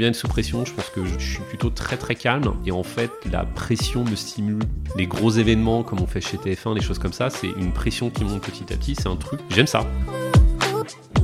bien 0.00 0.08
être 0.08 0.16
sous 0.16 0.26
pression. 0.28 0.64
Je 0.64 0.72
pense 0.72 0.88
que 0.90 1.04
je 1.04 1.18
suis 1.18 1.42
plutôt 1.48 1.70
très 1.70 1.96
très 1.96 2.14
calme. 2.16 2.54
Et 2.66 2.72
en 2.72 2.82
fait, 2.82 3.10
la 3.30 3.44
pression 3.44 4.02
me 4.04 4.16
stimule. 4.16 4.62
Les 4.96 5.06
gros 5.06 5.30
événements, 5.30 5.82
comme 5.84 6.00
on 6.00 6.06
fait 6.06 6.20
chez 6.20 6.36
TF1, 6.36 6.74
des 6.74 6.80
choses 6.80 6.98
comme 6.98 7.12
ça, 7.12 7.30
c'est 7.30 7.48
une 7.50 7.72
pression 7.72 8.10
qui 8.10 8.24
monte 8.24 8.42
petit 8.42 8.64
à 8.72 8.76
petit. 8.76 8.94
C'est 8.96 9.08
un 9.08 9.16
truc. 9.16 9.38
J'aime 9.50 9.66
ça. 9.68 9.86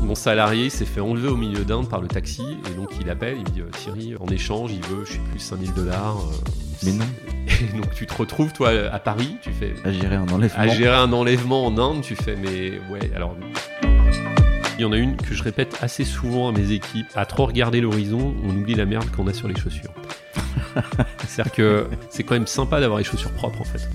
Mon 0.03 0.15
salarié 0.15 0.71
s'est 0.71 0.85
fait 0.85 1.01
enlever 1.01 1.29
au 1.29 1.37
milieu 1.37 1.65
d'Inde 1.65 1.89
par 1.89 2.01
le 2.01 2.07
taxi. 2.07 2.43
Et 2.71 2.75
donc, 2.75 2.91
il 3.01 3.11
appelle, 3.11 3.39
il 3.39 3.41
me 3.45 3.49
dit 3.51 3.61
euh, 3.61 3.71
Thierry, 3.73 4.15
en 4.21 4.27
échange, 4.29 4.71
il 4.73 4.81
veut, 4.87 5.05
je 5.05 5.15
sais 5.15 5.19
plus, 5.31 5.41
5000 5.41 5.73
dollars. 5.75 6.19
euh, 6.19 6.51
Mais 6.85 6.93
non. 6.93 7.07
Et 7.75 7.77
donc, 7.77 7.93
tu 7.95 8.07
te 8.07 8.15
retrouves, 8.15 8.53
toi, 8.53 8.71
à 8.93 8.99
Paris. 9.01 9.37
Tu 9.43 9.51
fais 9.53 9.75
À 9.85 9.91
gérer 9.91 10.15
un 10.17 10.29
enlèvement. 10.29 10.61
à 10.61 10.69
gérer 10.69 10.95
un 10.95 11.13
enlèvement 11.13 11.67
en 11.67 11.77
Inde, 11.79 12.03
tu 12.03 12.15
fais, 12.15 12.37
mais 12.37 12.79
ouais, 12.91 13.11
alors. 13.17 13.35
Il 14.79 14.83
y 14.83 14.85
en 14.85 14.93
a 14.93 14.97
une 14.99 15.17
que 15.17 15.35
je 15.35 15.43
répète 15.43 15.79
assez 15.81 16.05
souvent 16.05 16.49
à 16.49 16.53
mes 16.53 16.73
équipes. 16.73 17.07
À 17.15 17.25
trop 17.25 17.47
regarder 17.47 17.81
l'horizon, 17.81 18.35
on 18.45 18.51
oublie 18.51 18.75
la 18.75 18.85
merde 18.85 19.11
qu'on 19.11 19.27
a 19.27 19.33
sur 19.33 19.49
les 19.49 19.57
chaussures. 19.57 19.93
C'est-à-dire 21.27 21.53
que 21.53 21.87
c'est 22.11 22.25
quand 22.25 22.35
même 22.35 22.47
sympa 22.47 22.79
d'avoir 22.81 22.99
les 22.99 23.05
chaussures 23.05 23.33
propres 23.33 23.63
en 23.63 23.65
fait. 23.65 23.89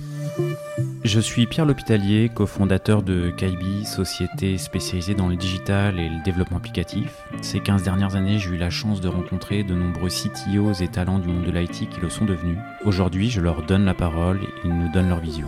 Je 1.04 1.20
suis 1.20 1.46
Pierre 1.46 1.66
L'Hôpitalier, 1.66 2.30
cofondateur 2.34 3.04
de 3.04 3.32
Kaibi, 3.32 3.86
société 3.86 4.58
spécialisée 4.58 5.14
dans 5.14 5.28
le 5.28 5.36
digital 5.36 6.00
et 6.00 6.10
le 6.10 6.24
développement 6.24 6.58
applicatif. 6.58 7.12
Ces 7.42 7.60
15 7.60 7.84
dernières 7.84 8.16
années, 8.16 8.40
j'ai 8.40 8.52
eu 8.52 8.58
la 8.58 8.70
chance 8.70 9.02
de 9.02 9.08
rencontrer 9.08 9.64
de 9.64 9.74
nombreux 9.74 10.10
CTOs 10.10 10.82
et 10.82 10.88
talents 10.88 11.20
du 11.20 11.28
monde 11.28 11.46
de 11.46 11.52
l'IT 11.52 11.90
qui 11.90 12.02
le 12.02 12.10
sont 12.10 12.26
devenus. 12.26 12.58
Aujourd'hui, 12.86 13.30
je 13.30 13.42
leur 13.42 13.64
donne 13.64 13.86
la 13.86 13.94
parole 13.94 14.40
et 14.44 14.50
ils 14.64 14.74
nous 14.74 14.92
donnent 14.92 15.10
leur 15.10 15.20
vision. 15.20 15.48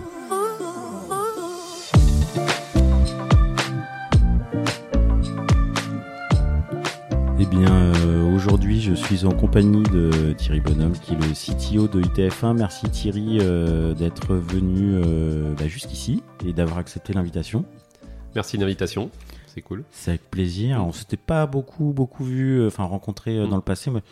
Eh 7.43 7.45
bien, 7.45 7.93
euh, 7.97 8.23
aujourd'hui, 8.33 8.79
je 8.79 8.93
suis 8.93 9.25
en 9.25 9.33
compagnie 9.33 9.83
de 9.83 10.31
Thierry 10.31 10.61
Bonhomme, 10.61 10.93
qui 10.93 11.11
est 11.11 11.17
le 11.17 11.33
CTO 11.33 11.89
de 11.89 12.01
ITF1. 12.01 12.55
Merci 12.55 12.89
Thierry 12.89 13.39
euh, 13.41 13.93
d'être 13.93 14.33
venu 14.35 14.93
euh, 14.93 15.53
bah, 15.53 15.67
jusqu'ici 15.67 16.23
et 16.45 16.53
d'avoir 16.53 16.77
accepté 16.77 17.11
l'invitation. 17.11 17.65
Merci 18.33 18.55
de 18.55 18.61
l'invitation, 18.61 19.09
c'est 19.45 19.61
cool. 19.61 19.83
C'est 19.91 20.11
avec 20.11 20.31
plaisir. 20.31 20.85
On 20.85 20.93
s'était 20.93 21.17
pas 21.17 21.45
beaucoup, 21.45 21.91
beaucoup 21.91 22.23
vu, 22.23 22.65
enfin 22.65 22.85
rencontré 22.85 23.37
euh, 23.37 23.45
Mm. 23.45 23.49
dans 23.49 23.57
le 23.57 23.61
passé. 23.61 23.91
mais 23.91 24.03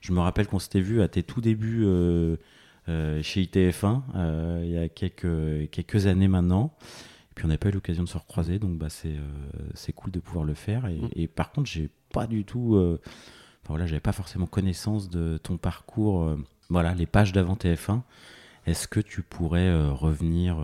je 0.00 0.12
me 0.12 0.20
rappelle 0.20 0.46
qu'on 0.46 0.60
s'était 0.60 0.80
vu 0.80 1.02
à 1.02 1.08
tes 1.08 1.24
tout 1.24 1.40
débuts 1.40 1.84
chez 2.86 3.42
ITF1 3.42 4.02
euh, 4.14 4.62
il 4.64 4.70
y 4.70 4.78
a 4.78 4.88
quelques, 4.88 5.70
quelques 5.72 6.06
années 6.06 6.28
maintenant. 6.28 6.72
Et 7.36 7.40
puis 7.40 7.44
on 7.44 7.48
n'a 7.48 7.58
pas 7.58 7.68
eu 7.68 7.72
l'occasion 7.72 8.02
de 8.02 8.08
se 8.08 8.16
recroiser, 8.16 8.58
donc 8.58 8.78
bah, 8.78 8.88
c'est 8.88 9.08
euh, 9.16 9.20
c'est 9.74 9.92
cool 9.92 10.10
de 10.10 10.20
pouvoir 10.20 10.44
le 10.46 10.54
faire. 10.54 10.86
Et, 10.86 10.94
Mm. 10.96 11.08
et 11.14 11.28
par 11.28 11.52
contre, 11.52 11.68
j'ai 11.68 11.90
pas 12.12 12.26
du 12.26 12.44
tout, 12.44 12.76
euh, 12.76 12.98
enfin 13.62 13.68
voilà, 13.74 13.86
j'avais 13.86 14.00
pas 14.00 14.12
forcément 14.12 14.46
connaissance 14.46 15.10
de 15.10 15.36
ton 15.38 15.58
parcours. 15.58 16.22
euh, 16.24 16.36
voilà, 16.70 16.94
les 16.94 17.04
pages 17.06 17.32
d'avant 17.32 17.54
TF1. 17.54 18.02
Est-ce 18.66 18.88
que 18.88 18.98
tu 19.00 19.22
pourrais 19.22 19.70
revenir, 19.90 20.56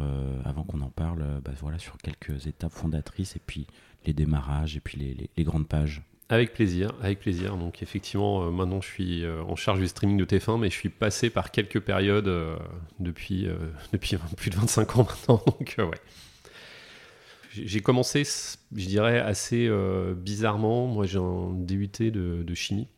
avant 0.44 0.64
qu'on 0.64 0.80
en 0.80 0.88
parle, 0.90 1.22
bah, 1.44 1.52
voilà, 1.60 1.78
sur 1.78 1.96
quelques 1.98 2.48
étapes 2.48 2.72
fondatrices 2.72 3.36
et 3.36 3.40
puis 3.46 3.68
les 4.06 4.12
démarrages 4.12 4.76
et 4.76 4.80
puis 4.80 4.98
les, 4.98 5.14
les- 5.14 5.30
les 5.36 5.44
grandes 5.44 5.68
pages? 5.68 6.02
Avec 6.28 6.52
plaisir, 6.54 6.90
avec 7.02 7.20
plaisir. 7.20 7.56
Donc 7.56 7.80
effectivement, 7.82 8.42
euh, 8.44 8.50
maintenant 8.50 8.80
je 8.80 8.88
suis 8.88 9.24
euh, 9.24 9.42
en 9.44 9.54
charge 9.54 9.78
du 9.78 9.86
streaming 9.86 10.16
de 10.16 10.24
TF1, 10.24 10.58
mais 10.58 10.70
je 10.70 10.74
suis 10.74 10.88
passé 10.88 11.30
par 11.30 11.50
quelques 11.52 11.78
périodes 11.80 12.26
euh, 12.28 12.56
depuis, 12.98 13.46
depuis 13.92 14.16
plus 14.36 14.50
de 14.50 14.56
25 14.56 14.96
ans 14.96 15.06
maintenant. 15.08 15.40
Donc 15.46 15.74
ouais. 15.78 16.00
J'ai 17.52 17.80
commencé, 17.80 18.24
je 18.24 18.86
dirais, 18.86 19.18
assez 19.20 19.66
euh, 19.68 20.14
bizarrement. 20.14 20.86
Moi 20.86 21.06
j'ai 21.06 21.18
un 21.18 21.50
DUT 21.52 21.88
de, 22.10 22.42
de 22.42 22.54
chimie, 22.54 22.88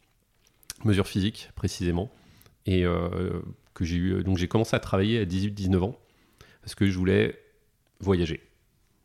mesure 0.84 1.06
physique 1.08 1.50
précisément, 1.56 2.10
et 2.66 2.84
euh, 2.84 3.40
que 3.74 3.84
j'ai 3.84 3.96
eu. 3.96 4.22
Donc 4.22 4.38
j'ai 4.38 4.48
commencé 4.48 4.76
à 4.76 4.80
travailler 4.80 5.18
à 5.20 5.24
18-19 5.24 5.78
ans 5.82 5.98
parce 6.62 6.74
que 6.74 6.86
je 6.86 6.96
voulais 6.96 7.38
voyager. 8.00 8.40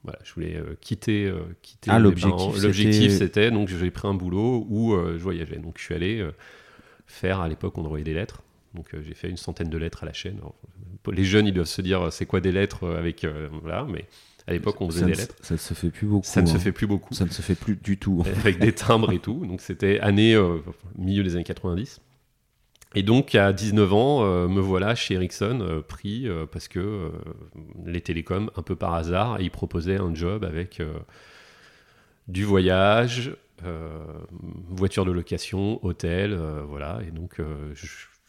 Voilà, 0.04 0.20
je 0.24 0.34
voulais 0.34 0.56
euh, 0.56 0.76
quitter, 0.80 1.34
quitter 1.62 1.92
Ah, 1.92 2.00
l'objectif, 2.00 2.54
c'était- 2.54 2.68
L'objectif, 2.68 3.12
c'était 3.12 3.52
donc 3.52 3.68
j'ai 3.70 3.92
pris 3.92 4.08
un 4.08 4.14
boulot 4.14 4.66
où 4.70 4.96
je 4.96 5.18
voyageais. 5.22 5.58
Donc 5.58 5.78
je 5.78 5.84
suis 5.84 5.96
allé 5.96 6.26
faire 7.08 7.40
à 7.42 7.48
l'époque 7.50 7.78
on 7.78 7.86
envoyait 7.86 8.06
des 8.06 8.14
lettres. 8.14 8.44
Donc 8.76 8.94
euh, 8.94 9.02
j'ai 9.06 9.14
fait 9.16 9.30
une 9.30 9.38
centaine 9.38 9.70
de 9.70 9.78
lettres 9.78 10.04
à 10.04 10.06
la 10.06 10.14
chaîne. 10.14 10.38
Alors, 10.38 10.56
les 11.12 11.24
jeunes 11.24 11.48
ils 11.48 11.54
doivent 11.54 11.66
se 11.66 11.82
dire 11.82 12.14
c'est 12.14 12.26
quoi 12.28 12.40
des 12.40 12.52
lettres 12.52 12.88
avec 12.88 13.24
euh, 13.24 13.50
voilà, 13.64 13.84
mais 13.90 14.06
à 14.48 14.54
l'époque 14.54 14.82
on 14.82 14.90
faisait 14.90 15.02
ça 15.02 15.06
des 15.06 15.14
lettres. 15.14 15.36
ça 15.42 15.54
ne 15.54 15.60
se 15.60 15.74
fait 15.74 15.90
plus 15.90 16.08
beaucoup. 16.08 16.26
Ça 16.26 16.42
ne 16.42 16.48
se 16.48 16.56
hein. 16.56 16.60
fait 16.60 16.72
plus 16.72 16.88
beaucoup 16.88 17.14
Ça 17.14 17.26
ne 17.26 17.30
se 17.30 17.42
fait 17.42 17.56
plus 17.56 17.76
du 17.76 17.98
tout. 17.98 18.24
avec 18.40 18.60
des 18.60 18.74
timbres 18.74 19.12
et 19.12 19.20
tout. 19.20 19.46
Donc 19.46 19.62
c'était 19.62 20.00
année 20.00 20.34
euh, 20.34 20.60
milieu 20.98 21.24
des 21.24 21.36
années 21.36 21.44
90. 21.44 22.02
Et 22.96 23.04
donc 23.04 23.36
à 23.36 23.54
19 23.54 23.94
ans, 23.94 24.24
euh, 24.24 24.48
me 24.48 24.60
voilà 24.60 24.96
chez 24.96 25.14
Ericsson 25.14 25.60
euh, 25.62 25.82
pris 25.82 26.28
parce 26.52 26.68
que 26.68 27.12
les 27.86 28.02
télécoms, 28.02 28.50
un 28.56 28.64
peu 28.64 28.76
par 28.76 28.94
hasard, 28.96 29.40
ils 29.42 29.52
proposaient 29.52 29.98
un 29.98 30.14
job 30.16 30.44
avec 30.44 30.82
du 32.28 32.44
voyage, 32.44 33.36
voiture 34.70 35.06
de 35.06 35.12
location, 35.12 35.84
hôtel, 35.86 36.40
voilà. 36.68 37.02
Et 37.08 37.12
donc 37.12 37.38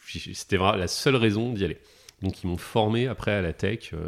c'était 0.05 0.57
vraiment 0.57 0.77
la 0.77 0.87
seule 0.87 1.15
raison 1.15 1.53
d'y 1.53 1.65
aller. 1.65 1.79
Donc 2.21 2.43
ils 2.43 2.47
m'ont 2.47 2.57
formé 2.57 3.07
après 3.07 3.31
à 3.31 3.41
la 3.41 3.51
tech, 3.51 3.91
euh, 3.93 4.07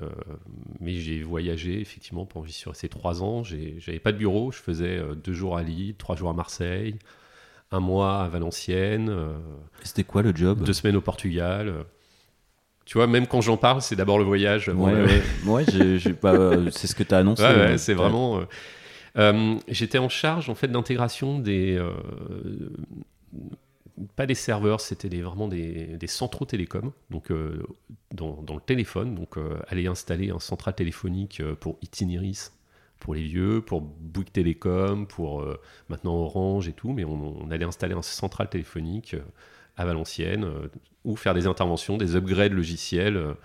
mais 0.79 0.93
j'ai 0.93 1.23
voyagé 1.23 1.79
effectivement 1.81 2.25
pendant 2.25 2.45
j'y 2.45 2.53
suis 2.53 2.69
resté 2.69 2.87
trois 2.87 3.23
ans. 3.23 3.43
J'avais 3.43 3.99
pas 3.99 4.11
de 4.11 4.17
bureau, 4.17 4.51
je 4.51 4.59
faisais 4.59 4.97
euh, 4.99 5.15
deux 5.15 5.33
jours 5.33 5.57
à 5.57 5.63
Lille, 5.63 5.95
trois 5.95 6.15
jours 6.15 6.29
à 6.29 6.33
Marseille, 6.33 6.99
un 7.71 7.79
mois 7.79 8.21
à 8.23 8.27
Valenciennes, 8.27 9.09
euh, 9.09 9.33
C'était 9.81 10.03
quoi 10.03 10.21
le 10.21 10.31
job? 10.35 10.63
deux 10.63 10.73
semaines 10.73 10.95
au 10.95 11.01
Portugal. 11.01 11.73
Tu 12.85 12.97
vois, 12.99 13.07
même 13.07 13.25
quand 13.27 13.41
j'en 13.41 13.57
parle, 13.57 13.81
c'est 13.81 13.95
d'abord 13.95 14.19
le 14.19 14.25
voyage. 14.25 14.67
Ouais, 14.69 15.63
c'est 15.65 15.97
ce 16.87 16.93
que 16.93 17.03
tu 17.03 17.15
as 17.15 17.17
annoncé. 17.19 17.41
Ouais, 17.43 17.77
c'est 17.79 17.93
vraiment. 17.95 18.41
euh, 19.17 19.55
J'étais 19.69 19.97
en 19.97 20.09
charge 20.09 20.49
en 20.51 20.55
fait 20.55 20.67
d'intégration 20.67 21.39
des. 21.39 21.81
Pas 24.15 24.25
des 24.25 24.35
serveurs, 24.35 24.81
c'était 24.81 25.09
vraiment 25.21 25.47
des, 25.47 25.97
centraux 26.07 26.45
télécoms, 26.45 26.91
donc 27.09 27.31
euh, 27.31 27.63
dans, 28.11 28.41
le 28.41 28.61
téléphone. 28.61 29.15
Donc 29.15 29.37
euh, 29.37 29.59
aller 29.67 29.87
installer 29.87 30.29
un 30.29 30.39
central 30.39 30.75
téléphonique 30.75 31.39
euh, 31.41 31.55
pour 31.55 31.77
Itineris, 31.81 32.49
pour 32.99 33.13
les 33.13 33.23
vieux, 33.23 33.61
pour 33.61 33.81
Bouygues 33.81 34.31
Télécom, 34.31 35.07
pour 35.07 35.45
maintenant 35.89 36.15
Orange 36.15 36.69
et 36.69 36.73
tout, 36.73 36.93
mais 36.93 37.03
on, 37.03 37.43
on 37.43 37.51
allait 37.51 37.65
installer 37.65 37.93
un 37.93 38.01
central 38.01 38.49
téléphonique 38.49 39.15
à 39.75 39.83
Valenciennes 39.83 40.47
ou 41.03 41.17
faire 41.17 41.33
des 41.33 41.45
interventions, 41.45 41.97
des 41.97 42.15
upgrades 42.15 42.53
logiciels. 42.53 43.35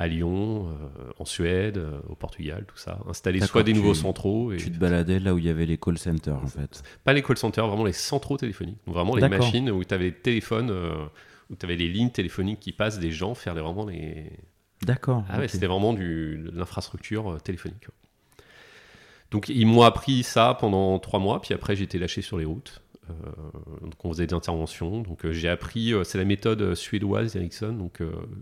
À 0.00 0.08
Lyon, 0.08 0.66
euh, 0.70 1.12
en 1.18 1.24
Suède, 1.26 1.76
euh, 1.76 2.00
au 2.08 2.14
Portugal, 2.14 2.64
tout 2.66 2.78
ça. 2.78 2.98
Installer 3.06 3.38
soit 3.42 3.62
des 3.62 3.72
tu- 3.72 3.78
nouveaux 3.78 3.92
centraux, 3.94 4.50
et 4.50 4.56
Tu 4.56 4.72
te 4.72 4.78
baladais 4.78 5.18
là 5.20 5.34
où 5.34 5.38
il 5.38 5.44
y 5.44 5.50
avait 5.50 5.66
les 5.66 5.76
call 5.76 5.98
centers 5.98 6.34
en 6.42 6.46
fait. 6.46 6.82
pas 7.04 7.12
les 7.12 7.22
call 7.22 7.36
centers, 7.36 7.66
vraiment 7.68 7.84
les 7.84 7.92
centraux 7.92 8.38
téléphoniques. 8.38 8.78
Donc 8.86 8.94
vraiment 8.94 9.14
les 9.14 9.20
machines 9.28 9.70
où 9.70 9.84
tu 9.84 9.92
avais 9.94 10.04
les 10.06 10.14
téléphones, 10.14 10.70
euh, 10.70 11.04
où 11.50 11.54
tu 11.54 11.66
avais 11.66 11.76
les 11.76 11.88
lignes 11.88 12.08
téléphoniques 12.10 12.60
qui 12.60 12.72
passent 12.72 12.98
des 12.98 13.10
gens 13.12 13.34
faire 13.34 13.54
les- 13.54 13.60
vraiment 13.60 13.84
les. 13.84 14.30
D'accord. 14.82 15.22
Ah 15.28 15.38
ouais, 15.38 15.48
c'était 15.48 15.66
vraiment 15.66 15.92
du, 15.92 16.38
de 16.50 16.50
l'infrastructure 16.58 17.36
téléphonique. 17.42 17.86
Donc 19.30 19.50
ils 19.50 19.66
m'ont 19.66 19.82
appris 19.82 20.22
ça 20.22 20.56
pendant 20.58 20.98
trois 20.98 21.20
mois, 21.20 21.40
puis 21.42 21.52
après 21.54 21.76
j'ai 21.76 21.84
été 21.84 21.98
lâché 21.98 22.22
sur 22.22 22.38
les 22.38 22.46
routes. 22.46 22.80
Donc 23.82 24.04
on 24.04 24.12
faisait 24.12 24.26
des 24.26 24.34
interventions. 24.34 25.02
Donc 25.02 25.28
j'ai 25.30 25.48
appris, 25.50 25.92
c'est 26.04 26.16
la 26.16 26.24
méthode 26.24 26.74
suédoise 26.74 27.36
Ericsson. 27.36 27.72
Donc 27.74 27.98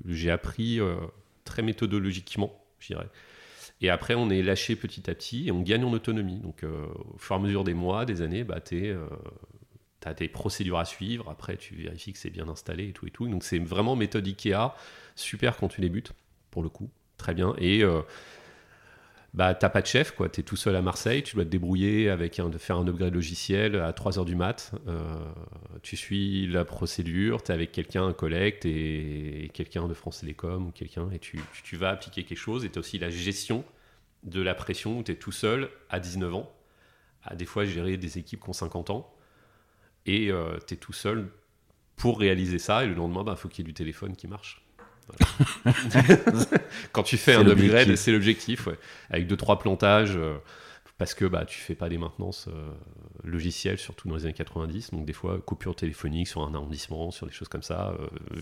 j'ai 0.06 0.30
appris 0.30 0.78
très 1.48 1.62
méthodologiquement, 1.62 2.64
je 2.78 2.88
dirais. 2.88 3.08
Et 3.80 3.90
après, 3.90 4.14
on 4.14 4.28
est 4.30 4.42
lâché 4.42 4.76
petit 4.76 5.08
à 5.10 5.14
petit 5.14 5.48
et 5.48 5.52
on 5.52 5.62
gagne 5.62 5.84
en 5.84 5.92
autonomie. 5.92 6.40
Donc, 6.40 6.62
euh, 6.62 6.86
au 7.14 7.18
fur 7.18 7.36
et 7.36 7.38
à 7.38 7.42
mesure 7.42 7.64
des 7.64 7.74
mois, 7.74 8.04
des 8.04 8.22
années, 8.22 8.44
bah, 8.44 8.60
tu 8.60 8.94
as 10.04 10.14
des 10.14 10.28
procédures 10.28 10.78
à 10.78 10.84
suivre. 10.84 11.28
Après, 11.30 11.56
tu 11.56 11.74
vérifies 11.74 12.12
que 12.12 12.18
c'est 12.18 12.30
bien 12.30 12.48
installé 12.48 12.88
et 12.88 12.92
tout 12.92 13.06
et 13.06 13.10
tout. 13.10 13.28
Donc, 13.28 13.44
c'est 13.44 13.58
vraiment 13.58 13.96
méthode 13.96 14.26
Ikea. 14.26 14.74
Super 15.14 15.56
quand 15.56 15.68
tu 15.68 15.80
débutes, 15.80 16.12
pour 16.50 16.62
le 16.62 16.68
coup. 16.68 16.90
Très 17.18 17.34
bien. 17.34 17.54
Et 17.58 17.82
euh, 17.82 18.02
bah, 19.34 19.54
t'as 19.54 19.68
pas 19.68 19.82
de 19.82 19.86
chef, 19.86 20.12
quoi. 20.12 20.28
Tu 20.28 20.40
es 20.40 20.42
tout 20.42 20.56
seul 20.56 20.74
à 20.74 20.82
Marseille. 20.82 21.22
Tu 21.22 21.36
dois 21.36 21.44
te 21.44 21.50
débrouiller 21.50 22.08
avec 22.08 22.38
un, 22.38 22.48
de 22.48 22.58
faire 22.58 22.78
un 22.78 22.86
upgrade 22.86 23.14
logiciel 23.14 23.76
à 23.76 23.92
3 23.92 24.18
heures 24.18 24.24
du 24.24 24.34
mat. 24.34 24.72
Euh, 24.86 25.02
tu 25.82 25.96
suis 25.96 26.46
la 26.46 26.64
procédure. 26.64 27.42
Tu 27.42 27.52
es 27.52 27.54
avec 27.54 27.72
quelqu'un, 27.72 28.06
un 28.06 28.14
collègue, 28.14 28.56
et, 28.64 29.50
quelqu'un 29.52 29.86
de 29.86 29.94
France 29.94 30.20
Télécom 30.20 30.68
ou 30.68 30.70
quelqu'un. 30.70 31.10
Et 31.10 31.18
tu, 31.18 31.40
tu, 31.62 31.76
vas 31.76 31.90
appliquer 31.90 32.24
quelque 32.24 32.38
chose. 32.38 32.64
Et 32.64 32.70
tu 32.70 32.78
as 32.78 32.80
aussi 32.80 32.98
la 32.98 33.10
gestion 33.10 33.64
de 34.24 34.40
la 34.40 34.54
pression 34.54 34.98
où 34.98 35.02
tu 35.02 35.12
es 35.12 35.16
tout 35.16 35.32
seul 35.32 35.68
à 35.90 36.00
19 36.00 36.34
ans. 36.34 36.52
À 37.22 37.36
des 37.36 37.44
fois 37.44 37.66
gérer 37.66 37.98
des 37.98 38.16
équipes 38.16 38.42
qui 38.42 38.48
ont 38.48 38.54
50 38.54 38.90
ans. 38.90 39.12
Et 40.06 40.30
tu 40.66 40.74
es 40.74 40.76
tout 40.78 40.94
seul 40.94 41.28
pour 41.96 42.18
réaliser 42.18 42.58
ça. 42.58 42.84
Et 42.84 42.86
le 42.86 42.94
lendemain, 42.94 43.20
il 43.20 43.26
bah, 43.26 43.36
faut 43.36 43.48
qu'il 43.48 43.64
y 43.64 43.66
ait 43.66 43.70
du 43.70 43.74
téléphone 43.74 44.16
qui 44.16 44.26
marche. 44.26 44.64
Quand 46.92 47.02
tu 47.02 47.16
fais 47.16 47.34
un 47.34 47.46
upgrade, 47.46 47.94
c'est 47.96 48.12
l'objectif, 48.12 48.66
ouais. 48.66 48.78
avec 49.10 49.26
deux 49.26 49.36
trois 49.36 49.58
plantages 49.58 50.16
euh, 50.16 50.36
parce 50.98 51.14
que 51.14 51.24
bah, 51.24 51.44
tu 51.44 51.58
fais 51.58 51.74
pas 51.74 51.88
des 51.88 51.98
maintenances 51.98 52.48
euh, 52.48 52.70
logicielles, 53.24 53.78
surtout 53.78 54.08
dans 54.08 54.16
les 54.16 54.24
années 54.24 54.34
90. 54.34 54.90
Donc 54.90 55.04
des 55.04 55.12
fois, 55.12 55.38
coupure 55.44 55.76
téléphonique 55.76 56.28
sur 56.28 56.42
un 56.42 56.54
arrondissement, 56.54 57.10
sur 57.10 57.26
des 57.26 57.32
choses 57.32 57.48
comme 57.48 57.62
ça. 57.62 57.94
Euh, 58.00 58.40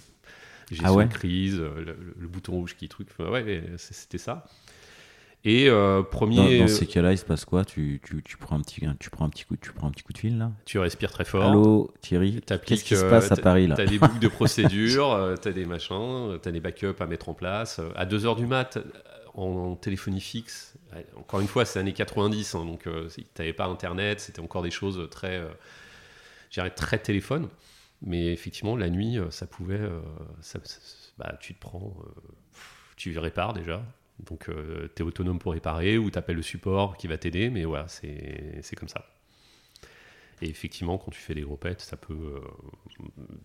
gestion 0.71 0.87
Ah 0.89 0.95
ouais? 0.95 1.05
de 1.07 1.13
crise, 1.13 1.59
le, 1.59 1.97
le 2.19 2.29
bouton 2.29 2.53
rouge 2.53 2.77
qui 2.77 2.89
truc. 2.89 3.09
Enfin, 3.11 3.31
ouais, 3.31 3.63
c'était 3.77 4.19
ça. 4.19 4.47
Et 5.47 5.69
euh, 5.71 5.99
Dans, 5.99 6.05
premier, 6.05 6.59
dans 6.59 6.67
ces 6.67 6.87
cas-là, 6.87 7.13
il 7.13 7.19
se 7.19 7.25
passe 7.25 7.45
quoi? 7.45 7.65
Tu, 7.65 8.01
tu, 8.03 8.21
tu 8.23 8.37
prends 8.37 8.57
un 8.57 8.63
petit, 8.63 8.81
tu 8.99 9.11
prends 9.11 9.25
un 9.27 9.29
petit 9.29 9.45
coup, 9.45 9.57
tu 9.57 9.71
prends 9.73 9.87
un 9.87 9.93
petit 9.93 10.03
coup 10.03 10.13
de 10.13 10.19
fil 10.19 10.39
là? 10.39 10.51
Tu 10.65 10.79
respires 10.81 11.13
très 11.13 11.25
fort. 11.25 11.49
Allô, 11.49 11.95
Thierry. 12.01 12.41
Qu'est-ce 12.67 12.83
qui 12.83 12.97
se 12.97 13.05
euh, 13.05 13.11
passe 13.11 13.31
à 13.31 13.37
Paris 13.37 13.69
là? 13.69 13.77
T'as 13.77 13.87
des 13.87 13.99
boucles 13.99 14.19
de 14.19 14.29
procédure, 14.29 15.13
euh, 15.13 15.37
t'as 15.37 15.53
des 15.53 15.65
machins, 15.65 16.39
t'as 16.43 16.51
des 16.51 16.59
backups 16.61 17.01
à 17.01 17.07
mettre 17.07 17.29
en 17.29 17.35
place. 17.35 17.81
À 17.95 18.07
2h 18.07 18.35
du 18.35 18.47
mat, 18.47 18.79
en, 19.35 19.43
en 19.45 19.77
téléphonie 19.77 20.21
fixe, 20.21 20.75
encore 21.17 21.41
une 21.41 21.47
fois, 21.47 21.65
c'est 21.65 21.79
années 21.79 21.93
90, 21.93 22.55
hein, 22.55 22.65
donc 22.65 22.89
euh, 22.89 23.09
t'avais 23.35 23.53
pas 23.53 23.67
Internet, 23.67 24.19
c'était 24.21 24.41
encore 24.41 24.63
des 24.63 24.71
choses 24.73 25.09
très, 25.11 25.37
euh, 25.37 25.47
dirais, 26.53 26.71
très 26.71 26.99
téléphone. 26.99 27.49
Mais 28.03 28.33
effectivement, 28.33 28.77
la 28.77 28.91
nuit, 28.91 29.19
ça 29.31 29.47
pouvait, 29.47 29.79
euh, 29.79 30.01
ça- 30.41 30.59
ça- 30.65 30.81
bah, 31.19 31.37
tu 31.41 31.55
te 31.55 31.61
prends, 31.61 31.95
euh, 32.05 32.21
tu 32.97 33.19
répares 33.19 33.53
déjà. 33.55 33.83
Donc, 34.25 34.47
tu 34.97 35.03
es 35.03 35.07
autonome 35.07 35.39
pour 35.39 35.53
réparer 35.53 35.99
ou 35.99 36.11
tu 36.11 36.19
appelles 36.19 36.37
le 36.37 36.43
support 36.43 36.97
qui 36.97 37.07
va 37.07 37.19
t'aider, 37.19 37.51
mais 37.51 37.65
voilà, 37.65 37.87
c'est 37.89 38.75
comme 38.77 38.89
ça. 38.89 39.05
Et 40.43 40.49
effectivement, 40.51 40.99
quand 40.99 41.11
tu 41.11 41.21
fais 41.21 41.35
des 41.35 41.41
gros 41.43 41.57
pets, 41.57 41.81
ça 41.81 41.97
peut. 41.97 42.41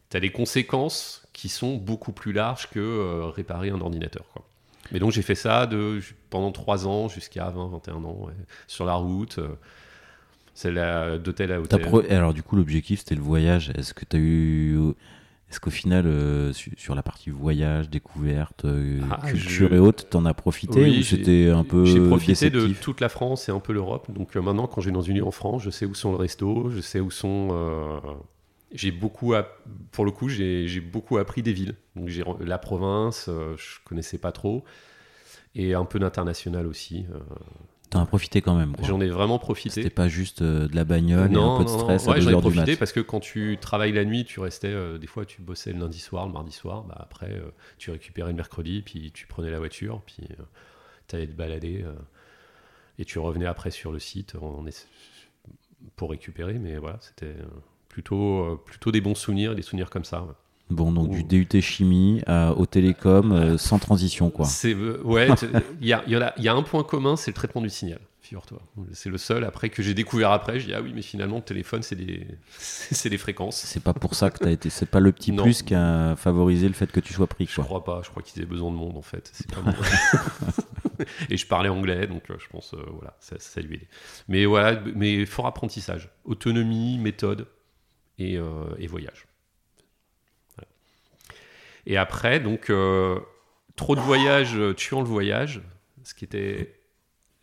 tu 0.10 0.18
as 0.18 0.20
des 0.20 0.32
conséquences 0.32 1.26
qui 1.34 1.48
sont 1.50 1.76
beaucoup 1.78 2.12
plus 2.12 2.34
larges 2.34 2.70
que 2.70 2.80
euh, 2.80 3.26
réparer 3.28 3.70
un 3.70 3.80
ordinateur. 3.80 4.26
Quoi. 4.34 4.46
Mais 4.92 5.00
donc, 5.00 5.12
j'ai 5.12 5.22
fait 5.22 5.36
ça 5.36 5.68
de, 5.68 6.02
pendant 6.30 6.52
3 6.52 6.88
ans 6.88 7.08
jusqu'à 7.08 7.50
20, 7.50 7.68
21 7.70 8.04
ans, 8.04 8.26
ouais, 8.26 8.34
sur 8.68 8.86
la 8.86 8.96
route. 8.96 9.38
euh, 9.40 9.56
c'est 10.54 10.74
d'hôtel 11.20 11.54
à 11.54 11.62
hôtel. 11.62 11.82
pro- 11.82 12.04
Alors 12.10 12.34
du 12.34 12.44
coup, 12.44 12.58
l'objectif 12.58 13.00
c'était 13.00 13.16
le 13.16 13.22
voyage. 13.22 13.72
Est-ce 13.76 13.94
que 13.94 14.04
tu 14.04 14.18
as 14.18 14.20
eu, 14.20 14.78
est-ce 15.52 15.60
qu'au 15.60 15.70
final, 15.70 16.08
euh, 16.08 16.54
su- 16.54 16.74
sur 16.78 16.96
la 16.96 17.04
partie 17.04 17.30
voyage, 17.30 17.90
découverte, 17.90 18.66
euh, 18.66 19.02
Ah, 19.12 19.20
culture 19.28 19.70
je- 19.70 19.76
et 19.76 19.80
autres, 19.80 20.08
t'en 20.10 20.26
as 20.26 20.34
profité 20.34 20.80
Oui, 20.80 20.90
ou 20.90 21.02
j'ai- 21.02 21.18
c'était 21.18 21.50
un 21.50 21.64
peu 21.66 21.84
J'ai 21.86 22.00
profité 22.00 22.50
de 22.50 22.60
déceptif? 22.62 22.80
toute 22.82 23.02
la 23.02 23.10
France 23.10 23.50
et 23.50 23.52
un 23.52 23.60
peu 23.60 23.74
l'Europe. 23.74 24.10
Donc 24.12 24.36
euh, 24.38 24.42
maintenant, 24.42 24.68
quand 24.68 24.82
je 24.82 24.88
vais 24.88 24.94
dans 24.94 25.02
une 25.02 25.18
île 25.18 25.24
en 25.24 25.32
France, 25.32 25.64
je 25.64 25.70
sais 25.70 25.86
où 25.86 25.94
sont 25.94 26.12
le 26.12 26.18
resto, 26.18 26.70
je 26.70 26.80
sais 26.80 27.00
où 27.02 27.12
sont. 27.12 27.50
euh, 27.52 28.00
j'ai 28.74 28.92
beaucoup, 28.92 29.34
app- 29.34 29.60
pour 29.92 30.06
le 30.06 30.12
coup, 30.12 30.30
j'ai 30.30 30.68
j'ai 30.68 30.80
beaucoup 30.80 31.18
appris 31.18 31.42
des 31.44 31.52
villes. 31.54 31.76
Donc 31.98 32.08
j'ai 32.08 32.24
re- 32.24 32.42
la 32.44 32.58
province, 32.58 33.26
euh, 33.28 33.56
je 33.58 33.80
connaissais 33.84 34.18
pas 34.18 34.32
trop, 34.32 34.64
et 35.56 35.74
un 35.76 35.86
peu 35.86 36.00
d'international 36.00 36.68
aussi. 36.68 37.06
euh, 37.14 37.20
T'en 37.92 38.02
as 38.02 38.06
profité 38.06 38.42
quand 38.42 38.56
même. 38.56 38.74
J'en 38.84 39.02
ai 39.02 39.10
vraiment 39.10 39.36
C'était 39.36 39.44
profité. 39.46 39.90
pas 39.90 40.08
juste 40.08 40.42
euh, 40.42 40.68
de 40.70 40.76
la 40.78 40.86
bagnole 40.86 41.34
et 41.34 41.36
un 41.36 41.58
peu 41.58 41.66
de 41.66 41.70
non, 41.70 41.78
stress 41.80 42.08
ouais, 42.08 42.22
j'en 42.22 42.32
2 42.32 42.38
ai 42.38 42.40
profité 42.40 42.76
parce 42.78 42.94
que 42.94 43.02
quand 43.02 43.20
tu 43.20 43.58
travailles 43.60 43.92
la 43.92 44.06
nuit, 44.06 44.24
tu 44.24 44.40
restais, 44.40 44.70
euh, 44.70 44.98
des 44.98 45.08
fois 45.08 45.26
tu 45.26 45.42
bossais 45.42 45.74
le 45.74 45.80
lundi 45.80 46.00
soir, 46.00 46.26
le 46.26 46.32
mardi 46.32 46.54
soir, 46.54 46.84
bah 46.86 46.96
après 47.02 47.32
euh, 47.34 47.52
tu 47.78 47.92
récupérais 47.92 48.30
le 48.32 48.38
mercredi, 48.38 48.82
puis 48.82 49.12
tu 49.12 49.28
prenais 49.28 49.52
la 49.52 49.60
voiture, 49.60 50.02
puis 50.06 50.26
tu 51.10 51.16
allais 51.18 51.28
te 51.28 51.34
balader 51.34 51.84
et 52.98 53.04
tu 53.04 53.20
revenais 53.20 53.46
après 53.46 53.72
sur 53.72 53.92
le 53.92 54.00
site 54.00 54.36
pour 55.98 56.12
récupérer, 56.12 56.60
mais 56.60 56.78
voilà, 56.78 56.98
c'était 57.02 57.36
plutôt, 57.90 58.58
plutôt 58.66 58.92
des 58.94 59.02
bons 59.02 59.16
souvenirs, 59.16 59.54
des 59.54 59.64
souvenirs 59.64 59.90
comme 59.90 60.06
ça. 60.06 60.22
ouais. 60.22 60.34
Bon, 60.72 60.92
donc 60.92 61.10
du. 61.12 61.24
DUT 61.46 61.62
chimie 61.62 62.22
à, 62.28 62.54
au 62.54 62.66
télécom 62.66 63.32
euh, 63.34 63.58
sans 63.58 63.78
transition 63.78 64.30
quoi. 64.30 64.46
C'est 64.46 64.74
euh, 64.74 65.02
ouais, 65.04 65.28
il 65.82 65.88
y 65.88 65.94
a, 65.94 66.02
il 66.08 66.14
y 66.14 66.18
en 66.18 66.22
a- 66.22 66.34
il 66.38 66.44
y 66.44 66.48
a 66.48 66.54
un 66.54 66.64
point 66.64 66.84
commun, 66.84 67.16
c'est 67.18 67.30
le 67.32 67.36
traitement 67.36 67.62
du 67.62 67.70
signal. 67.70 68.00
Figure-toi, 68.22 68.62
c'est 68.94 69.10
le 69.10 69.18
seul 69.18 69.44
après 69.44 69.70
que 69.70 69.84
j'ai 69.84 69.94
découvert 69.94 70.32
après. 70.32 70.60
Je 70.62 70.68
dis 70.68 70.74
ah 70.74 70.82
oui, 70.82 70.94
mais 70.96 71.02
finalement 71.02 71.36
le 71.38 71.42
téléphone 71.42 71.84
c'est 71.84 71.98
des, 71.98 72.26
c'est 72.58 73.10
des 73.10 73.18
fréquences. 73.18 73.58
C'est 73.58 73.84
pas 73.84 73.94
pour 73.94 74.16
ça 74.16 74.30
que 74.30 74.38
t'as 74.38 74.52
été. 74.52 74.70
C'est 74.70 74.86
pas 74.86 75.02
le 75.02 75.12
petit 75.12 75.34
Non. 75.34 75.44
plus 75.44 75.62
qui 75.64 75.76
a 75.76 76.16
favorisé 76.16 76.68
le 76.70 76.74
fait 76.74 76.90
que 76.90 77.02
tu 77.02 77.12
sois 77.14 77.28
pris 77.28 77.46
Je 77.50 77.56
quoi. 77.56 77.66
crois 77.66 77.84
pas, 77.84 78.02
je 78.06 78.10
crois 78.10 78.24
qu'ils 78.24 78.42
avaient 78.42 78.50
besoin 78.50 78.72
de 78.72 78.78
monde 78.78 78.96
en 78.96 79.02
fait. 79.02 79.30
C'est 79.34 79.52
pas 79.54 79.62
moi. 79.66 79.74
et 81.30 81.36
je 81.36 81.46
parlais 81.48 81.68
anglais, 81.70 82.08
donc 82.08 82.24
euh, 82.30 82.36
je 82.40 82.48
pense, 82.48 82.74
euh, 82.74 82.78
voilà, 82.94 83.18
ça, 83.20 83.36
ça 83.40 83.60
lui 83.60 83.76
aidait. 83.76 83.88
Mais 84.30 84.46
voilà, 84.46 84.82
mais 84.96 85.26
fort 85.26 85.48
apprentissage. 85.48 86.10
Autonomie, 86.24 86.98
méthode 87.00 87.48
et, 88.18 88.38
euh, 88.38 88.66
et 88.78 88.88
voyage. 88.88 89.26
Et 91.86 91.98
après, 91.98 92.40
donc, 92.40 92.70
euh, 92.70 93.20
trop 93.76 93.96
de 93.96 94.02
voyages 94.02 94.56
euh, 94.58 94.74
tuant 94.74 95.02
le 95.02 95.08
voyage, 95.08 95.62
ce 96.04 96.14
qui 96.14 96.26
était. 96.26 96.76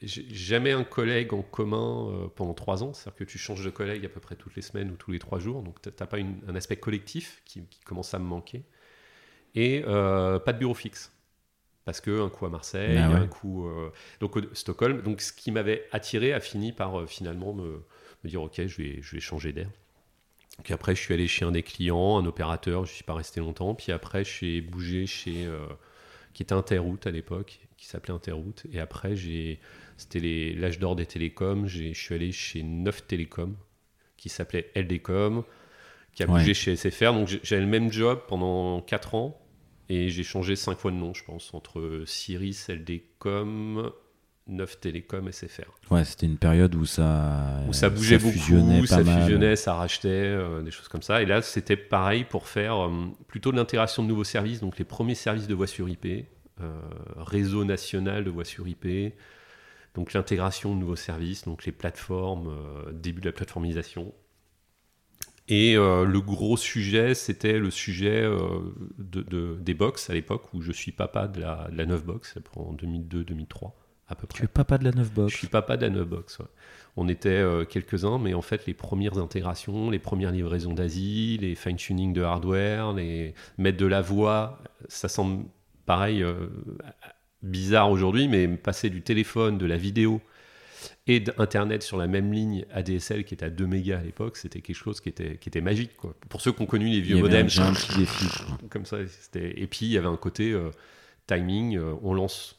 Jamais 0.02 0.72
un 0.72 0.84
collègue 0.84 1.34
en 1.34 1.42
commun 1.42 2.08
euh, 2.10 2.28
pendant 2.36 2.54
trois 2.54 2.84
ans, 2.84 2.92
c'est-à-dire 2.92 3.18
que 3.18 3.24
tu 3.24 3.38
changes 3.38 3.64
de 3.64 3.70
collègue 3.70 4.04
à 4.06 4.08
peu 4.08 4.20
près 4.20 4.36
toutes 4.36 4.54
les 4.56 4.62
semaines 4.62 4.90
ou 4.92 4.96
tous 4.96 5.10
les 5.10 5.18
trois 5.18 5.40
jours, 5.40 5.62
donc 5.62 5.82
tu 5.82 5.88
n'as 5.88 6.06
pas 6.06 6.18
une- 6.18 6.40
un 6.48 6.54
aspect 6.54 6.76
collectif 6.76 7.42
qui, 7.44 7.64
qui 7.66 7.80
commence 7.82 8.14
à 8.14 8.20
me 8.20 8.24
manquer 8.24 8.62
et 9.54 9.82
euh, 9.86 10.38
pas 10.38 10.52
de 10.52 10.58
bureau 10.58 10.74
fixe. 10.74 11.12
Parce 11.84 12.00
que 12.00 12.22
un 12.22 12.30
coup 12.30 12.46
à 12.46 12.50
Marseille, 12.50 12.98
Ah 13.04 13.10
ouais. 13.12 13.20
un 13.22 13.28
coup 13.28 13.68
euh, 13.68 13.90
donc 14.20 14.36
au- 14.36 14.54
Stockholm. 14.54 15.02
Donc 15.02 15.20
ce 15.22 15.32
qui 15.32 15.52
m'avait 15.52 15.86
attiré 15.92 16.32
a 16.32 16.40
fini 16.40 16.72
par 16.72 17.08
finalement 17.08 17.54
me, 17.54 17.84
me 18.24 18.30
dire 18.30 18.42
ok, 18.42 18.66
je 18.66 18.76
vais, 18.82 18.98
je 19.02 19.16
vais 19.16 19.20
changer 19.20 19.52
d'air. 19.52 19.70
Puis 20.64 20.74
après, 20.74 20.94
je 20.94 21.00
suis 21.00 21.14
allé 21.14 21.28
chez 21.28 21.44
un 21.44 21.52
des 21.52 21.62
clients, 21.62 22.18
un 22.18 22.26
opérateur, 22.26 22.84
je 22.84 22.92
suis 22.92 23.04
pas 23.04 23.14
resté 23.14 23.40
longtemps. 23.40 23.74
Puis 23.74 23.92
après, 23.92 24.24
j'ai 24.24 24.60
bougé 24.60 25.06
chez 25.06 25.46
euh, 25.46 25.66
qui 26.34 26.42
était 26.42 26.52
Interroute 26.52 27.06
à 27.06 27.10
l'époque, 27.10 27.60
qui 27.76 27.86
s'appelait 27.86 28.12
Interroute. 28.14 28.64
Et 28.72 28.80
après, 28.80 29.16
j'ai 29.16 29.60
c'était 29.96 30.54
l'âge 30.56 30.78
d'or 30.78 30.94
des 30.96 31.06
télécoms. 31.06 31.66
Je 31.66 31.92
suis 31.92 32.14
allé 32.14 32.32
chez 32.32 32.62
Neuf 32.62 33.06
Télécom, 33.06 33.56
qui 34.16 34.28
s'appelait 34.28 34.70
LDcom, 34.74 35.42
qui 36.12 36.22
a 36.22 36.26
Ouais. 36.26 36.40
bougé 36.40 36.54
chez 36.54 36.72
SFR. 36.76 37.12
Donc 37.14 37.28
j'ai- 37.28 37.40
j'avais 37.42 37.62
le 37.62 37.68
même 37.68 37.90
job 37.92 38.20
pendant 38.28 38.80
4 38.82 39.14
ans. 39.14 39.40
Et 39.88 40.10
j'ai 40.10 40.22
changé 40.22 40.54
5 40.54 40.76
fois 40.78 40.90
de 40.90 40.96
nom, 40.96 41.14
je 41.14 41.24
pense, 41.24 41.54
entre 41.54 42.02
Ciris, 42.04 42.66
LDcom, 42.68 43.90
9 44.48 44.80
Télécom, 44.80 45.30
SFR. 45.30 45.70
Ouais, 45.90 46.04
c'était 46.04 46.26
une 46.26 46.38
période 46.38 46.74
où 46.74 46.86
ça. 46.86 47.60
Où 47.68 47.72
ça 47.72 47.86
euh, 47.86 47.90
bougeait 47.90 48.18
fusionnait 48.18 48.76
beaucoup, 48.76 48.88
pas 48.88 48.96
ça 48.96 49.04
mal. 49.04 49.22
fusionnait, 49.22 49.56
ça 49.56 49.74
rachetait, 49.74 50.08
euh, 50.08 50.62
des 50.62 50.70
choses 50.70 50.88
comme 50.88 51.02
ça. 51.02 51.22
Et 51.22 51.26
là, 51.26 51.42
c'était 51.42 51.76
pareil 51.76 52.24
pour 52.24 52.48
faire 52.48 52.86
euh, 52.86 52.90
plutôt 53.26 53.52
de 53.52 53.56
l'intégration 53.56 54.02
de 54.02 54.08
nouveaux 54.08 54.24
services, 54.24 54.60
donc 54.60 54.78
les 54.78 54.84
premiers 54.84 55.14
services 55.14 55.46
de 55.46 55.54
voix 55.54 55.66
sur 55.66 55.88
IP, 55.88 56.06
euh, 56.60 56.80
réseau 57.16 57.64
national 57.64 58.24
de 58.24 58.30
voix 58.30 58.44
sur 58.44 58.66
IP, 58.66 59.14
donc 59.94 60.12
l'intégration 60.14 60.74
de 60.74 60.80
nouveaux 60.80 60.96
services, 60.96 61.44
donc 61.44 61.64
les 61.66 61.72
plateformes, 61.72 62.50
début 62.92 63.20
de 63.20 63.26
la 63.26 63.32
plateformisation. 63.32 64.12
Et 65.48 65.74
le 65.76 66.18
gros 66.20 66.56
sujet, 66.58 67.14
c'était 67.14 67.58
le 67.58 67.70
sujet 67.70 68.22
de, 68.98 69.22
de- 69.22 69.56
des 69.60 69.72
box 69.74 70.10
à 70.10 70.14
l'époque, 70.14 70.52
où 70.52 70.60
je 70.60 70.72
suis 70.72 70.92
papa 70.92 71.26
de 71.26 71.40
la, 71.40 71.68
de 71.72 71.76
la 71.76 71.86
9 71.86 72.04
box, 72.04 72.36
en 72.56 72.74
2002-2003 72.74 73.72
à 74.08 74.14
peu 74.14 74.26
près. 74.26 74.38
Tu 74.40 74.44
es 74.44 74.48
papa 74.48 74.78
de 74.78 74.84
la 74.84 74.90
9 74.92 75.12
box. 75.12 75.32
Je 75.32 75.36
suis 75.38 75.46
papa 75.48 75.76
de 75.76 75.82
la 75.82 75.90
9 75.90 76.06
box. 76.06 76.38
ouais. 76.38 76.46
On 76.96 77.08
était 77.08 77.28
euh, 77.28 77.64
quelques-uns, 77.64 78.18
mais 78.18 78.34
en 78.34 78.42
fait, 78.42 78.66
les 78.66 78.74
premières 78.74 79.18
intégrations, 79.18 79.90
les 79.90 79.98
premières 80.00 80.32
livraisons 80.32 80.72
d'ASI, 80.74 81.38
les 81.40 81.54
fine-tuning 81.54 82.12
de 82.12 82.22
hardware, 82.22 82.92
les 82.92 83.34
mettre 83.56 83.78
de 83.78 83.86
la 83.86 84.00
voix, 84.00 84.58
ça 84.88 85.08
semble 85.08 85.44
pareil, 85.86 86.22
euh, 86.22 86.48
bizarre 87.42 87.90
aujourd'hui, 87.90 88.26
mais 88.28 88.48
passer 88.48 88.90
du 88.90 89.02
téléphone, 89.02 89.58
de 89.58 89.66
la 89.66 89.76
vidéo 89.76 90.20
et 91.06 91.20
d'Internet 91.20 91.82
sur 91.82 91.96
la 91.96 92.06
même 92.06 92.32
ligne 92.32 92.64
ADSL 92.72 93.24
qui 93.24 93.34
était 93.34 93.46
à 93.46 93.50
2 93.50 93.66
mégas 93.66 93.98
à 93.98 94.02
l'époque, 94.02 94.36
c'était 94.36 94.60
quelque 94.60 94.76
chose 94.76 95.00
qui 95.00 95.08
était, 95.08 95.36
qui 95.36 95.48
était 95.48 95.60
magique. 95.60 95.96
Quoi. 95.96 96.14
Pour 96.28 96.40
ceux 96.40 96.52
qui 96.52 96.62
ont 96.62 96.66
connu 96.66 96.86
les 96.86 96.96
Il 96.96 96.98
y 96.98 97.00
vieux 97.02 97.14
avait 97.18 97.22
modems, 97.22 97.46
un, 97.46 97.48
j'ai 97.48 97.62
un 97.62 97.72
petit 97.72 97.96
défi. 97.98 98.26
quoi. 98.28 98.58
comme 98.70 98.84
ça. 98.86 98.98
C'était... 99.06 99.54
Et 99.60 99.66
puis 99.66 99.86
il 99.86 99.92
y 99.92 99.98
avait 99.98 100.06
un 100.08 100.16
côté 100.16 100.52
euh, 100.52 100.70
timing, 101.26 101.76
euh, 101.78 101.94
on 102.02 102.12
lance. 102.14 102.57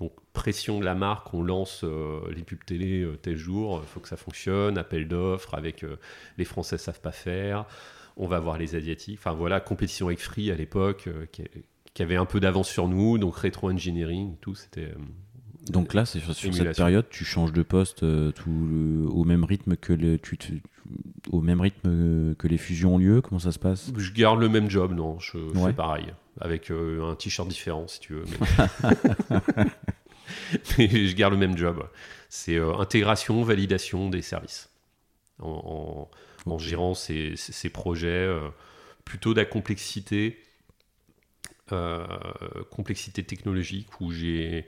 Donc 0.00 0.12
pression 0.32 0.80
de 0.80 0.84
la 0.84 0.94
marque, 0.94 1.32
on 1.34 1.42
lance 1.42 1.82
euh, 1.84 2.20
les 2.34 2.42
pubs 2.42 2.64
télé 2.64 3.02
euh, 3.02 3.16
tel 3.20 3.36
jour, 3.36 3.80
il 3.84 3.86
faut 3.88 4.00
que 4.00 4.08
ça 4.08 4.16
fonctionne, 4.16 4.78
appel 4.78 5.06
d'offres 5.06 5.54
avec 5.54 5.84
euh, 5.84 5.96
les 6.38 6.44
Français 6.44 6.78
savent 6.78 7.00
pas 7.00 7.12
faire, 7.12 7.66
on 8.16 8.26
va 8.26 8.40
voir 8.40 8.56
les 8.58 8.74
Asiatiques. 8.74 9.18
Enfin 9.20 9.32
voilà, 9.32 9.60
compétition 9.60 10.06
avec 10.06 10.18
Free 10.20 10.50
à 10.50 10.54
l'époque, 10.54 11.04
euh, 11.06 11.26
qui, 11.30 11.42
qui 11.92 12.02
avait 12.02 12.16
un 12.16 12.24
peu 12.24 12.40
d'avance 12.40 12.68
sur 12.70 12.88
nous, 12.88 13.18
donc 13.18 13.36
rétro-engineering, 13.36 14.36
tout, 14.40 14.54
c'était... 14.54 14.86
euh, 14.86 14.94
Donc 15.68 15.92
là, 15.92 16.06
c'est 16.06 16.20
sur, 16.20 16.34
sur 16.34 16.54
cette 16.54 16.76
période, 16.76 17.06
tu 17.10 17.24
changes 17.26 17.52
de 17.52 17.62
poste 17.62 18.02
euh, 18.02 18.32
tout 18.32 18.48
le- 18.50 19.06
au 19.06 19.24
même 19.24 19.44
rythme 19.44 19.76
que 19.76 19.92
le, 19.92 20.18
tu, 20.18 20.38
te- 20.38 20.52
au 21.30 21.40
même 21.42 21.60
rythme 21.60 21.88
euh, 21.88 22.34
que 22.36 22.48
les 22.48 22.56
fusions 22.58 22.94
ont 22.94 22.98
lieu. 22.98 23.20
Comment 23.20 23.38
ça 23.38 23.52
se 23.52 23.58
passe? 23.58 23.92
Je 23.96 24.12
garde 24.12 24.40
le 24.40 24.48
même 24.48 24.70
job, 24.70 24.92
non, 24.94 25.18
je 25.18 25.36
Ouais. 25.36 25.66
fais 25.70 25.72
pareil, 25.74 26.06
avec 26.40 26.70
euh, 26.70 27.02
un 27.10 27.14
t-shirt 27.16 27.48
différent 27.48 27.86
si 27.88 28.00
tu 28.00 28.14
veux. 28.14 28.24
Mais... 28.26 29.64
Mais 30.78 30.88
je 31.06 31.14
garde 31.14 31.34
le 31.34 31.38
même 31.38 31.56
job. 31.56 31.86
C'est 32.28 32.56
euh, 32.56 32.74
intégration, 32.76 33.42
validation 33.42 34.08
des 34.10 34.22
services. 34.22 34.70
En, 35.40 36.08
en- 36.46 36.50
en 36.52 36.58
gérant 36.58 36.94
ces, 36.94 37.34
ces- 37.36 37.70
projets, 37.70 38.08
euh, 38.08 38.48
plutôt 39.04 39.34
de 39.34 39.40
la 39.40 39.44
complexité, 39.46 40.38
complexité 42.70 43.22
technologique, 43.24 44.00
où 44.00 44.10
j'ai 44.12 44.66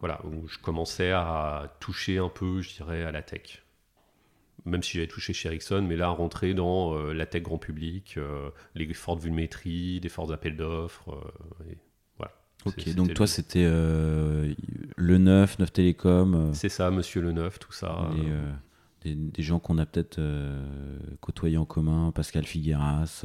voilà, 0.00 0.20
où 0.26 0.48
je 0.48 0.58
commençais 0.58 1.12
à 1.12 1.76
toucher 1.80 2.18
un 2.18 2.28
peu, 2.28 2.60
je 2.62 2.74
dirais, 2.74 3.04
à 3.04 3.12
la 3.12 3.22
tech. 3.22 3.61
Même 4.64 4.82
si 4.82 4.92
j'avais 4.94 5.08
touché 5.08 5.32
chez 5.32 5.48
Ericsson, 5.48 5.84
mais 5.88 5.96
là, 5.96 6.08
rentrer 6.10 6.54
dans 6.54 6.94
euh, 6.96 7.12
la 7.12 7.26
tech 7.26 7.42
grand 7.42 7.58
public, 7.58 8.14
euh, 8.16 8.50
les 8.76 8.92
fortes 8.94 9.20
volumétries, 9.20 9.98
des 10.00 10.08
forts 10.08 10.32
appels 10.32 10.56
d'offres. 10.56 11.10
euh, 11.10 11.70
et 11.72 11.78
voilà. 12.16 12.32
Ok, 12.64 12.94
donc 12.94 13.12
toi 13.14 13.24
le- 13.24 13.28
c'était 13.28 13.64
le 13.64 15.18
9, 15.18 15.58
9 15.58 15.72
Télécom, 15.72 16.50
C'est 16.54 16.68
ça, 16.68 16.90
Monsieur 16.92 17.20
Le 17.22 17.32
Neuf, 17.32 17.58
tout 17.58 17.72
ça. 17.72 18.08
des, 18.14 18.30
euh, 18.30 18.52
des, 19.02 19.14
des 19.16 19.42
gens 19.42 19.58
qu'on 19.58 19.78
a 19.78 19.86
peut-être 19.86 20.20
côtoyés 21.20 21.56
en 21.58 21.64
commun, 21.64 22.12
Pascal 22.12 22.44
Figueras, 22.46 23.24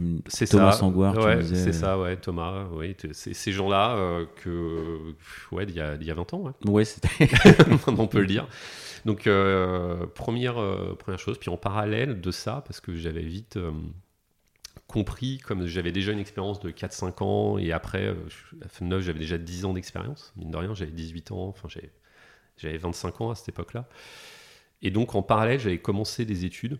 tu 0.00 0.22
C'est 0.28 0.46
Thomas 0.46 0.72
ça. 0.72 0.86
Ouais, 0.86 1.38
disais. 1.38 1.56
c'est 1.56 1.72
ça, 1.72 1.98
ouais, 1.98 2.16
Thomas. 2.16 2.66
Oui, 2.72 2.94
t- 2.94 3.12
c'est 3.12 3.34
ces 3.34 3.52
gens-là 3.52 3.96
euh, 3.96 4.26
que, 4.42 5.14
ouais, 5.52 5.66
d'il 5.66 5.76
y 5.76 5.80
a, 5.80 5.96
d'il 5.96 6.06
y 6.06 6.10
a 6.10 6.14
20 6.14 6.34
ans, 6.34 6.40
ouais. 6.40 6.52
Ouais, 6.70 6.84
c'était. 6.84 7.08
on 7.86 8.06
peut 8.06 8.20
le 8.20 8.26
dire. 8.26 8.46
Donc, 9.04 9.26
euh, 9.26 10.06
première, 10.06 10.58
euh, 10.58 10.94
première 10.98 11.18
chose. 11.20 11.38
Puis 11.38 11.50
en 11.50 11.56
parallèle 11.56 12.20
de 12.20 12.30
ça, 12.30 12.62
parce 12.66 12.80
que 12.80 12.94
j'avais 12.96 13.22
vite 13.22 13.56
euh, 13.56 13.70
compris, 14.86 15.38
comme 15.38 15.66
j'avais 15.66 15.92
déjà 15.92 16.12
une 16.12 16.18
expérience 16.18 16.60
de 16.60 16.70
4-5 16.70 17.22
ans, 17.22 17.58
et 17.58 17.72
après, 17.72 18.06
euh, 18.06 18.14
à 18.64 18.68
fin 18.68 18.84
de 18.84 18.90
neuf, 18.90 19.02
j'avais 19.02 19.18
déjà 19.18 19.38
10 19.38 19.64
ans 19.64 19.72
d'expérience. 19.72 20.32
Mine 20.36 20.50
de 20.50 20.56
rien, 20.56 20.74
j'avais 20.74 20.92
18 20.92 21.32
ans, 21.32 21.48
enfin, 21.48 21.68
j'avais, 21.68 21.92
j'avais 22.56 22.78
25 22.78 23.20
ans 23.20 23.30
à 23.30 23.34
cette 23.34 23.48
époque-là. 23.48 23.88
Et 24.82 24.90
donc, 24.90 25.14
en 25.14 25.22
parallèle, 25.22 25.58
j'avais 25.60 25.78
commencé 25.78 26.24
des 26.24 26.44
études, 26.44 26.78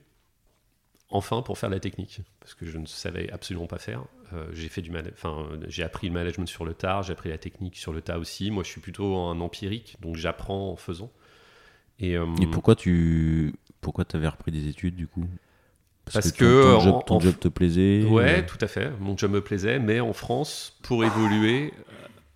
enfin, 1.10 1.42
pour 1.42 1.58
faire 1.58 1.70
la 1.70 1.80
technique, 1.80 2.20
parce 2.40 2.54
que 2.54 2.66
je 2.66 2.78
ne 2.78 2.86
savais 2.86 3.30
absolument 3.30 3.66
pas 3.66 3.78
faire. 3.78 4.04
Euh, 4.32 4.46
j'ai 4.52 4.68
fait 4.68 4.82
du 4.82 4.90
enfin, 5.12 5.48
j'ai 5.68 5.82
appris 5.82 6.08
le 6.08 6.14
management 6.14 6.46
sur 6.48 6.64
le 6.64 6.75
tard, 6.75 7.02
j'ai 7.02 7.12
appris 7.12 7.28
la 7.28 7.38
technique 7.38 7.76
sur 7.76 7.92
le 7.92 8.00
tas 8.02 8.18
aussi. 8.18 8.50
Moi, 8.50 8.64
je 8.64 8.68
suis 8.70 8.80
plutôt 8.80 9.16
un 9.16 9.40
empirique, 9.40 9.96
donc 10.00 10.16
j'apprends 10.16 10.70
en 10.72 10.76
faisant. 10.76 11.10
Et, 11.98 12.16
euh, 12.16 12.26
Et 12.42 12.46
pourquoi 12.46 12.75
tu 12.75 13.54
pourquoi 13.80 14.04
avais 14.14 14.28
repris 14.28 14.50
des 14.50 14.68
études 14.68 14.96
du 14.96 15.06
coup? 15.06 15.26
Parce 16.12 16.32
ton- 16.32 16.38
que 16.38 16.62
ton, 16.62 16.76
en- 16.76 16.80
job, 16.80 17.04
ton 17.06 17.16
en- 17.16 17.20
job 17.20 17.34
te 17.38 17.48
plaisait 17.48 18.04
Ouais, 18.04 18.42
euh, 18.42 18.46
tout 18.46 18.58
à 18.60 18.66
fait. 18.68 18.90
Mon 19.00 19.16
job 19.16 19.32
me 19.32 19.40
plaisait, 19.40 19.78
mais 19.78 20.00
en 20.00 20.12
France, 20.12 20.78
pour 20.82 21.04
évoluer, 21.04 21.72
euh, 21.78 21.92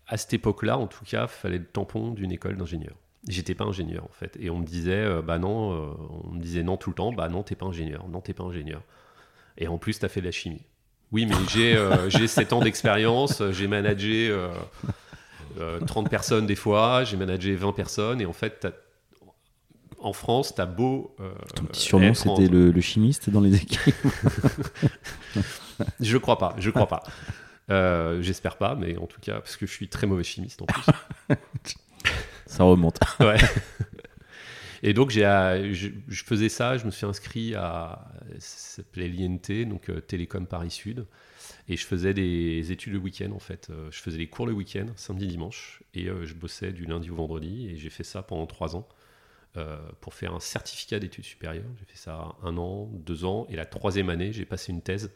à 0.08 0.16
cette 0.16 0.32
époque-là, 0.34 0.78
en 0.78 0.86
tout 0.86 1.04
cas, 1.04 1.26
fallait 1.26 1.58
le 1.58 1.64
tampon 1.66 2.10
d'une 2.12 2.32
école 2.32 2.56
d'ingénieur. 2.56 2.94
J'étais 3.28 3.54
pas 3.54 3.64
ingénieur 3.64 4.04
en 4.04 4.12
fait, 4.12 4.36
et 4.40 4.48
on 4.50 4.58
me 4.58 4.64
disait, 4.64 4.92
euh, 5.04 5.20
bah 5.22 5.38
non, 5.38 5.72
euh, 5.74 5.92
on 6.24 6.30
me 6.32 6.40
disait 6.40 6.62
non 6.62 6.76
tout 6.78 6.88
le 6.90 6.94
temps, 6.94 7.12
bah 7.12 7.28
non, 7.28 7.42
t'es 7.42 7.54
pas 7.54 7.66
ingénieur, 7.66 8.08
non, 8.08 8.20
t'es 8.22 8.32
pas 8.32 8.44
ingénieur. 8.44 8.80
Et 9.58 9.68
en 9.68 9.76
plus, 9.76 9.98
t'as 9.98 10.08
fait 10.08 10.20
de 10.20 10.26
la 10.26 10.32
chimie. 10.32 10.62
Oui, 11.12 11.26
mais 11.26 11.34
j'ai 11.52 11.76
euh, 11.76 12.08
j'ai 12.18 12.26
7 12.26 12.52
ans 12.54 12.60
d'expérience, 12.60 13.42
euh, 13.42 13.52
j'ai 13.52 13.66
managé 13.66 14.28
euh, 14.30 14.48
euh, 15.58 15.80
30 15.80 16.08
personnes 16.08 16.46
des 16.46 16.54
fois, 16.56 17.04
j'ai 17.04 17.18
managé 17.18 17.54
20 17.54 17.72
personnes, 17.72 18.20
et 18.22 18.26
en 18.26 18.32
fait, 18.32 18.60
t'as- 18.60 18.72
en 20.02 20.14
France, 20.14 20.54
t'as 20.54 20.64
beau. 20.64 21.14
euh, 21.20 21.30
Ton 21.54 21.64
petit 21.64 21.82
surnom 21.82 22.06
être 22.06 22.26
en- 22.26 22.36
c'était 22.36 22.50
le, 22.50 22.70
le 22.70 22.80
chimiste 22.80 23.28
dans 23.28 23.42
les 23.42 23.54
équipes. 23.56 23.94
Je 26.00 26.16
crois 26.18 26.38
pas, 26.38 26.54
je 26.58 26.70
crois 26.70 26.86
pas. 26.88 27.02
Euh, 27.70 28.20
J'espère 28.22 28.56
pas, 28.56 28.74
mais 28.74 28.96
en 28.96 29.06
tout 29.06 29.20
cas, 29.20 29.34
parce 29.40 29.56
que 29.56 29.66
je 29.66 29.72
suis 29.72 29.88
très 29.88 30.06
mauvais 30.06 30.24
chimiste 30.24 30.62
en 30.62 30.66
plus. 30.66 30.82
Ça 32.50 32.64
remonte. 32.64 32.98
Ouais. 33.20 33.38
Et 34.82 34.94
donc, 34.94 35.10
j'ai, 35.10 35.26
euh, 35.26 35.72
je, 35.72 36.24
faisais 36.24 36.48
ça, 36.48 36.78
je 36.78 36.86
me 36.86 36.90
suis 36.90 37.06
inscrit 37.06 37.54
à. 37.54 38.10
Ça 38.38 38.76
s'appelait 38.82 39.08
l'INT, 39.08 39.68
donc 39.68 39.90
euh, 39.90 40.00
Télécom 40.00 40.46
Paris 40.46 40.70
Sud. 40.70 41.06
Et 41.68 41.76
je 41.76 41.86
faisais 41.86 42.14
des 42.14 42.72
études 42.72 42.94
le 42.94 42.98
week-end, 42.98 43.30
en 43.32 43.38
fait. 43.38 43.68
Euh, 43.70 43.88
je 43.92 44.00
faisais 44.00 44.18
les 44.18 44.26
cours 44.26 44.46
le 44.46 44.52
week-end, 44.52 44.86
samedi, 44.96 45.26
dimanche. 45.26 45.82
Et 45.94 46.06
je 46.06 46.34
bossais 46.34 46.72
du 46.72 46.86
lundi 46.86 47.10
au 47.10 47.14
vendredi. 47.14 47.68
Et 47.68 47.76
j'ai 47.76 47.90
fait 47.90 48.04
ça 48.04 48.22
pendant 48.22 48.46
trois 48.46 48.74
ans. 48.74 48.88
pour 50.00 50.14
faire 50.14 50.34
un 50.34 50.40
certificat 50.40 50.98
d'études 50.98 51.24
supérieures. 51.24 51.70
J'ai 51.78 51.84
fait 51.84 51.98
ça 51.98 52.34
un 52.42 52.56
an, 52.56 52.86
deux 52.92 53.24
ans. 53.24 53.46
Et 53.50 53.56
la 53.56 53.66
troisième 53.66 54.10
année, 54.10 54.32
j'ai 54.32 54.46
passé 54.46 54.72
une 54.72 54.82
thèse 54.82 55.10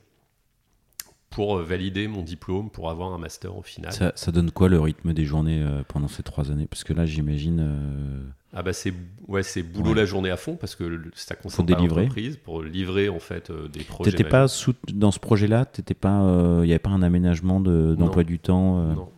pour 1.31 1.59
euh, 1.59 1.63
valider 1.65 2.07
mon 2.07 2.23
diplôme, 2.23 2.71
pour 2.71 2.91
avoir 2.91 3.13
un 3.13 3.19
master 3.19 3.57
au 3.57 3.63
final. 3.63 3.93
Ça, 3.93 4.13
ça 4.15 4.31
donne 4.31 4.51
quoi 4.53 4.69
le 4.69 4.79
rythme 4.79 5.13
des 5.13 5.25
journées 5.25 5.63
euh, 5.63 5.83
pendant 5.89 6.07
ces 6.09 6.23
trois 6.23 6.51
années? 6.53 6.67
Parce 6.67 6.85
que 6.85 6.93
là 6.93 7.07
j'imagine. 7.07 7.59
euh, 7.61 8.23
Ah 8.53 8.63
bah 8.63 8.73
c'est 8.73 8.95
ouais 9.27 9.43
c'est 9.43 9.63
boulot 9.65 9.91
Ouais. 9.91 9.97
la 9.97 10.05
journée 10.05 10.31
à 10.31 10.37
fond 10.37 10.55
parce 10.57 10.77
que 10.77 11.03
ça 11.15 11.35
concerne 11.35 11.69
l'entreprise 11.71 12.37
pour 12.37 12.63
livrer 12.63 13.09
en 13.09 13.19
fait 13.19 13.51
euh, 13.51 13.67
des 13.69 13.83
projets. 13.83 14.13
T'étais 14.13 14.23
pas 14.29 14.47
sous, 14.47 14.75
dans 14.93 15.11
ce 15.11 15.19
projet-là 15.19 15.65
T'étais 15.65 15.95
pas, 15.95 16.23
il 16.63 16.67
n'y 16.67 16.73
avait 16.73 16.79
pas 16.79 16.91
un 16.91 17.03
aménagement 17.03 17.59
de- 17.61 17.97
d'emploi 17.99 18.23
du 18.23 18.39
temps 18.39 18.79
euh, 18.79 18.95
non 18.95 19.09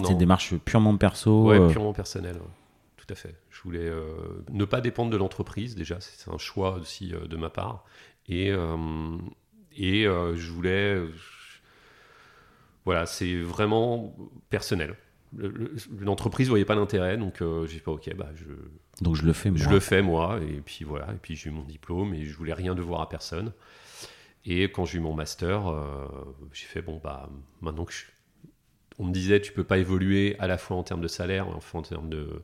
non 0.00 0.04
C'est 0.04 0.12
une 0.12 0.18
démarche 0.18 0.54
purement 0.56 0.96
perso. 0.96 1.44
ouais 1.44 1.58
euh, 1.60 1.68
purement 1.68 1.92
personnel 1.92 2.34
ouais. 2.34 2.50
tout 2.96 3.06
à 3.10 3.14
fait. 3.14 3.36
Je 3.48 3.62
voulais 3.62 3.78
euh, 3.88 4.42
ne 4.52 4.64
pas 4.64 4.80
dépendre 4.80 5.10
de 5.10 5.16
l'entreprise 5.16 5.76
déjà 5.76 5.98
c'est 6.00 6.28
un 6.30 6.38
choix 6.38 6.74
aussi 6.80 7.14
euh, 7.14 7.28
de 7.28 7.36
ma 7.36 7.48
part 7.50 7.84
et 8.28 8.50
euh, 8.50 8.76
et 9.76 10.06
euh, 10.06 10.34
je 10.36 10.50
voulais 10.50 10.96
euh, 10.96 11.08
voilà 12.84 13.06
c'est 13.06 13.36
vraiment 13.36 14.16
personnel. 14.50 14.94
Le- 15.36 15.48
le- 15.48 15.74
L'entreprise 16.00 16.48
voyait 16.48 16.64
pas 16.64 16.74
l'intérêt 16.74 17.16
donc 17.16 17.40
euh, 17.40 17.66
j'ai 17.66 17.78
pas 17.80 17.92
ok 17.92 18.14
bah 18.16 18.30
je 18.34 18.44
Donc 19.02 19.14
je 19.16 19.24
le 19.24 19.32
fais. 19.32 19.50
Je 19.54 19.64
moi. 19.64 19.72
le 19.72 19.80
fais 19.80 20.02
moi, 20.02 20.40
et 20.42 20.60
puis 20.60 20.84
voilà, 20.84 21.12
et 21.12 21.18
puis 21.22 21.36
j'ai 21.36 21.50
eu 21.50 21.52
mon 21.52 21.62
diplôme, 21.62 22.14
et 22.14 22.24
je 22.24 22.36
voulais 22.36 22.52
rien 22.54 22.74
devoir 22.74 23.00
à 23.02 23.08
personne. 23.08 23.52
Et 24.44 24.64
quand 24.72 24.84
j'ai 24.86 24.98
eu 24.98 25.00
mon 25.00 25.12
master, 25.14 25.68
euh, 25.68 26.06
j'ai 26.52 26.66
fait 26.66 26.82
bon 26.82 27.00
bah 27.02 27.28
maintenant 27.60 27.84
que 27.84 27.92
je... 27.92 28.04
on 28.98 29.04
me 29.04 29.12
disait 29.12 29.40
tu 29.40 29.52
peux 29.52 29.64
pas 29.64 29.78
évoluer 29.78 30.34
à 30.38 30.46
la 30.46 30.58
fois 30.58 30.76
en 30.76 30.82
termes 30.82 31.02
de 31.02 31.08
salaire, 31.08 31.46
en 31.48 31.82
termes 31.82 32.08
de 32.08 32.42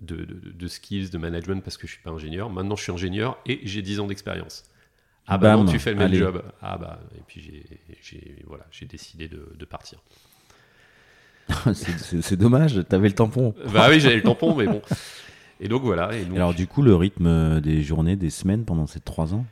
de, 0.00 0.24
de- 0.24 0.52
de 0.52 0.68
skills, 0.68 1.10
de 1.10 1.18
management 1.18 1.60
parce 1.62 1.76
que 1.76 1.86
je 1.88 1.92
suis 1.94 2.02
pas 2.02 2.10
ingénieur. 2.10 2.50
Maintenant 2.50 2.76
je 2.76 2.84
suis 2.84 2.92
ingénieur 2.92 3.36
et 3.46 3.60
j'ai 3.64 3.82
10 3.82 3.98
ans 4.00 4.06
d'expérience. 4.06 4.64
Ah 5.28 5.38
bah 5.38 5.56
non, 5.56 5.66
tu 5.66 5.78
fais 5.78 5.90
le 5.90 5.96
même 5.96 6.06
allez. 6.08 6.18
job. 6.18 6.42
Ah 6.62 6.78
bah 6.78 6.98
et 7.16 7.22
puis 7.26 7.40
j'ai 8.02 8.42
voilà 8.46 8.64
décidé 8.82 9.28
de, 9.28 9.52
de 9.56 9.64
partir. 9.64 9.98
c'est 11.74 12.36
dommage, 12.36 12.82
t'avais 12.88 13.08
le 13.08 13.14
tampon. 13.14 13.54
bah 13.72 13.88
oui 13.90 14.00
j'avais 14.00 14.16
le 14.16 14.22
tampon 14.22 14.54
mais 14.54 14.66
bon. 14.66 14.82
Et 15.60 15.68
donc 15.68 15.82
voilà. 15.82 16.14
Et 16.14 16.24
donc, 16.24 16.36
Alors 16.36 16.54
du 16.54 16.66
coup 16.66 16.82
le 16.82 16.94
rythme 16.94 17.60
des 17.60 17.82
journées, 17.82 18.16
des 18.16 18.30
semaines 18.30 18.64
pendant 18.64 18.86
ces 18.86 19.00
trois 19.00 19.34
ans? 19.34 19.44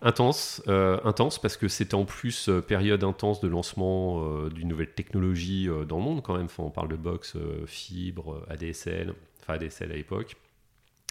Intense, 0.00 0.62
euh, 0.68 0.98
intense 1.04 1.40
parce 1.40 1.56
que 1.56 1.66
c'était 1.66 1.96
en 1.96 2.04
plus 2.04 2.48
euh, 2.48 2.60
période 2.60 3.02
intense 3.02 3.40
de 3.40 3.48
lancement 3.48 4.22
euh, 4.22 4.48
d'une 4.48 4.68
nouvelle 4.68 4.92
technologie 4.92 5.68
euh, 5.68 5.84
dans 5.84 5.96
le 5.96 6.04
monde 6.04 6.22
quand 6.22 6.36
même. 6.36 6.44
Enfin, 6.44 6.62
on 6.62 6.70
parle 6.70 6.86
de 6.88 6.94
box, 6.96 7.34
euh, 7.34 7.66
fibre, 7.66 8.34
euh, 8.48 8.52
ADSL, 8.52 9.12
enfin 9.42 9.54
ADSL 9.54 9.90
à 9.90 9.96
l'époque. 9.96 10.36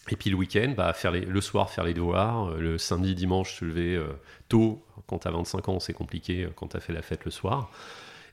Et 0.09 0.15
puis 0.15 0.29
le 0.29 0.35
week-end, 0.35 0.73
bah, 0.75 0.93
faire 0.93 1.11
le 1.11 1.41
soir 1.41 1.69
faire 1.69 1.83
les 1.83 1.93
devoirs, 1.93 2.49
euh, 2.49 2.59
le 2.59 2.77
samedi, 2.77 3.15
dimanche 3.15 3.59
se 3.59 3.65
lever 3.65 3.95
euh, 3.95 4.07
tôt. 4.47 4.83
Quand 5.07 5.19
t'as 5.19 5.31
25 5.31 5.69
ans, 5.69 5.79
c'est 5.79 5.93
compliqué 5.93 6.45
euh, 6.45 6.49
quand 6.55 6.67
t'as 6.67 6.79
fait 6.79 6.93
la 6.93 7.01
fête 7.01 7.25
le 7.25 7.31
soir. 7.31 7.71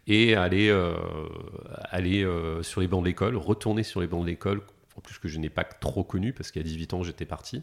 Et 0.06 0.36
aller, 0.36 0.70
aller 1.90 2.28
sur 2.60 2.82
les 2.82 2.88
bancs 2.88 3.00
de 3.00 3.06
l'école, 3.06 3.38
retourner 3.38 3.82
sur 3.82 4.02
les 4.02 4.06
bancs 4.06 4.20
de 4.20 4.26
l'école, 4.26 4.60
en 4.98 5.00
plus 5.00 5.18
que 5.18 5.28
je 5.28 5.38
n'ai 5.38 5.48
pas 5.48 5.64
trop 5.64 6.04
connu 6.04 6.34
parce 6.34 6.50
qu'à 6.50 6.62
18 6.62 6.92
ans 6.92 7.02
j'étais 7.02 7.24
parti. 7.24 7.62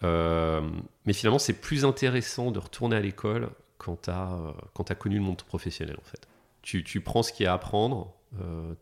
Mais 0.00 1.12
finalement, 1.12 1.38
c'est 1.38 1.60
plus 1.60 1.84
intéressant 1.84 2.52
de 2.52 2.58
retourner 2.58 2.96
à 2.96 3.00
l'école 3.00 3.50
quand 3.76 4.00
tu 4.04 4.10
as, 4.10 4.94
connu 4.98 5.16
le 5.16 5.20
monde 5.20 5.42
professionnel, 5.42 5.96
en 6.00 6.04
fait. 6.08 6.26
Tu, 6.62 6.84
tu 6.84 7.02
prends 7.02 7.22
ce 7.22 7.34
qu'il 7.34 7.44
y 7.44 7.46
a 7.46 7.52
à 7.52 7.56
apprendre. 7.56 8.14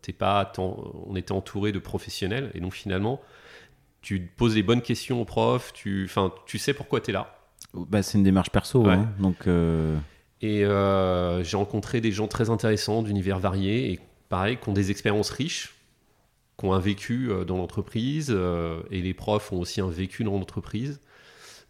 t'es 0.01 0.13
pas, 0.13 0.49
on 0.57 1.17
était 1.17 1.33
entouré 1.33 1.73
de 1.73 1.79
professionnels, 1.79 2.51
et 2.53 2.61
donc 2.61 2.73
finalement, 2.73 3.19
tu 4.01 4.19
poses 4.35 4.55
les 4.55 4.63
bonnes 4.63 4.81
questions 4.81 5.21
aux 5.21 5.25
profs, 5.25 5.73
tu, 5.73 6.09
tu 6.45 6.57
sais 6.57 6.73
pourquoi 6.73 7.01
tu 7.01 7.11
es 7.11 7.13
là. 7.13 7.37
bah, 7.73 8.01
C'est 8.03 8.17
une 8.17 8.23
démarche 8.23 8.49
perso, 8.49 8.83
Ouais. 8.85 8.93
hein, 8.93 9.09
donc 9.19 9.47
euh, 9.47 9.97
Et 10.41 10.65
euh, 10.65 11.43
j'ai 11.43 11.55
rencontré 11.57 12.01
des 12.01 12.11
gens 12.11 12.27
très 12.27 12.49
intéressants 12.49 13.03
d'univers 13.03 13.39
variés, 13.39 13.91
et 13.93 13.99
pareil, 14.29 14.57
qui 14.61 14.69
ont 14.69 14.73
des 14.73 14.89
expériences 14.91 15.29
riches, 15.29 15.75
qui 16.57 16.65
ont 16.65 16.73
un 16.73 16.79
vécu 16.79 17.29
euh, 17.29 17.45
dans 17.45 17.57
l'entreprise, 17.57 18.27
euh, 18.31 18.81
et 18.91 19.01
les 19.01 19.13
profs 19.13 19.51
ont 19.51 19.59
aussi 19.59 19.81
un 19.81 19.89
vécu 19.89 20.23
dans 20.23 20.33
l'entreprise. 20.33 20.99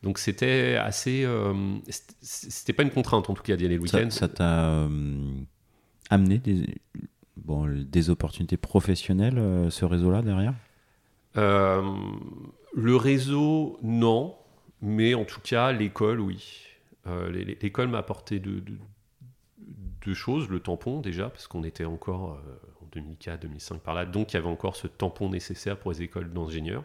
Donc 0.04 0.18
c'était 0.18 0.78
assez. 0.78 1.28
c'était- 2.22 2.74
pas 2.74 2.82
une 2.84 2.90
contrainte 2.90 3.30
en 3.30 3.34
tout 3.36 3.44
cas 3.44 3.56
d'y 3.56 3.66
aller 3.66 3.76
le 3.76 3.82
week-end. 3.84 4.10
ça 4.10 4.28
t'a 4.28 4.88
amené 6.10 6.40
des, 6.40 6.66
bon, 7.38 7.68
des 7.70 8.10
opportunités 8.10 8.58
professionnelles, 8.58 9.40
ce 9.70 9.86
réseau-là 9.86 10.24
derrière? 10.24 10.56
Euh, 11.38 11.82
le 12.74 12.96
réseau, 12.96 13.78
non, 13.82 14.36
mais 14.82 15.14
en 15.14 15.26
tout 15.26 15.42
cas 15.42 15.72
l'école, 15.72 16.20
oui. 16.20 16.66
Euh, 17.08 17.32
l'é- 17.32 17.46
l'é- 17.46 17.58
l'école 17.62 17.88
m'a 17.88 17.98
apporté 18.00 18.40
deux, 18.40 18.62
deux- 18.62 18.80
deux 20.06 20.14
choses. 20.14 20.50
Le 20.50 20.60
tampon 20.60 21.00
déjà, 21.00 21.30
parce 21.30 21.48
qu'on 21.48 21.64
était 21.64 21.86
encore 21.86 22.34
euh, 22.46 22.58
en 22.82 22.88
2004-2005 23.00 23.80
par 23.80 23.94
là, 23.94 24.06
donc 24.06 24.34
il 24.34 24.36
y 24.36 24.38
avait 24.38 24.48
encore 24.48 24.76
ce 24.76 24.88
tampon 24.88 25.30
nécessaire 25.30 25.78
pour 25.78 25.92
les 25.92 26.02
écoles 26.02 26.32
d'ingénieurs. 26.32 26.84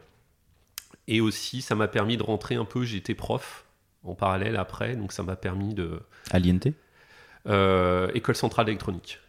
Et 1.08 1.20
aussi, 1.20 1.62
ça 1.62 1.74
m'a 1.74 1.88
permis 1.88 2.16
de 2.16 2.22
rentrer 2.22 2.54
un 2.56 2.64
peu. 2.64 2.84
J'étais 2.84 3.14
prof 3.14 3.64
en 4.02 4.14
parallèle 4.14 4.56
après, 4.56 4.96
donc 4.96 5.12
ça 5.12 5.22
m'a 5.22 5.36
permis 5.36 5.74
de 5.74 6.00
À 6.30 6.38
l'INT 6.38 6.72
école 8.14 8.34
centrale 8.36 8.66
d'électronique. 8.66 9.20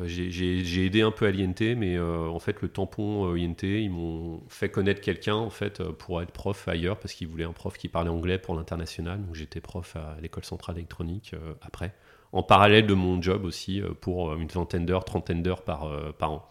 Euh, 0.00 0.06
j'ai- 0.06 0.84
aidé 0.86 1.02
un 1.02 1.10
peu 1.10 1.26
à 1.26 1.30
l'INT, 1.30 1.74
mais 1.76 1.96
euh, 1.96 2.26
en 2.28 2.38
fait, 2.38 2.62
le 2.62 2.68
tampon 2.68 3.30
euh, 3.30 3.38
INT, 3.38 3.62
ils 3.62 3.90
m'ont 3.90 4.42
fait 4.48 4.70
connaître 4.70 5.02
quelqu'un 5.02 5.34
en 5.34 5.50
fait 5.50 5.82
pour 5.92 6.22
être 6.22 6.30
prof 6.32 6.66
ailleurs 6.66 6.98
parce 6.98 7.12
qu'ils 7.12 7.28
voulaient 7.28 7.44
un 7.44 7.52
prof 7.52 7.76
qui 7.76 7.88
parlait 7.88 8.08
anglais 8.10 8.38
pour 8.38 8.54
l'international. 8.54 9.20
Donc 9.22 9.34
j'étais 9.34 9.60
prof 9.60 9.96
à 9.96 10.16
l'école 10.22 10.44
centrale 10.44 10.76
électronique 10.78 11.32
euh, 11.34 11.52
après, 11.60 11.92
en 12.32 12.42
parallèle 12.42 12.86
de 12.86 12.94
mon 12.94 13.20
job 13.20 13.44
aussi 13.44 13.82
pour 14.00 14.32
une 14.34 14.48
vingtaine 14.48 14.86
d'heures, 14.86 15.04
trentaine 15.04 15.42
d'heures 15.42 15.62
par, 15.62 15.90
par 16.18 16.32
an. 16.32 16.48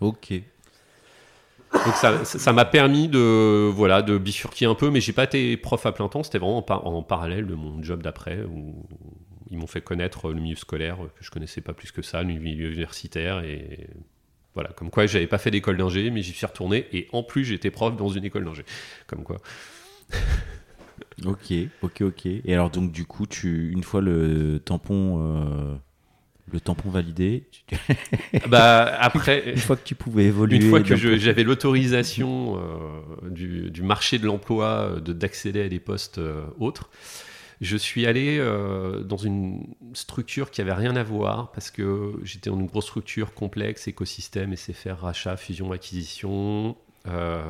Ok. 0.00 0.34
Donc 1.86 1.94
ça 1.96 2.52
m'a 2.52 2.64
permis 2.64 3.08
de 3.08 3.70
voilà 3.72 4.02
de 4.02 4.18
bifurquer 4.18 4.66
un 4.66 4.74
peu, 4.74 4.90
mais 4.90 5.00
j'ai 5.00 5.12
pas 5.12 5.24
été 5.24 5.56
prof 5.56 5.86
à 5.86 5.92
plein 5.92 6.08
temps. 6.08 6.22
C'était 6.22 6.38
vraiment 6.38 6.58
en, 6.58 6.62
par- 6.62 6.86
en 6.86 7.02
parallèle 7.02 7.46
de 7.46 7.54
mon 7.54 7.82
job 7.82 8.02
d'après 8.02 8.42
où 8.42 8.74
ils 9.50 9.58
m'ont 9.58 9.66
fait 9.66 9.80
connaître 9.80 10.32
le 10.32 10.40
milieu 10.40 10.56
scolaire 10.56 11.02
euh, 11.04 11.08
que 11.18 11.24
je 11.24 11.30
connaissais 11.30 11.60
pas 11.60 11.72
plus 11.74 11.90
que 11.92 12.02
ça, 12.02 12.22
le 12.22 12.34
milieu 12.34 12.68
universitaire 12.68 13.42
et 13.44 13.88
voilà. 14.54 14.70
Comme 14.70 14.90
quoi, 14.90 15.06
j'avais 15.06 15.26
pas 15.28 15.38
fait 15.38 15.50
d'école 15.50 15.76
d'ingé, 15.76 16.10
mais 16.10 16.22
j'y 16.22 16.32
suis 16.32 16.46
retourné 16.46 16.86
et 16.92 17.08
en 17.12 17.22
plus 17.22 17.44
j'étais 17.44 17.70
prof 17.70 17.96
dans 17.96 18.08
une 18.08 18.24
école 18.24 18.44
d'ingé. 18.44 18.64
Comme 19.06 19.22
quoi. 19.24 19.38
Ok, 21.26 21.52
ok, 21.82 22.00
ok. 22.02 22.26
Et 22.26 22.54
alors 22.54 22.70
donc 22.70 22.92
du 22.92 23.04
coup, 23.04 23.26
tu 23.26 23.70
une 23.72 23.82
fois 23.82 24.00
le 24.00 24.58
tampon, 24.64 25.18
euh, 25.20 25.74
le 26.50 26.60
tampon 26.60 26.88
validé, 26.88 27.46
tu- 27.50 27.76
Bah 28.48 28.84
après. 28.98 29.50
une 29.50 29.58
fois 29.58 29.76
que 29.76 29.84
tu 29.84 29.94
pouvais 29.94 30.24
évoluer, 30.24 30.56
Une 30.56 30.70
fois 30.70 30.80
que 30.80 30.94
peu- 30.94 31.18
j'avais 31.18 31.42
l'autorisation 31.42 32.58
euh, 32.58 33.28
du, 33.30 33.70
du 33.70 33.82
marché 33.82 34.18
de 34.18 34.24
l'emploi 34.26 34.66
euh, 34.96 35.00
de- 35.00 35.12
d'accéder 35.12 35.60
à 35.62 35.68
des 35.68 35.80
postes 35.80 36.16
euh, 36.18 36.42
autres, 36.58 36.88
je 37.60 37.76
suis 37.76 38.06
allé 38.06 38.38
euh, 38.38 39.02
dans 39.02 39.16
une 39.18 39.74
structure 39.92 40.50
qui 40.50 40.60
avait 40.60 40.72
rien 40.72 40.96
à 40.96 41.02
voir 41.02 41.52
parce 41.52 41.70
que 41.70 42.14
j'étais 42.22 42.48
dans 42.50 42.58
une 42.58 42.66
grosse 42.66 42.86
structure 42.86 43.34
complexe, 43.34 43.86
écosystème, 43.88 44.54
SFR, 44.56 44.96
rachat, 45.00 45.36
fusion, 45.36 45.70
acquisition. 45.72 46.76
Euh, 47.06 47.42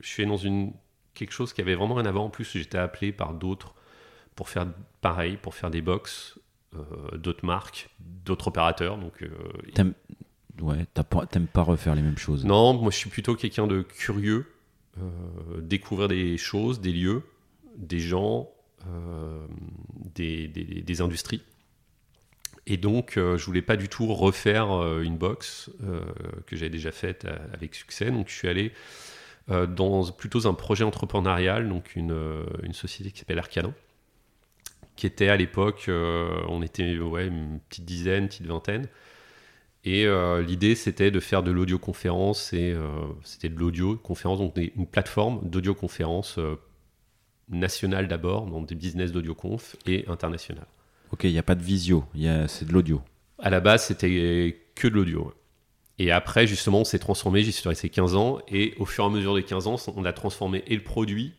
je 0.00 0.08
suis 0.08 0.22
allé 0.22 0.30
dans 0.30 0.36
une, 0.36 0.72
quelque 1.14 1.32
chose 1.32 1.52
qui 1.52 1.60
avait 1.60 1.74
vraiment 1.74 1.94
rien 1.94 2.06
à 2.06 2.12
voir. 2.12 2.24
En 2.24 2.30
plus, 2.30 2.48
j'étais 2.56 2.78
appelé 2.78 3.10
par 3.12 3.34
d'autres 3.34 3.74
pour 4.36 4.48
faire 4.48 4.66
pareil, 5.00 5.38
pour 5.40 5.54
faire 5.54 5.70
des 5.70 5.80
box, 5.82 6.38
euh, 6.76 7.16
d'autres 7.16 7.44
marques, 7.44 7.88
d'autres 8.24 8.48
opérateurs. 8.48 8.98
Donc, 8.98 9.22
euh, 9.22 9.28
T'aimes- 9.74 9.94
ouais, 10.60 10.86
pas- 10.94 11.26
t'aimes 11.26 11.46
pas 11.46 11.62
refaire 11.62 11.94
les 11.94 12.02
mêmes 12.02 12.18
choses. 12.18 12.44
non, 12.44 12.74
moi 12.74 12.90
je 12.92 12.96
suis 12.96 13.10
plutôt 13.10 13.34
quelqu'un 13.34 13.66
de 13.66 13.82
curieux, 13.82 14.46
euh, 14.98 15.60
découvrir 15.62 16.06
des 16.08 16.36
choses, 16.36 16.80
des 16.80 16.92
lieux, 16.92 17.22
des 17.76 17.98
gens, 17.98 18.50
des, 20.14 20.48
des- 20.48 21.00
industries. 21.00 21.42
Et 22.66 22.76
donc 22.76 23.16
euh, 23.16 23.36
je 23.38 23.44
voulais 23.46 23.62
pas 23.62 23.76
du 23.76 23.88
tout 23.88 24.12
refaire 24.12 24.72
euh, 24.72 25.02
une 25.02 25.16
box 25.16 25.70
euh, 25.84 26.00
que 26.46 26.56
j'avais 26.56 26.70
déjà 26.70 26.90
faite 26.90 27.24
euh, 27.24 27.36
avec 27.52 27.74
succès. 27.74 28.10
Donc 28.10 28.28
je 28.28 28.34
suis 28.34 28.48
allé 28.48 28.72
euh, 29.50 29.66
dans 29.66 30.10
plutôt 30.10 30.46
un 30.48 30.54
projet 30.54 30.82
entrepreneurial, 30.82 31.68
donc 31.68 31.94
une, 31.94 32.12
euh, 32.12 32.44
une 32.64 32.72
société 32.72 33.12
qui 33.12 33.20
s'appelle 33.20 33.38
Arcanon, 33.38 33.72
qui 34.96 35.06
était 35.06 35.28
à 35.28 35.36
l'époque, 35.36 35.84
euh, 35.88 36.40
on 36.48 36.62
était 36.62 36.98
ouais, 36.98 37.26
une 37.28 37.60
petite 37.68 37.84
dizaine, 37.84 38.26
petite 38.28 38.46
vingtaine. 38.46 38.88
Et 39.84 40.04
euh, 40.04 40.42
l'idée, 40.42 40.74
c'était 40.74 41.12
de 41.12 41.20
faire 41.20 41.44
de 41.44 41.52
l'audioconférence 41.52 42.52
et 42.52 42.72
euh, 42.72 42.88
c'était 43.22 43.48
de 43.48 43.56
l'audioconférence, 43.56 44.40
donc 44.40 44.56
une 44.56 44.86
plateforme 44.86 45.48
d'audioconférence 45.48 46.40
nationale 47.48 48.08
d'abord, 48.08 48.46
dans 48.46 48.62
des 48.62 48.74
business 48.74 49.12
d'audioconf 49.12 49.76
et 49.86 50.04
international. 50.08 50.66
Ok, 51.12 51.24
il 51.24 51.30
y 51.30 51.38
a 51.38 51.42
pas 51.42 51.54
de 51.54 51.62
visio, 51.62 52.04
c'est 52.48 52.66
de 52.66 52.72
l'audio. 52.72 53.00
À 53.38 53.50
la 53.50 53.60
base, 53.60 53.84
c'était 53.86 54.56
que 54.74 54.88
de 54.88 54.94
l'audio. 54.94 55.32
Et 55.98 56.10
après, 56.10 56.46
justement, 56.46 56.80
on 56.80 56.84
s'est 56.84 56.98
transformé, 56.98 57.42
j'y 57.42 57.52
suis 57.52 57.68
resté 57.68 57.88
15 57.88 58.16
ans, 58.16 58.38
et 58.48 58.74
au 58.78 58.84
fur 58.84 59.04
et 59.04 59.06
à 59.06 59.10
mesure 59.10 59.34
des 59.34 59.44
15 59.44 59.66
ans, 59.66 59.76
on 59.96 60.04
a 60.04 60.12
transformé 60.12 60.62
et 60.66 60.74
le 60.74 60.82
produit, 60.82 61.32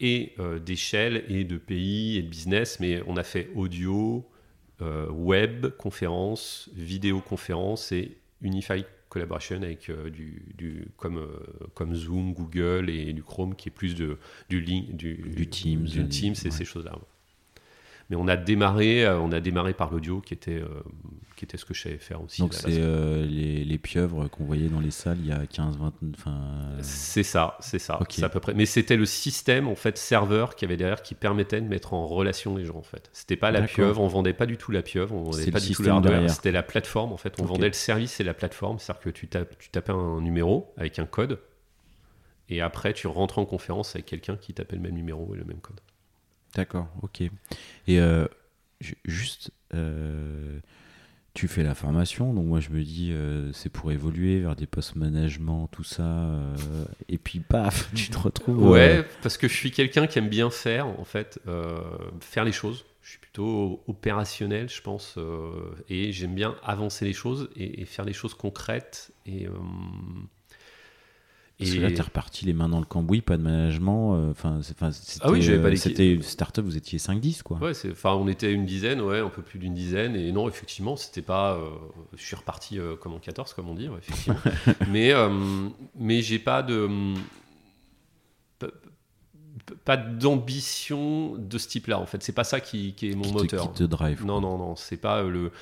et 0.00 0.32
euh, 0.38 0.58
d'échelle, 0.58 1.24
et 1.28 1.44
de 1.44 1.56
pays, 1.56 2.18
et 2.18 2.22
de 2.22 2.28
business, 2.28 2.80
mais 2.80 3.02
on 3.06 3.16
a 3.16 3.22
fait 3.22 3.50
audio, 3.54 4.28
euh, 4.80 5.08
web, 5.10 5.68
conférence, 5.76 6.68
vidéoconférence, 6.74 7.92
et 7.92 8.18
Unify 8.42 8.84
Collaboration 9.14 9.62
avec 9.62 9.88
euh, 9.90 10.10
du, 10.10 10.42
du- 10.58 10.88
comme, 10.98 11.18
euh, 11.18 11.28
comme 11.74 11.94
Zoom, 11.94 12.34
Google 12.34 12.90
et 12.90 13.12
du 13.12 13.22
Chrome, 13.22 13.54
qui 13.56 13.68
est 13.68 13.72
plus 13.72 13.94
de, 13.96 14.18
du, 14.50 14.60
link, 14.60 14.96
du, 14.96 15.14
Du 15.36 15.48
Teams, 15.48 15.86
du 15.86 16.08
Teams 16.08 16.34
et 16.44 16.50
ouais. 16.50 16.50
ces 16.50 16.64
choses-là. 16.64 16.98
Mais 18.10 18.16
on 18.16 18.28
a 18.28 18.36
démarré, 18.36 19.04
euh, 19.04 19.18
on 19.20 19.32
a 19.32 19.40
démarré 19.40 19.74
par 19.74 19.90
l'audio, 19.90 20.20
qui 20.20 20.34
était, 20.34 20.62
qui 21.36 21.44
était 21.44 21.56
ce 21.56 21.64
que 21.64 21.74
je 21.74 21.82
savais 21.82 21.98
faire 21.98 22.22
aussi. 22.22 22.40
Donc 22.42 22.52
la 22.54 22.58
c'est 22.60 22.78
euh, 22.78 23.24
les, 23.26 23.64
les 23.64 23.78
pieuvres 23.78 24.28
qu'on 24.28 24.44
voyait 24.44 24.68
dans 24.68 24.80
les 24.80 24.90
salles 24.90 25.18
il 25.20 25.26
y 25.26 25.32
a 25.32 25.46
15, 25.46 25.76
20, 25.78 25.92
enfin. 26.14 26.30
euh, 26.32 26.78
C'est 26.82 27.22
ça, 27.22 27.56
c'est 27.60 27.78
ça. 27.78 27.98
C'est 28.08 28.22
à 28.24 28.28
peu 28.28 28.40
près. 28.40 28.54
Mais 28.54 28.66
c'était 28.66 28.96
le 28.96 29.06
système 29.06 29.68
en 29.68 29.74
fait 29.74 29.98
serveur 29.98 30.54
qui 30.56 30.64
avait 30.64 30.76
derrière 30.76 31.02
qui 31.02 31.14
permettait 31.14 31.60
de 31.60 31.66
mettre 31.68 31.92
en 31.94 32.06
relation 32.06 32.56
les 32.56 32.64
gens 32.64 32.76
en 32.76 32.82
fait. 32.82 33.10
C'était 33.12 33.36
pas 33.36 33.50
la 33.50 33.62
pieuvre, 33.62 34.00
on 34.00 34.06
vendait 34.08 34.32
pas 34.34 34.46
du 34.46 34.56
tout 34.56 34.70
la 34.72 34.82
pieuvre, 34.82 35.14
on 35.14 35.22
vendait 35.24 35.50
pas 35.50 35.60
du 35.60 35.66
tout 35.66 35.74
système 35.74 35.86
le 35.86 35.90
hardware. 35.92 36.12
derrière. 36.12 36.30
C'était 36.34 36.52
la 36.52 36.62
plateforme 36.62 37.12
en 37.12 37.16
fait. 37.16 37.34
On 37.40 37.44
vendait 37.44 37.66
le 37.68 37.72
service 37.72 38.20
et 38.20 38.24
la 38.24 38.34
plateforme, 38.34 38.78
c'est-à-dire 38.78 39.02
que 39.02 39.10
tu, 39.10 39.28
tapes, 39.28 39.58
tu 39.58 39.70
tapais 39.70 39.92
un 39.92 40.20
numéro 40.20 40.72
avec 40.76 40.98
un 40.98 41.06
code 41.06 41.40
et 42.48 42.60
après 42.60 42.92
tu 42.92 43.06
rentres 43.06 43.38
en 43.38 43.46
conférence 43.46 43.94
avec 43.96 44.06
quelqu'un 44.06 44.36
qui 44.36 44.52
tapait 44.54 44.76
le 44.76 44.82
même 44.82 44.94
numéro 44.94 45.34
et 45.34 45.38
le 45.38 45.44
même 45.44 45.60
code. 45.60 45.80
D'accord, 46.54 46.86
ok. 47.02 47.22
Et 47.22 47.30
euh, 47.98 48.26
ju- 48.80 48.96
juste, 49.04 49.50
euh, 49.74 50.60
tu 51.34 51.48
fais 51.48 51.64
la 51.64 51.74
formation, 51.74 52.32
donc 52.32 52.46
moi 52.46 52.60
je 52.60 52.70
me 52.70 52.82
dis 52.82 53.10
euh, 53.10 53.52
c'est 53.52 53.68
pour 53.68 53.90
évoluer 53.90 54.38
vers 54.38 54.54
des 54.54 54.66
postes 54.66 54.94
management, 54.94 55.68
tout 55.72 55.82
ça, 55.82 56.02
euh, 56.02 56.54
et 57.08 57.18
puis 57.18 57.40
paf, 57.40 57.90
tu 57.94 58.08
te 58.08 58.18
retrouves. 58.18 58.62
euh, 58.64 58.70
Ouais, 58.70 59.04
parce 59.20 59.36
que 59.36 59.48
je 59.48 59.54
suis 59.54 59.72
quelqu'un 59.72 60.06
qui 60.06 60.18
aime 60.20 60.28
bien 60.28 60.48
faire, 60.48 60.86
en 60.86 61.04
fait, 61.04 61.40
faire 62.20 62.44
les 62.44 62.52
choses. 62.52 62.84
Je 63.02 63.10
suis 63.10 63.18
plutôt 63.18 63.82
opérationnel, 63.86 64.70
je 64.70 64.80
pense, 64.80 65.18
et 65.90 66.10
j'aime 66.12 66.34
bien 66.34 66.54
avancer 66.62 67.04
les 67.04 67.12
choses 67.12 67.50
et, 67.56 67.84
faire 67.84 68.04
les 68.04 68.14
choses 68.14 68.32
concrètes. 68.32 69.12
Et- 71.72 71.76
que 71.76 71.80
là, 71.82 71.90
t'es 71.90 72.02
reparti 72.02 72.44
les 72.44 72.52
mains 72.52 72.68
dans 72.68 72.78
le 72.80 72.84
cambouis, 72.84 73.20
pas 73.20 73.36
de 73.36 73.42
management. 73.42 74.14
euh, 74.16 74.30
Enfin, 74.30 74.60
Ah 75.20 75.30
oui, 75.30 75.42
j'avais 75.42 75.58
pas 75.62 75.68
euh. 75.68 75.76
C'était 75.76 76.12
une 76.14 76.22
start-up, 76.22 76.64
vous 76.64 76.76
étiez 76.76 76.98
5-10, 76.98 77.42
quoi. 77.42 77.58
Ouais, 77.58 77.72
enfin, 77.90 78.12
on 78.14 78.28
était 78.28 78.52
une 78.52 78.66
dizaine, 78.66 79.00
ouais, 79.00 79.20
un 79.20 79.28
peu 79.28 79.42
plus 79.42 79.58
d'une 79.58 79.74
dizaine, 79.74 80.16
et 80.16 80.32
non, 80.32 80.48
effectivement, 80.48 80.96
c'était 80.96 81.22
pas. 81.22 81.54
euh, 81.54 81.68
je 82.16 82.22
suis 82.24 82.36
reparti 82.36 82.78
euh, 82.78 82.96
comme 82.96 83.12
en 83.14 83.18
14, 83.18 83.54
comme 83.54 83.68
on 83.68 83.74
dit, 83.74 83.88
ouais, 83.88 83.98
effectivement. 83.98 84.38
mais 84.90 85.12
mais 85.98 86.22
j'ai 86.22 86.38
pas 86.38 86.62
de. 86.62 86.88
Pas 89.84 89.96
d'ambition 89.96 91.36
de 91.38 91.58
ce 91.58 91.68
type-là, 91.68 91.98
en 91.98 92.06
fait. 92.06 92.22
C'est 92.22 92.32
pas 92.34 92.44
ça 92.44 92.60
qui, 92.60 92.92
qui 92.94 93.10
est 93.10 93.14
mon 93.14 93.22
qui, 93.22 93.28
te, 93.30 93.34
moteur. 93.38 93.72
qui 93.72 93.78
te 93.78 93.84
drive. 93.84 94.20
Non, 94.24 94.40
quoi. 94.40 94.50
non, 94.50 94.58
non, 94.58 94.76
c'est 94.76 94.96
pas 94.98 95.22
le, 95.22 95.52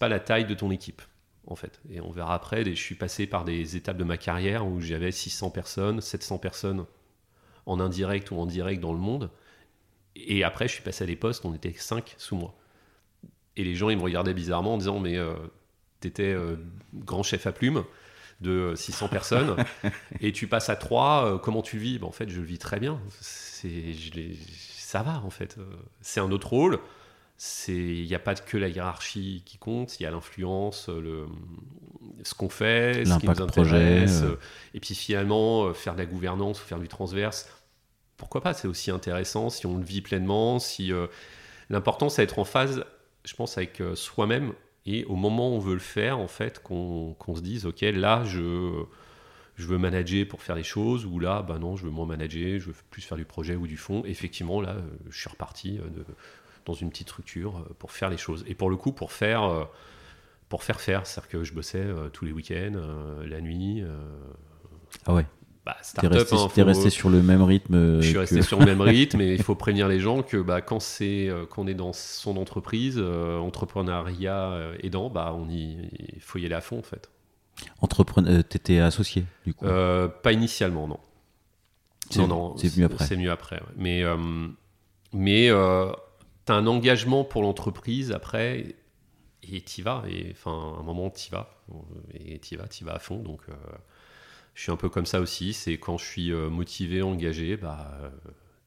pas 0.00 0.08
la 0.08 0.18
taille 0.20 0.46
de 0.46 0.54
ton 0.54 0.70
équipe, 0.70 1.02
en 1.46 1.56
fait. 1.56 1.80
Et 1.90 2.00
on 2.00 2.10
verra 2.10 2.34
après. 2.34 2.64
Je 2.64 2.70
suis 2.80 2.94
passé 2.94 3.26
par 3.26 3.44
des 3.44 3.76
étapes 3.76 3.96
de 3.96 4.04
ma 4.04 4.16
carrière 4.16 4.66
où 4.66 4.80
j'avais 4.80 5.12
600 5.12 5.50
personnes, 5.50 6.00
700 6.00 6.38
personnes 6.38 6.86
en 7.66 7.80
indirect 7.80 8.30
ou 8.30 8.36
en 8.36 8.46
direct 8.46 8.80
dans 8.80 8.92
le 8.92 8.98
monde. 8.98 9.30
Et 10.16 10.44
après, 10.44 10.68
je 10.68 10.74
suis 10.74 10.82
passé 10.82 11.04
à 11.04 11.06
des 11.06 11.16
postes, 11.16 11.44
on 11.44 11.54
était 11.54 11.72
5 11.72 12.14
sous 12.18 12.36
moi. 12.36 12.54
Et 13.56 13.64
les 13.64 13.74
gens, 13.74 13.90
ils 13.90 13.96
me 13.96 14.02
regardaient 14.02 14.34
bizarrement 14.34 14.74
en 14.74 14.78
disant, 14.78 14.98
mais 14.98 15.16
euh, 15.16 15.34
t'étais 16.00 16.32
euh, 16.32 16.56
grand 16.94 17.22
chef 17.22 17.46
à 17.46 17.52
plume 17.52 17.84
de 18.40 18.74
600 18.74 19.08
personnes 19.10 19.56
et 20.20 20.32
tu 20.32 20.48
passes 20.48 20.68
à 20.68 20.76
3, 20.76 21.40
comment 21.40 21.62
tu 21.62 21.78
vis? 21.78 21.98
Ben, 21.98 22.06
En 22.06 22.12
fait, 22.12 22.28
je 22.28 22.40
le 22.40 22.46
vis 22.46 22.58
très 22.58 22.80
bien. 22.80 23.00
Je 23.22 24.34
ça 24.92 25.02
va, 25.02 25.22
en 25.24 25.30
fait. 25.30 25.56
Euh, 25.56 25.64
C'est 26.02 26.20
un 26.20 26.30
autre 26.30 26.48
rôle 26.48 26.78
il 27.68 28.06
n'y 28.06 28.14
a 28.14 28.18
pas 28.18 28.34
que 28.34 28.56
la 28.56 28.68
hiérarchie 28.68 29.42
qui 29.44 29.58
compte, 29.58 29.98
il 29.98 30.04
y 30.04 30.06
a 30.06 30.10
l'influence, 30.10 30.88
le 30.88 31.26
ce 32.22 32.34
qu'on 32.34 32.48
fait, 32.48 33.04
ce 33.04 33.18
qui 33.18 33.26
nous 33.26 33.32
L'impact 33.32 33.52
projet, 33.52 33.76
intéresse, 33.76 34.22
euh. 34.22 34.38
et 34.74 34.80
puis 34.80 34.94
finalement 34.94 35.64
euh, 35.64 35.72
faire 35.72 35.94
de 35.94 35.98
la 35.98 36.06
gouvernance 36.06 36.62
ou 36.62 36.64
faire 36.64 36.78
du 36.78 36.88
transverse. 36.88 37.48
Pourquoi 38.16 38.42
pas 38.42 38.54
C'est 38.54 38.68
aussi 38.68 38.90
intéressant 38.90 39.50
si 39.50 39.66
on 39.66 39.76
le 39.76 39.84
vit 39.84 40.02
pleinement. 40.02 40.60
Si 40.60 40.92
euh, 40.92 41.08
l'important 41.68 42.08
c'est 42.08 42.22
d'être 42.22 42.38
en 42.38 42.44
phase, 42.44 42.84
je 43.24 43.34
pense, 43.34 43.56
avec 43.56 43.80
euh, 43.80 43.96
soi-même 43.96 44.52
et 44.86 45.04
au 45.06 45.16
moment 45.16 45.50
où 45.50 45.54
on 45.54 45.58
veut 45.58 45.74
le 45.74 45.80
faire, 45.80 46.18
en 46.18 46.28
fait, 46.28 46.62
qu'on 46.62 47.14
qu'on 47.18 47.34
se 47.34 47.40
dise 47.40 47.66
ok 47.66 47.80
là 47.80 48.22
je 48.24 48.84
je 49.56 49.66
veux 49.66 49.78
manager 49.78 50.26
pour 50.26 50.42
faire 50.42 50.56
les 50.56 50.62
choses, 50.62 51.06
ou 51.06 51.18
là, 51.18 51.42
bah 51.42 51.58
non, 51.58 51.76
je 51.76 51.84
veux 51.84 51.90
moins 51.90 52.06
manager, 52.06 52.58
je 52.58 52.66
veux 52.66 52.74
plus 52.90 53.02
faire 53.02 53.18
du 53.18 53.24
projet 53.24 53.54
ou 53.54 53.66
du 53.66 53.76
fond. 53.76 54.02
Effectivement, 54.04 54.60
là, 54.60 54.70
euh, 54.70 54.82
je 55.10 55.18
suis 55.18 55.28
reparti 55.28 55.78
euh, 55.78 55.88
de, 55.88 56.04
dans 56.64 56.74
une 56.74 56.90
petite 56.90 57.08
structure 57.08 57.58
euh, 57.58 57.74
pour 57.78 57.92
faire 57.92 58.10
les 58.10 58.16
choses. 58.18 58.44
Et 58.46 58.54
pour 58.54 58.70
le 58.70 58.76
coup, 58.76 58.92
pour 58.92 59.12
faire, 59.12 59.42
euh, 59.44 59.64
pour 60.48 60.62
faire 60.64 60.80
faire, 60.80 61.06
c'est-à-dire 61.06 61.30
que 61.30 61.44
je 61.44 61.52
bossais 61.54 61.78
euh, 61.80 62.08
tous 62.08 62.24
les 62.24 62.32
week-ends, 62.32 62.72
la 63.24 63.40
nuit. 63.40 63.82
Ah 65.06 65.14
ouais. 65.14 65.24
bah, 65.64 65.76
T'es 65.98 66.06
resté, 66.06 66.34
hein, 66.36 66.48
faut- 66.48 66.64
resté 66.64 66.90
sur 66.90 67.08
le 67.08 67.22
même 67.22 67.42
rythme. 67.42 68.00
je 68.00 68.06
suis 68.06 68.12
que- 68.14 68.18
resté 68.18 68.42
sur 68.42 68.58
le 68.58 68.66
même 68.66 68.80
rythme 68.82 69.20
et 69.22 69.32
il 69.34 69.42
faut 69.42 69.54
prévenir 69.54 69.88
les 69.88 70.00
gens 70.00 70.22
que 70.22 70.36
bah, 70.36 70.60
quand 70.60 70.80
c'est 70.80 71.30
qu'on 71.50 71.66
est 71.66 71.74
dans 71.74 71.92
son 71.92 72.36
entreprise, 72.36 72.96
euh, 72.98 73.38
entrepreneuriat 73.38 74.72
aidant, 74.82 75.08
bah 75.08 75.34
on 75.36 75.48
y 75.48 75.88
il 76.14 76.20
faut 76.20 76.38
y 76.38 76.44
aller 76.46 76.54
à 76.54 76.60
fond 76.60 76.78
en 76.78 76.82
fait. 76.82 77.10
Entrepreneur, 77.80 78.42
t'étais 78.44 78.78
associé 78.78 79.24
du 79.46 79.54
coup. 79.54 79.64
Euh, 79.66 80.08
pas 80.08 80.32
initialement 80.32 80.86
non. 80.88 80.98
C'est- 82.10 82.18
non 82.20 82.26
non, 82.26 82.56
c'est 82.58 82.76
mieux 82.76 82.84
après. 82.86 83.06
C'est 83.06 83.16
mieux 83.16 83.30
après. 83.30 83.56
ouais. 83.56 83.72
Mais 83.76 84.02
euh, 84.02 84.16
mais 85.14 85.48
t'as 86.44 86.54
un 86.54 86.66
engagement 86.66 87.24
pour 87.24 87.42
l'entreprise 87.42 88.12
après 88.12 88.74
et 89.42 89.60
t'y 89.60 89.82
vas 89.82 90.04
et 90.08 90.28
enfin 90.32 90.74
à 90.76 90.80
un 90.80 90.82
moment 90.82 91.10
t'y 91.10 91.30
vas 91.30 91.62
et 92.14 92.38
t'y 92.38 92.56
vas 92.56 92.68
t'y 92.68 92.84
vas 92.84 92.94
à 92.94 92.98
fond 92.98 93.18
donc. 93.22 93.40
euh, 93.48 93.54
je 94.54 94.62
suis 94.62 94.70
un 94.72 94.76
peu 94.76 94.88
comme 94.90 95.06
ça 95.06 95.20
aussi, 95.20 95.54
c'est 95.54 95.78
quand 95.78 95.96
je 95.96 96.04
suis 96.04 96.30
euh, 96.30 96.50
motivé, 96.50 97.00
engagé, 97.00 97.56
bah 97.56 97.90
euh, 98.02 98.10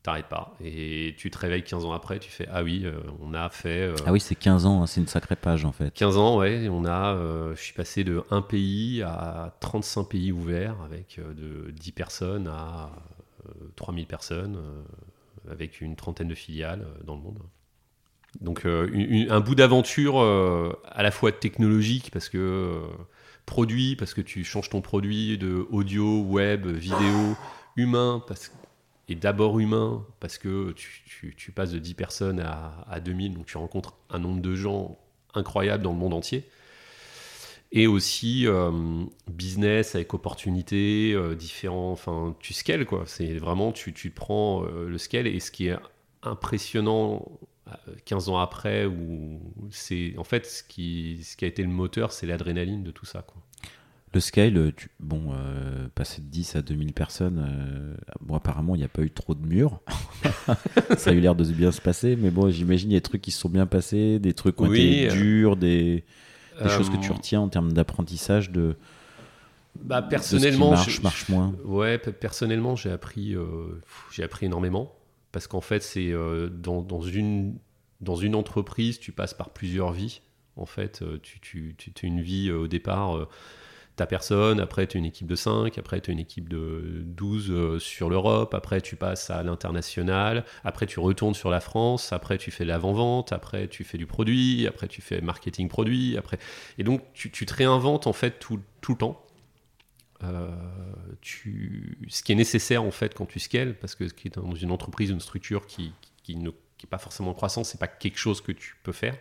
t'arrêtes 0.02 0.26
pas. 0.28 0.56
Et 0.64 1.14
tu 1.18 1.30
te 1.30 1.38
réveilles 1.38 1.64
15 1.64 1.86
ans 1.86 1.92
après, 1.94 2.18
tu 2.18 2.32
fais 2.32 2.48
Ah 2.52 2.64
oui, 2.64 2.82
euh, 2.86 3.00
on 3.22 3.36
a 3.36 3.50
fait 3.50 3.94
Ah 4.06 4.12
oui, 4.12 4.20
c'est 4.20 4.34
15 4.34 4.66
ans, 4.66 4.82
hein, 4.82 4.88
c'est 4.88 5.00
une 5.00 5.08
sacrée 5.08 5.36
page 5.36 5.64
en 5.64 5.72
fait. 5.72 5.94
15 5.94 6.18
ans, 6.18 6.40
ouais, 6.40 6.68
on 6.70 6.86
a, 6.86 7.16
je 7.54 7.62
suis 7.62 7.74
passé 7.74 8.04
de 8.04 8.24
1 8.32 8.42
pays 8.42 9.04
à 9.04 9.56
35 9.60 10.06
pays 10.06 10.32
ouverts 10.32 10.82
avec 10.84 11.20
de 11.20 11.70
10 11.70 11.92
personnes 11.92 12.48
à 12.48 12.90
euh, 13.48 13.52
3000 13.76 14.08
personnes, 14.08 14.58
avec 15.52 15.82
une 15.82 15.96
trentaine 15.96 16.30
de 16.30 16.36
filiales 16.36 16.88
dans 17.04 17.16
le 17.16 17.22
monde. 17.22 17.40
Donc 18.42 18.66
euh, 18.66 19.26
un 19.30 19.40
bout 19.40 19.56
d'aventure 19.56 20.20
euh, 20.22 20.74
à 20.86 21.04
la 21.04 21.12
fois 21.12 21.32
technologique 21.32 22.12
parce 22.12 22.30
que 22.30 22.38
euh, 22.38 22.80
produit, 23.46 23.96
parce 23.96 24.14
que 24.14 24.22
tu 24.22 24.44
changes 24.44 24.70
ton 24.70 24.82
produit 24.82 25.38
de 25.38 25.66
audio, 25.72 26.22
web, 26.22 26.68
vidéo, 26.68 27.36
humain, 27.76 28.24
parce 28.28 28.52
et 29.08 29.14
d'abord 29.16 29.60
humain, 29.60 30.04
parce 30.20 30.40
que 30.40 30.72
tu, 30.72 31.04
tu- 31.38 31.52
passes 31.52 31.72
de 31.72 31.78
10 31.78 31.94
personnes 31.94 32.40
à, 32.40 32.84
à 32.90 33.00
2000, 33.00 33.36
donc 33.36 33.46
tu 33.46 33.56
rencontres 33.58 33.96
un 34.10 34.18
nombre 34.18 34.42
de 34.42 34.56
gens 34.56 34.98
incroyable 35.36 35.84
dans 35.84 35.92
le 35.92 35.98
monde 36.00 36.16
entier. 36.16 36.44
Et 37.72 37.86
aussi 37.88 38.48
business 39.30 39.96
avec 39.96 40.14
opportunités, 40.14 41.16
différents, 41.38 41.92
enfin 41.92 42.36
tu 42.40 42.54
scales 42.54 42.86
quoi. 42.86 43.04
C'est 43.06 43.38
vraiment, 43.38 43.72
tu, 43.72 43.94
tu 43.94 44.10
prends 44.10 44.62
le 44.64 44.98
scale 44.98 45.28
et 45.28 45.40
ce 45.40 45.52
qui 45.52 45.68
est 45.68 45.78
impressionnant 46.24 47.26
15 48.06 48.30
ans 48.30 48.38
après, 48.38 48.86
où 48.86 49.40
c'est 49.72 50.14
en 50.18 50.24
fait 50.24 50.46
ce 50.46 50.64
qui, 50.64 51.20
ce 51.24 51.36
qui 51.38 51.46
a 51.46 51.48
été 51.48 51.64
le 51.64 51.70
moteur, 51.70 52.12
c'est 52.12 52.28
l'adrénaline 52.28 52.84
de 52.84 52.92
tout 52.92 53.06
ça 53.06 53.22
quoi. 53.22 53.42
Le 54.14 54.22
scale, 54.22 54.56
euh, 54.58 54.72
tu- 54.76 54.90
bon, 55.02 55.34
euh, 55.34 55.90
passer 55.94 56.22
de 56.22 56.28
10 56.28 56.56
à 56.56 56.62
2000 56.62 56.94
personnes, 56.94 57.46
euh, 57.50 57.96
bon, 58.22 58.36
apparemment, 58.36 58.74
il 58.76 58.78
n'y 58.78 58.86
a 58.86 58.90
pas 58.90 59.02
eu 59.02 59.12
trop 59.12 59.36
de 59.36 59.46
murs. 59.46 59.82
ça 60.98 61.10
a 61.12 61.14
eu 61.14 61.20
l'air 61.20 61.36
de 61.36 61.44
bien 61.52 61.72
se 61.72 61.82
passer, 61.82 62.16
mais 62.16 62.32
bon, 62.32 62.50
j'imagine 62.50 62.92
il 62.92 62.94
y 62.94 62.96
a 62.96 63.00
des 63.00 63.04
trucs 63.04 63.22
qui 63.22 63.32
se 63.32 63.40
sont 63.40 63.50
bien 63.50 63.66
passés, 63.66 64.20
des 64.20 64.34
trucs 64.34 64.56
qui 64.56 64.64
ont 64.64 64.68
Oui, 64.68 64.80
été 64.84 65.10
euh, 65.10 65.10
durs, 65.12 65.58
des, 65.58 66.06
des 66.62 66.70
choses 66.70 66.90
que 66.90 66.98
Euh, 66.98 67.00
tu 67.00 67.12
retiens 67.12 67.42
en 67.42 67.50
termes 67.50 67.74
d'apprentissage 67.74 68.52
de, 68.52 68.78
Bah, 69.76 70.02
de 70.02 70.08
personnellement, 70.10 70.76
ce 70.76 70.84
qui 70.86 70.92
marche, 70.92 70.98
je- 70.98 71.02
marche 71.04 71.28
moins. 71.30 71.54
Ouais, 71.66 71.98
pe- 71.98 72.12
personnellement, 72.12 72.76
j'ai 72.76 72.92
appris, 72.92 73.36
euh, 73.36 73.82
j'ai 74.10 74.24
appris 74.24 74.46
énormément 74.46 74.96
parce 75.36 75.48
qu'en 75.48 75.60
fait, 75.60 75.84
c'est 75.84 76.14
euh, 76.14 76.48
dans, 76.48 77.02
une 77.02 78.36
entreprise, 78.36 79.00
tu 79.00 79.12
passes 79.12 79.34
par 79.34 79.50
plusieurs 79.50 79.92
vies. 79.92 80.22
En 80.56 80.66
fait, 80.66 81.02
euh, 81.02 81.20
tu 81.22 81.76
tu 81.78 82.08
une 82.08 82.22
vie 82.22 82.48
euh, 82.48 82.60
au 82.60 82.68
départ. 82.68 83.28
T'as 83.96 84.08
personne, 84.08 84.60
après 84.60 84.88
tu 84.88 84.98
as 84.98 85.00
une 85.00 85.06
équipe 85.06 85.28
de 85.28 85.36
5, 85.36 85.78
après 85.78 86.02
tu 86.02 86.12
as 86.12 86.14
une 86.14 86.20
équipe 86.20 86.50
de 86.50 87.02
12 87.06 87.50
euh, 87.50 87.80
sur 87.80 88.10
l'Europe, 88.10 88.54
après 88.54 88.82
tu 88.82 88.98
passes 88.98 89.30
à 89.30 89.42
l'international, 89.42 90.44
après 90.66 90.86
tu 90.86 91.00
retournes 91.00 91.34
sur 91.34 91.50
la 91.50 91.62
France, 91.62 92.12
après 92.12 92.38
tu 92.38 92.52
fais 92.52 92.66
l'avant-vente, 92.66 93.32
après 93.32 93.70
tu 93.70 93.86
fais 93.86 93.98
du 93.98 94.06
produit, 94.06 94.68
après 94.68 94.90
tu 94.90 95.02
fais 95.02 95.22
marketing 95.22 95.70
produit, 95.70 96.18
après... 96.18 96.40
Et 96.78 96.84
donc 96.84 97.04
tu, 97.14 97.30
te 97.32 97.54
réinventes 97.54 98.06
en 98.06 98.14
fait 98.14 98.38
tout 98.40 98.60
le 98.90 98.96
temps. 98.98 99.25
Euh, 100.24 100.50
tu... 101.22 101.98
Ce 102.08 102.24
qui 102.24 102.32
est 102.32 102.36
nécessaire 102.36 102.84
en 102.84 102.92
fait 102.92 103.14
quand 103.14 103.26
tu 103.26 103.40
scales, 103.40 103.76
parce 103.76 103.96
que 103.96 104.08
ce 104.08 104.14
qui 104.14 104.28
est 104.28 104.36
dans 104.36 104.56
une 104.56 104.72
entreprise, 104.72 105.10
une 105.10 105.20
structure 105.20 105.68
qui, 105.68 105.92
qui 106.24 106.36
ne 106.36 106.52
qui 106.78 106.86
est 106.86 106.90
pas 106.90 106.98
forcément 106.98 107.32
en 107.32 107.34
croissance, 107.34 107.70
c'est 107.70 107.80
pas 107.80 107.88
quelque 107.88 108.18
chose 108.18 108.42
que 108.42 108.52
tu 108.52 108.76
peux 108.84 108.92
faire. 108.92 109.16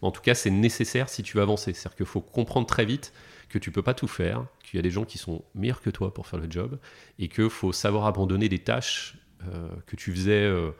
Mais 0.00 0.08
en 0.08 0.10
tout 0.10 0.22
cas, 0.22 0.34
c'est 0.34 0.50
nécessaire 0.50 1.08
si 1.08 1.22
tu 1.22 1.36
veux 1.36 1.42
avancer. 1.42 1.72
C'est-à-dire 1.72 1.96
qu'il 1.96 2.06
faut 2.06 2.20
comprendre 2.20 2.66
très 2.66 2.84
vite 2.84 3.12
que 3.48 3.58
tu 3.58 3.70
peux 3.70 3.82
pas 3.82 3.94
tout 3.94 4.08
faire, 4.08 4.46
qu'il 4.64 4.78
y 4.78 4.80
a 4.80 4.82
des 4.82 4.90
gens 4.90 5.04
qui 5.04 5.18
sont 5.18 5.44
meilleurs 5.54 5.80
que 5.80 5.90
toi 5.90 6.12
pour 6.12 6.26
faire 6.26 6.40
le 6.40 6.50
job, 6.50 6.78
et 7.18 7.28
qu'il 7.28 7.50
faut 7.50 7.72
savoir 7.72 8.06
abandonner 8.06 8.48
des 8.48 8.58
tâches 8.58 9.16
euh, 9.46 9.68
que 9.86 9.94
tu 9.96 10.12
faisais 10.12 10.44
euh, 10.44 10.70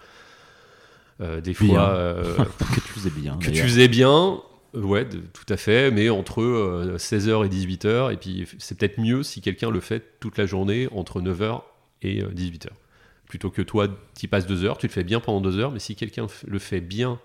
euh, 1.21 1.41
des 1.41 1.53
Bien. 1.53 1.69
fois 1.69 1.91
euh, 1.91 2.37
que 2.75 2.81
tu 2.81 2.89
faisais 2.89 3.11
bien. 3.11 3.37
que 3.39 3.51
tu 3.51 3.63
faisais 3.63 3.89
bien, 3.89 4.43
ouais, 4.75 5.05
de- 5.05 5.21
tout 5.21 5.47
à 5.49 5.57
fait, 5.57 5.91
mais 5.91 6.09
entre 6.09 6.43
16h 6.99 7.45
et 7.47 7.49
18h, 7.49 8.13
et 8.13 8.17
puis 8.17 8.47
c'est 8.59 8.77
peut-être 8.79 8.99
mieux 8.99 9.23
si 9.23 9.41
quelqu'un 9.41 9.71
le 9.71 9.81
fait 9.81 10.19
toute 10.21 10.39
la 10.39 10.47
journée 10.47 10.89
entre 10.93 11.21
9h 11.21 11.63
et 12.03 12.23
18h. 12.23 12.71
Plutôt 13.27 13.51
que 13.51 13.63
toi, 13.63 13.89
tu 14.19 14.29
passes 14.29 14.47
2 14.47 14.65
heures, 14.65 14.79
tu 14.79 14.87
le 14.87 14.93
fais 14.93 15.05
bien 15.05 15.21
pendant 15.21 15.41
2 15.41 15.59
heures, 15.59 15.73
mais 15.73 15.79
si 15.79 15.97
quelqu'un 15.97 16.27
le 16.47 16.59
fait 16.59 16.81
bien 16.81 17.19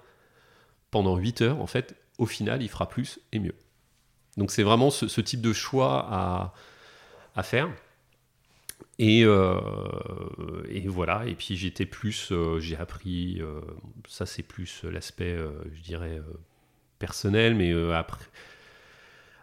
pendant 0.91 1.17
8 1.17 1.41
heures, 1.41 1.62
en 1.62 1.67
fait, 1.67 1.95
au 2.17 2.25
final, 2.25 2.62
il 2.62 2.69
fera 2.69 2.88
plus 2.88 3.19
et 3.31 3.39
mieux. 3.39 3.55
Donc 4.38 4.51
c'est 4.51 4.63
vraiment 4.63 4.91
ce, 4.91 5.21
type 5.21 5.41
de 5.41 5.51
choix 5.51 6.53
à, 7.36 7.43
faire. 7.43 7.69
Et, 8.99 9.23
euh, 9.25 9.60
voilà, 10.86 11.25
et 11.27 11.36
puis 11.36 11.57
j'étais 11.57 11.86
plus, 11.86 12.31
euh, 12.31 12.60
j'ai 12.60 12.77
appris, 12.77 13.39
euh, 13.41 13.62
ça 14.07 14.25
c'est 14.25 14.43
plus 14.43 14.83
l'aspect, 14.83 15.33
euh, 15.33 15.51
je 15.73 15.81
dirais, 15.81 16.19
euh, 16.19 16.33
personnel, 16.99 17.55
mais 17.55 17.71
euh, 17.71 17.93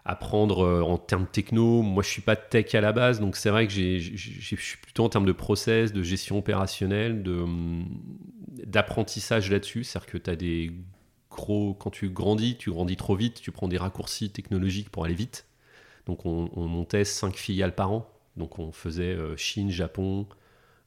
apprendre 0.05 0.65
euh, 0.65 0.83
en 0.83 0.99
termes 0.99 1.27
techno, 1.27 1.83
moi 1.83 2.03
je 2.03 2.09
suis 2.09 2.23
pas 2.23 2.37
tech 2.37 2.75
à 2.75 2.81
la 2.81 2.93
base, 2.93 3.21
donc 3.21 3.37
c'est 3.37 3.51
vrai 3.51 3.67
que 3.67 3.73
je 3.73 4.57
suis 4.57 4.77
plutôt 4.79 5.05
en 5.05 5.09
termes 5.09 5.27
de 5.27 5.33
process, 5.33 5.93
de 5.93 6.03
gestion 6.03 6.39
opérationnelle, 6.39 7.23
hum, 7.27 7.87
d'apprentissage 8.67 9.51
là-dessus, 9.51 9.85
c'est-à-dire 9.85 10.13
que 10.13 10.19
tu 10.19 10.37
des 10.37 10.73
gros, 11.31 11.75
quand 11.75 11.91
tu 11.91 12.11
grandis, 12.11 12.57
tu 12.57 12.71
grandis 12.71 12.97
trop 12.97 13.17
vite, 13.17 13.41
tu 13.41 13.51
prends 13.51 13.69
des 13.69 13.79
raccourcis 13.79 14.31
technologiques 14.31 14.91
pour 14.91 15.05
aller 15.05 15.15
vite, 15.15 15.47
donc 16.07 16.27
on, 16.27 16.51
on 16.55 16.67
montait 16.67 17.05
5 17.05 17.35
filiales 17.35 17.75
par 17.75 17.93
an, 17.93 18.11
donc 18.37 18.59
on 18.59 18.73
faisait 18.73 19.15
euh, 19.15 19.37
Chine, 19.37 19.71
Japon, 19.71 20.27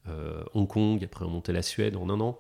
euh, 0.10 0.44
Hong 0.54 0.68
Kong, 0.68 1.04
après 1.04 1.26
on 1.26 1.30
montait 1.30 1.54
la 1.54 1.62
Suède 1.62 1.96
en 1.96 2.10
un 2.10 2.20
an. 2.20 2.40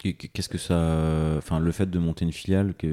Qu'est-ce 0.00 0.48
que 0.48 0.58
ça. 0.58 1.34
Enfin, 1.38 1.58
le 1.58 1.72
fait 1.72 1.90
de 1.90 1.98
monter 1.98 2.24
une 2.24 2.32
filiale, 2.32 2.74
que 2.78 2.86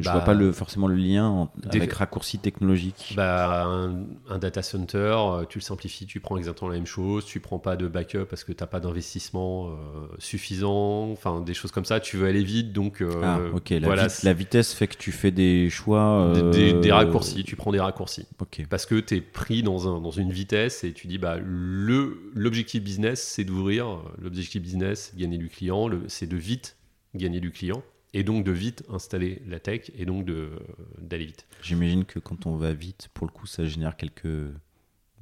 je 0.00 0.04
Bah, 0.04 0.12
vois 0.12 0.20
pas 0.22 0.34
le, 0.34 0.50
forcément 0.52 0.88
le 0.88 0.96
lien 0.96 1.26
en- 1.28 1.52
avec 1.70 1.92
raccourci 1.92 2.38
technologique. 2.40 3.12
Bah, 3.16 3.64
un, 3.64 4.04
un 4.28 4.38
data 4.38 4.60
center, 4.60 4.96
euh, 5.18 5.44
tu 5.48 5.58
le 5.58 5.62
simplifies, 5.62 6.04
tu 6.06 6.18
prends 6.18 6.36
exactement 6.36 6.68
la 6.70 6.76
même 6.76 6.86
chose, 6.86 7.24
tu 7.26 7.38
prends 7.38 7.60
pas 7.60 7.76
de 7.76 7.86
backup 7.86 8.24
parce 8.28 8.42
que 8.42 8.50
tu 8.52 8.60
n'as 8.60 8.66
pas 8.66 8.80
d'investissement 8.80 9.68
euh, 9.68 9.72
suffisant, 10.18 11.10
enfin 11.12 11.40
des 11.40 11.54
choses 11.54 11.70
comme 11.70 11.84
ça, 11.84 12.00
tu 12.00 12.16
veux 12.16 12.26
aller 12.26 12.42
vite, 12.42 12.72
donc 12.72 13.02
euh, 13.02 13.20
ah, 13.22 13.40
ok. 13.54 13.70
La, 13.70 13.78
voilà, 13.80 14.06
vit- 14.08 14.24
la 14.24 14.32
vitesse 14.32 14.72
fait 14.74 14.88
que 14.88 14.96
tu 14.96 15.12
fais 15.12 15.30
des 15.30 15.70
choix. 15.70 16.32
des, 16.34 16.72
des- 16.72 16.80
des 16.80 16.92
raccourcis, 16.92 17.44
tu 17.44 17.54
prends 17.54 17.70
des 17.72 17.80
raccourcis. 17.80 18.26
Ok. 18.40 18.66
Parce 18.68 18.86
que 18.86 18.98
tu 18.98 19.16
es 19.16 19.20
pris 19.20 19.62
dans, 19.62 19.86
un, 19.96 20.00
dans 20.00 20.10
une 20.10 20.32
vitesse 20.32 20.82
et 20.82 20.92
tu 20.92 21.06
dis, 21.06 21.18
bah, 21.18 21.36
le- 21.40 22.18
l'objectif 22.34 22.82
business, 22.82 23.22
c'est 23.22 23.44
d'ouvrir, 23.44 23.98
l'objectif 24.20 24.60
business, 24.60 25.10
c'est 25.10 25.16
de 25.16 25.20
gagner 25.22 25.38
du 25.38 25.48
client, 25.48 25.88
c'est 26.08 26.31
de 26.32 26.36
vite 26.38 26.76
gagner 27.14 27.40
du 27.40 27.50
client, 27.50 27.82
et 28.14 28.22
donc 28.24 28.44
de 28.44 28.52
vite 28.52 28.84
installer 28.90 29.42
la 29.46 29.60
tech, 29.60 29.90
et 29.96 30.04
donc 30.06 30.24
de- 30.24 30.50
d'aller 30.98 31.26
vite. 31.26 31.46
J'imagine 31.62 32.04
que 32.04 32.18
quand 32.18 32.46
on 32.46 32.56
va 32.56 32.72
vite, 32.72 33.08
pour 33.14 33.26
le 33.26 33.32
coup, 33.32 33.46
ça 33.46 33.64
génère 33.66 33.96
quelques 33.96 34.50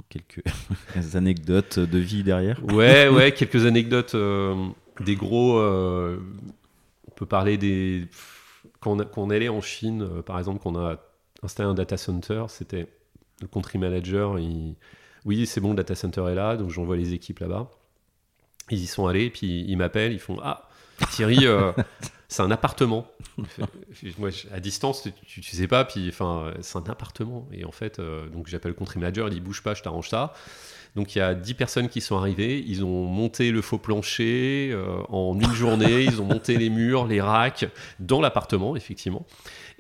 quelques 0.08 0.42
anecdotes 1.14 1.78
de 1.78 1.98
vie 1.98 2.22
derrière. 2.22 2.62
Ouais, 2.72 3.08
ouais, 3.14 3.32
quelques 3.32 3.66
anecdotes. 3.66 4.14
euh, 4.14 4.68
des 5.04 5.16
gros. 5.16 5.58
euh, 5.58 6.18
on 7.08 7.10
peut 7.12 7.26
parler 7.26 7.56
des. 7.58 8.06
Quand 8.80 8.92
on, 8.92 8.98
a- 9.00 9.04
quand 9.04 9.22
on 9.22 9.30
allait 9.30 9.48
en 9.48 9.60
Chine, 9.60 10.02
euh, 10.02 10.22
par 10.22 10.38
exemple, 10.38 10.60
qu'on 10.62 10.76
a 10.76 10.96
installé 11.42 11.68
un 11.68 11.74
data 11.74 11.96
center, 11.96 12.44
c'était 12.48 12.86
le 13.40 13.46
country 13.48 13.78
manager. 13.78 14.38
Il, 14.38 14.76
oui, 15.24 15.46
c'est 15.46 15.60
bon, 15.60 15.70
le 15.70 15.76
data 15.76 15.94
center 15.94 16.24
est 16.30 16.34
là, 16.34 16.56
donc 16.56 16.70
j'envoie 16.70 16.96
les 16.96 17.12
équipes 17.12 17.40
là-bas. 17.40 17.70
Ils 18.70 18.78
y 18.78 18.86
sont 18.86 19.06
allés, 19.06 19.30
puis 19.30 19.64
ils 19.66 19.76
m'appellent, 19.76 20.12
ils 20.12 20.18
font 20.20 20.38
Ah, 20.42 20.68
Thierry, 21.10 21.46
euh, 21.46 21.72
c'est 22.28 22.42
un 22.42 22.50
appartement. 22.50 23.06
Moi, 24.18 24.30
à 24.52 24.60
distance, 24.60 25.08
tu, 25.26 25.40
tu 25.40 25.56
sais 25.56 25.68
pas, 25.68 25.84
puis 25.84 26.08
enfin, 26.08 26.52
c'est 26.60 26.78
un 26.78 26.84
appartement. 26.88 27.48
Et 27.52 27.64
en 27.64 27.72
fait, 27.72 27.98
euh, 27.98 28.28
donc 28.28 28.48
j'appelle 28.48 28.72
le 28.72 28.76
country 28.76 28.98
manager, 29.00 29.28
il 29.28 29.34
dit 29.34 29.40
bouge 29.40 29.62
pas, 29.62 29.74
je 29.74 29.82
t'arrange 29.82 30.08
ça. 30.08 30.34
Donc 30.96 31.14
il 31.14 31.20
y 31.20 31.22
a 31.22 31.34
10 31.34 31.54
personnes 31.54 31.88
qui 31.88 32.00
sont 32.00 32.16
arrivées, 32.16 32.64
ils 32.66 32.84
ont 32.84 33.04
monté 33.04 33.52
le 33.52 33.62
faux 33.62 33.78
plancher 33.78 34.70
euh, 34.72 35.02
en 35.08 35.38
une 35.38 35.52
journée, 35.52 36.02
ils 36.02 36.20
ont 36.20 36.24
monté 36.24 36.56
les 36.56 36.68
murs, 36.68 37.06
les 37.06 37.20
racks 37.20 37.66
dans 38.00 38.20
l'appartement, 38.20 38.74
effectivement. 38.74 39.24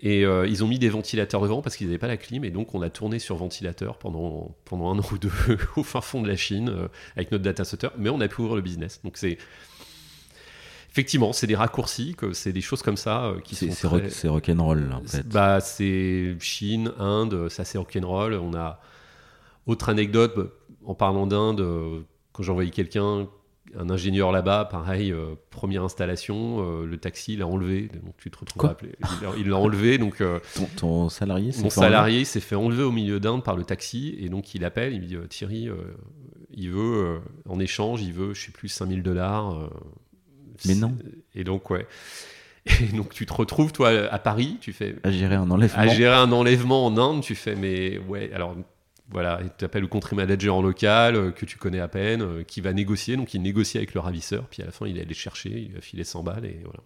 Et 0.02 0.20
ils 0.22 0.64
ont 0.64 0.66
mis 0.66 0.78
des 0.78 0.88
ventilateurs 0.88 1.42
devant 1.42 1.60
parce 1.60 1.76
qu'ils 1.76 1.88
n'avaient 1.88 1.98
pas 1.98 2.06
la 2.06 2.16
clim. 2.16 2.42
Et 2.44 2.50
donc 2.50 2.74
on 2.74 2.80
a 2.80 2.88
tourné 2.88 3.18
sur 3.18 3.36
ventilateur 3.36 3.98
pendant, 3.98 4.56
pendant 4.64 4.90
un 4.90 4.98
an 4.98 5.02
ou 5.12 5.18
deux 5.18 5.30
au 5.76 5.82
fin 5.82 6.00
fond 6.00 6.22
de 6.22 6.28
la 6.28 6.36
Chine 6.36 6.88
avec 7.16 7.30
notre 7.32 7.44
data 7.44 7.64
center. 7.64 7.88
Mais 7.98 8.08
on 8.08 8.18
a 8.22 8.28
pu 8.28 8.40
ouvrir 8.40 8.56
le 8.56 8.62
business. 8.62 9.00
Donc 9.04 9.18
c'est. 9.18 9.36
Effectivement, 10.90 11.32
c'est 11.32 11.46
des 11.46 11.54
raccourcis, 11.54 12.16
c'est 12.32 12.52
des 12.52 12.60
choses 12.60 12.82
comme 12.82 12.96
ça 12.96 13.26
euh, 13.26 13.40
qui 13.40 13.54
sont 13.54 13.66
c'est 13.70 13.86
très- 13.88 14.28
rock'n'roll, 14.28 14.92
en 14.92 15.04
fait. 15.06 15.26
Bah, 15.28 15.60
c'est 15.60 16.36
Chine, 16.40 16.92
Inde, 16.98 17.48
ça 17.48 17.64
c'est 17.64 17.78
rock'n'roll. 17.78 18.34
On 18.34 18.54
a 18.54 18.80
autre 19.66 19.88
anecdote 19.88 20.32
bah, 20.36 20.44
en 20.84 20.94
parlant 20.94 21.26
d'Inde, 21.28 21.60
euh, 21.60 22.00
quand 22.32 22.42
j'ai 22.42 22.50
envoyé 22.50 22.70
quelqu'un, 22.70 23.28
un 23.78 23.88
ingénieur 23.88 24.32
là-bas, 24.32 24.64
pareil, 24.64 25.12
euh, 25.12 25.34
première 25.50 25.84
installation, 25.84 26.58
euh, 26.82 26.86
le 26.86 26.96
taxi 26.96 27.36
l'a 27.36 27.46
enlevé, 27.46 27.82
donc 28.02 28.16
tu 28.18 28.28
te 28.28 28.38
retrouves 28.38 28.58
Quoi 28.60 28.70
appeler. 28.70 28.96
Il 29.38 29.48
l'a- 29.48 29.56
enlevé, 29.58 29.96
donc 29.96 30.20
euh, 30.20 30.40
Ton, 30.56 30.68
ton 30.76 31.08
salarié, 31.08 31.52
mon 31.62 32.24
s'est 32.24 32.40
fait 32.40 32.56
enlever 32.56 32.82
au 32.82 32.90
milieu 32.90 33.20
d'Inde 33.20 33.44
par 33.44 33.54
le 33.54 33.62
taxi, 33.62 34.16
et 34.18 34.28
donc 34.28 34.56
il 34.56 34.64
appelle, 34.64 34.92
il 34.92 35.02
me 35.02 35.06
dit 35.06 35.16
Thierry, 35.28 35.68
il 36.52 36.70
veut, 36.70 37.20
en 37.48 37.60
échange, 37.60 38.02
il 38.02 38.12
veut, 38.12 38.34
je 38.34 38.46
sais 38.46 38.50
plus, 38.52 38.66
5000 38.68 39.04
dollars. 39.04 39.70
Mais 40.66 40.74
non. 40.74 40.96
Et 41.34 41.44
donc, 41.44 41.70
ouais. 41.70 41.86
Et 42.66 42.94
donc 42.94 43.14
tu 43.14 43.26
te 43.26 43.32
retrouves, 43.32 43.72
toi, 43.72 43.90
à 44.10 44.18
Paris, 44.18 44.58
tu 44.60 44.72
fais 44.72 44.96
à 45.02 45.10
gérer 45.10 45.34
un 45.34 45.50
enlèvement. 45.50 45.78
à 45.78 45.86
gérer 45.88 46.14
un 46.14 46.30
enlèvement 46.30 46.86
en 46.86 46.96
Inde, 46.98 47.22
tu 47.22 47.34
fais, 47.34 47.54
mais 47.54 47.98
ouais, 47.98 48.30
alors 48.34 48.54
voilà, 49.10 49.40
tu 49.58 49.64
appelles 49.64 49.82
le 49.82 49.88
country 49.88 50.14
manager 50.14 50.54
en 50.54 50.62
local, 50.62 51.16
euh, 51.16 51.30
que 51.32 51.44
tu 51.44 51.56
connais 51.58 51.80
à 51.80 51.88
peine, 51.88 52.22
euh, 52.22 52.42
qui 52.44 52.60
va 52.60 52.72
négocier, 52.72 53.16
donc 53.16 53.34
il 53.34 53.42
négocie 53.42 53.76
avec 53.76 53.94
le 53.94 54.00
ravisseur, 54.00 54.46
puis 54.48 54.62
à 54.62 54.66
la 54.66 54.72
fin 54.72 54.86
il 54.86 54.98
est 54.98 55.02
allé 55.02 55.14
chercher, 55.14 55.50
il 55.70 55.76
a 55.76 55.80
filé 55.80 56.04
100 56.04 56.22
balles, 56.22 56.44
et 56.44 56.60
voilà. 56.62 56.82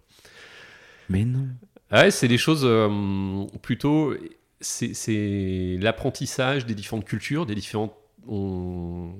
Mais 1.09 1.23
non. 1.23 1.47
Ah 1.91 2.03
Ouais, 2.03 2.11
c'est 2.11 2.27
des 2.27 2.39
choses 2.39 2.63
euh, 2.63 3.45
plutôt. 3.61 4.15
C'est 4.59 4.95
c'est 4.95 5.77
l'apprentissage 5.79 6.65
des 6.65 6.73
différentes 6.73 7.05
cultures, 7.05 7.45
des 7.45 7.53
différentes. 7.53 7.93
On... 8.27 9.11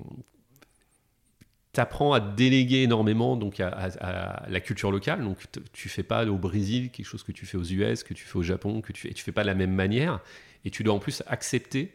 T'apprends 1.76 2.14
à 2.14 2.22
déléguer 2.22 2.84
énormément 2.84 3.36
donc 3.36 3.60
à, 3.60 4.46
la 4.48 4.60
culture 4.62 4.92
locale. 4.92 5.22
Donc 5.22 5.38
tu 5.74 5.90
fais 5.90 6.04
pas 6.04 6.26
au 6.26 6.38
Brésil 6.38 6.90
quelque 6.90 7.06
chose 7.06 7.22
que 7.22 7.34
tu 7.34 7.46
fais 7.46 7.58
aux 7.58 7.66
US, 7.66 8.04
que 8.04 8.14
tu 8.14 8.24
fais 8.24 8.38
au 8.38 8.44
Japon, 8.44 8.80
que 8.80 8.94
tu 8.94 9.10
et 9.10 9.14
tu 9.14 9.26
fais 9.26 9.34
pas 9.34 9.42
de 9.42 9.48
la 9.48 9.56
même 9.56 9.74
manière. 9.74 10.22
Et 10.64 10.72
tu 10.72 10.84
dois 10.84 10.94
en 10.94 11.00
plus 11.00 11.22
accepter 11.28 11.92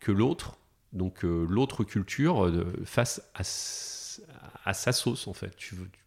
que 0.00 0.10
l'autre, 0.10 0.56
donc 0.94 1.22
euh, 1.22 1.46
l'autre 1.48 1.84
culture, 1.84 2.46
euh, 2.46 2.72
fasse 2.84 3.22
à, 3.34 4.72
sa 4.72 4.92
sauce 4.92 5.28
en 5.28 5.34
fait. 5.34 5.54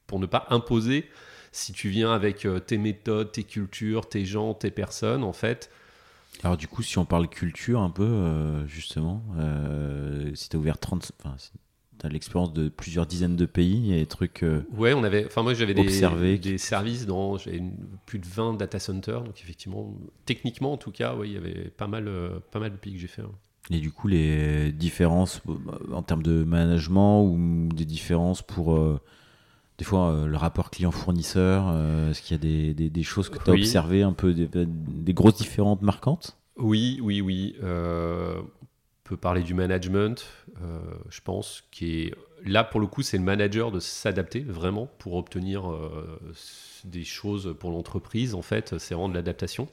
Pour 0.08 0.20
ne 0.20 0.26
pas 0.26 0.48
imposer 0.50 1.08
si 1.52 1.72
tu 1.72 1.90
viens 1.90 2.12
avec 2.12 2.46
euh, 2.46 2.60
tes 2.60 2.80
méthodes, 2.80 3.32
tes 3.32 3.44
cultures, 3.44 4.10
tes 4.10 4.26
gens, 4.26 4.56
tes 4.56 4.72
personnes, 4.72 5.24
en 5.24 5.34
fait, 5.34 5.70
Alors 6.44 6.58
du 6.58 6.68
coup, 6.68 6.82
si 6.82 6.98
on 6.98 7.06
parle 7.06 7.28
culture 7.28 7.82
un 7.82 7.92
peu, 7.92 8.66
justement, 8.66 9.24
si 10.34 10.50
tu 10.50 10.56
as 10.56 10.60
ouvert 10.60 10.80
30... 10.80 11.12
Enfin, 11.20 11.36
si 11.38 11.52
tu 11.52 11.58
as 12.06 12.10
l'expérience 12.10 12.54
de 12.54 12.70
plusieurs 12.70 13.06
dizaines 13.06 13.36
de 13.36 13.46
pays, 13.46 13.76
il 13.78 13.88
y 13.88 13.94
a 13.94 13.98
des 13.98 14.06
trucs... 14.06 14.44
euh, 14.44 14.66
ouais, 14.76 14.94
on 14.94 15.04
avait, 15.04 15.26
enfin 15.26 15.44
moi 15.44 15.54
j'avais 15.54 15.74
des, 15.74 16.38
des 16.40 16.58
services 16.58 17.06
dans, 17.06 17.38
une- 17.38 17.74
plus 18.06 18.20
de 18.20 18.26
20 18.26 18.54
data 18.56 18.80
centers, 18.80 19.22
donc 19.24 19.40
effectivement, 19.42 19.94
techniquement 20.26 20.74
en 20.74 20.78
tout 20.78 20.92
cas, 20.92 21.16
ouais, 21.16 21.28
il 21.30 21.34
y 21.34 21.38
avait 21.38 21.70
pas 21.70 21.88
mal, 21.88 22.08
euh, 22.08 22.40
pas 22.52 22.60
mal 22.60 22.72
de 22.72 22.78
pays 22.78 22.94
que 22.94 23.00
j'ai 23.00 23.08
fait. 23.08 23.22
hein. 23.22 23.32
Et 23.70 23.80
du 23.80 23.92
coup, 23.92 24.08
les 24.08 24.72
différences 24.72 25.42
euh, 25.48 25.94
en 25.94 26.02
termes 26.02 26.24
de 26.24 26.44
management 26.44 27.24
ou 27.24 27.70
des 27.74 27.86
différences 27.86 28.42
pour 28.42 28.74
euh, 28.76 29.00
des 29.78 29.86
fois 29.86 30.10
euh, 30.12 30.26
le 30.26 30.36
rapport 30.36 30.72
client-fournisseur, 30.72 31.66
euh, 31.70 32.10
est-ce 32.10 32.22
qu'il 32.24 32.36
y 32.36 32.40
a 32.40 32.42
des, 32.42 32.74
des- 32.74 32.90
des 32.90 33.04
choses 33.04 33.30
que 33.30 33.38
tu 33.38 33.50
as 33.50 33.54
Oui. 33.54 33.60
observées, 33.62 34.02
un 34.04 34.14
peu 34.14 34.34
des, 34.34 34.48
des 34.66 35.14
grosses 35.14 35.36
différences 35.38 35.82
marquantes? 35.82 36.38
Oui, 36.58 37.00
oui, 37.04 37.22
oui. 37.22 37.56
euh, 37.64 38.42
peut 39.12 39.18
parler 39.18 39.44
du 39.44 39.54
management, 39.54 40.26
euh, 40.64 40.80
je 41.10 41.20
pense, 41.20 41.66
qui 41.70 42.00
est 42.00 42.16
là 42.46 42.64
pour 42.64 42.80
le 42.80 42.88
coup, 42.88 43.02
c'est 43.02 43.18
le 43.18 43.24
manager 43.24 43.70
de 43.70 43.82
s'adapter 43.82 44.40
vraiment 44.40 44.88
pour 45.00 45.16
obtenir 45.16 45.70
euh, 45.70 46.18
des 46.86 47.04
choses 47.04 47.54
pour 47.60 47.72
l'entreprise. 47.72 48.36
En 48.36 48.42
fait, 48.42 48.78
c'est 48.78 48.94
vraiment 48.94 49.10
de 49.10 49.14
l'adaptation. 49.14 49.68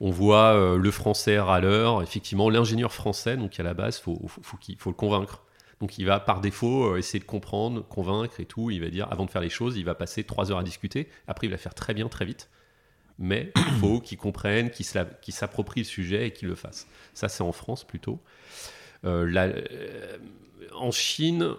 On 0.00 0.10
voit 0.10 0.54
euh, 0.54 0.78
le 0.78 0.90
français 0.90 1.38
râleur, 1.38 2.02
effectivement, 2.02 2.48
l'ingénieur 2.48 2.90
français, 2.90 3.36
donc 3.36 3.60
à 3.60 3.62
la 3.62 3.74
base, 3.74 3.98
faut, 3.98 4.18
faut, 4.28 4.56
qu'il 4.56 4.78
faut 4.78 4.88
le 4.90 4.96
convaincre. 4.96 5.42
Donc 5.80 5.98
il 5.98 6.06
va 6.06 6.18
par 6.18 6.40
défaut 6.40 6.96
essayer 6.96 7.20
de 7.20 7.26
comprendre, 7.26 7.86
convaincre 7.86 8.40
et 8.40 8.46
tout. 8.46 8.70
Il 8.70 8.80
va 8.80 8.88
dire, 8.88 9.08
avant 9.10 9.26
de 9.26 9.30
faire 9.30 9.42
les 9.42 9.50
choses, 9.50 9.76
il 9.76 9.84
va 9.84 9.94
passer 9.94 10.24
trois 10.24 10.50
heures 10.50 10.58
à 10.60 10.64
discuter. 10.64 11.10
Après, 11.28 11.48
il 11.48 11.50
va 11.50 11.58
faire 11.58 11.74
très 11.74 11.92
bien, 11.92 12.08
très 12.08 12.24
vite. 12.24 12.48
Mais 13.18 13.52
il 13.56 13.78
faut 13.80 14.00
qu'il 14.06 14.18
comprenne, 14.18 14.70
qu'il 14.70 14.84
se 14.86 14.96
la- 14.98 15.04
qu'il 15.04 15.32
s'approprie 15.34 15.80
le 15.80 15.84
sujet 15.86 16.26
et 16.28 16.30
qu'il 16.32 16.48
le 16.48 16.54
fasse. 16.54 16.86
Ça, 17.14 17.28
c'est 17.28 17.42
en 17.42 17.52
France 17.52 17.84
plutôt. 17.84 18.20
Euh, 19.04 19.26
la- 19.30 19.44
euh, 19.46 20.18
en 20.74 20.90
Chine, 20.90 21.50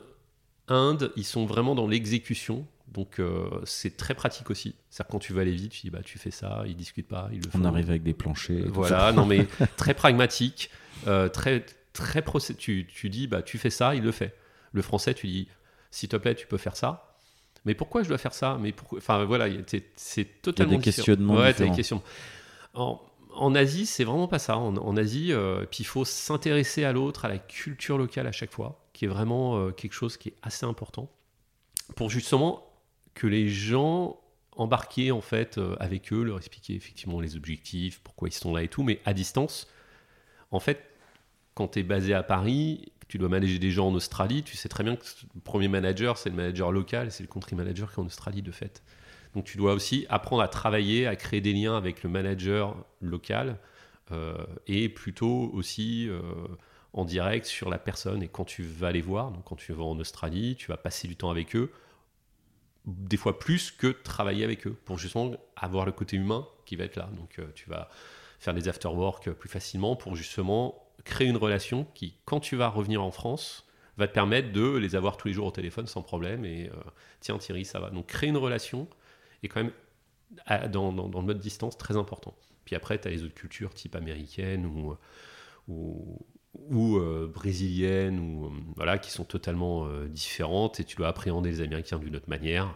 Inde, 0.68 1.12
ils 1.16 1.24
sont 1.26 1.46
vraiment 1.46 1.76
dans 1.76 1.88
l'exécution. 1.88 2.66
Donc 2.90 3.20
euh, 3.20 3.50
c'est 3.66 3.98
très 3.98 4.14
pratique 4.16 4.50
aussi. 4.50 4.74
C'est-à-dire 4.90 5.10
quand 5.12 5.20
tu 5.20 5.34
veux 5.34 5.42
aller 5.42 5.52
vite, 5.52 5.72
tu 5.72 5.82
dis 5.82 5.90
bah 5.90 6.00
tu 6.04 6.18
fais 6.18 6.32
ça, 6.32 6.64
ils 6.68 6.76
discutent 6.76 7.08
pas, 7.08 7.30
ils 7.34 7.42
le 7.42 7.50
font. 7.50 7.60
On 7.60 7.66
arrive 7.66 7.90
avec 7.90 8.04
des 8.04 8.14
planchers. 8.14 8.64
Voilà, 8.70 9.12
non 9.12 9.26
mais 9.26 9.46
très 9.78 9.94
pragmatique, 9.94 10.70
euh, 11.06 11.28
très 11.28 11.66
très 11.94 12.22
procé- 12.22 12.56
tu, 12.56 12.88
tu 12.88 13.10
dis 13.10 13.28
bah 13.28 13.42
tu 13.42 13.58
fais 13.58 13.70
ça, 13.70 13.94
il 13.96 14.04
le 14.04 14.12
fait. 14.12 14.36
Le 14.72 14.82
français, 14.82 15.14
tu 15.14 15.28
dis 15.28 15.48
s'il 15.92 16.08
te 16.10 16.16
plaît, 16.16 16.34
tu 16.36 16.48
peux 16.48 16.58
faire 16.58 16.76
ça. 16.78 17.07
Mais 17.68 17.76
pourquoi 17.76 18.02
je 18.02 18.08
dois 18.10 18.18
faire 18.18 18.34
ça? 18.34 18.58
Mais 18.60 18.72
pourquoi? 18.72 18.98
Enfin 18.98 19.24
voilà, 19.26 19.48
y 19.48 19.58
a- 19.58 19.62
c'est- 19.68 19.92
c'est 19.96 20.42
totalement 20.42 20.78
différent. 20.80 20.84
questionnements 21.06 21.36
Ouais, 21.36 21.54
des 21.54 21.70
questions. 21.76 22.02
En, 22.74 23.00
en 23.36 23.54
Asie, 23.54 23.86
c'est 23.86 24.04
vraiment 24.04 24.28
pas 24.28 24.40
ça. 24.40 24.58
En, 24.58 24.76
en 24.78 24.98
Asie, 24.98 25.32
euh, 25.32 25.66
puis 25.70 25.80
il 25.82 25.86
faut 25.86 26.06
s'intéresser 26.06 26.84
à 26.86 26.92
l'autre, 26.94 27.26
à 27.26 27.28
la 27.28 27.38
culture 27.38 27.98
locale 28.00 28.26
à 28.26 28.32
chaque 28.32 28.52
fois, 28.52 28.84
qui 28.94 29.06
est 29.06 29.08
vraiment 29.08 29.58
euh, 29.58 29.72
quelque 29.72 29.94
chose 29.94 30.18
qui 30.18 30.30
est 30.30 30.36
assez 30.42 30.66
important 30.66 31.10
pour 31.96 32.10
justement 32.10 32.64
que 33.14 33.28
les 33.28 33.48
gens 33.50 34.20
embarqués 34.56 35.12
en 35.12 35.22
fait 35.22 35.58
euh, 35.60 35.76
avec 35.80 36.12
eux, 36.12 36.24
leur 36.24 36.38
expliquer 36.38 36.74
effectivement 36.74 37.20
les 37.22 37.36
objectifs, 37.36 38.00
pourquoi 38.04 38.28
ils 38.28 38.32
sont 38.34 38.56
là 38.56 38.64
et 38.64 38.68
tout, 38.68 38.82
mais 38.84 39.00
à 39.06 39.14
distance. 39.14 39.68
En 40.52 40.60
fait, 40.60 40.84
quand 41.54 41.68
tu 41.70 41.80
es 41.80 41.84
basé 41.84 42.14
à 42.14 42.24
Paris, 42.24 42.92
tu 43.08 43.18
dois 43.18 43.30
manager 43.30 43.60
des 43.60 43.72
gens 43.72 43.88
en 43.88 43.94
Australie, 43.94 44.44
tu 44.44 44.58
sais 44.58 44.70
très 44.70 44.84
bien 44.84 44.96
que 44.96 45.06
le 45.34 45.42
premier 45.42 45.68
manager, 45.68 46.18
c'est 46.18 46.30
le 46.30 46.36
manager 46.36 46.72
local, 46.72 47.12
c'est 47.12 47.24
le 47.24 47.30
country 47.30 47.56
manager 47.56 47.92
qui 47.92 48.00
est 48.00 48.04
en 48.04 48.06
Australie 48.06 48.42
de 48.42 48.52
fait. 48.52 48.84
Donc 49.34 49.46
tu 49.46 49.58
dois 49.58 49.74
aussi 49.74 50.06
apprendre 50.10 50.42
à 50.42 50.48
travailler, 50.48 51.08
à 51.08 51.16
créer 51.16 51.42
des 51.42 51.54
liens 51.54 51.78
avec 51.78 52.04
le 52.04 52.10
manager 52.10 52.76
local 53.02 53.58
euh, 54.12 54.36
et 54.68 54.90
plutôt 54.90 55.52
aussi 55.54 56.10
euh, 56.10 56.22
en 56.94 57.06
direct 57.06 57.46
sur 57.46 57.70
la 57.70 57.78
personne. 57.78 58.24
Et 58.24 58.28
quand 58.28 58.46
tu 58.46 58.64
vas 58.64 58.92
les 58.92 59.02
voir, 59.02 59.32
donc 59.32 59.44
quand 59.46 59.56
tu 59.56 59.74
vas 59.74 59.84
en 59.84 60.00
Australie, 60.00 60.56
tu 60.56 60.68
vas 60.68 60.78
passer 60.78 61.08
du 61.08 61.16
temps 61.16 61.30
avec 61.30 61.56
eux, 61.56 61.72
des 62.86 63.18
fois 63.18 63.38
plus 63.38 63.72
que 63.72 63.88
travailler 63.88 64.44
avec 64.44 64.66
eux, 64.66 64.76
pour 64.86 64.98
justement 64.98 65.32
avoir 65.56 65.86
le 65.86 65.92
côté 65.92 66.18
humain 66.18 66.48
qui 66.66 66.76
va 66.76 66.86
être 66.86 66.96
là. 66.96 67.10
Donc 67.16 67.40
euh, 67.40 67.46
tu 67.54 67.70
vas 67.70 67.90
faire 68.40 68.54
des 68.54 68.68
after-work 68.68 69.32
plus 69.32 69.50
facilement 69.50 69.96
pour 69.96 70.16
justement 70.16 70.87
créer 71.06 71.28
une 71.28 71.38
relation 71.38 71.86
qui, 71.94 72.16
quand 72.26 72.40
tu 72.40 72.56
vas 72.56 72.70
revenir 72.70 73.04
en 73.04 73.12
France, 73.12 73.66
va 73.98 74.08
te 74.08 74.14
permettre 74.14 74.52
de 74.52 74.78
les 74.78 74.96
avoir 74.96 75.18
tous 75.18 75.28
les 75.28 75.34
jours 75.34 75.48
au 75.48 75.52
téléphone 75.52 75.88
sans 75.88 76.02
problème. 76.02 76.46
Et 76.46 76.70
euh, 76.70 76.74
tiens 77.20 77.38
Thierry, 77.38 77.66
ça 77.66 77.80
va. 77.80 77.90
Donc 77.90 78.08
créer 78.08 78.30
une 78.30 78.38
relation 78.38 78.88
est 79.44 79.48
quand 79.48 79.64
même 79.64 79.72
dans, 80.70 80.92
dans- 80.92 81.20
le 81.20 81.26
mode 81.26 81.40
distance 81.40 81.78
très 81.78 81.98
important. 81.98 82.36
Puis 82.66 82.76
après, 82.76 83.00
tu 83.00 83.08
as 83.08 83.12
les 83.12 83.24
autres 83.24 83.34
cultures 83.34 83.74
type 83.74 83.96
américaine 83.96 84.66
ou, 84.66 84.96
ou, 85.70 86.20
ou, 86.54 86.98
euh, 86.98 87.32
brésilienne 87.34 88.46
euh, 88.46 88.50
voilà 88.76 88.98
qui 88.98 89.12
sont 89.12 89.26
totalement 89.26 89.88
euh, 89.88 90.08
différentes 90.08 90.80
et 90.80 90.84
tu 90.86 90.96
dois 90.98 91.10
appréhender 91.10 91.50
les 91.52 91.62
Américains 91.62 92.00
d'une 92.00 92.16
autre 92.16 92.30
manière. 92.30 92.76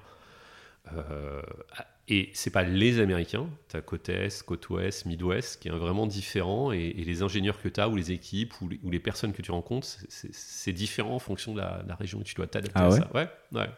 Et 2.07 2.29
c'est 2.33 2.49
pas 2.49 2.63
les 2.63 2.99
Américains, 2.99 3.47
tu 3.69 3.77
as 3.77 3.81
côte 3.81 4.09
Est, 4.09 4.43
côte 4.43 4.67
Ouest, 4.69 5.05
Midwest 5.05 5.61
qui 5.61 5.67
est 5.69 5.71
vraiment 5.71 6.07
différent 6.07 6.71
et, 6.73 6.79
et 6.97 7.03
les 7.05 7.21
ingénieurs 7.21 7.61
que 7.61 7.69
tu 7.69 7.79
as 7.79 7.87
ou 7.87 7.95
les 7.95 8.11
équipes 8.11 8.53
ou 8.61 8.67
les, 8.69 8.79
ou 8.83 8.89
les 8.89 8.99
personnes 8.99 9.31
que 9.33 9.41
tu 9.41 9.51
rencontres, 9.51 9.87
c'est- 10.09 10.73
différent 10.73 11.15
en 11.15 11.19
fonction 11.19 11.53
de 11.53 11.59
la, 11.59 11.83
de 11.83 11.87
la 11.89 11.95
région 11.95 12.19
où 12.19 12.23
tu 12.23 12.33
dois 12.35 12.47
t'adapter 12.47 12.73
Ah 12.75 12.87
à 12.87 12.91
ça. 12.91 13.09
Ouais, 13.13 13.27
ouais. 13.53 13.69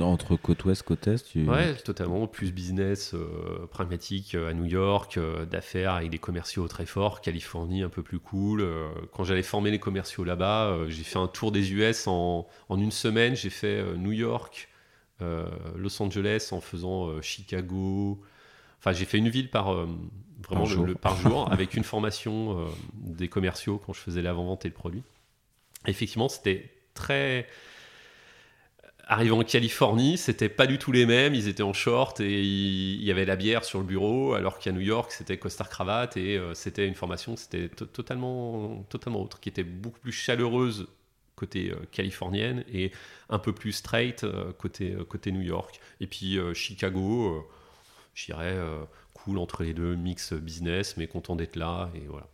Entre 0.00 0.36
côte 0.36 0.64
ouest, 0.64 0.82
côte 0.84 1.08
est, 1.08 1.24
tu... 1.24 1.44
Ouais, 1.44 1.74
totalement. 1.74 2.28
Plus 2.28 2.52
business 2.52 3.14
euh, 3.14 3.66
pragmatique 3.66 4.36
euh, 4.36 4.50
à 4.50 4.54
New 4.54 4.66
York, 4.66 5.16
euh, 5.16 5.44
d'affaires 5.44 5.94
avec 5.94 6.10
des 6.10 6.18
commerciaux 6.18 6.68
très 6.68 6.86
forts. 6.86 7.20
Californie 7.20 7.82
un 7.82 7.88
peu 7.88 8.04
plus 8.04 8.20
cool. 8.20 8.64
Quand 9.12 9.24
j'allais 9.24 9.42
former 9.42 9.72
les 9.72 9.80
commerciaux 9.80 10.22
là-bas, 10.22 10.78
j'ai 10.88 11.02
fait 11.02 11.18
un 11.18 11.26
tour 11.26 11.50
des 11.50 11.72
US 11.72 12.06
en, 12.06 12.46
en 12.68 12.78
une 12.80 12.92
semaine. 12.92 13.34
J'ai 13.34 13.50
fait 13.50 13.82
New 13.96 14.12
York, 14.12 14.68
Los 15.20 16.00
Angeles 16.02 16.48
en 16.52 16.60
faisant 16.60 17.20
Chicago. 17.22 18.20
Enfin, 18.78 18.92
j'ai 18.92 19.04
fait 19.04 19.18
une 19.18 19.28
ville 19.28 19.50
par 19.50 19.72
vraiment 19.74 19.96
Par 20.50 20.66
jour. 20.66 20.86
Le, 20.86 20.94
par 20.94 21.16
jour 21.16 21.50
avec 21.52 21.74
une 21.74 21.84
formation 21.84 22.66
des 22.94 23.28
commerciaux 23.28 23.80
quand 23.84 23.92
je 23.92 24.00
faisais 24.00 24.22
l'avant-vente 24.22 24.64
et 24.64 24.68
le 24.68 24.74
produit. 24.74 25.02
Effectivement, 25.86 26.28
c'était 26.28 26.70
très 26.94 27.46
arrivant 29.10 29.38
en 29.38 29.44
Californie, 29.44 30.18
c'était 30.18 30.50
pas 30.50 30.66
du 30.66 30.78
tout 30.78 30.92
les 30.92 31.06
mêmes. 31.06 31.34
Ils 31.34 31.48
étaient 31.48 31.62
en 31.62 31.72
short 31.72 32.20
et 32.20 32.42
il 32.42 33.02
y 33.02 33.10
avait 33.10 33.24
la 33.24 33.36
bière 33.36 33.64
sur 33.64 33.78
le 33.78 33.86
bureau, 33.86 34.34
alors 34.34 34.58
qu'à 34.58 34.70
New 34.70 34.80
York, 34.82 35.10
c'était 35.12 35.38
costard 35.38 35.70
cravate 35.70 36.16
et 36.18 36.36
euh, 36.36 36.52
c'était 36.54 36.86
une 36.86 36.94
formation, 36.94 37.34
c'était 37.36 37.68
to- 37.70 37.86
totalement, 37.86 38.84
totalement 38.90 39.22
autre, 39.22 39.40
qui 39.40 39.48
était 39.48 39.64
beaucoup 39.64 39.98
plus 40.00 40.12
chaleureuse 40.12 40.88
côté 41.38 41.70
euh, 41.70 41.76
californienne 41.92 42.64
et 42.72 42.90
un 43.30 43.38
peu 43.38 43.52
plus 43.52 43.72
straight 43.72 44.24
euh, 44.24 44.52
côté, 44.52 44.92
euh, 44.92 45.04
côté 45.04 45.32
New 45.32 45.42
York. 45.42 45.80
Et 46.00 46.06
puis 46.06 46.38
Chicago, 46.54 47.44
euh, 48.30 48.84
cool 49.14 49.38
entre 49.38 49.62
les 49.62 49.72
deux, 49.74 49.94
mix 49.96 50.32
business, 50.32 50.96
mais 50.96 51.06
content 51.06 51.36
d'être 51.36 51.56
là 51.56 51.90
et 51.94 52.06
voilà. 52.08 52.26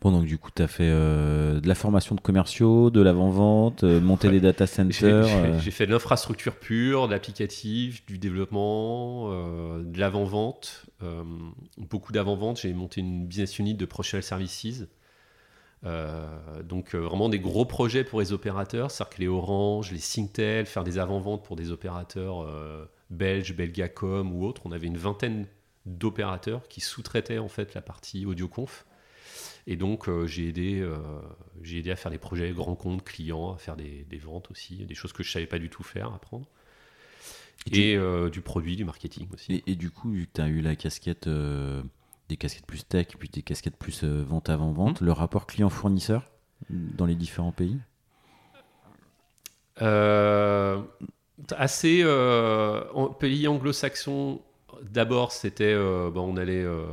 Bon, 0.00 0.10
donc 0.12 0.26
du 0.26 0.36
coup, 0.36 0.50
tu 0.54 0.60
as 0.62 0.68
fait 0.68 0.88
euh, 0.90 1.60
de 1.60 1.66
la 1.68 1.74
formation 1.74 2.14
de 2.14 2.20
commerciaux, 2.20 2.90
de 2.90 3.00
l'avant-vente, 3.00 3.84
euh, 3.84 4.02
monter 4.02 4.26
Ouais. 4.28 4.34
des 4.34 4.40
data 4.40 4.66
centers. 4.66 4.92
j'ai- 4.92 5.06
euh, 5.34 5.58
fait 5.60 5.86
de 5.86 5.92
l'infrastructure 5.92 6.56
pure, 6.56 7.06
de 7.08 7.12
l'applicatif, 7.12 8.04
du 8.04 8.18
développement, 8.18 9.30
de 9.30 9.98
l'avant-vente, 9.98 10.84
beaucoup 11.78 12.12
d'avant-vente. 12.12 12.60
J'ai 12.60 12.74
monté 12.74 13.00
une 13.00 13.26
business 13.26 13.58
unit 13.58 13.74
de 13.74 13.86
Professional 13.86 14.22
Services. 14.22 14.84
Euh, 15.86 16.62
donc 16.62 16.94
euh, 16.94 16.98
vraiment 16.98 17.28
des 17.28 17.38
gros 17.38 17.66
projets 17.66 18.04
pour 18.04 18.20
les 18.20 18.32
opérateurs, 18.32 18.90
c'est-à-dire 18.90 19.16
que 19.16 19.20
les 19.20 19.28
Orange, 19.28 19.92
les 19.92 19.98
Singtel, 19.98 20.66
faire 20.66 20.84
des 20.84 20.98
avant-ventes 20.98 21.44
pour 21.44 21.56
des 21.56 21.70
opérateurs 21.70 22.42
euh, 22.42 22.86
belges, 23.10 23.54
Belgacom 23.54 24.32
ou 24.32 24.44
autres. 24.46 24.62
On 24.64 24.72
avait 24.72 24.86
une 24.86 24.96
vingtaine 24.96 25.46
d'opérateurs 25.84 26.66
qui 26.68 26.80
sous-traitaient 26.80 27.38
en 27.38 27.48
fait 27.48 27.74
la 27.74 27.82
partie 27.82 28.24
audioconf. 28.24 28.86
Et 29.66 29.76
donc 29.76 30.10
j'ai 30.26 30.48
aidé, 30.48 30.86
j'ai 31.62 31.78
aidé 31.78 31.90
à 31.90 31.96
faire 31.96 32.10
des 32.10 32.18
projets 32.18 32.50
grands 32.52 32.74
comptes 32.74 33.02
clients, 33.02 33.54
à 33.54 33.56
faire 33.56 33.76
des, 33.76 34.04
des 34.04 34.18
ventes 34.18 34.50
aussi, 34.50 34.84
des 34.84 34.94
choses 34.94 35.14
que 35.14 35.22
je 35.22 35.30
savais 35.30 35.46
pas 35.46 35.58
du 35.58 35.70
tout 35.70 35.82
faire, 35.82 36.12
apprendre. 36.12 36.46
Et 37.72 37.92
Et 37.92 38.30
du 38.30 38.42
produit, 38.42 38.76
du 38.76 38.84
marketing 38.84 39.26
aussi. 39.32 39.54
Et, 39.54 39.72
et 39.72 39.74
du 39.74 39.90
coup, 39.90 40.10
vu 40.10 40.26
que 40.26 40.32
tu 40.34 40.40
as 40.42 40.48
eu 40.48 40.60
la 40.60 40.76
casquette, 40.76 41.26
des 42.34 42.38
casquettes 42.38 42.66
plus 42.66 42.84
tech, 42.84 43.06
puis 43.18 43.28
des 43.28 43.42
casquettes 43.42 43.76
plus 43.76 44.02
euh, 44.02 44.24
vente 44.24 44.48
avant-vente, 44.50 45.00
Mmh. 45.00 45.06
le 45.06 45.12
rapport 45.12 45.46
client-fournisseur 45.46 46.30
dans 46.70 47.06
les 47.06 47.14
différents 47.14 47.52
pays? 47.52 47.78
Euh, 49.82 50.80
assez 51.56 52.00
euh, 52.04 52.84
en 52.94 53.08
pays 53.08 53.48
anglo-saxon. 53.48 54.40
D'abord, 54.90 55.30
c'était, 55.32 55.72
euh, 55.72 56.10
bon, 56.10 56.32
on 56.32 56.36
allait, 56.36 56.62
euh, 56.62 56.86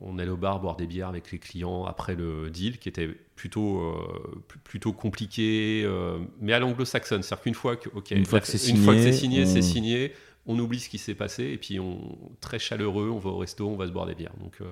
on 0.00 0.18
allait 0.18 0.30
au 0.30 0.36
bar 0.36 0.60
boire 0.60 0.76
des 0.76 0.86
bières 0.86 1.08
avec 1.08 1.32
les 1.32 1.38
clients 1.38 1.84
après 1.84 2.14
le 2.14 2.50
deal, 2.50 2.78
qui 2.78 2.88
était 2.88 3.08
plutôt, 3.34 3.80
euh, 3.80 4.44
pl- 4.48 4.60
plutôt 4.62 4.92
compliqué, 4.92 5.82
euh, 5.84 6.18
mais 6.40 6.52
à 6.52 6.60
l'anglo-saxonne, 6.60 7.22
c'est-à-dire 7.22 7.42
qu'une 7.42 7.54
fois 7.54 7.76
que, 7.76 7.88
ok, 7.94 8.12
Une 8.12 8.24
fois 8.24 8.38
la- 8.38 8.40
que 8.40 8.46
c'est 8.46 8.70
une 8.70 8.76
fois 8.76 8.94
que 8.94 9.00
c'est 9.02 9.12
signé, 9.12 9.12
signé, 9.12 9.42
on- 9.42 9.46
c'est 9.46 9.62
signé, 9.62 10.12
on 10.46 10.58
oublie 10.58 10.80
ce 10.80 10.88
qui 10.88 10.98
s'est 10.98 11.14
passé 11.14 11.44
et 11.44 11.58
puis 11.58 11.80
on 11.80 12.18
très 12.40 12.58
chaleureux, 12.58 13.10
on 13.10 13.18
va 13.18 13.30
au 13.30 13.38
resto, 13.38 13.68
on 13.68 13.76
va 13.76 13.86
se 13.86 13.92
boire 13.92 14.06
des 14.06 14.14
bières. 14.14 14.36
Donc 14.40 14.58
euh, 14.60 14.70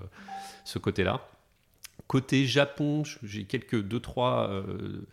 ce 0.64 0.78
côté-là. 0.78 1.28
Côté 2.06 2.46
Japon, 2.46 3.02
j'ai 3.22 3.44
quelques 3.44 3.80
deux 3.80 4.00
trois. 4.00 4.48
euh, 4.50 5.06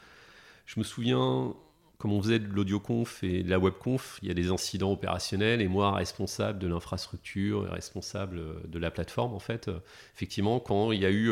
je 0.65 0.79
me 0.79 0.83
souviens, 0.83 1.53
comme 1.97 2.13
on 2.13 2.21
faisait 2.21 2.39
de 2.39 2.47
l'audioconf 2.47 3.23
et 3.23 3.43
de 3.43 3.49
la 3.49 3.59
webconf, 3.59 4.19
il 4.21 4.27
y 4.27 4.31
a 4.31 4.33
des 4.33 4.49
incidents 4.51 4.91
opérationnels 4.91 5.61
et 5.61 5.67
moi, 5.67 5.93
responsable 5.93 6.59
de 6.59 6.67
l'infrastructure, 6.67 7.67
et 7.67 7.69
responsable 7.69 8.39
euh, 8.39 8.53
de 8.67 8.79
la 8.79 8.91
plateforme, 8.91 9.33
en 9.33 9.39
fait, 9.39 9.69
effectivement, 10.15 10.59
quand 10.59 10.91
il 10.91 11.01
y 11.01 11.05
a 11.05 11.11
eu 11.11 11.31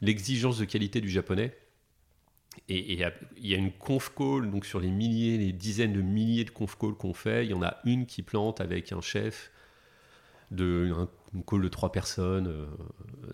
l'exigence 0.00 0.58
de 0.58 0.64
qualité 0.64 1.00
du 1.00 1.08
japonais, 1.08 1.56
et, 2.68 2.92
il 2.92 3.46
y 3.46 3.54
a 3.54 3.56
une 3.58 3.72
conf 3.72 4.12
call, 4.16 4.50
donc 4.50 4.64
sur 4.66 4.80
les 4.80 4.90
milliers, 4.90 5.38
les 5.38 5.52
dizaines 5.52 5.92
de 5.92 6.02
milliers 6.02 6.44
de 6.44 6.50
conf 6.50 6.76
calls 6.78 6.94
qu'on 6.94 7.14
fait, 7.14 7.44
il 7.46 7.50
y 7.50 7.54
en 7.54 7.62
a 7.62 7.76
une 7.84 8.06
qui 8.06 8.22
plante 8.22 8.60
avec 8.60 8.92
un 8.92 9.00
chef 9.00 9.50
de 10.50 10.92
un- 10.96 11.08
une 11.34 11.42
call 11.44 11.62
de 11.62 11.68
trois 11.68 11.92
personnes. 11.92 12.46
euh, 12.46 12.66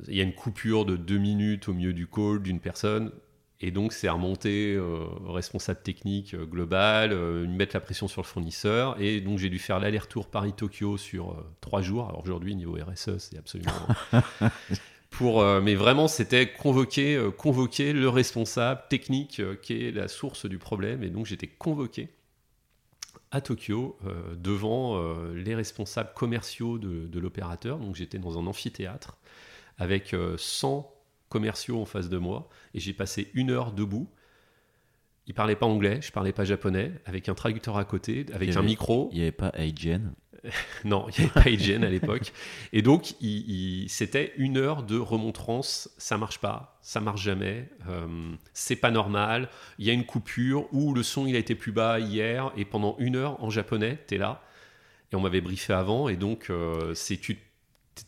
Il 0.07 0.15
y 0.15 0.21
a 0.21 0.23
une 0.25 0.35
coupure 0.35 0.85
de 0.85 0.97
deux 0.97 1.19
minutes 1.19 1.69
au 1.69 1.75
milieu 1.75 1.93
du 1.93 2.07
call 2.07 2.41
d'une 2.43 2.61
personne. 2.61 3.11
Et 3.61 3.73
donc, 3.73 3.93
c'est 3.93 4.09
remonter 4.09 4.75
euh, 4.77 5.05
responsable 5.27 5.81
technique 5.83 6.35
euh, 6.35 6.47
global, 6.47 7.11
euh, 7.13 7.45
mettre 7.49 7.75
la 7.75 7.81
pression 7.81 8.07
sur 8.07 8.23
le 8.23 8.27
fournisseur. 8.27 9.01
Et 9.01 9.21
donc, 9.21 9.39
j'ai 9.39 9.51
dû 9.51 9.59
faire 9.59 9.81
l'aller-retour 9.81 10.29
Paris-Tokyo 10.29 10.97
sur 10.97 11.33
euh, 11.33 11.45
trois 11.61 11.83
jours. 11.83 12.09
Alors, 12.09 12.23
aujourd'hui, 12.23 12.55
niveau 12.55 12.77
RSE, 12.81 13.19
c'est 13.19 13.37
absolument. 13.37 13.73
Pour, 15.11 15.41
euh, 15.41 15.61
mais 15.61 15.75
vraiment, 15.75 16.07
c'était 16.07 16.53
convoquer, 16.53 17.17
euh, 17.17 17.31
convoquer 17.31 17.93
le 17.93 18.09
responsable 18.09 18.83
technique 18.89 19.41
euh, 19.41 19.57
qui 19.57 19.87
est 19.87 19.91
la 19.91 20.07
source 20.07 20.47
du 20.47 20.59
problème. 20.59 21.03
Et 21.03 21.11
donc, 21.11 21.27
j'étais 21.27 21.47
convoqué 21.47 22.11
à 23.31 23.41
Tokyo 23.43 23.99
devant 24.37 25.03
les 25.35 25.55
responsables 25.55 26.15
commerciaux 26.15 26.79
de, 26.79 27.07
de 27.07 27.19
l'opérateur. 27.21 27.79
Donc, 27.79 27.95
j'étais 27.95 28.17
dans 28.17 28.39
un 28.39 28.47
amphithéâtre 28.47 29.19
avec 29.79 30.13
euh, 30.13 30.37
100 30.37 30.93
commerciaux 31.29 31.81
en 31.81 31.85
face 31.85 32.09
de 32.09 32.19
moi 32.19 32.49
et 32.75 32.81
j'ai 32.81 32.93
passé 32.93 33.31
une 33.35 33.51
heure 33.51 33.73
debout. 33.73 34.09
Ils 35.27 35.35
parlaient 35.35 35.57
pas 35.57 35.67
anglais, 35.67 36.01
je 36.03 36.11
parlais 36.11 36.33
pas 36.33 36.45
japonais, 36.45 36.93
avec 37.05 37.29
un 37.29 37.35
traducteur 37.35 37.77
à 37.77 37.85
côté, 37.85 38.25
avec 38.33 38.57
un 38.57 38.63
micro. 38.63 39.11
Il 39.13 39.17
n'y 39.17 39.23
avait 39.23 39.33
pas 39.33 39.53
IGN. 39.59 40.13
Non, 40.85 41.07
il 41.11 41.25
n'y 41.25 41.31
avait 41.31 41.43
pas 41.43 41.51
hygiène 41.51 41.85
à 41.85 41.91
l'époque. 41.91 42.33
Et 42.73 42.83
donc, 42.83 43.15
c'était 43.89 44.33
une 44.37 44.57
heure 44.57 44.83
de 44.83 44.99
remontrance. 44.99 45.91
Ça 45.99 46.17
marche 46.19 46.39
pas, 46.39 46.79
ça 46.83 47.01
marche 47.01 47.23
jamais, 47.23 47.69
euh, 47.89 48.07
c'est 48.53 48.77
pas 48.77 48.91
normal. 48.91 49.49
Il 49.79 49.87
y 49.87 49.91
a 49.91 49.93
une 49.93 50.07
coupure 50.07 50.69
où 50.73 50.95
le 50.95 51.03
son 51.03 51.27
il 51.27 51.37
a 51.37 51.39
été 51.39 51.55
plus 51.55 51.73
bas 51.73 51.99
hier 52.01 52.53
et 52.57 52.65
pendant 52.65 52.97
une 52.99 53.17
heure 53.17 53.43
en 53.43 53.51
japonais, 53.51 53.99
tu 54.09 54.15
es 54.15 54.19
là. 54.19 54.43
Et 55.13 55.17
on 55.17 55.21
m'avait 55.21 55.41
briefé 55.41 55.73
avant. 55.73 56.09
Et 56.09 56.17
donc, 56.17 56.51
euh, 56.51 56.95
c'est 56.95 57.17
tu 57.19 57.39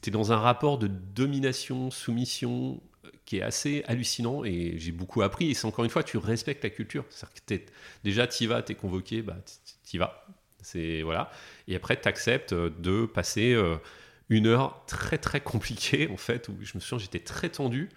es 0.06 0.10
dans 0.10 0.32
un 0.32 0.38
rapport 0.38 0.78
de 0.78 0.86
domination, 0.86 1.90
soumission 1.90 2.80
euh, 3.04 3.10
qui 3.24 3.38
est 3.38 3.42
assez 3.42 3.82
hallucinant 3.86 4.44
et 4.44 4.74
j'ai 4.78 4.92
beaucoup 4.92 5.22
appris. 5.22 5.50
Et 5.50 5.54
c'est 5.54 5.66
encore 5.66 5.84
une 5.84 5.90
fois, 5.90 6.02
tu 6.04 6.18
respectes 6.18 6.62
la 6.64 6.70
culture. 6.70 7.04
C'est-à-dire 7.10 7.34
que 7.34 7.40
t'es- 7.46 7.66
déjà, 8.04 8.26
tu 8.26 8.44
y 8.44 8.46
vas, 8.46 8.62
convoqué, 8.62 9.22
bah, 9.22 9.38
tu 9.84 9.96
y 9.96 9.98
vas. 9.98 10.26
C'est 10.62 11.02
voilà. 11.02 11.30
Et 11.70 11.76
après, 11.76 11.98
tu 11.98 12.08
acceptes 12.08 12.52
de 12.52 13.06
passer 13.06 13.54
euh, 13.54 13.76
une 14.28 14.48
heure 14.48 14.84
très 14.86 15.18
très 15.18 15.40
compliquée, 15.40 16.08
en 16.12 16.16
fait, 16.16 16.48
où 16.48 16.56
je 16.60 16.72
me 16.74 16.80
souviens, 16.80 16.98
j'étais 16.98 17.20
très 17.20 17.48
tendu, 17.48 17.88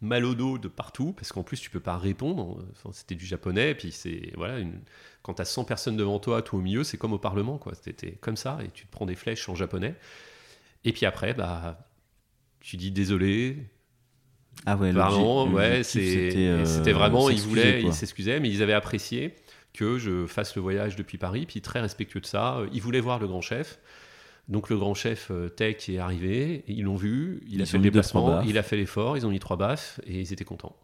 mal 0.00 0.24
au 0.24 0.34
dos 0.34 0.56
de 0.56 0.66
partout, 0.66 1.12
parce 1.12 1.30
qu'en 1.30 1.42
plus, 1.42 1.60
tu 1.60 1.68
peux 1.68 1.78
pas 1.78 1.98
répondre. 1.98 2.64
Enfin, 2.72 2.88
c'était 2.92 3.14
du 3.14 3.26
japonais, 3.26 3.72
et 3.72 3.74
puis 3.74 3.92
c'est. 3.92 4.32
Voilà, 4.34 4.58
une... 4.58 4.80
quand 5.22 5.34
tu 5.34 5.42
as 5.42 5.44
100 5.44 5.64
personnes 5.64 5.96
devant 5.96 6.18
toi, 6.18 6.40
tout 6.40 6.56
au 6.56 6.60
milieu, 6.60 6.84
c'est 6.84 6.96
comme 6.96 7.12
au 7.12 7.18
Parlement, 7.18 7.58
quoi. 7.58 7.74
C'était 7.80 8.12
comme 8.12 8.36
ça, 8.36 8.58
et 8.64 8.70
tu 8.70 8.86
te 8.86 8.90
prends 8.90 9.04
des 9.04 9.14
flèches 9.14 9.46
en 9.50 9.54
japonais. 9.54 9.94
Et 10.84 10.92
puis 10.92 11.06
après, 11.06 11.34
bah. 11.34 11.86
Tu 12.60 12.76
dis 12.76 12.92
désolé, 12.92 13.58
Ah 14.66 14.76
ouais, 14.76 14.92
Pardon, 14.92 15.50
ouais, 15.50 15.82
c'était, 15.82 16.36
euh, 16.36 16.64
c'était 16.64 16.92
vraiment, 16.92 17.28
ils 17.28 17.40
voulaient, 17.40 17.82
ils 17.82 17.92
s'excusaient, 17.92 18.38
mais 18.38 18.48
ils 18.48 18.62
avaient 18.62 18.72
apprécié 18.72 19.34
que 19.72 19.98
je 19.98 20.26
fasse 20.26 20.54
le 20.56 20.62
voyage 20.62 20.96
depuis 20.96 21.18
Paris, 21.18 21.46
puis 21.46 21.60
très 21.60 21.80
respectueux 21.80 22.20
de 22.20 22.26
ça. 22.26 22.58
euh, 22.58 22.68
Ils 22.72 22.82
voulaient 22.82 23.00
voir 23.00 23.18
le 23.18 23.26
grand 23.26 23.40
chef. 23.40 23.78
Donc 24.48 24.68
le 24.70 24.76
grand 24.76 24.94
chef 24.94 25.28
euh, 25.30 25.48
tech 25.48 25.88
est 25.88 25.98
arrivé, 25.98 26.64
ils 26.66 26.82
l'ont 26.82 26.96
vu, 26.96 27.40
il 27.46 27.54
Ils 27.54 27.62
a 27.62 27.66
fait 27.66 27.76
le 27.78 27.84
déplacement, 27.84 28.42
il 28.42 28.58
a 28.58 28.62
fait 28.62 28.76
l'effort, 28.76 29.16
ils 29.16 29.24
ont 29.24 29.30
mis 29.30 29.38
trois 29.38 29.56
baffes 29.56 30.00
et 30.06 30.20
ils 30.20 30.32
étaient 30.32 30.44
contents. 30.44 30.76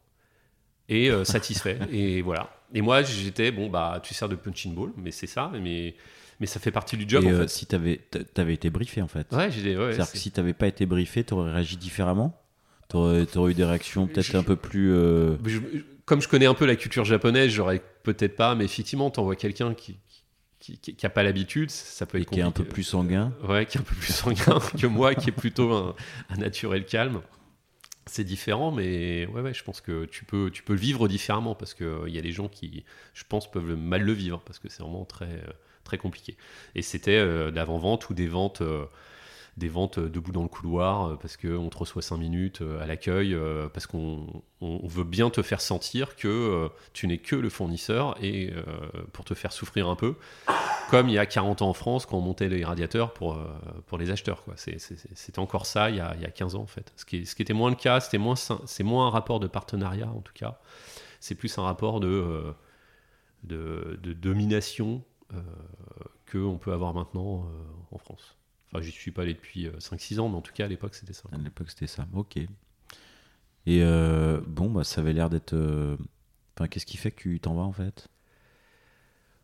Et 0.88 1.10
euh, 1.10 1.24
satisfaits, 1.24 1.76
et 1.92 2.22
voilà. 2.22 2.50
Et 2.72 2.80
moi 2.82 3.02
j'étais, 3.02 3.50
bon 3.50 3.68
bah 3.68 4.00
tu 4.02 4.14
sers 4.14 4.28
de 4.28 4.36
punching 4.36 4.74
ball, 4.74 4.92
mais 4.96 5.10
c'est 5.10 5.26
ça, 5.26 5.50
mais, 5.60 5.96
mais 6.40 6.46
ça 6.46 6.60
fait 6.60 6.70
partie 6.70 6.96
du 6.96 7.04
job 7.08 7.24
Et 7.24 7.26
en 7.26 7.30
euh, 7.30 7.42
fait. 7.42 7.48
si 7.48 7.66
t'avais 7.66 8.00
avais 8.36 8.54
été 8.54 8.70
briefé 8.70 9.02
en 9.02 9.08
fait. 9.08 9.26
Ouais, 9.32 9.50
j'ai 9.50 9.76
ouais, 9.76 9.86
C'est-à-dire 9.86 10.04
c'est- 10.06 10.12
que 10.12 10.18
si 10.18 10.30
t'avais 10.30 10.54
pas 10.54 10.68
été 10.68 10.86
briefé, 10.86 11.24
t'aurais 11.24 11.50
réagi 11.52 11.76
différemment? 11.76 12.40
T'aurais 12.88 13.26
aurais 13.36 13.50
eu 13.52 13.54
des 13.54 13.64
réactions 13.64 14.06
peut-être 14.06 14.24
Je- 14.32 14.36
un 14.38 14.42
peu 14.44 14.56
plus. 14.56 14.92
euh, 14.92 15.36
je- 15.44 15.58
comme 16.08 16.22
je 16.22 16.28
connais 16.28 16.46
un 16.46 16.54
peu 16.54 16.66
la 16.66 16.76
culture 16.76 17.04
japonaise, 17.04 17.52
j'aurais 17.52 17.82
peut-être 18.02 18.34
pas, 18.34 18.54
mais 18.54 18.64
effectivement, 18.64 19.10
t'envoies 19.10 19.36
quelqu'un 19.36 19.74
qui, 19.74 19.98
qui, 20.58 20.78
qui, 20.78 20.96
qui 20.96 21.06
a 21.06 21.10
pas 21.10 21.22
l'habitude, 21.22 21.70
ça 21.70 22.06
peut 22.06 22.18
et 22.18 22.22
être 22.22 22.30
qui 22.30 22.40
est 22.40 22.42
un 22.42 22.50
peu 22.50 22.64
compliqué. 22.64 22.72
plus 22.72 22.82
sanguin. 22.82 23.34
Ouais, 23.46 23.66
qui 23.66 23.78
est 23.78 23.80
un 23.80 23.84
peu 23.84 23.94
plus 23.94 24.12
sanguin 24.12 24.58
que 24.78 24.86
moi, 24.86 25.14
qui 25.14 25.28
est 25.28 25.32
plutôt 25.32 25.72
un, 25.72 25.94
un 26.30 26.36
naturel 26.38 26.84
calme. 26.86 27.20
C'est 28.06 28.24
différent, 28.24 28.72
mais 28.72 29.26
ouais, 29.26 29.42
ouais, 29.42 29.52
je 29.52 29.62
pense 29.62 29.82
que 29.82 30.06
tu 30.06 30.24
peux, 30.24 30.50
tu 30.50 30.62
peux 30.62 30.72
le 30.72 30.78
vivre 30.80 31.08
différemment 31.08 31.54
parce 31.54 31.74
qu'il 31.74 31.86
il 32.06 32.14
y 32.14 32.18
a 32.18 32.22
des 32.22 32.32
gens 32.32 32.48
qui, 32.48 32.84
je 33.12 33.24
pense, 33.28 33.50
peuvent 33.50 33.76
mal 33.76 34.02
le 34.02 34.12
vivre 34.12 34.40
parce 34.46 34.58
que 34.58 34.70
c'est 34.70 34.82
vraiment 34.82 35.04
très, 35.04 35.26
euh, 35.26 35.52
très 35.84 35.98
compliqué. 35.98 36.36
Et 36.74 36.80
c'était 36.82 37.18
euh, 37.18 37.50
de 37.50 37.56
l'avant-vente 37.56 38.08
ou 38.08 38.14
des 38.14 38.26
ventes, 38.28 38.62
euh, 38.62 38.86
des 39.58 39.68
ventes 39.68 39.98
euh, 39.98 40.08
debout 40.08 40.32
dans 40.32 40.42
le 40.42 40.48
couloir 40.48 41.06
euh, 41.10 41.16
parce 41.16 41.36
qu'on 41.36 41.68
te 41.68 41.76
reçoit 41.78 42.00
5 42.02 42.16
minutes 42.16 42.62
euh, 42.62 42.80
à 42.82 42.86
l'accueil, 42.86 43.34
euh, 43.34 43.68
parce 43.68 43.86
qu'on 43.86 44.26
on- 44.60 44.80
on 44.82 44.86
veut 44.88 45.04
bien 45.04 45.28
te 45.30 45.42
faire 45.42 45.60
sentir 45.60 46.16
que 46.16 46.28
euh, 46.28 46.68
tu 46.92 47.06
n'es 47.06 47.18
que 47.18 47.36
le 47.36 47.48
fournisseur 47.50 48.16
et 48.22 48.50
euh, 48.52 48.62
pour 49.12 49.24
te 49.24 49.34
faire 49.34 49.52
souffrir 49.52 49.88
un 49.88 49.96
peu. 49.96 50.14
comme 50.90 51.08
il 51.10 51.14
y 51.14 51.18
a 51.18 51.26
40 51.26 51.60
ans 51.62 51.68
en 51.68 51.74
France 51.74 52.06
quand 52.06 52.16
on 52.16 52.20
montait 52.22 52.48
les 52.48 52.64
radiateurs 52.64 53.12
pour, 53.12 53.34
euh, 53.34 53.44
pour 53.86 53.98
les 53.98 54.10
acheteurs. 54.10 54.42
C'était 54.56 55.38
encore 55.38 55.66
ça 55.66 55.90
il 55.90 55.96
y, 55.96 56.00
a, 56.00 56.14
il 56.16 56.22
y 56.22 56.24
a 56.24 56.30
15 56.30 56.54
ans 56.54 56.62
en 56.62 56.66
fait. 56.66 56.92
Ce 56.96 57.04
qui, 57.04 57.26
ce 57.26 57.34
qui 57.34 57.42
était 57.42 57.52
moins 57.52 57.68
le 57.70 57.76
cas, 57.76 58.00
c'était 58.00 58.16
moins, 58.18 58.36
c'est 58.36 58.84
moins 58.84 59.08
un 59.08 59.10
rapport 59.10 59.38
de 59.40 59.46
partenariat 59.48 60.08
en 60.08 60.20
tout 60.22 60.32
cas. 60.32 60.58
C'est 61.20 61.34
plus 61.34 61.58
un 61.58 61.62
rapport 61.64 62.00
de, 62.00 62.08
euh, 62.08 62.52
de, 63.44 64.12
domination 64.14 65.02
euh, 65.34 65.40
qu'on 66.32 66.56
peut 66.58 66.72
avoir 66.72 66.94
maintenant 66.94 67.44
euh, 67.44 67.94
en 67.94 67.98
France. 67.98 68.37
Enfin, 68.72 68.82
j'y 68.82 68.90
suis 68.92 69.10
pas 69.12 69.22
allé 69.22 69.34
depuis 69.34 69.66
euh, 69.66 69.78
5-6 69.80 70.20
ans, 70.20 70.28
mais 70.28 70.36
en 70.36 70.42
tout 70.42 70.52
cas 70.52 70.64
à 70.66 70.68
l'époque 70.68 70.94
c'était 70.94 71.12
ça. 71.14 71.28
À 71.32 71.38
l'époque, 71.38 71.70
c'était 71.70 71.86
ça. 71.86 72.06
Ok. 72.14 72.36
Et 73.66 73.82
euh, 73.82 74.40
bon, 74.46 74.70
bah, 74.70 74.84
ça 74.84 75.00
avait 75.00 75.12
l'air 75.12 75.30
d'être. 75.30 75.52
euh, 75.54 75.96
Enfin, 76.56 76.66
qu'est-ce 76.68 76.86
qui 76.86 76.96
fait 76.96 77.12
que 77.12 77.22
tu 77.22 77.40
t'en 77.40 77.54
vas 77.54 77.62
en 77.62 77.72
fait? 77.72 78.08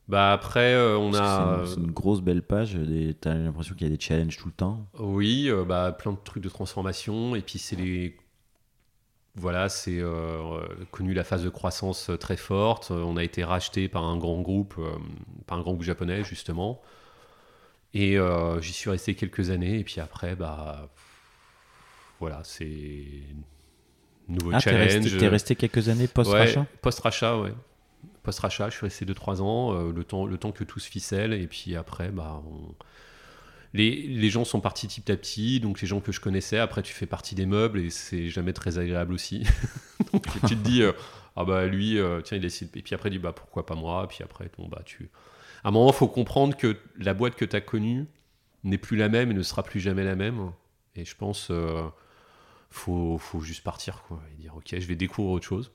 Bah 0.08 0.32
après, 0.32 0.74
euh, 0.74 0.98
on 0.98 1.14
a. 1.14 1.62
c'est 1.66 1.80
une, 1.80 1.90
grosse 1.90 2.20
belle 2.20 2.42
page. 2.42 2.78
T'as 3.20 3.34
l'impression 3.34 3.74
qu'il 3.74 3.86
y 3.88 3.92
a 3.92 3.96
des 3.96 4.00
challenges 4.02 4.36
tout 4.36 4.48
le 4.48 4.52
temps. 4.52 4.86
Oui, 4.98 5.48
euh, 5.50 5.64
bah, 5.64 5.92
plein 5.92 6.12
de 6.12 6.18
trucs 6.22 6.42
de 6.42 6.48
transformation. 6.48 7.34
Et 7.36 7.42
puis, 7.42 7.58
c'est 7.58 7.76
les. 7.76 8.16
Voilà, 9.36 9.68
c'est 9.68 9.98
euh, 9.98 10.06
euh, 10.60 10.84
connu 10.92 11.12
la 11.12 11.24
phase 11.24 11.42
de 11.42 11.48
croissance 11.48 12.08
euh, 12.10 12.16
très 12.16 12.36
forte. 12.36 12.90
Euh, 12.92 13.02
On 13.02 13.16
a 13.16 13.24
été 13.24 13.42
racheté 13.42 13.88
par 13.88 14.04
un 14.04 14.16
grand 14.16 14.40
groupe, 14.42 14.74
euh, 14.78 14.92
par 15.46 15.58
un 15.58 15.62
grand 15.62 15.72
groupe 15.72 15.82
japonais, 15.84 16.22
justement. 16.22 16.80
Et 17.94 18.18
euh, 18.18 18.60
j'y 18.60 18.72
suis 18.72 18.90
resté 18.90 19.14
quelques 19.14 19.50
années. 19.50 19.78
Et 19.78 19.84
puis 19.84 20.00
après, 20.00 20.34
bah. 20.36 20.90
Voilà, 22.20 22.42
c'est. 22.44 23.06
Nouveau 24.28 24.50
Ah, 24.54 24.60
challenge. 24.60 24.94
resté, 25.04 25.16
t'es 25.18 25.28
resté 25.28 25.54
quelques 25.56 25.88
années 25.88 26.08
post-rachat 26.08 26.60
Ouais, 26.60 26.66
Post-rachat, 26.80 27.38
ouais. 27.38 27.52
Post-rachat, 28.22 28.70
je 28.70 28.76
suis 28.76 28.86
resté 28.86 29.04
2-3 29.04 29.42
ans, 29.42 29.74
euh, 29.74 29.92
le, 29.92 30.02
temps, 30.02 30.24
le 30.24 30.38
temps 30.38 30.50
que 30.50 30.64
tout 30.64 30.80
se 30.80 30.88
ficelle, 30.88 31.34
et 31.34 31.46
puis 31.46 31.76
après, 31.76 32.08
bah, 32.08 32.42
on- 32.46 32.74
les, 33.74 34.02
les 34.06 34.30
gens 34.30 34.44
sont 34.44 34.60
partis 34.60 34.86
petit 34.86 35.12
à 35.12 35.16
petit, 35.16 35.60
donc 35.60 35.82
les 35.82 35.86
gens 35.86 36.00
que 36.00 36.10
je 36.12 36.20
connaissais, 36.20 36.58
après 36.58 36.80
tu 36.82 36.94
fais 36.94 37.04
partie 37.06 37.34
des 37.34 37.44
meubles, 37.44 37.80
et 37.80 37.90
c'est 37.90 38.28
jamais 38.30 38.54
très 38.54 38.78
agréable 38.78 39.12
aussi. 39.12 39.42
donc 40.12 40.22
tu 40.32 40.40
te 40.40 40.54
dis, 40.54 40.82
euh, 40.82 40.92
ah 41.36 41.44
bah 41.44 41.66
lui, 41.66 41.98
tiens, 42.24 42.38
il 42.38 42.40
décide, 42.40 42.74
et 42.76 42.82
puis 42.82 42.94
après, 42.94 43.10
tu 43.10 43.16
dis, 43.16 43.22
bah 43.22 43.32
pourquoi 43.32 43.66
pas 43.66 43.74
moi, 43.74 44.04
et 44.04 44.06
puis 44.06 44.22
après, 44.24 44.50
bon, 44.56 44.68
bah 44.68 44.80
tu... 44.86 45.10
À 45.64 45.68
un 45.68 45.70
moment, 45.70 45.90
il 45.90 45.94
faut 45.94 46.08
comprendre 46.08 46.56
que 46.56 46.76
la 46.98 47.14
boîte 47.14 47.34
que 47.36 47.44
tu 47.44 47.56
as 47.56 47.60
connue 47.60 48.06
n'est 48.64 48.78
plus 48.78 48.96
la 48.96 49.08
même 49.08 49.30
et 49.30 49.34
ne 49.34 49.42
sera 49.42 49.62
plus 49.62 49.80
jamais 49.80 50.04
la 50.04 50.16
même, 50.16 50.52
et 50.96 51.04
je 51.04 51.16
pense... 51.16 51.48
euh, 51.50 51.82
faut, 52.70 53.18
faut 53.18 53.40
juste 53.40 53.62
partir 53.64 54.02
quoi 54.08 54.20
et 54.32 54.36
dire 54.40 54.56
ok 54.56 54.76
je 54.78 54.86
vais 54.86 54.96
découvrir 54.96 55.32
autre 55.34 55.46
chose. 55.46 55.72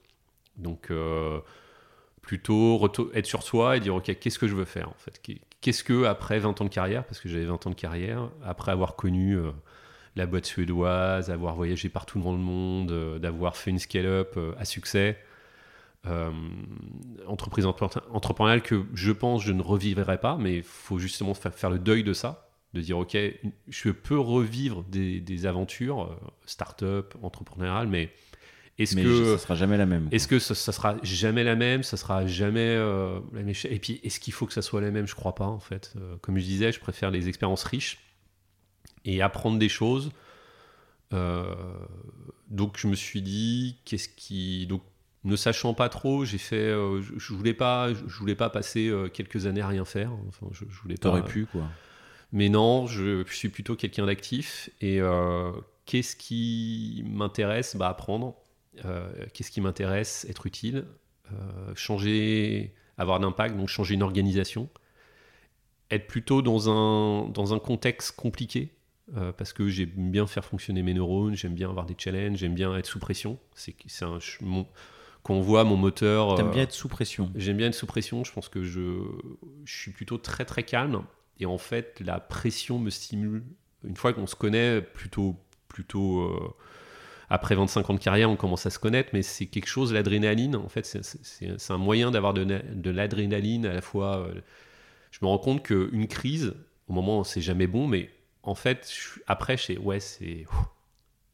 Donc 0.57 0.91
euh, 0.91 1.39
plutôt 2.21 2.89
être 3.13 3.25
sur 3.25 3.43
soi 3.43 3.77
et 3.77 3.79
dire 3.79 3.95
ok 3.95 4.17
qu'est-ce 4.19 4.39
que 4.39 4.47
je 4.47 4.55
veux 4.55 4.65
faire 4.65 4.89
en 4.89 4.95
fait? 4.97 5.19
Qu'est- 5.21 5.41
qu'est-ce 5.61 5.83
que 5.83 6.05
après 6.05 6.39
20 6.39 6.59
ans 6.61 6.65
de 6.65 6.69
carrière 6.69 7.05
parce 7.05 7.19
que 7.19 7.29
j'avais 7.29 7.45
20 7.45 7.65
ans 7.67 7.69
de 7.69 7.75
carrière 7.75 8.29
après 8.43 8.71
avoir 8.71 8.95
connu 8.95 9.37
euh, 9.37 9.51
la 10.15 10.25
boîte 10.25 10.45
suédoise 10.45 11.31
avoir 11.31 11.55
voyagé 11.55 11.89
partout 11.89 12.19
dans 12.19 12.33
le 12.33 12.37
monde 12.39 12.91
euh, 12.91 13.19
d'avoir 13.19 13.55
fait 13.57 13.71
une 13.71 13.79
scale-up 13.79 14.37
à 14.57 14.65
succès 14.65 15.17
euh, 16.05 16.31
entreprise 17.27 17.65
entre- 17.65 18.03
entrepreneuriale 18.11 18.61
que 18.61 18.85
je 18.93 19.11
pense 19.11 19.43
je 19.43 19.51
ne 19.51 19.61
revivrai 19.61 20.19
pas 20.19 20.37
mais 20.37 20.57
il 20.57 20.63
faut 20.63 20.97
justement 20.97 21.33
fa- 21.33 21.51
faire 21.51 21.69
le 21.69 21.79
deuil 21.79 22.03
de 22.03 22.13
ça 22.13 22.47
de 22.73 22.81
dire 22.81 22.97
ok 22.97 23.17
je 23.67 23.89
peux 23.89 24.17
revivre 24.19 24.83
des, 24.83 25.19
des 25.19 25.45
aventures 25.45 26.03
euh, 26.03 26.15
start-up 26.45 27.15
entrepreneuriales 27.21 27.87
mais 27.87 28.13
est-ce 28.77 28.95
que 28.95 29.25
ça 29.37 29.37
sera 29.43 29.55
jamais 29.55 29.75
la 29.75 29.85
même. 29.85 30.07
est-ce 30.09 30.25
que 30.29 30.39
ça, 30.39 30.55
ça 30.55 30.71
sera 30.71 30.95
jamais 31.03 31.43
la 31.43 31.57
même 31.57 31.83
Ça 31.83 31.97
sera 31.97 32.25
jamais 32.25 32.61
euh, 32.77 33.19
la 33.33 33.41
même 33.43 33.53
chose 33.53 33.69
Et 33.73 33.77
puis, 33.77 33.99
est-ce 34.03 34.21
qu'il 34.21 34.31
faut 34.31 34.45
que 34.45 34.53
ça 34.53 34.61
soit 34.61 34.79
la 34.79 34.89
même? 34.89 35.05
Je 35.05 35.15
crois 35.15 35.35
pas, 35.35 35.47
en 35.47 35.59
fait. 35.59 35.95
Comme 36.21 36.37
je 36.37 36.45
disais, 36.45 36.71
je 36.71 36.79
préfère 36.79 37.11
les 37.11 37.27
expériences 37.27 37.63
riches 37.65 37.99
et 39.03 39.21
apprendre 39.21 39.59
des 39.59 39.67
choses. 39.67 40.11
Euh, 41.11 41.53
donc, 42.49 42.77
je 42.77 42.87
me 42.87 42.95
suis 42.95 43.21
dit, 43.21 43.79
qu'est-ce 43.83 44.07
qui. 44.07 44.65
Donc, 44.67 44.81
ne 45.23 45.35
sachant 45.35 45.73
pas 45.73 45.89
trop, 45.89 46.23
j'ai 46.25 46.37
fait. 46.37 46.55
euh, 46.55 47.01
je, 47.01 47.13
je 47.17 47.33
voulais 47.33 47.53
pas, 47.53 47.93
je 47.93 48.15
voulais 48.19 48.35
pas 48.35 48.49
passer 48.49 48.87
euh, 48.87 49.09
quelques 49.09 49.45
années 49.45 49.61
à 49.61 49.67
rien 49.67 49.85
faire. 49.85 50.11
Enfin, 50.27 50.47
je, 50.51 50.65
je 50.69 50.81
voulais 50.81 50.95
pas. 50.95 51.09
T'aurais 51.09 51.23
pu, 51.25 51.45
quoi. 51.45 51.63
Mais 52.31 52.47
non, 52.49 52.87
je, 52.87 53.23
suis 53.31 53.49
plutôt 53.49 53.75
quelqu'un 53.75 54.05
d'actif. 54.05 54.69
Et 54.81 55.01
euh, 55.01 55.51
qu'est-ce 55.85 56.15
qui 56.15 57.03
m'intéresse? 57.07 57.75
Bah, 57.75 57.89
Apprendre. 57.89 58.35
Qu'est-ce 59.33 59.51
qui 59.51 59.61
m'intéresse? 59.61 60.25
Être 60.29 60.45
utile. 60.45 60.85
Changer, 61.75 62.73
avoir 62.97 63.19
d'impact, 63.19 63.57
donc 63.57 63.67
changer 63.67 63.95
une 63.95 64.03
organisation. 64.03 64.69
Être 65.91 66.07
plutôt 66.07 66.41
dans 66.41 66.69
un, 66.69 67.29
dans 67.29 67.53
un 67.53 67.59
contexte 67.59 68.15
compliqué. 68.15 68.69
euh, 69.17 69.31
parce 69.31 69.53
que 69.53 69.69
j'aime 69.69 70.11
bien 70.11 70.27
faire 70.27 70.45
fonctionner 70.45 70.83
mes 70.83 70.93
neurones, 70.93 71.35
j'aime 71.35 71.55
bien 71.55 71.69
avoir 71.69 71.87
des 71.87 71.95
challenges, 71.97 72.37
j'aime 72.37 72.53
bien 72.53 72.75
être 72.77 72.85
sous 72.85 72.99
pression. 72.99 73.39
C'est 73.55 73.75
c'est 73.87 74.05
un 74.05 74.19
mon- 74.41 74.67
quand 75.29 75.35
on 75.35 75.41
voit 75.41 75.63
mon 75.63 75.77
moteur. 75.77 76.35
T'aimes 76.35 76.47
euh, 76.47 76.51
bien 76.51 76.63
être 76.63 76.73
sous 76.73 76.87
pression. 76.89 77.31
J'aime 77.35 77.57
bien 77.57 77.67
être 77.67 77.73
sous 77.75 77.85
pression. 77.87 78.23
Je 78.23 78.31
pense 78.33 78.49
que 78.49 78.63
je, 78.63 78.99
je 79.65 79.77
suis 79.77 79.91
plutôt 79.91 80.17
très 80.17 80.45
très 80.45 80.63
calme. 80.63 81.03
Et 81.39 81.45
en 81.45 81.57
fait, 81.57 81.99
la 82.03 82.19
pression 82.19 82.79
me 82.79 82.89
stimule. 82.89 83.43
Une 83.83 83.95
fois 83.95 84.11
qu'on 84.13 84.27
se 84.27 84.35
connaît, 84.35 84.81
plutôt, 84.81 85.37
plutôt 85.69 86.19
euh, 86.21 86.53
après 87.29 87.55
25 87.55 87.89
ans 87.89 87.93
de 87.93 87.99
carrière, 87.99 88.29
on 88.29 88.35
commence 88.35 88.65
à 88.65 88.69
se 88.69 88.79
connaître, 88.79 89.11
mais 89.13 89.21
c'est 89.21 89.45
quelque 89.45 89.67
chose, 89.67 89.93
l'adrénaline. 89.93 90.55
En 90.57 90.67
fait, 90.67 90.85
c'est- 90.85 91.71
un 91.71 91.77
moyen 91.77 92.11
d'avoir 92.11 92.33
de, 92.33 92.43
na- 92.43 92.59
de 92.61 92.89
l'adrénaline 92.89 93.65
à 93.65 93.73
la 93.73 93.81
fois. 93.81 94.17
euh, 94.27 94.33
je 95.11 95.19
me 95.21 95.27
rends 95.27 95.37
compte 95.37 95.63
qu'une 95.63 96.07
crise, 96.07 96.53
au 96.87 96.93
moment, 96.93 97.23
c'est 97.23 97.41
jamais 97.41 97.67
bon, 97.67 97.87
mais 97.87 98.09
en 98.43 98.55
fait, 98.55 98.91
je- 98.93 99.19
après, 99.27 99.55
je 99.57 99.63
sais, 99.63 99.77
ouais, 99.77 99.99
c'est. 99.99 100.45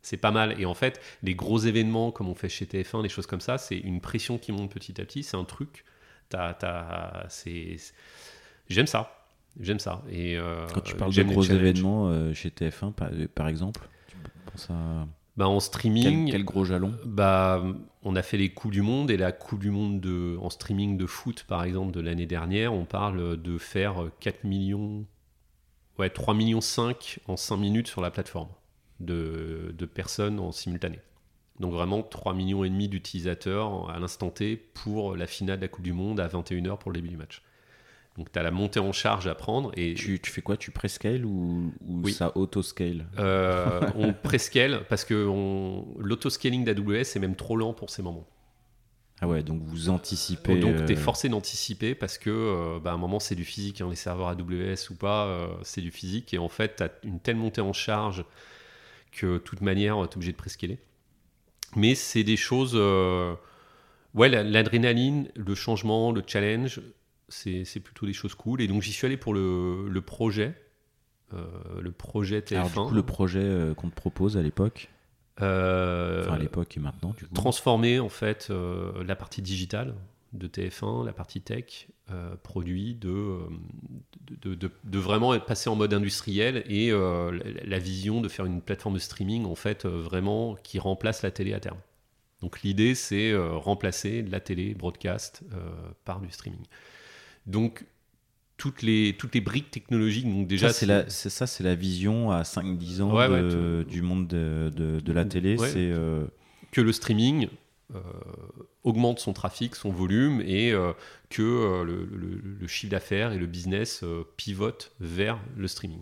C'est 0.05 0.17
pas 0.17 0.29
mal. 0.31 0.59
Et 0.61 0.65
en 0.65 0.75
fait, 0.75 1.01
les 1.23 1.33
gros 1.33 1.57
événements, 1.57 2.11
comme 2.11 2.29
on 2.29 2.35
fait 2.35 2.47
chez 2.47 2.65
TF1, 2.65 3.01
des 3.01 3.09
choses 3.09 3.25
comme 3.25 3.41
ça, 3.41 3.57
c'est 3.57 3.77
une 3.77 4.01
pression 4.01 4.37
qui 4.37 4.51
monte 4.51 4.71
petit 4.71 5.01
à 5.01 5.05
petit. 5.05 5.23
C'est 5.23 5.35
un 5.35 5.45
truc. 5.45 5.83
J'aime 8.69 8.87
ça. 8.87 9.25
J'aime 9.59 9.79
ça. 9.79 10.03
Et, 10.11 10.37
euh, 10.37 10.67
Quand 10.73 10.81
tu 10.81 10.95
parles 10.95 11.11
de 11.13 11.21
les 11.21 11.27
gros 11.27 11.41
événements 11.43 12.09
euh, 12.09 12.33
chez 12.33 12.49
TF1, 12.49 12.93
par, 12.93 13.09
par 13.33 13.47
exemple, 13.47 13.81
tu 14.07 14.17
penses 14.51 14.69
à 14.69 15.07
Bah, 15.37 15.47
en 15.47 15.53
quel, 15.53 15.61
streaming, 15.61 16.31
quel 16.31 16.43
gros 16.43 16.65
jalon? 16.65 16.93
bah, 17.05 17.63
on 18.03 18.15
a 18.15 18.21
fait 18.21 18.37
les 18.37 18.49
Coupes 18.49 18.71
du 18.73 18.81
Monde 18.83 19.09
et 19.09 19.17
la 19.17 19.31
Coupe 19.31 19.61
du 19.61 19.71
Monde 19.71 20.01
de, 20.01 20.37
en 20.39 20.51
streaming 20.51 20.97
de 20.97 21.05
foot, 21.07 21.45
par 21.47 21.63
exemple, 21.63 21.91
de 21.93 22.01
l'année 22.01 22.27
dernière, 22.27 22.73
on 22.73 22.85
parle 22.85 23.41
de 23.41 23.57
faire 23.57 24.09
4 24.19 24.43
millions, 24.43 25.05
ouais, 25.97 26.09
3 26.11 26.33
millions 26.35 26.61
5 26.61 27.19
en 27.27 27.37
5 27.37 27.57
minutes 27.57 27.87
sur 27.87 28.01
la 28.01 28.11
plateforme 28.11 28.49
de, 28.99 29.73
de 29.77 29.85
personnes 29.85 30.39
en 30.39 30.51
simultané. 30.51 30.99
Donc 31.59 31.71
vraiment 31.71 32.03
3 32.03 32.33
millions 32.33 32.63
et 32.63 32.69
demi 32.69 32.89
d'utilisateurs 32.89 33.89
à 33.89 33.99
l'instant 33.99 34.29
T 34.29 34.57
pour 34.57 35.15
la 35.15 35.25
finale 35.27 35.57
de 35.57 35.61
la 35.61 35.67
Coupe 35.69 35.83
du 35.83 35.93
Monde 35.93 36.19
à 36.19 36.27
21h 36.27 36.77
pour 36.77 36.91
le 36.91 36.95
début 36.95 37.09
du 37.09 37.17
match. 37.17 37.41
Donc 38.17 38.31
tu 38.31 38.39
as 38.39 38.43
la 38.43 38.51
montée 38.51 38.79
en 38.79 38.91
charge 38.93 39.27
à 39.27 39.35
prendre 39.35 39.71
et 39.75 39.93
tu, 39.93 40.19
tu 40.19 40.31
fais 40.31 40.41
quoi? 40.41 40.55
Tu 40.57 40.71
prescale 40.71 41.25
ou, 41.25 41.73
ou 41.85 42.01
Oui. 42.03 42.13
ça 42.13 42.31
auto-scale? 42.35 43.05
Euh, 43.19 43.89
on 43.95 44.13
prescale 44.23 44.85
parce 44.89 45.03
que 45.05 45.13
l'autoscaling 45.99 46.63
d'AWS 46.63 47.15
est 47.15 47.19
même 47.19 47.35
trop 47.35 47.57
lent 47.57 47.73
pour 47.73 47.89
ces 47.89 48.01
moments. 48.01 48.25
Ah 49.21 49.27
ouais, 49.27 49.43
donc 49.43 49.61
vous 49.63 49.89
anticipez. 49.89 50.59
Donc 50.59 50.85
tu 50.85 50.91
es 50.93 50.97
euh, 50.97 50.99
forcé 50.99 51.29
d'anticiper 51.29 51.95
parce 51.95 52.17
que 52.17 52.29
euh, 52.29 52.79
bah, 52.79 52.91
à 52.91 52.93
un 52.95 52.97
moment 52.97 53.19
c'est 53.19 53.35
du 53.35 53.45
physique, 53.45 53.79
hein, 53.81 53.87
les 53.89 53.95
serveurs 53.95 54.27
AWS 54.27 54.91
ou 54.91 54.95
pas, 54.95 55.25
euh, 55.27 55.47
c'est 55.63 55.81
du 55.81 55.91
physique 55.91 56.33
et 56.33 56.37
en 56.37 56.49
fait 56.49 56.75
tu 56.77 56.83
as 56.83 56.91
une 57.03 57.19
telle 57.21 57.37
montée 57.37 57.61
en 57.61 57.71
charge 57.73 58.25
que 59.15 59.33
de 59.33 59.37
toute 59.39 59.61
manière 59.61 59.95
tu 60.07 60.13
es 60.13 60.15
obligé 60.17 60.31
de 60.31 60.37
prescaler. 60.37 60.79
Mais 61.75 61.95
c'est 61.95 62.23
des 62.23 62.37
choses... 62.37 62.73
euh, 62.75 63.33
ouais, 64.13 64.29
la- 64.29 64.43
l'adrénaline, 64.43 65.29
le 65.35 65.55
changement, 65.55 66.11
le 66.11 66.23
challenge, 66.25 66.81
c'est 67.27 67.65
c'est 67.65 67.79
plutôt 67.79 68.05
des 68.05 68.13
choses 68.13 68.35
cool. 68.35 68.61
Et 68.61 68.67
donc 68.67 68.81
j'y 68.81 68.91
suis 68.93 69.05
allé 69.05 69.17
pour 69.17 69.33
le, 69.33 69.87
le 69.89 70.01
projet, 70.01 70.53
euh, 71.33 71.45
le 71.81 71.91
projet 71.91 72.39
TF1. 72.41 72.55
Alors, 72.55 72.69
du 72.69 72.75
coup, 72.89 72.93
le 72.95 73.03
projet 73.03 73.39
euh, 73.43 73.73
qu'on 73.73 73.89
te 73.89 73.95
propose 73.95 74.37
à 74.37 74.41
l'époque, 74.41 74.89
enfin 75.37 76.35
à 76.35 76.37
l'époque 76.39 76.77
et 76.77 76.79
maintenant, 76.79 77.13
du 77.17 77.25
coup. 77.25 77.33
transformer 77.33 77.99
en 77.99 78.09
fait 78.09 78.47
euh, 78.51 79.03
la 79.03 79.15
partie 79.17 79.41
digitale 79.41 79.95
de 80.37 80.47
TF1, 80.47 81.05
la 81.05 81.13
partie 81.13 81.41
tech, 81.41 81.87
euh, 82.11 82.35
produit, 82.43 82.95
de, 82.95 83.09
euh, 83.09 83.39
de, 84.41 84.53
de- 84.55 84.71
de 84.83 84.99
vraiment 84.99 85.33
être 85.33 85.45
passé 85.45 85.69
en 85.69 85.75
mode 85.75 85.93
industriel 85.93 86.63
et 86.67 86.91
euh, 86.91 87.31
la, 87.31 87.63
la 87.65 87.79
vision 87.79 88.21
de 88.21 88.27
faire 88.29 88.45
une 88.45 88.61
plateforme 88.61 88.95
de 88.95 88.99
streaming 88.99 89.45
en 89.45 89.55
fait 89.55 89.85
euh, 89.85 90.01
vraiment 90.01 90.55
qui 90.63 90.77
remplace 90.79 91.21
la 91.23 91.31
télé 91.31 91.53
à 91.53 91.59
terme. 91.59 91.77
Donc 92.41 92.61
l'idée 92.61 92.93
c'est 92.95 93.35
remplacer 93.35 94.21
la 94.21 94.39
télé 94.39 94.73
broadcast 94.75 95.43
par 96.03 96.19
du 96.19 96.29
streaming. 96.29 96.59
Donc 97.47 97.85
toutes 98.57 98.81
les, 98.83 99.15
toutes 99.17 99.33
les 99.35 99.41
briques 99.41 99.71
technologiques, 99.71 100.25
donc 100.31 100.47
déjà 100.47 100.67
ça, 100.69 100.73
c'est 100.73 100.85
la, 100.85 101.09
ça, 101.09 101.47
c'est 101.47 101.63
la 101.63 101.75
vision 101.75 102.31
à 102.31 102.43
5-10 102.43 103.01
ans 103.01 103.13
Ouais, 103.15 103.27
ouais, 103.27 103.83
du 103.85 104.01
monde 104.01 104.27
de, 104.27 104.71
de- 104.75 104.99
de 104.99 105.11
la 105.13 105.25
télé. 105.25 105.57
Ouais. 105.57 105.69
C'est 105.69 105.91
euh, 105.91 106.25
que 106.71 106.81
le 106.81 106.91
streaming 106.93 107.47
augmente 108.83 109.19
son 109.19 109.33
trafic, 109.33 109.75
son 109.75 109.91
volume 109.91 110.41
et 110.41 110.73
que 111.29 111.83
le, 111.83 112.05
le, 112.05 112.67
chiffre 112.67 112.91
d'affaires 112.91 113.31
et 113.31 113.37
le 113.37 113.45
business 113.45 114.03
pivotent 114.37 114.91
vers 114.99 115.39
le 115.55 115.67
streaming. 115.67 116.01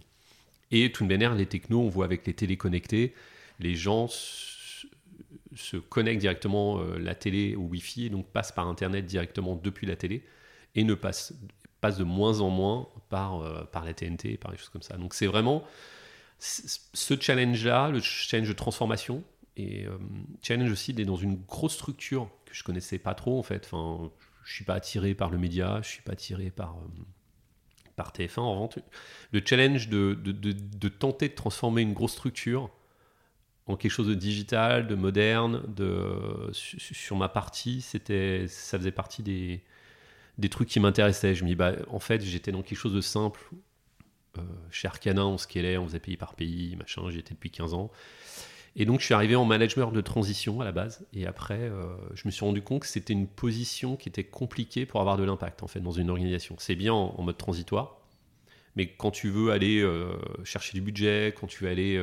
Et 0.71 0.91
tout 0.91 1.03
de 1.03 1.09
manière, 1.09 1.35
les 1.35 1.45
technos, 1.45 1.81
on 1.81 1.89
voit 1.89 2.05
avec 2.05 2.25
les 2.25 2.33
téléconnectés, 2.33 3.13
les 3.59 3.75
gens 3.75 4.07
se 5.55 5.77
connectent 5.77 6.21
directement 6.21 6.79
euh, 6.79 6.97
la 6.97 7.15
télé 7.15 7.55
au 7.55 7.61
Wi-Fi 7.61 8.05
et 8.05 8.09
donc 8.09 8.27
passent 8.27 8.51
par 8.51 8.67
Internet 8.67 9.05
directement 9.05 9.55
depuis 9.55 9.87
la 9.87 9.95
télé 9.95 10.23
et 10.75 10.83
ne 10.83 10.93
passent, 10.93 11.33
passent 11.81 11.97
de 11.97 12.03
moins 12.03 12.41
en 12.41 12.49
moins 12.49 12.87
par, 13.09 13.41
euh, 13.41 13.63
par 13.65 13.85
la 13.85 13.93
TNT, 13.93 14.37
par 14.37 14.51
des 14.51 14.57
choses 14.57 14.69
comme 14.69 14.81
ça. 14.81 14.97
Donc 14.97 15.13
c'est 15.13 15.27
vraiment 15.27 15.63
ce 16.39 17.13
challenge-là, 17.19 17.89
le 17.89 18.01
challenge 18.01 18.49
de 18.49 18.53
transformation 18.53 19.23
et 19.55 19.85
euh, 19.85 19.97
challenge 20.41 20.71
aussi 20.71 20.93
d'être 20.93 21.07
dans 21.07 21.15
une 21.15 21.35
grosse 21.35 21.73
structure 21.73 22.29
que 22.45 22.53
je 22.53 22.63
connaissais 22.63 22.99
pas 22.99 23.13
trop 23.13 23.37
en 23.37 23.43
fait. 23.43 23.69
Enfin, 23.71 24.11
je 24.43 24.53
suis 24.53 24.65
pas 24.65 24.75
attiré 24.75 25.13
par 25.13 25.29
le 25.29 25.37
média, 25.37 25.79
je 25.83 25.89
suis 25.89 26.01
pas 26.01 26.13
attiré 26.13 26.49
par 26.49 26.77
par 27.95 28.11
TF1 28.11 28.39
en 28.39 28.55
vente. 28.55 28.79
Le 29.31 29.41
challenge 29.45 29.87
de, 29.89 30.13
de, 30.15 30.31
de, 30.31 30.51
de, 30.51 30.87
tenter 30.89 31.29
de 31.29 31.35
transformer 31.35 31.81
une 31.81 31.93
grosse 31.93 32.13
structure 32.13 32.71
en 33.65 33.77
quelque 33.77 33.91
chose 33.91 34.07
de 34.07 34.13
digital, 34.13 34.87
de 34.87 34.95
moderne, 34.95 35.63
de, 35.67 36.49
sur 36.51 37.15
ma 37.15 37.29
partie, 37.29 37.81
c'était, 37.81 38.45
ça 38.47 38.77
faisait 38.77 38.91
partie 38.91 39.23
des, 39.23 39.61
des 40.37 40.49
trucs 40.49 40.67
qui 40.67 40.79
m'intéressaient. 40.79 41.33
Je 41.33 41.43
me 41.43 41.49
dis, 41.49 41.55
bah, 41.55 41.73
en 41.89 41.99
fait, 41.99 42.21
j'étais 42.21 42.51
dans 42.51 42.61
quelque 42.61 42.77
chose 42.77 42.93
de 42.93 43.01
simple. 43.01 43.39
Euh, 44.37 44.41
chez 44.71 44.87
Arcana, 44.87 45.25
on 45.25 45.37
scalait, 45.37 45.77
on 45.77 45.85
faisait 45.85 45.99
pays 45.99 46.17
par 46.17 46.35
pays, 46.35 46.75
machin, 46.75 47.09
j'y 47.09 47.19
étais 47.19 47.35
depuis 47.35 47.51
15 47.51 47.73
ans. 47.73 47.91
Et 48.75 48.85
donc, 48.85 49.01
je 49.01 49.05
suis 49.05 49.13
arrivé 49.13 49.35
en 49.35 49.45
management 49.45 49.91
de 49.91 50.01
transition 50.01 50.61
à 50.61 50.65
la 50.65 50.71
base. 50.71 51.05
Et 51.13 51.27
après, 51.27 51.59
euh, 51.59 51.95
je 52.15 52.23
me 52.25 52.31
suis 52.31 52.43
rendu 52.43 52.61
compte 52.61 52.81
que 52.81 52.87
c'était 52.87 53.13
une 53.13 53.27
position 53.27 53.95
qui 53.95 54.09
était 54.09 54.23
compliquée 54.23 54.85
pour 54.85 54.99
avoir 54.99 55.17
de 55.17 55.23
l'impact, 55.23 55.61
en 55.61 55.67
fait, 55.67 55.79
dans 55.79 55.91
une 55.91 56.09
organisation. 56.09 56.55
C'est 56.57 56.75
bien 56.75 56.93
en, 56.93 57.21
mode 57.21 57.37
transitoire, 57.37 57.97
mais 58.75 58.87
quand 58.87 59.11
tu 59.11 59.29
veux 59.29 59.51
aller 59.51 59.79
euh, 59.79 60.13
chercher 60.43 60.73
du 60.73 60.81
budget, 60.81 61.35
quand 61.39 61.47
tu 61.47 61.63
veux 61.63 61.69
aller 61.69 62.01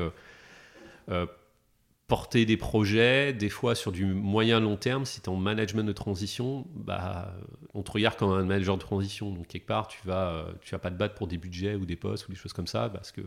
porter 2.10 2.44
des 2.44 2.56
projets, 2.56 3.32
des 3.32 3.48
fois 3.48 3.76
sur 3.76 3.92
du 3.92 4.04
moyen 4.04 4.58
long 4.58 4.76
terme, 4.76 5.06
si 5.06 5.20
tu 5.20 5.26
es 5.26 5.28
en 5.32 5.36
management 5.36 5.84
de 5.84 5.92
transition, 5.92 6.66
bah, 6.74 7.32
on 7.72 7.82
te 7.84 7.92
regarde 7.92 8.16
comme 8.16 8.32
un 8.32 8.42
manager 8.42 8.76
de 8.76 8.82
transition. 8.82 9.30
Donc 9.30 9.46
quelque 9.46 9.68
part, 9.68 9.86
tu 9.86 10.00
vas, 10.04 10.30
euh, 10.30 10.52
tu 10.60 10.72
vas 10.72 10.80
pas 10.80 10.90
te 10.90 10.96
battre 10.96 11.14
pour 11.14 11.28
des 11.28 11.38
budgets 11.38 11.76
ou 11.76 11.86
des 11.86 11.94
postes 11.94 12.26
ou 12.26 12.32
des 12.32 12.36
choses 12.36 12.52
comme 12.52 12.66
ça, 12.66 12.88
parce 12.88 13.12
que 13.12 13.20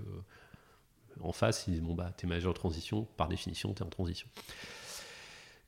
en 1.21 1.31
face, 1.31 1.65
ils 1.67 1.71
disent, 1.71 1.83
bon, 1.83 1.93
bah, 1.93 2.11
tu 2.17 2.25
es 2.25 2.29
manager 2.29 2.53
de 2.53 2.57
transition, 2.57 3.07
par 3.17 3.27
définition, 3.27 3.73
tu 3.73 3.83
es 3.83 3.85
en 3.85 3.89
transition. 3.89 4.27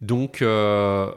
Donc, 0.01 0.41
euh, 0.41 1.11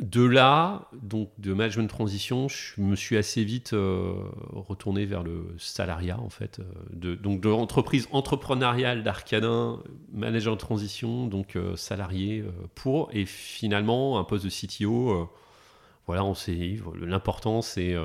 de 0.00 0.22
là, 0.22 0.88
donc 1.02 1.30
de 1.38 1.52
management 1.52 1.84
de 1.84 1.88
transition, 1.88 2.48
je 2.48 2.80
me 2.80 2.94
suis 2.94 3.16
assez 3.16 3.42
vite 3.42 3.72
euh, 3.72 4.12
retourné 4.52 5.06
vers 5.06 5.22
le 5.22 5.54
salariat 5.58 6.20
en 6.20 6.28
fait. 6.28 6.60
Euh, 6.60 6.64
de, 6.92 7.14
donc 7.14 7.40
de 7.40 7.48
l'entreprise 7.48 8.08
entrepreneuriale 8.12 9.02
d'Arcanin, 9.02 9.82
manager 10.12 10.54
de 10.54 10.60
transition, 10.60 11.26
donc 11.26 11.58
salarié 11.74 12.44
pour, 12.74 13.08
et 13.12 13.26
finalement 13.26 14.18
un 14.20 14.24
poste 14.24 14.44
de 14.44 14.50
CTO. 14.50 15.28
voilà, 16.06 16.24
on 16.24 16.34
sait 16.34 16.76
l'important 17.00 17.60
c'est 17.60 17.96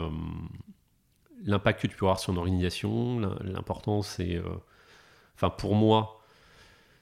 l'impact 1.43 1.81
que 1.81 1.87
tu 1.87 1.95
peux 1.95 2.05
avoir 2.05 2.19
sur 2.19 2.33
une 2.33 2.39
organisation. 2.39 3.19
L'important 3.43 4.01
c'est, 4.01 4.41
enfin 5.35 5.49
pour 5.49 5.75
moi, 5.75 6.21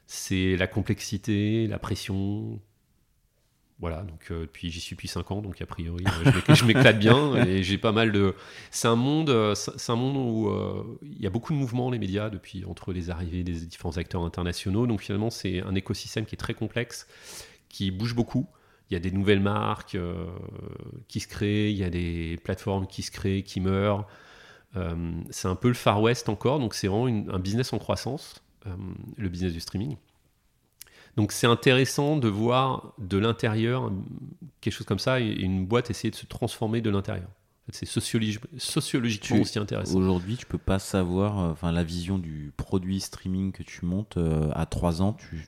c'est 0.06 0.56
la 0.58 0.68
complexité, 0.68 1.68
la 1.68 1.80
pression, 1.80 2.60
voilà, 3.82 4.04
donc 4.04 4.28
euh, 4.30 4.46
j'y 4.62 4.80
suis 4.80 4.96
depuis 4.96 5.08
5 5.08 5.32
ans, 5.32 5.42
donc 5.42 5.60
a 5.60 5.66
priori 5.66 6.04
euh, 6.06 6.54
je 6.54 6.66
m'éclate 6.66 7.00
bien 7.00 7.36
et 7.38 7.64
j'ai 7.64 7.80
pas 7.80 7.92
mal 7.92 8.12
de. 8.12 8.36
C'est 8.70 8.88
un 8.88 8.96
monde, 8.96 9.32
euh, 9.32 9.56
c'est 9.56 9.92
un 9.92 9.96
monde 9.96 10.18
où 10.18 11.00
il 11.02 11.20
y 11.20 11.26
a 11.26 11.32
beaucoup 11.32 11.52
de 11.52 11.58
mouvements 11.58 11.90
les 11.90 11.98
médias 11.98 12.30
depuis 12.30 12.64
entre 12.66 12.94
les 12.94 13.10
arrivées 13.10 13.44
des 13.44 13.54
différents 13.54 13.98
acteurs 13.98 14.24
internationaux. 14.24 14.86
Donc 14.86 15.02
finalement 15.02 15.32
c'est 15.32 15.64
un 15.64 15.74
écosystème 15.74 16.26
qui 16.26 16.36
est 16.36 16.38
très 16.38 16.54
complexe, 16.54 17.08
qui 17.70 17.90
bouge 17.90 18.14
beaucoup. 18.14 18.48
Il 18.92 18.94
y 18.94 18.98
a 18.98 19.00
des 19.00 19.12
nouvelles 19.12 19.40
marques 19.40 19.98
qui 21.08 21.20
se 21.20 21.28
créent, 21.28 21.72
il 21.72 21.78
y 21.78 21.84
a 21.84 21.90
des 21.90 22.38
plateformes 22.44 22.86
qui 22.86 23.02
se 23.02 23.10
créent, 23.10 23.42
qui 23.42 23.62
meurent. 23.62 24.06
C'est 25.30 25.48
un 25.48 25.56
peu 25.56 25.68
le 25.68 25.74
Far 25.74 26.02
West 26.02 26.30
encore, 26.30 26.60
donc 26.60 26.74
c'est 26.74 26.88
vraiment 26.88 27.06
un 27.08 27.40
business 27.40 27.74
en 27.74 27.80
croissance, 27.80 28.42
le 29.18 29.30
business 29.30 29.54
du 29.54 29.60
streaming. 29.60 29.98
Donc 31.18 31.32
c'est 31.32 31.48
intéressant 31.48 32.18
de 32.18 32.28
voir 32.28 32.94
de 32.98 33.18
l'intérieur 33.18 33.92
quelque 34.62 34.74
chose 34.74 34.88
comme 34.88 35.00
ça 35.00 35.20
et 35.20 35.28
une 35.28 35.66
boîte 35.66 35.90
essayer 35.90 36.12
de 36.12 36.16
se 36.16 36.26
transformer 36.26 36.82
de 36.82 36.90
l'intérieur. 36.90 37.28
c'est 37.72 37.86
sociologiquement 37.86 39.42
aussi 39.42 39.60
intéressant. 39.60 39.98
Aujourd'hui, 39.98 40.38
tu 40.38 40.46
peux 40.46 40.58
pas 40.58 40.80
savoir, 40.80 41.56
euh, 41.64 41.72
la 41.72 41.84
vision 41.84 42.18
du 42.18 42.54
produit 42.56 43.00
streaming 43.00 43.52
que 43.52 43.64
tu 43.64 43.86
montes 43.86 44.18
euh, 44.18 44.50
à 44.54 44.66
3 44.66 45.02
ans, 45.02 45.14
tu 45.14 45.48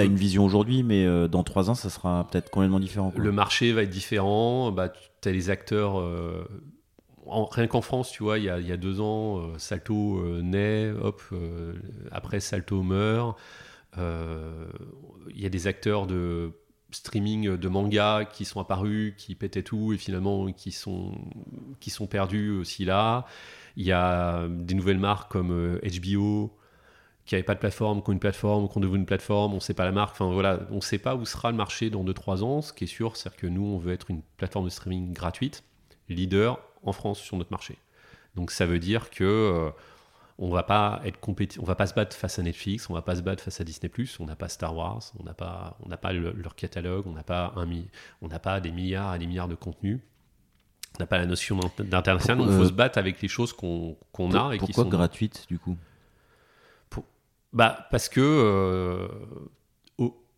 as 0.00 0.04
une 0.04 0.16
vision 0.16 0.44
aujourd'hui, 0.44 0.82
mais 0.82 1.04
euh, 1.04 1.28
dans 1.28 1.42
3 1.42 1.70
ans, 1.70 1.74
ça 1.74 1.90
sera 1.90 2.26
peut-être 2.30 2.50
complètement 2.50 2.80
différent. 2.80 3.12
Le 3.16 3.32
marché 3.32 3.72
va 3.72 3.82
être 3.82 3.90
différent, 3.90 4.72
bah, 4.72 4.88
tu 5.20 5.28
as 5.28 5.32
les 5.32 5.50
acteurs... 5.50 6.02
rien 7.28 7.66
qu'en 7.66 7.80
France, 7.80 8.10
tu 8.10 8.22
vois, 8.22 8.38
il 8.38 8.44
y 8.44 8.50
a, 8.50 8.76
deux 8.76 9.00
ans, 9.00 9.58
Salto 9.58 10.40
naît, 10.42 10.90
hop, 10.90 11.22
après 12.10 12.40
Salto 12.40 12.82
meurt. 12.82 13.36
Euh, 13.96 14.68
il 15.30 15.40
y 15.40 15.46
a 15.46 15.48
des 15.48 15.66
acteurs 15.66 16.06
de 16.06 16.52
streaming 16.90 17.56
de 17.56 17.68
manga 17.68 18.24
qui 18.24 18.44
sont 18.44 18.60
apparus, 18.60 19.14
qui 19.16 19.34
pétaient 19.34 19.62
tout 19.62 19.92
et 19.92 19.98
finalement 19.98 20.50
qui 20.52 20.72
sont, 20.72 21.12
qui 21.80 21.90
sont 21.90 22.06
perdus 22.06 22.50
aussi 22.50 22.84
là. 22.84 23.26
Il 23.76 23.84
y 23.84 23.92
a 23.92 24.46
des 24.48 24.74
nouvelles 24.74 24.98
marques 24.98 25.30
comme 25.30 25.78
HBO 25.82 26.44
euh, 26.44 26.48
qui 27.26 27.34
n'avaient 27.34 27.44
pas 27.44 27.54
de 27.54 27.60
plateforme, 27.60 28.02
qui 28.02 28.10
ont 28.10 28.12
une 28.12 28.18
plateforme, 28.18 28.68
qui 28.68 28.78
ont 28.78 28.80
devenu 28.80 29.00
une 29.00 29.06
plateforme, 29.06 29.52
on 29.52 29.56
ne 29.56 29.60
sait 29.60 29.74
pas 29.74 29.84
la 29.84 29.92
marque. 29.92 30.12
Enfin 30.12 30.32
voilà, 30.32 30.60
on 30.70 30.76
ne 30.76 30.80
sait 30.80 30.98
pas 30.98 31.14
où 31.14 31.24
sera 31.24 31.50
le 31.50 31.56
marché 31.56 31.90
dans 31.90 32.04
2-3 32.04 32.42
ans. 32.42 32.62
Ce 32.62 32.72
qui 32.72 32.84
est 32.84 32.88
sûr, 32.88 33.16
c'est 33.16 33.34
que 33.36 33.46
nous, 33.46 33.64
on 33.64 33.78
veut 33.78 33.92
être 33.92 34.10
une 34.10 34.22
plateforme 34.36 34.64
de 34.64 34.70
streaming 34.70 35.12
gratuite, 35.12 35.64
leader 36.08 36.58
en 36.82 36.92
France 36.92 37.20
sur 37.20 37.36
notre 37.36 37.50
marché. 37.50 37.78
Donc 38.34 38.50
ça 38.50 38.66
veut 38.66 38.78
dire 38.78 39.10
que 39.10 39.24
euh, 39.24 39.70
on 40.38 40.50
va 40.50 40.62
pas 40.62 41.00
être 41.04 41.18
on 41.58 41.64
va 41.64 41.74
pas 41.74 41.86
se 41.86 41.94
battre 41.94 42.16
face 42.16 42.38
à 42.38 42.42
Netflix, 42.42 42.88
on 42.88 42.94
va 42.94 43.02
pas 43.02 43.16
se 43.16 43.22
battre 43.22 43.42
face 43.42 43.60
à 43.60 43.64
Disney+, 43.64 43.90
on 44.20 44.26
n'a 44.26 44.36
pas 44.36 44.48
Star 44.48 44.74
Wars, 44.74 45.02
on 45.18 45.24
n'a 45.24 45.34
pas, 45.34 45.76
on 45.84 45.88
n'a 45.88 45.96
pas 45.96 46.12
leur 46.12 46.54
catalogue, 46.54 47.06
on 47.06 47.12
n'a 47.12 47.24
pas 47.24 47.52
un, 47.56 47.68
on 48.22 48.28
n'a 48.28 48.38
pas 48.38 48.60
des 48.60 48.70
milliards 48.70 49.14
et 49.16 49.18
des 49.18 49.26
milliards 49.26 49.48
de 49.48 49.56
contenus, 49.56 49.98
on 50.96 51.02
n'a 51.02 51.06
pas 51.06 51.18
la 51.18 51.26
notion 51.26 51.58
d'international, 51.78 52.38
donc 52.38 52.48
il 52.50 52.56
faut 52.56 52.68
se 52.68 52.72
battre 52.72 52.98
avec 52.98 53.20
les 53.20 53.28
choses 53.28 53.52
qu'on 53.52 53.96
a 54.32 54.54
et 54.54 54.58
qui 54.58 54.72
sont 54.72 54.88
gratuites 54.88 55.46
du 55.48 55.58
coup? 55.58 55.76
bah 57.50 57.88
parce 57.90 58.10
que 58.10 58.20
euh, 58.20 59.08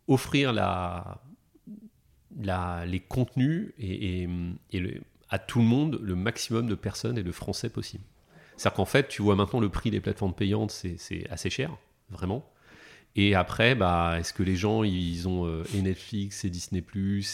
offrir 0.07 0.53
la, 0.53 1.21
la, 2.41 2.87
les 2.87 3.01
contenus 3.01 3.73
et, 3.79 4.29
et, 4.73 5.03
à 5.31 5.39
tout 5.39 5.61
le 5.61 5.65
monde 5.65 5.99
le 6.03 6.15
maximum 6.15 6.67
de 6.67 6.75
personnes 6.75 7.17
et 7.19 7.23
de 7.23 7.33
Français 7.33 7.71
possible. 7.71 8.05
C'est-à-dire 8.57 8.77
qu'en 8.77 8.85
fait, 8.85 9.09
tu 9.09 9.23
vois 9.23 9.37
maintenant 9.37 9.61
le 9.61 9.71
prix 9.71 9.91
des 9.91 10.01
plateformes 10.01 10.35
payantes, 10.35 10.71
c'est 10.71 11.27
assez 11.31 11.49
cher, 11.49 11.77
vraiment. 12.11 12.45
Et 13.17 13.35
après, 13.35 13.75
bah, 13.75 14.17
est-ce 14.19 14.33
que 14.33 14.43
les 14.43 14.55
gens, 14.55 14.85
ils 14.85 15.27
ont 15.27 15.47
euh, 15.47 15.65
et 15.75 15.83
Netflix, 15.83 16.45
et 16.45 16.51
Disney+, 16.51 16.85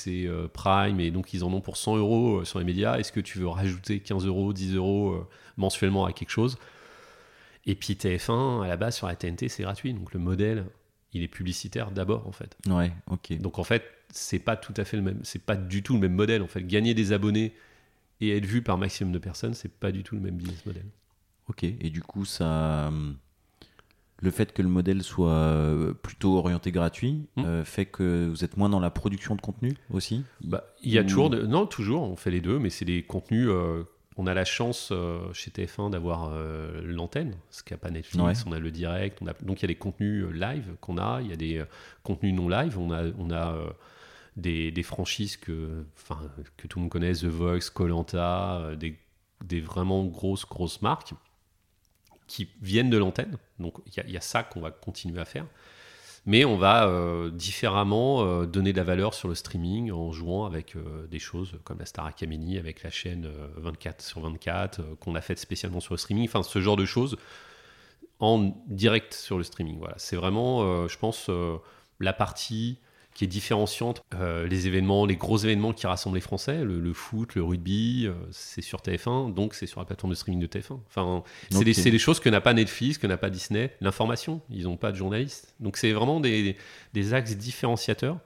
et 0.06 0.26
euh, 0.26 0.48
Prime, 0.48 1.00
et 1.00 1.10
donc 1.10 1.34
ils 1.34 1.44
en 1.44 1.52
ont 1.52 1.60
pour 1.60 1.76
100 1.76 1.96
euros 1.96 2.38
euh, 2.38 2.44
sur 2.44 2.58
les 2.58 2.64
médias 2.64 2.98
Est-ce 2.98 3.12
que 3.12 3.20
tu 3.20 3.38
veux 3.38 3.48
rajouter 3.48 4.00
15 4.00 4.24
euros, 4.26 4.52
10 4.52 4.74
euros 4.76 5.26
mensuellement 5.56 6.06
à 6.06 6.12
quelque 6.12 6.30
chose? 6.30 6.58
Et 7.66 7.74
puis 7.74 7.94
TF1, 7.94 8.64
à 8.64 8.68
la 8.68 8.76
base, 8.76 8.96
sur 8.96 9.06
la 9.06 9.16
TNT, 9.16 9.48
c'est 9.48 9.64
gratuit. 9.64 9.92
Donc 9.92 10.14
le 10.14 10.20
modèle, 10.20 10.64
il 11.12 11.22
est 11.22 11.28
publicitaire 11.28 11.90
d'abord, 11.90 12.26
en 12.26 12.32
fait. 12.32 12.56
Ouais, 12.68 12.92
ok. 13.10 13.36
Donc 13.38 13.58
en 13.58 13.64
fait, 13.64 13.84
c'est 14.10 14.38
pas 14.38 14.56
tout 14.56 14.74
à 14.76 14.84
fait 14.84 14.96
le 14.96 15.02
même, 15.02 15.20
c'est 15.24 15.42
pas 15.42 15.56
du 15.56 15.82
tout 15.82 15.94
le 15.94 16.00
même 16.00 16.14
modèle. 16.14 16.42
En 16.42 16.46
fait, 16.46 16.66
gagner 16.66 16.94
des 16.94 17.12
abonnés 17.12 17.52
et 18.20 18.36
être 18.36 18.46
vu 18.46 18.62
par 18.62 18.78
maximum 18.78 19.12
de 19.12 19.18
personnes, 19.18 19.54
c'est 19.54 19.72
pas 19.72 19.92
du 19.92 20.02
tout 20.02 20.14
le 20.14 20.20
même 20.20 20.36
business 20.36 20.64
model. 20.66 20.84
Ok, 21.48 21.64
et 21.64 21.90
du 21.90 22.02
coup, 22.02 22.24
ça, 22.24 22.90
le 24.20 24.30
fait 24.30 24.52
que 24.52 24.62
le 24.62 24.68
modèle 24.68 25.02
soit 25.02 25.30
euh, 25.30 25.92
plutôt 25.92 26.36
orienté 26.38 26.72
gratuit 26.72 27.26
hmm. 27.36 27.44
euh, 27.44 27.64
fait 27.64 27.86
que 27.86 28.28
vous 28.28 28.44
êtes 28.44 28.56
moins 28.56 28.68
dans 28.68 28.80
la 28.80 28.90
production 28.90 29.34
de 29.34 29.40
contenu 29.40 29.74
aussi? 29.90 30.24
Bah, 30.42 30.64
Il 30.82 30.92
y 30.92 30.98
a 30.98 31.04
toujours, 31.04 31.30
non, 31.30 31.66
toujours, 31.66 32.02
on 32.02 32.16
fait 32.16 32.30
les 32.30 32.40
deux, 32.40 32.58
mais 32.58 32.70
c'est 32.70 32.84
des 32.84 33.02
contenus. 33.02 33.48
Euh, 33.50 33.84
on 34.18 34.26
a 34.26 34.32
la 34.32 34.46
chance 34.46 34.94
chez 35.34 35.50
TF1 35.50 35.90
d'avoir 35.90 36.32
l'antenne, 36.82 37.36
ce 37.50 37.62
qu'il 37.62 37.74
n'y 37.74 37.80
a 37.80 37.82
pas 37.82 37.90
Netflix, 37.90 38.44
on 38.46 38.52
a 38.52 38.58
le 38.58 38.70
direct, 38.70 39.18
on 39.20 39.26
a, 39.26 39.34
donc 39.42 39.58
il 39.58 39.64
y 39.64 39.66
a 39.66 39.68
des 39.68 39.74
contenus 39.74 40.24
live 40.32 40.74
qu'on 40.80 40.96
a, 40.96 41.20
il 41.20 41.28
y 41.28 41.34
a 41.34 41.36
des 41.36 41.62
contenus 42.02 42.32
non 42.32 42.48
live, 42.48 42.78
on 42.78 42.90
a, 42.92 43.02
on 43.18 43.30
a 43.30 43.54
des, 44.36 44.82
franchises 44.82 45.36
que, 45.36 45.84
tout 46.68 46.78
le 46.78 46.82
monde 46.82 46.90
connaît, 46.90 47.12
The 47.12 47.24
Voice, 47.24 47.70
Colanta, 47.72 48.76
des, 48.76 48.98
des 49.44 49.60
vraiment 49.60 50.04
grosses, 50.04 50.46
grosses 50.46 50.82
marques 50.82 51.14
qui 52.26 52.48
viennent 52.60 52.90
de 52.90 52.98
l'antenne. 52.98 53.38
Donc 53.58 53.78
il 53.86 54.10
y, 54.10 54.16
a 54.16 54.20
ça 54.20 54.42
qu'on 54.42 54.60
va 54.60 54.70
continuer 54.70 55.20
à 55.20 55.24
faire. 55.24 55.46
Mais 56.28 56.44
on 56.44 56.56
va 56.56 56.88
euh, 56.88 57.30
différemment 57.30 58.24
euh, 58.24 58.46
donner 58.46 58.72
de 58.72 58.78
la 58.78 58.84
valeur 58.84 59.14
sur 59.14 59.28
le 59.28 59.36
streaming 59.36 59.92
en 59.92 60.10
jouant 60.10 60.44
avec 60.44 60.74
euh, 60.74 61.06
des 61.06 61.20
choses 61.20 61.56
comme 61.62 61.78
la 61.78 61.86
Star 61.86 62.04
Academy, 62.04 62.58
avec 62.58 62.82
la 62.82 62.90
chaîne 62.90 63.30
24 63.56 64.02
sur 64.02 64.20
24, 64.20 64.96
qu'on 64.98 65.14
a 65.14 65.20
faite 65.20 65.38
spécialement 65.38 65.78
sur 65.78 65.94
le 65.94 65.98
streaming. 65.98 66.26
Enfin, 66.26 66.42
ce 66.42 66.60
genre 66.60 66.76
de 66.76 66.84
choses 66.84 67.16
en 68.18 68.56
direct 68.66 69.14
sur 69.14 69.38
le 69.38 69.44
streaming. 69.44 69.78
Voilà. 69.78 69.94
C'est 69.98 70.16
vraiment, 70.16 70.88
je 70.88 70.98
pense, 70.98 71.30
la 72.00 72.12
partie 72.14 72.78
qui 73.16 73.24
est 73.24 73.28
différenciante. 73.28 74.04
Euh, 74.14 74.46
les 74.46 74.66
événements, 74.66 75.06
les 75.06 75.16
gros 75.16 75.38
événements 75.38 75.72
qui 75.72 75.86
rassemblent 75.86 76.16
les 76.16 76.20
Français, 76.20 76.62
le, 76.62 76.92
foot, 76.92 77.34
le 77.34 77.42
rugby, 77.42 78.06
euh, 78.06 78.12
c'est 78.30 78.60
sur 78.60 78.80
TF1, 78.80 79.32
donc 79.32 79.54
c'est 79.54 79.64
sur 79.64 79.80
la 79.80 79.86
plateforme 79.86 80.10
de 80.10 80.16
streaming 80.16 80.38
de 80.38 80.46
TF1. 80.46 80.80
Enfin, 80.86 81.24
c'est 81.50 81.64
des, 81.64 81.98
choses 81.98 82.20
que 82.20 82.28
n'a 82.28 82.42
pas 82.42 82.52
Netflix, 82.52 82.98
que 82.98 83.06
n'a 83.06 83.16
pas 83.16 83.30
Disney. 83.30 83.74
L'information, 83.80 84.42
ils 84.50 84.64
n'ont 84.64 84.76
pas 84.76 84.92
de 84.92 84.98
journalistes. 84.98 85.54
Donc 85.60 85.78
c'est 85.78 85.92
vraiment 85.92 86.20
des, 86.20 86.56
des, 86.92 87.14
axes 87.14 87.36
différenciateurs 87.36 88.18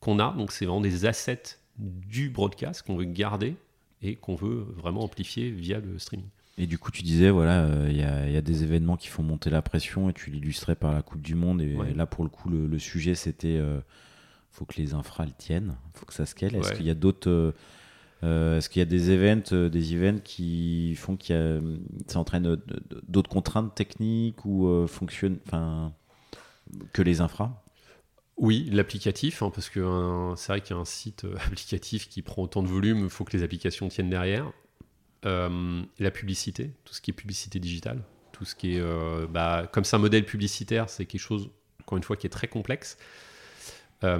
qu'on 0.00 0.18
a. 0.18 0.34
Donc 0.38 0.50
c'est 0.50 0.64
vraiment 0.64 0.80
des 0.80 1.04
assets 1.04 1.58
du 1.76 2.30
broadcast 2.30 2.86
qu'on 2.86 2.96
veut 2.96 3.04
garder 3.04 3.54
et 4.00 4.16
qu'on 4.16 4.34
veut 4.34 4.66
vraiment 4.78 5.02
amplifier 5.02 5.50
via 5.50 5.78
le 5.78 5.98
streaming. 5.98 6.28
Et 6.56 6.66
du 6.66 6.78
coup, 6.78 6.90
tu 6.90 7.02
disais, 7.02 7.28
voilà, 7.28 7.64
euh, 7.64 7.88
il 7.90 7.96
y, 7.98 8.36
a 8.36 8.42
des 8.42 8.62
événements 8.62 8.96
qui 8.96 9.08
font 9.08 9.22
monter 9.22 9.50
la 9.50 9.60
pression 9.60 10.08
et 10.08 10.14
tu 10.14 10.30
l'illustrais 10.30 10.74
par 10.74 10.92
la 10.92 11.02
Coupe 11.02 11.20
du 11.20 11.34
Monde. 11.34 11.60
Et 11.60 11.76
là, 11.94 12.06
pour 12.06 12.24
le 12.24 12.30
coup, 12.30 12.48
le, 12.48 12.78
sujet, 12.78 13.14
c'était 13.14 13.60
faut 14.52 14.66
que 14.66 14.74
les 14.76 14.94
infras 14.94 15.24
le 15.24 15.32
tiennent, 15.32 15.76
faut 15.94 16.06
que 16.06 16.12
ça 16.12 16.26
scale. 16.26 16.54
Est-ce 16.54 16.74
qu'il 16.74 16.86
y 16.86 16.90
a 16.90 16.94
d'autres 16.94 17.30
euh, 17.30 17.52
euh, 18.22 18.58
Est-ce 18.58 18.68
qu'il 18.68 18.80
y 18.80 18.82
a 18.82 18.86
des 18.86 19.10
events, 19.10 19.52
euh, 19.52 19.70
des 19.70 19.94
events 19.94 20.20
qui 20.22 20.94
font 20.94 21.16
qu'il 21.16 21.78
ça 22.06 22.18
entraîne 22.18 22.58
d'autres 23.08 23.30
contraintes 23.30 23.74
techniques 23.74 24.44
ou 24.44 24.86
fonctionne, 24.86 25.38
enfin, 25.46 25.92
que 26.92 27.02
les 27.02 27.20
infras? 27.20 27.62
Oui, 28.36 28.68
l'applicatif, 28.72 29.42
hein, 29.42 29.50
parce 29.54 29.68
que 29.68 30.32
c'est 30.36 30.52
vrai 30.52 30.60
qu'un 30.60 30.84
site 30.84 31.26
applicatif 31.46 32.08
qui 32.08 32.20
prend 32.20 32.42
autant 32.42 32.62
de 32.62 32.68
volume, 32.68 33.04
il 33.04 33.10
faut 33.10 33.24
que 33.24 33.36
les 33.36 33.42
applications 33.42 33.88
tiennent 33.88 34.10
derrière. 34.10 34.52
la 35.24 36.10
publicité, 36.10 36.72
tout 36.84 36.92
ce 36.92 37.00
qui 37.00 37.10
est 37.10 37.14
publicité 37.14 37.58
digitale, 37.58 38.02
tout 38.32 38.44
ce 38.44 38.54
qui 38.54 38.76
est, 38.76 39.26
bah, 39.30 39.66
comme 39.72 39.84
c'est 39.84 39.96
un 39.96 40.00
modèle 40.00 40.26
publicitaire, 40.26 40.90
c'est 40.90 41.06
quelque 41.06 41.20
chose, 41.22 41.48
encore 41.80 41.96
une 41.96 42.04
fois, 42.04 42.16
qui 42.16 42.26
est 42.26 42.30
très 42.30 42.48
complexe. 42.48 42.98
Euh, 44.04 44.18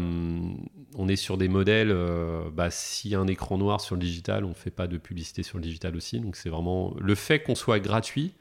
on 0.97 1.09
est 1.09 1.16
sur 1.16 1.39
des 1.39 1.49
modèles, 1.49 1.91
euh, 1.91 2.51
bah, 2.51 2.70
s'il 2.70 3.14
un 3.14 3.26
écran 3.26 3.59
noir 3.59 3.80
sur 3.80 3.97
le 3.97 4.01
digital, 4.01 4.45
on 4.45 4.51
ne 4.51 4.55
fait 4.55 4.70
pas 4.70 4.87
de 4.87 4.99
publicité 4.99 5.43
sur 5.43 5.59
le 5.59 5.62
digital 5.64 5.97
aussi. 5.97 6.20
Donc 6.20 6.37
c'est 6.37 6.51
vraiment 6.51 6.95
le 7.01 7.14
fait 7.14 7.43
qu'on 7.43 7.55
soit 7.55 7.80
gratuit 7.80 8.33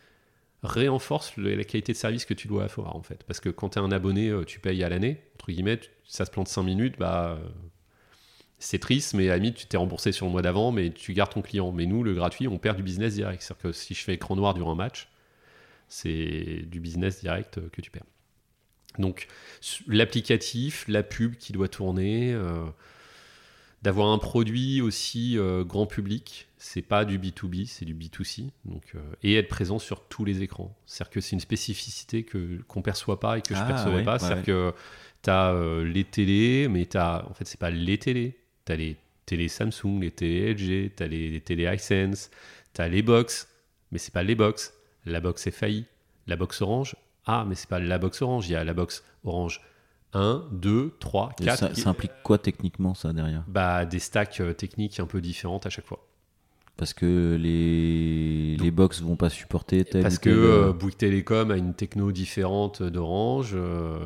renforce 0.64 1.36
la 1.38 1.64
qualité 1.64 1.92
de 1.92 1.98
service 1.98 2.26
que 2.26 2.36
tu 2.36 2.48
dois 2.48 2.66
avoir 2.66 2.96
en 2.96 3.02
fait. 3.02 3.24
Parce 3.24 3.40
que 3.40 3.50
quand 3.50 3.70
tu 3.70 3.80
es 3.80 3.82
un 3.82 3.92
abonné, 3.92 4.30
euh, 4.30 4.46
tu 4.46 4.60
payes 4.60 4.84
à 4.84 4.90
l'année, 4.90 5.22
entre 5.36 5.52
guillemets, 5.52 5.80
ça 6.06 6.26
se 6.26 6.32
plante 6.32 6.48
5 6.48 6.64
minutes, 6.64 7.00
bah 7.00 7.40
c'est 8.60 8.80
triste, 8.80 9.16
mais 9.16 9.30
à 9.32 9.40
tu 9.40 9.66
t'es 9.66 9.78
remboursé 9.78 10.12
sur 10.12 10.28
le 10.28 10.32
mois 10.32 10.44
d'avant, 10.44 10.72
mais 10.72 10.92
tu 10.92 11.14
gardes 11.14 11.32
ton 11.34 11.42
client. 11.42 11.72
Mais 11.72 11.88
nous, 11.88 12.04
le 12.04 12.14
gratuit, 12.14 12.48
on 12.48 12.60
perd 12.60 12.78
du 12.78 12.84
business 12.84 13.16
direct. 13.16 13.42
C'est-à-dire 13.42 13.64
que 13.64 13.72
si 13.72 13.96
je 13.96 14.04
fais 14.04 14.14
écran 14.14 14.36
noir 14.36 14.54
durant 14.54 14.74
un 14.74 14.76
match, 14.76 15.10
c'est 15.88 16.64
du 16.68 16.80
business 16.80 17.22
direct 17.22 17.60
que 17.72 17.82
tu 17.82 17.90
perds. 17.90 18.06
Donc 19.00 19.28
l'applicatif, 19.88 20.86
la 20.88 21.04
pub 21.04 21.36
qui 21.36 21.54
doit 21.54 21.68
tourner, 21.68 22.34
euh, 22.34 22.66
d'avoir 23.82 24.10
un 24.10 24.18
produit 24.18 24.82
aussi 24.82 25.38
euh, 25.38 25.64
grand 25.64 25.86
public, 25.86 26.48
c'est 26.58 26.82
pas 26.82 27.06
du 27.06 27.18
B2B, 27.18 27.68
c'est 27.68 27.86
du 27.86 27.96
B2C, 27.96 28.50
donc, 28.66 28.84
euh, 28.96 29.00
et 29.24 29.36
être 29.36 29.48
présent 29.48 29.80
sur 29.80 30.04
tous 30.04 30.26
les 30.26 30.42
écrans. 30.44 30.76
C'est-à-dire 30.86 31.12
que 31.12 31.22
c'est 31.22 31.32
une 31.32 31.40
spécificité 31.40 32.24
que, 32.24 32.62
qu'on 32.68 32.82
perçoit 32.82 33.20
pas 33.20 33.38
et 33.38 33.42
que 33.42 33.56
je 33.56 33.60
ne 33.60 33.66
ah, 33.66 33.68
percevais 33.68 34.04
pas. 34.04 34.20
C'est-à-dire 34.20 34.44
que 34.44 34.74
tu 35.24 35.30
as 35.30 35.84
les 35.84 36.04
télés, 36.04 36.68
mais 36.68 36.96
as, 36.96 37.26
en 37.30 37.34
fait, 37.34 37.46
c'est 37.46 37.60
pas 37.60 37.72
les 37.72 37.98
télés. 37.98 38.38
Tu 38.66 38.72
as 38.74 38.76
les 38.76 38.98
télés 39.26 39.48
Samsung, 39.48 40.02
les 40.02 40.12
télés 40.12 40.54
LG, 40.54 40.96
tu 40.96 41.04
as 41.04 41.08
les, 41.08 41.30
les 41.30 41.42
télés 41.42 41.74
Hisense, 41.74 42.30
tu 42.74 42.82
as 42.82 42.90
les 42.90 43.02
box, 43.02 43.48
mais 43.92 43.98
c'est 43.98 44.14
pas 44.14 44.24
les 44.24 44.36
box. 44.36 44.74
La 45.06 45.22
box 45.22 45.48
est 45.48 45.52
faillie. 45.52 45.86
La 46.28 46.36
box 46.36 46.62
orange, 46.62 46.96
ah, 47.26 47.46
mais 47.48 47.56
c'est 47.56 47.70
pas 47.70 47.80
la 47.80 47.98
box 47.98 48.22
orange, 48.22 48.50
il 48.50 48.54
y 48.54 48.56
a 48.56 48.64
la 48.64 48.74
box 48.74 49.04
orange 49.24 49.62
1, 50.14 50.44
2, 50.52 50.94
3, 51.00 51.34
4. 51.38 51.76
Ça, 51.76 51.90
implique 51.90 52.12
quoi 52.24 52.38
techniquement 52.38 52.94
ça 52.94 53.14
derrière? 53.14 53.44
Bah 53.48 53.86
des 53.86 54.00
stacks 54.00 54.42
euh, 54.42 54.54
techniques 54.54 55.00
un 55.00 55.06
peu 55.06 55.22
différentes 55.22 55.66
à 55.66 55.70
chaque 55.70 55.86
fois. 55.86 56.06
Parce 56.78 56.94
que 56.94 57.38
les, 57.40 58.58
les 58.58 58.72
box 58.72 59.02
vont 59.02 59.16
pas 59.16 59.30
supporter 59.30 59.86
tel 59.86 60.02
Parce 60.02 60.18
que 60.18 60.30
euh, 60.30 60.70
euh, 60.70 60.74
Bouygues 60.74 60.98
Telecom 60.98 61.52
a 61.52 61.58
une 61.58 61.76
techno 61.76 62.12
différente 62.12 62.82
d'Orange 62.82 63.56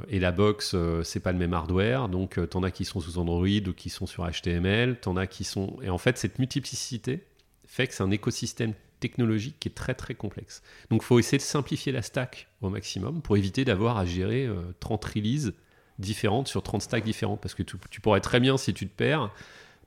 et 0.09 0.20
la 0.20 0.34
box 0.34 0.76
c'est 1.03 1.22
pas 1.22 1.32
le 1.32 1.38
même 1.38 1.53
hardware 1.53 2.09
donc 2.09 2.38
t'en 2.49 2.63
as 2.63 2.72
qui 2.72 2.84
sont 2.84 2.99
sous 2.99 3.18
Android 3.18 3.45
ou 3.45 3.74
qui 3.74 3.89
sont 3.89 4.07
sur 4.07 4.30
HTML, 4.30 4.99
t'en 4.99 5.16
as 5.16 5.28
qui 5.28 5.45
sont 5.45 5.78
et 5.84 5.89
en 5.89 5.97
fait 5.97 6.18
cette 6.18 6.38
multiplicité 6.38 7.24
fait 7.66 7.88
que 7.88 7.93
c'est 7.93 8.03
un 8.03 8.11
écosystème 8.11 8.74
technologique 9.06 9.58
qui 9.60 9.70
est 9.70 9.76
très 9.76 9.93
très 9.93 10.16
complexe. 10.16 10.64
Donc 10.89 11.03
il 11.03 11.06
faut 11.06 11.20
essayer 11.20 11.38
de 11.38 11.43
simplifier 11.43 11.91
la 11.91 12.01
stack 12.01 12.47
au 12.62 12.70
maximum 12.70 13.22
pour 13.22 13.38
éviter 13.38 13.64
d'avoir 13.66 13.97
à 13.97 14.06
gérer 14.06 14.49
30 14.80 15.06
euh, 15.06 15.10
releases 15.14 15.53
différentes 15.99 16.47
sur 16.47 16.64
30 16.64 16.82
stacks 16.82 17.03
différentes 17.03 17.39
parce 17.39 17.53
que 17.53 17.64
tu, 17.64 18.01
pourrais 18.01 18.22
très 18.22 18.39
bien 18.39 18.58
si 18.58 18.74
tu 18.74 18.88
te 18.88 18.95
perds 18.95 19.32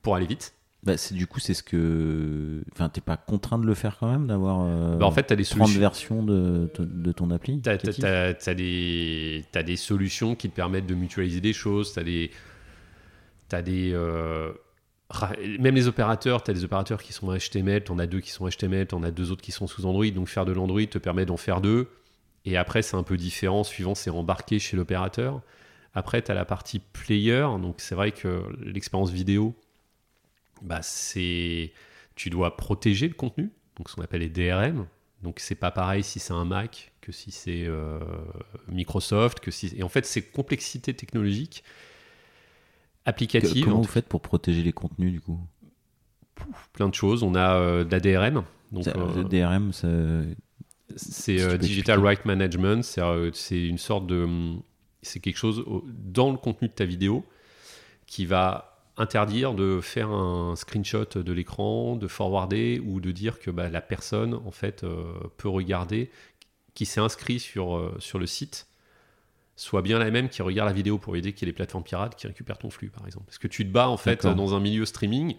pour 0.01 0.15
aller 0.15 0.25
vite. 0.25 0.53
Bah, 0.83 0.95
c'est 0.95 1.13
du 1.13 1.27
coup 1.27 1.41
c'est 1.41 1.53
ce 1.53 1.61
que 1.61 2.63
enfin 2.71 2.87
t'es 2.87 3.01
pas 3.01 3.17
contraint 3.17 3.59
de 3.59 3.65
le 3.65 3.73
faire 3.73 3.97
quand 3.99 4.09
même 4.09 4.27
d'avoir 4.27 4.61
euh, 4.61 4.95
bah, 4.95 5.07
en 5.07 5.11
fait 5.11 5.29
as 5.29 5.35
des 5.35 5.43
30 5.43 5.71
versions 5.71 6.23
de, 6.23 6.71
de, 6.79 7.11
ton 7.11 7.31
appli 7.31 7.59
t'as 7.59 7.73
as, 7.73 8.53
des 8.53 9.43
as 9.53 9.63
des 9.63 9.75
solutions 9.75 10.35
qui 10.35 10.49
te 10.49 10.55
permettent 10.55 10.85
de 10.85 10.95
mutualiser 10.95 11.41
des 11.41 11.51
choses 11.51 11.91
t'as 11.91 12.03
des 12.03 12.31
t'as 13.49 13.61
des 13.61 13.91
euh, 13.93 14.53
même 15.59 15.75
les 15.75 15.87
opérateurs, 15.87 16.43
tu 16.43 16.51
as 16.51 16.53
des 16.53 16.63
opérateurs 16.63 17.01
qui 17.01 17.13
sont 17.13 17.35
HTML, 17.35 17.83
tu 17.83 17.91
en 17.91 17.99
as 17.99 18.07
deux 18.07 18.19
qui 18.19 18.29
sont 18.29 18.47
HTML, 18.47 18.87
tu 18.87 18.95
en 18.95 19.03
as 19.03 19.11
deux 19.11 19.31
autres 19.31 19.41
qui 19.41 19.51
sont 19.51 19.67
sous 19.67 19.85
Android, 19.85 20.07
donc 20.07 20.27
faire 20.27 20.45
de 20.45 20.51
l'Android 20.51 20.85
te 20.85 20.97
permet 20.97 21.25
d'en 21.25 21.37
faire 21.37 21.61
deux. 21.61 21.89
Et 22.45 22.57
après, 22.57 22.81
c'est 22.81 22.95
un 22.95 23.03
peu 23.03 23.17
différent, 23.17 23.63
suivant 23.63 23.95
c'est 23.95 24.09
embarqué 24.09 24.59
chez 24.59 24.77
l'opérateur. 24.77 25.41
Après, 25.93 26.21
tu 26.21 26.31
as 26.31 26.35
la 26.35 26.45
partie 26.45 26.79
player, 26.79 27.47
donc 27.59 27.75
c'est 27.79 27.95
vrai 27.95 28.11
que 28.11 28.43
l'expérience 28.61 29.11
vidéo, 29.11 29.55
bah, 30.61 30.81
c'est 30.81 31.73
tu 32.15 32.29
dois 32.29 32.57
protéger 32.57 33.07
le 33.07 33.13
contenu, 33.13 33.49
donc 33.77 33.89
ce 33.89 33.95
qu'on 33.95 34.03
appelle 34.03 34.21
les 34.21 34.29
DRM. 34.29 34.87
Donc 35.23 35.39
c'est 35.39 35.55
pas 35.55 35.71
pareil 35.71 36.03
si 36.03 36.19
c'est 36.19 36.33
un 36.33 36.45
Mac 36.45 36.91
que 37.01 37.11
si 37.11 37.31
c'est 37.31 37.65
euh, 37.65 37.99
Microsoft, 38.67 39.39
que 39.39 39.51
si 39.51 39.73
et 39.75 39.83
en 39.83 39.89
fait 39.89 40.05
c'est 40.05 40.21
complexité 40.21 40.93
technologique 40.93 41.63
applicative. 43.05 43.65
Comment 43.65 43.81
vous 43.81 43.87
faites 43.87 44.07
pour 44.07 44.21
protéger 44.21 44.63
les 44.63 44.73
contenus 44.73 45.11
du 45.11 45.21
coup 45.21 45.39
Plein 46.73 46.89
de 46.89 46.95
choses. 46.95 47.23
On 47.23 47.35
a 47.35 47.55
euh, 47.55 47.83
de 47.83 47.91
la 47.91 47.99
DRM. 47.99 48.43
Donc, 48.71 48.87
euh, 48.87 49.23
DRM, 49.23 49.71
c'est 49.73 51.41
euh, 51.41 51.57
Digital 51.57 51.99
Right 51.99 52.25
Management. 52.25 52.83
C'est 53.33 53.65
une 53.65 53.77
sorte 53.77 54.07
de. 54.07 54.27
C'est 55.01 55.19
quelque 55.19 55.37
chose 55.37 55.63
dans 55.87 56.31
le 56.31 56.37
contenu 56.37 56.67
de 56.67 56.73
ta 56.73 56.85
vidéo 56.85 57.25
qui 58.05 58.25
va 58.25 58.83
interdire 58.97 59.53
de 59.53 59.79
faire 59.81 60.09
un 60.09 60.57
screenshot 60.57 61.05
de 61.15 61.31
l'écran, 61.31 61.95
de 61.95 62.07
forwarder 62.07 62.81
ou 62.85 62.99
de 62.99 63.11
dire 63.11 63.39
que 63.39 63.49
bah, 63.49 63.69
la 63.69 63.79
personne 63.79 64.33
en 64.33 64.51
fait 64.51 64.85
peut 65.37 65.47
regarder 65.47 66.11
qui 66.73 66.85
s'est 66.85 66.99
inscrit 66.99 67.39
sur, 67.39 67.93
sur 67.99 68.19
le 68.19 68.25
site 68.25 68.68
soit 69.59 69.81
bien 69.81 69.99
la 69.99 70.09
même 70.09 70.29
qui 70.29 70.41
regarde 70.41 70.69
la 70.69 70.73
vidéo 70.73 70.97
pour 70.97 71.17
aider 71.17 71.33
qu'il 71.33 71.45
y 71.45 71.49
ait 71.49 71.51
les 71.51 71.55
plateformes 71.55 71.83
pirates 71.83 72.15
qui 72.15 72.27
récupèrent 72.27 72.57
ton 72.57 72.69
flux, 72.69 72.89
par 72.89 73.05
exemple. 73.05 73.25
Parce 73.25 73.37
que 73.37 73.47
tu 73.47 73.65
te 73.65 73.71
bats, 73.71 73.89
en 73.89 73.97
fait, 73.97 74.25
dans 74.25 74.55
un 74.55 74.59
milieu 74.59 74.85
streaming, 74.85 75.35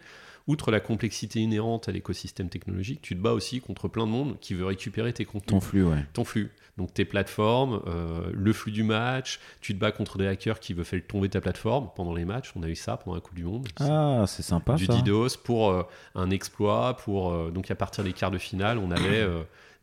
outre 0.46 0.70
la 0.70 0.80
complexité 0.80 1.40
inhérente 1.40 1.88
à 1.88 1.92
l'écosystème 1.92 2.50
technologique, 2.50 3.00
tu 3.00 3.16
te 3.16 3.20
bats 3.20 3.32
aussi 3.32 3.60
contre 3.60 3.88
plein 3.88 4.06
de 4.06 4.10
monde 4.10 4.36
qui 4.40 4.52
veut 4.52 4.66
récupérer 4.66 5.12
tes 5.12 5.24
contenus. 5.24 5.46
Ton 5.46 5.60
flux, 5.60 5.84
ouais. 5.84 6.04
Ton 6.12 6.24
flux. 6.24 6.50
Donc 6.76 6.92
tes 6.92 7.04
plateformes, 7.04 7.82
euh, 7.86 8.30
le 8.32 8.52
flux 8.52 8.72
du 8.72 8.82
match, 8.82 9.40
tu 9.60 9.74
te 9.74 9.78
bats 9.78 9.92
contre 9.92 10.18
des 10.18 10.26
hackers 10.26 10.60
qui 10.60 10.74
veulent 10.74 10.84
faire 10.84 11.00
tomber 11.06 11.28
ta 11.28 11.40
plateforme 11.40 11.88
pendant 11.94 12.14
les 12.14 12.24
matchs. 12.24 12.52
On 12.56 12.62
a 12.62 12.68
eu 12.68 12.76
ça 12.76 12.96
pendant 12.96 13.14
la 13.14 13.20
Coupe 13.20 13.34
du 13.34 13.44
Monde. 13.44 13.68
Ah, 13.78 14.24
c'est 14.26 14.42
sympa. 14.42 14.74
Du 14.74 14.86
DDoS 14.86 15.36
pour 15.42 15.70
euh, 15.70 15.82
un 16.14 16.30
exploit. 16.30 16.96
Pour, 16.96 17.32
euh, 17.32 17.50
donc 17.50 17.70
à 17.70 17.74
partir 17.74 18.04
des 18.04 18.12
quarts 18.12 18.30
de 18.30 18.38
finale, 18.38 18.78
on 18.78 18.90
avait 18.90 19.26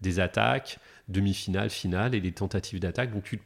des 0.01 0.19
attaques, 0.19 0.79
demi-finale, 1.07 1.69
finale 1.69 2.13
et 2.13 2.21
des 2.21 2.31
tentatives 2.31 2.79
d'attaque. 2.79 3.11
Donc 3.11 3.23
tu 3.23 3.39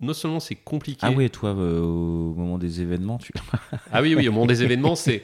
non 0.00 0.14
seulement 0.14 0.40
c'est 0.40 0.54
compliqué. 0.54 1.00
Ah 1.02 1.10
oui, 1.10 1.28
toi, 1.30 1.50
euh, 1.50 1.80
au 1.80 2.34
moment 2.34 2.58
des 2.58 2.80
événements, 2.80 3.18
tu. 3.18 3.32
ah 3.92 4.02
oui, 4.02 4.14
oui, 4.14 4.28
au 4.28 4.32
moment 4.32 4.46
des 4.46 4.62
événements, 4.64 4.96
c'est 4.96 5.22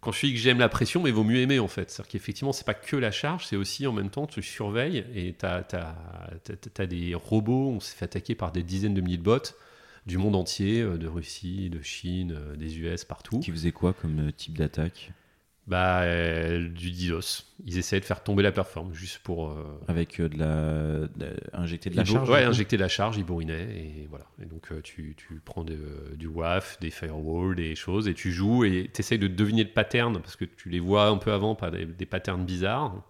quand 0.00 0.12
je 0.12 0.26
dis 0.26 0.32
que 0.32 0.38
j'aime 0.38 0.58
la 0.58 0.68
pression, 0.68 1.02
mais 1.02 1.10
il 1.10 1.14
vaut 1.14 1.24
mieux 1.24 1.38
aimer 1.40 1.58
en 1.58 1.68
fait. 1.68 1.90
C'est-à-dire 1.90 2.10
qu'effectivement, 2.12 2.52
c'est 2.52 2.64
pas 2.64 2.74
que 2.74 2.96
la 2.96 3.10
charge, 3.10 3.46
c'est 3.46 3.56
aussi 3.56 3.86
en 3.86 3.92
même 3.92 4.10
temps, 4.10 4.26
tu 4.26 4.42
surveilles 4.42 5.04
et 5.14 5.34
tu 5.38 5.46
as, 5.46 6.86
des 6.86 7.14
robots, 7.14 7.72
on 7.76 7.80
s'est 7.80 7.96
fait 7.96 8.06
attaquer 8.06 8.34
par 8.34 8.52
des 8.52 8.62
dizaines 8.62 8.94
de 8.94 9.00
milliers 9.00 9.18
de 9.18 9.22
bots 9.22 9.38
du 10.06 10.18
monde 10.18 10.36
entier, 10.36 10.82
euh, 10.82 10.98
de 10.98 11.06
Russie, 11.06 11.70
de 11.70 11.80
Chine, 11.82 12.34
euh, 12.36 12.56
des 12.56 12.78
US, 12.78 13.04
partout. 13.04 13.40
Qui 13.40 13.50
faisaient 13.50 13.72
quoi 13.72 13.94
comme 13.94 14.32
type 14.32 14.58
d'attaque? 14.58 15.12
Bah, 15.66 16.02
euh, 16.02 16.68
du 16.68 16.90
DDoS. 16.90 17.46
Ils 17.64 17.78
essayaient 17.78 18.00
de 18.00 18.04
faire 18.04 18.22
tomber 18.22 18.42
la 18.42 18.52
plateforme 18.52 18.92
juste 18.92 19.20
pour. 19.20 19.50
euh, 19.50 19.80
Avec 19.88 20.20
euh, 20.20 20.28
de 20.28 20.38
la. 20.38 21.08
de- 21.08 21.36
injecter 21.54 21.88
de 21.88 21.96
la 21.96 22.04
charge 22.04 22.28
Ouais, 22.28 22.44
injecter 22.44 22.76
de 22.76 22.82
la 22.82 22.88
charge, 22.88 23.16
ils 23.16 23.24
bourrinaient 23.24 23.74
et 23.74 24.06
voilà. 24.10 24.26
Et 24.42 24.44
donc 24.44 24.68
tu, 24.82 25.14
tu 25.16 25.40
prends 25.42 25.64
de- 25.64 26.14
du 26.16 26.26
WAF, 26.26 26.78
des 26.80 26.90
firewalls, 26.90 27.54
des 27.56 27.74
choses 27.76 28.08
et 28.08 28.14
tu 28.14 28.30
joues 28.30 28.64
et 28.64 28.90
tu 28.92 29.00
essayes 29.00 29.18
de 29.18 29.26
deviner 29.26 29.64
le 29.64 29.70
pattern 29.70 30.20
parce 30.20 30.36
que 30.36 30.44
tu 30.44 30.68
les 30.68 30.80
vois 30.80 31.06
un 31.06 31.16
peu 31.16 31.32
avant, 31.32 31.54
pas 31.54 31.70
des, 31.70 31.86
des 31.86 32.06
patterns 32.06 32.44
bizarres. 32.44 33.02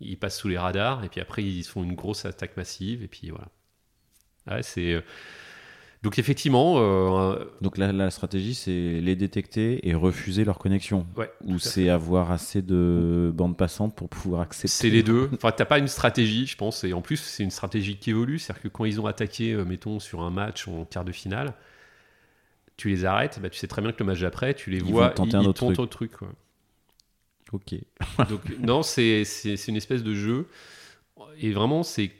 Ils 0.00 0.16
passent 0.18 0.38
sous 0.38 0.48
les 0.48 0.56
radars 0.56 1.04
et 1.04 1.10
puis 1.10 1.20
après 1.20 1.44
ils 1.44 1.64
font 1.64 1.84
une 1.84 1.94
grosse 1.94 2.24
attaque 2.24 2.56
massive 2.56 3.02
et 3.02 3.08
puis 3.08 3.28
voilà. 3.28 3.48
Ouais, 4.50 4.62
c'est. 4.62 5.04
Donc 6.02 6.18
effectivement, 6.18 6.76
euh, 6.78 7.44
Donc 7.60 7.76
la, 7.76 7.92
la 7.92 8.10
stratégie, 8.10 8.54
c'est 8.54 8.70
les 9.02 9.16
détecter 9.16 9.86
et 9.86 9.94
refuser 9.94 10.44
leur 10.44 10.56
connexion. 10.58 11.06
ouais, 11.16 11.30
Ou 11.44 11.58
c'est 11.58 11.90
avoir 11.90 12.30
assez 12.30 12.62
de 12.62 13.30
bandes 13.34 13.56
passantes 13.56 13.94
pour 13.94 14.08
pouvoir 14.08 14.40
accepter. 14.40 14.68
C'est 14.68 14.88
les 14.88 15.02
deux. 15.02 15.28
Enfin, 15.34 15.52
t'as 15.52 15.66
pas 15.66 15.78
une 15.78 15.88
stratégie, 15.88 16.46
je 16.46 16.56
pense. 16.56 16.84
Et 16.84 16.94
en 16.94 17.02
plus, 17.02 17.18
c'est 17.18 17.42
une 17.42 17.50
stratégie 17.50 17.96
qui 17.98 18.10
évolue. 18.10 18.38
C'est-à-dire 18.38 18.62
que 18.62 18.68
quand 18.68 18.86
ils 18.86 18.98
ont 18.98 19.04
attaqué, 19.06 19.52
euh, 19.52 19.64
mettons, 19.66 20.00
sur 20.00 20.22
un 20.22 20.30
match 20.30 20.66
en 20.68 20.86
quart 20.86 21.04
de 21.04 21.12
finale, 21.12 21.52
tu 22.78 22.88
les 22.88 23.04
arrêtes. 23.04 23.38
Bah, 23.42 23.50
tu 23.50 23.58
sais 23.58 23.66
très 23.66 23.82
bien 23.82 23.92
que 23.92 23.98
le 24.02 24.06
match 24.06 24.20
d'après, 24.20 24.54
tu 24.54 24.70
les 24.70 24.78
Ils 24.78 24.84
vois. 24.84 25.10
tenter 25.10 25.36
un 25.36 25.42
ils 25.42 25.48
autre 25.48 25.60
tentent 25.60 25.74
truc. 25.74 25.80
autre 25.80 25.92
truc. 25.92 26.12
quoi. 26.12 26.28
Ok. 27.52 27.74
Donc, 28.30 28.40
non, 28.60 28.82
c'est 28.82 29.24
c'est- 29.24 29.56
c'est 29.58 29.70
une 29.70 29.76
espèce 29.76 30.02
de 30.02 30.14
jeu. 30.14 30.46
Et 31.38 31.50
vraiment, 31.52 31.82
c'est 31.82 32.10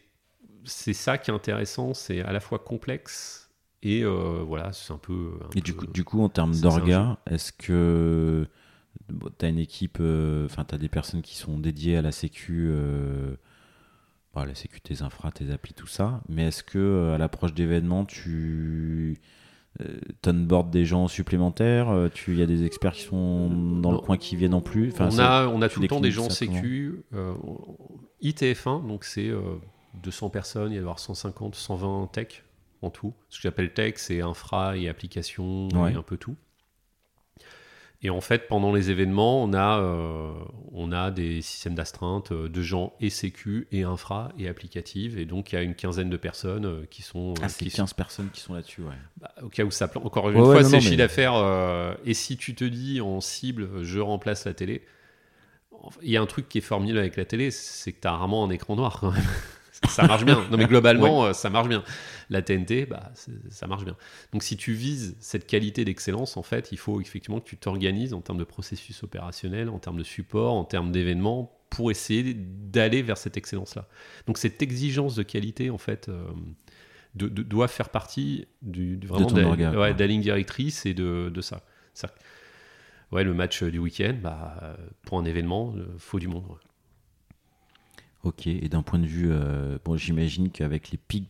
c'est 0.64 0.92
ça 0.92 1.16
qui 1.16 1.30
est 1.30 1.34
intéressant. 1.34 1.94
C'est 1.94 2.20
à 2.20 2.32
la 2.32 2.40
fois 2.40 2.58
complexe 2.58 3.39
et 3.82 4.02
euh, 4.02 4.42
voilà, 4.46 4.72
c'est 4.72 4.92
un 4.92 4.98
peu. 4.98 5.32
un 5.42 5.48
Et 5.56 5.60
du 5.60 5.74
coup, 5.74 5.86
du 5.86 6.04
coup, 6.04 6.22
en 6.22 6.28
termes 6.28 6.52
ça, 6.54 6.60
c'est 6.60 6.66
un 6.66 6.70
d'orga, 6.70 7.18
est-ce 7.26 7.52
que 7.52 8.46
tu 9.38 9.44
as 9.44 9.48
une 9.48 9.58
équipe, 9.58 9.98
euh, 10.00 10.46
enfin, 10.46 10.64
tu 10.64 10.74
as 10.74 10.78
des 10.78 10.88
personnes 10.88 11.22
qui 11.22 11.36
sont 11.36 11.58
dédiées 11.58 11.96
à 11.96 12.02
la 12.02 12.12
sécu, 12.12 12.68
euh, 12.68 13.34
bon, 14.34 14.42
à 14.42 14.46
la 14.46 14.54
sécu, 14.54 14.80
tes 14.80 15.02
infras, 15.02 15.30
tes 15.30 15.50
applis, 15.50 15.74
tout 15.74 15.86
ça, 15.86 16.22
mais 16.28 16.48
est-ce 16.48 16.62
que 16.62 16.78
euh, 16.78 17.14
à 17.14 17.18
l'approche 17.18 17.54
d'événements, 17.54 18.04
tu 18.04 19.18
euh, 19.80 19.98
t'onboardes 20.22 20.70
des 20.70 20.84
gens 20.84 21.06
supplémentaires 21.08 21.90
euh, 21.90 22.08
Tu 22.12 22.36
y 22.36 22.42
a 22.42 22.46
des 22.46 22.64
experts 22.64 22.92
qui 22.92 23.02
sont 23.02 23.48
dans 23.80 23.92
le 23.92 23.98
coin 23.98 24.16
qui 24.16 24.34
viennent 24.36 24.54
en 24.54 24.60
plus 24.60 24.90
Enfin, 24.92 25.08
on, 25.12 25.18
a, 25.18 25.46
on 25.46 25.62
a 25.62 25.68
tout 25.68 25.80
le 25.80 25.88
temps 25.88 26.00
des 26.00 26.10
gens 26.10 26.28
sécu. 26.28 27.04
Euh, 27.14 27.34
ITF1, 28.22 28.86
donc 28.86 29.04
c'est 29.04 29.28
euh, 29.28 29.40
200 30.02 30.30
personnes, 30.30 30.72
il 30.72 30.74
y 30.74 30.78
a 30.78 30.80
avoir 30.80 30.98
150, 30.98 31.54
120 31.54 32.10
tech 32.12 32.44
en 32.82 32.90
tout. 32.90 33.14
Ce 33.28 33.36
que 33.38 33.42
j'appelle 33.42 33.72
tech, 33.72 33.94
c'est 33.96 34.20
infra 34.20 34.76
et 34.76 34.88
application 34.88 35.68
Ouais. 35.74 35.92
et 35.92 35.94
un 35.96 36.02
peu 36.02 36.16
tout. 36.16 36.36
Et 38.02 38.08
en 38.08 38.22
fait, 38.22 38.48
pendant 38.48 38.72
les 38.72 38.90
événements, 38.90 39.42
on 39.42 39.52
a, 39.52 39.78
euh, 39.78 40.32
on 40.72 40.90
a 40.90 41.10
des 41.10 41.42
systèmes 41.42 41.74
d'astreinte 41.74 42.32
euh, 42.32 42.48
de 42.48 42.62
gens 42.62 42.94
et 42.98 43.10
sécu 43.10 43.68
et 43.72 43.82
infra 43.82 44.32
et 44.38 44.48
applicative. 44.48 45.18
Et 45.18 45.26
donc, 45.26 45.52
il 45.52 45.56
y 45.56 45.58
a 45.58 45.62
une 45.62 45.74
quinzaine 45.74 46.08
de 46.08 46.16
personnes 46.16 46.64
euh, 46.64 46.86
qui 46.90 47.02
sont. 47.02 47.34
Ah, 47.42 47.50
c'est 47.50 47.62
qui 47.66 47.70
sont- 47.70 47.82
15 47.82 47.92
personnes 47.92 48.30
qui 48.32 48.40
sont 48.40 48.54
là-dessus, 48.54 48.80
ouais. 48.80 48.94
bah, 49.18 49.34
au 49.42 49.50
cas 49.50 49.64
où 49.64 49.70
ça 49.70 49.86
plante. 49.86 50.06
Encore 50.06 50.30
une 50.30 50.36
Ouais, 50.38 50.44
fois, 50.44 50.64
c'est 50.64 50.78
chiffre 50.80 50.92
mais- 50.92 50.96
d'affaires. 50.96 51.34
euh, 51.34 51.94
et 52.06 52.14
si 52.14 52.38
tu 52.38 52.54
te 52.54 52.64
dis 52.64 53.02
en 53.02 53.20
cible, 53.20 53.82
je 53.84 54.00
remplace 54.00 54.46
la 54.46 54.54
télé, 54.54 54.82
il 56.00 56.08
y 56.10 56.16
a 56.16 56.22
un 56.22 56.26
truc 56.26 56.48
qui 56.48 56.56
est 56.56 56.62
formidable 56.62 57.00
avec 57.00 57.16
la 57.16 57.26
télé, 57.26 57.50
c'est 57.50 57.92
que 57.92 58.00
tu 58.00 58.08
as 58.08 58.12
rarement 58.12 58.42
un 58.46 58.50
écran 58.50 58.76
noir 58.76 58.98
quand 58.98 59.10
même. 59.10 59.22
Ça 59.88 60.06
marche 60.06 60.24
bien. 60.24 60.44
Non, 60.50 60.56
mais 60.58 60.66
globalement, 60.66 61.24
euh, 61.26 61.32
ça 61.32 61.50
marche 61.50 61.68
bien. 61.68 61.82
La 62.28 62.42
TNT, 62.42 62.86
bah, 62.86 63.12
ça 63.48 63.66
marche 63.66 63.84
bien. 63.84 63.96
Donc, 64.32 64.42
si 64.42 64.56
tu 64.56 64.72
vises 64.72 65.16
cette 65.20 65.46
qualité 65.46 65.84
d'excellence, 65.84 66.36
en 66.36 66.42
fait, 66.42 66.70
il 66.72 66.78
faut 66.78 67.00
effectivement 67.00 67.40
que 67.40 67.48
tu 67.48 67.56
t'organises 67.56 68.12
en 68.14 68.20
termes 68.20 68.38
de 68.38 68.44
processus 68.44 69.02
opérationnel, 69.02 69.68
en 69.68 69.78
termes 69.78 69.98
de 69.98 70.04
support, 70.04 70.52
en 70.54 70.64
termes 70.64 70.92
d'événements, 70.92 71.56
pour 71.70 71.90
essayer 71.90 72.34
d'aller 72.34 73.00
vers 73.02 73.16
cette 73.16 73.36
excellence-là. 73.36 73.86
Donc, 74.26 74.38
cette 74.38 74.60
exigence 74.62 75.14
de 75.14 75.22
qualité, 75.22 75.70
en 75.70 75.78
fait, 75.78 76.08
euh, 76.08 76.24
de- 77.14 77.28
de- 77.28 77.42
doit 77.42 77.68
faire 77.68 77.88
partie 77.88 78.46
du, 78.62 78.96
du- 78.96 79.06
vraiment 79.06 79.26
de, 79.36 79.40
la- 79.40 79.48
orga, 79.48 79.70
ouais, 79.80 79.94
de 79.94 79.98
la 80.00 80.06
ligne 80.06 80.20
directrice 80.22 80.84
et 80.86 80.94
de, 80.94 81.30
de 81.34 81.40
ça. 81.40 81.62
Ça- 81.94 82.12
Ouais, 83.12 83.24
le 83.24 83.34
match 83.34 83.64
du 83.64 83.78
week-end, 83.80 84.14
bah, 84.22 84.56
euh, 84.62 84.76
pour 85.02 85.18
un 85.18 85.24
événement, 85.24 85.74
il 85.76 85.98
faut 85.98 86.20
du 86.20 86.28
monde. 86.28 86.44
ouais. 86.48 86.56
Ok, 88.22 88.46
et 88.46 88.68
d'un 88.68 88.82
point 88.82 88.98
de 88.98 89.06
vue, 89.06 89.28
euh, 89.30 89.78
bon, 89.84 89.96
j'imagine 89.96 90.50
qu'avec 90.50 90.90
les 90.90 90.98
pics, 90.98 91.28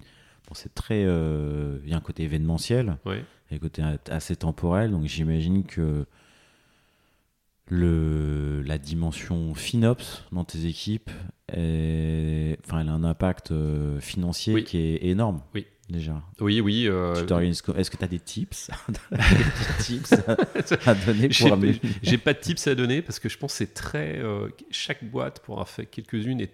bon, 0.48 0.54
c'est 0.54 0.74
très, 0.74 1.04
euh, 1.06 1.78
il 1.84 1.90
y 1.90 1.94
a 1.94 1.96
un 1.96 2.00
côté 2.00 2.24
événementiel, 2.24 2.96
Ouais. 3.04 3.24
et 3.50 3.54
un 3.54 3.58
côté 3.58 3.82
assez 4.10 4.34
temporel, 4.36 4.90
donc 4.90 5.04
j'imagine 5.06 5.64
que 5.64 6.04
le, 7.68 8.62
la 8.62 8.78
dimension 8.78 9.54
FinOps 9.54 10.24
dans 10.32 10.44
tes 10.44 10.66
équipes, 10.66 11.10
est, 11.52 12.56
enfin, 12.66 12.80
elle 12.80 12.88
a 12.88 12.92
un 12.92 13.04
impact 13.04 13.52
euh, 13.52 14.00
financier 14.00 14.54
Oui. 14.54 14.64
qui 14.64 14.78
est 14.78 15.04
énorme. 15.06 15.42
Oui. 15.54 15.66
Déjà. 15.88 16.22
Oui, 16.40 16.60
oui. 16.60 16.86
euh, 16.86 17.14
Est-ce 17.14 17.90
que 17.90 17.96
tu 17.96 18.04
as 18.04 18.08
des 18.08 18.20
tips, 18.20 18.70
Des 19.10 19.82
tips 19.82 20.12
à, 20.12 20.36
à 20.90 20.94
donner 20.94 21.28
J'ai 22.00 22.16
pas 22.16 22.32
de 22.32 22.38
tips 22.38 22.64
à 22.68 22.76
donner 22.76 23.02
parce 23.02 23.18
que 23.18 23.28
je 23.28 23.36
pense 23.36 23.52
que 23.52 23.58
c'est 23.58 23.74
très. 23.74 24.18
euh, 24.20 24.48
chaque 24.70 25.02
boîte 25.02 25.40
pourra 25.40 25.64
faire 25.64 25.90
quelques-unes 25.90 26.40
et 26.40 26.48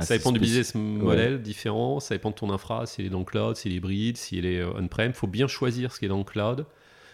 ça 0.00 0.16
dépend 0.16 0.32
du 0.32 0.38
business 0.40 0.74
model 0.74 1.40
différent, 1.42 1.98
ça 2.00 2.14
dépend 2.14 2.30
de 2.30 2.34
ton 2.34 2.50
infra, 2.50 2.84
s'il 2.86 3.06
est 3.06 3.10
dans 3.10 3.20
le 3.20 3.24
cloud, 3.24 3.56
s'il 3.56 3.72
est 3.72 3.76
hybride, 3.76 4.16
s'il 4.16 4.44
est 4.46 4.60
euh, 4.60 4.72
on-prem. 4.78 5.10
Il 5.10 5.14
faut 5.14 5.26
bien 5.26 5.46
choisir 5.46 5.92
ce 5.92 5.98
qui 5.98 6.04
est 6.04 6.08
dans 6.08 6.18
le 6.18 6.24
cloud. 6.24 6.66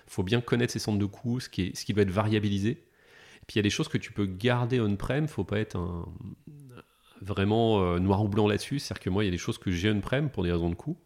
Il 0.08 0.12
faut 0.12 0.22
bien 0.24 0.40
connaître 0.40 0.72
ses 0.72 0.78
centres 0.80 0.98
de 0.98 1.06
coûts, 1.06 1.40
ce 1.40 1.48
qui, 1.48 1.62
est, 1.62 1.76
ce 1.76 1.84
qui 1.84 1.92
doit 1.94 2.02
être 2.02 2.10
variabilisé. 2.10 2.70
Et 2.70 3.44
puis 3.46 3.54
il 3.54 3.56
y 3.56 3.60
a 3.60 3.62
des 3.62 3.70
choses 3.70 3.88
que 3.88 3.98
tu 3.98 4.12
peux 4.12 4.26
garder 4.26 4.80
on-prem, 4.80 5.24
il 5.24 5.28
faut 5.28 5.44
pas 5.44 5.58
être 5.58 5.76
un- 5.76 6.06
vraiment 7.20 7.80
euh, 7.82 7.98
noir 8.00 8.22
ou 8.24 8.28
blanc 8.28 8.48
là-dessus. 8.48 8.78
C'est-à-dire 8.80 9.02
que 9.04 9.10
moi, 9.10 9.22
il 9.22 9.26
y 9.26 9.28
a 9.28 9.30
des 9.32 9.38
choses 9.38 9.58
que 9.58 9.70
j'ai 9.70 9.90
on-prem 9.90 10.28
pour 10.28 10.42
des 10.42 10.50
raisons 10.52 10.70
de 10.70 10.74
coût. 10.74 10.96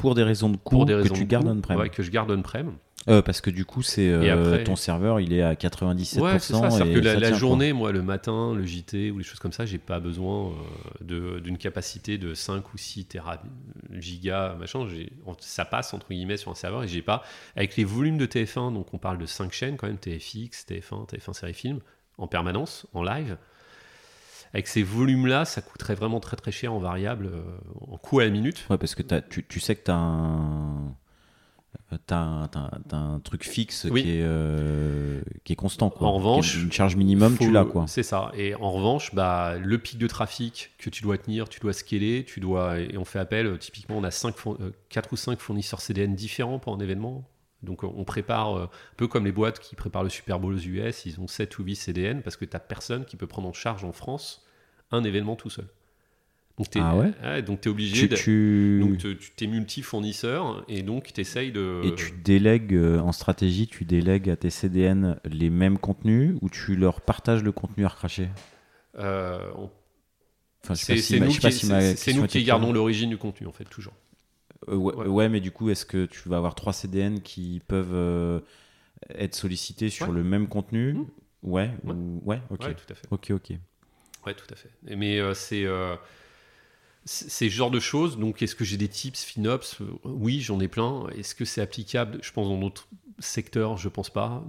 Pour 0.00 0.14
des 0.14 0.22
raisons 0.22 0.48
de 0.48 0.56
coût 0.56 0.76
Pour 0.76 0.86
des 0.86 0.94
que 0.94 1.08
tu 1.08 1.24
de 1.24 1.28
gardes 1.30 1.46
on-prem. 1.48 1.78
ouais, 1.78 1.88
que 1.90 2.02
je 2.02 2.10
garde 2.10 2.30
on-prem. 2.30 2.72
Euh, 3.08 3.22
parce 3.22 3.40
que 3.40 3.48
du 3.48 3.64
coup, 3.64 3.80
c'est 3.82 4.10
euh, 4.10 4.34
après- 4.50 4.64
ton 4.64 4.76
serveur, 4.76 5.20
il 5.20 5.32
est 5.32 5.40
à 5.40 5.54
97%. 5.54 6.20
Ouais, 6.20 6.38
c'est 6.38 6.52
ça. 6.52 6.66
et 6.66 6.70
C'est-à-dire 6.70 6.94
que 6.94 6.98
la, 7.20 7.28
ça 7.30 7.32
journée, 7.34 7.72
moi, 7.72 7.92
le 7.92 8.02
matin, 8.02 8.52
le 8.54 8.62
JT 8.66 9.10
ou 9.10 9.16
les 9.18 9.24
choses 9.24 9.38
comme 9.38 9.52
ça, 9.52 9.64
j'ai 9.64 9.78
pas 9.78 10.00
besoin 10.00 10.48
euh, 10.48 10.52
de- 11.00 11.38
d'une 11.40 11.56
capacité 11.56 12.18
de 12.18 12.34
5 12.34 12.74
ou 12.74 12.76
6 12.78 13.06
téra 13.06 13.40
gigas, 13.98 14.54
machin. 14.58 14.86
J'ai- 14.88 15.12
Ça 15.38 15.64
passe, 15.64 15.94
entre 15.94 16.08
guillemets, 16.10 16.36
sur 16.36 16.50
un 16.50 16.54
serveur 16.54 16.82
et 16.82 16.88
j'ai 16.88 17.02
pas. 17.02 17.22
Avec 17.56 17.76
les 17.76 17.84
volumes 17.84 18.18
de 18.18 18.26
TF1, 18.26 18.72
donc 18.72 18.92
on 18.92 18.98
parle 18.98 19.16
de 19.18 19.26
5 19.26 19.52
chaînes 19.52 19.76
quand 19.76 19.86
même, 19.86 19.96
TFX, 19.96 20.66
TF1, 20.66 21.06
TF1 21.06 21.32
série 21.32 21.54
film, 21.54 21.80
en 22.18 22.26
permanence, 22.26 22.86
en 22.92 23.02
live. 23.02 23.36
Avec 24.52 24.66
ces 24.66 24.82
volumes-là, 24.82 25.44
ça 25.44 25.62
coûterait 25.62 25.94
vraiment 25.94 26.18
très 26.20 26.36
très 26.36 26.50
cher 26.50 26.72
en 26.72 26.78
variable, 26.80 27.26
euh, 27.26 27.40
en 27.88 27.96
coût 27.98 28.18
à 28.20 28.24
la 28.24 28.30
minute. 28.30 28.66
Ouais, 28.68 28.78
parce 28.78 28.94
que 28.94 29.02
tu, 29.02 29.44
tu 29.46 29.60
sais 29.60 29.76
que 29.76 29.84
tu 29.84 29.90
as 29.90 29.96
un. 29.96 30.94
T'as 32.06 32.48
un, 32.92 33.20
truc 33.20 33.44
fixe 33.44 33.86
Oui. 33.90 34.02
qui, 34.02 34.10
est, 34.10 34.22
euh, 34.22 35.20
qui 35.44 35.52
est 35.52 35.56
constant. 35.56 35.90
Quoi. 35.90 36.06
En 36.08 36.14
revanche, 36.14 36.56
une 36.56 36.70
charge 36.72 36.94
minimum, 36.96 37.34
Faut- 37.36 37.44
tu 37.44 37.50
l'as. 37.52 37.64
quoi. 37.64 37.84
C'est 37.88 38.02
ça. 38.04 38.30
Et 38.36 38.54
en 38.56 38.70
revanche, 38.72 39.14
bah, 39.14 39.56
le 39.58 39.78
pic 39.78 39.98
de 39.98 40.06
trafic 40.06 40.72
que 40.78 40.90
tu 40.90 41.02
dois 41.02 41.18
tenir, 41.18 41.48
tu 41.48 41.58
dois 41.60 41.72
scaler, 41.72 42.24
tu 42.26 42.38
dois, 42.40 42.78
et 42.80 42.96
on 42.96 43.04
fait 43.04 43.18
appel, 43.18 43.46
euh, 43.46 43.56
typiquement, 43.56 43.96
on 43.98 44.04
a 44.04 44.10
5 44.10 44.34
4 44.88 45.12
ou 45.12 45.16
5 45.16 45.38
fournisseurs 45.40 45.80
CDN 45.80 46.14
différents 46.14 46.58
pour 46.58 46.74
un 46.74 46.80
événement. 46.80 47.24
Donc 47.62 47.84
euh, 47.84 47.88
on 47.94 48.04
prépare, 48.04 48.56
euh, 48.56 48.64
un 48.64 48.96
peu 48.96 49.06
comme 49.08 49.24
les 49.24 49.32
boîtes 49.32 49.58
qui 49.60 49.76
préparent 49.76 50.04
le 50.04 50.10
Super 50.10 50.40
Bowl 50.40 50.54
aux 50.54 50.58
US, 50.58 51.04
ils 51.06 51.20
ont 51.20 51.26
7 51.26 51.58
ou 51.58 51.64
8 51.64 51.76
CDN 51.76 52.22
parce 52.22 52.36
que 52.36 52.44
tu 52.44 52.52
n'as 52.54 52.60
personne 52.60 53.04
qui 53.04 53.16
peut 53.16 53.26
prendre 53.26 53.48
en 53.48 53.52
charge 53.52 53.84
en 53.84 53.92
France 53.92 54.46
un 54.90 55.04
événement 55.04 55.36
tout 55.36 55.50
seul. 55.50 55.66
Donc 56.58 56.70
tu 56.70 56.78
es, 56.78 56.82
Ah 56.82 56.96
ouais 56.96 57.42
donc 57.42 57.66
es 57.66 57.70
obligé 57.70 58.02
Tu, 58.02 58.08
de... 58.08 58.16
tu- 58.16 58.80
Donc 58.80 58.98
tu 58.98 59.44
es 59.44 59.46
multi-fournisseur 59.46 60.64
et 60.68 60.82
donc 60.82 61.12
tu 61.12 61.20
essayes 61.20 61.52
de... 61.52 61.82
Et 61.84 61.94
tu 61.94 62.12
délègues 62.22 62.74
euh, 62.74 62.98
en 63.00 63.12
stratégie, 63.12 63.66
tu 63.66 63.84
délègues 63.84 64.28
à 64.28 64.36
tes 64.36 64.50
CDN 64.50 65.18
les 65.24 65.48
mêmes 65.50 65.78
contenus 65.78 66.36
ou 66.42 66.48
tu 66.50 66.76
leur 66.76 67.00
partages 67.00 67.42
le 67.42 67.52
contenu 67.52 67.84
à 67.84 67.88
recracher? 67.88 68.28
Euh, 68.98 69.50
on- 69.56 69.70
enfin, 70.64 70.74
c'est 70.74 70.96
si 70.96 71.18
nous 71.20 71.30
si 71.30 72.14
nous 72.14 72.26
qui 72.26 72.44
gardons 72.44 72.72
l'origine 72.72 73.10
du 73.10 73.16
contenu 73.16 73.46
en 73.46 73.52
fait, 73.52 73.64
toujours. 73.64 73.94
Euh, 74.68 74.76
ouais, 74.76 74.94
Ouais. 74.94 75.06
ouais, 75.06 75.28
mais 75.28 75.40
du 75.40 75.50
coup, 75.50 75.70
est-ce 75.70 75.86
que 75.86 76.06
tu 76.06 76.28
vas 76.28 76.36
avoir 76.36 76.54
trois 76.54 76.72
CDN 76.72 77.20
qui 77.22 77.60
peuvent 77.66 77.94
euh, 77.94 78.40
être 79.10 79.34
sollicités 79.34 79.90
sur 79.90 80.08
Ouais. 80.08 80.14
le 80.14 80.24
même 80.24 80.48
contenu 80.48 80.94
Mmh. 80.94 81.06
Ouais, 81.42 81.70
Ouais. 81.84 81.94
ou- 81.94 82.22
ouais, 82.26 82.40
ok. 82.50 82.60
Tout 82.60 82.92
à 82.92 82.94
fait. 82.94 83.08
Ok, 83.10 83.30
ok. 83.30 83.52
Ouais, 84.26 84.34
tout 84.34 84.46
à 84.52 84.56
fait. 84.56 84.70
Mais 84.84 85.18
euh, 85.18 85.32
c'est 85.34 85.64
euh, 85.64 85.96
c'est 87.06 87.48
ce 87.48 87.54
genre 87.54 87.70
de 87.70 87.80
choses. 87.80 88.18
Donc, 88.18 88.42
est-ce 88.42 88.54
que 88.54 88.64
j'ai 88.64 88.76
des 88.76 88.88
tips 88.88 89.24
FinOps? 89.24 89.78
Oui, 90.04 90.40
j'en 90.40 90.60
ai 90.60 90.68
plein. 90.68 91.06
Est-ce 91.16 91.34
que 91.34 91.44
c'est 91.44 91.62
applicable? 91.62 92.18
Je 92.22 92.30
pense 92.32 92.46
dans 92.48 92.58
d'autres 92.58 92.88
secteurs, 93.20 93.76
je 93.76 93.88
pense 93.88 94.10
pas. 94.10 94.42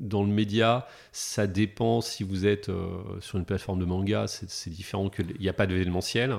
Dans 0.00 0.22
le 0.22 0.28
média, 0.28 0.86
ça 1.12 1.46
dépend 1.46 2.00
si 2.00 2.24
vous 2.24 2.46
êtes 2.46 2.68
euh, 2.68 3.20
sur 3.20 3.38
une 3.38 3.44
plateforme 3.44 3.78
de 3.78 3.84
manga, 3.84 4.26
c'est 4.26 4.70
différent 4.70 5.08
que 5.08 5.22
il 5.22 5.40
n'y 5.40 5.48
a 5.48 5.52
pas 5.52 5.66
d'événementiel. 5.66 6.38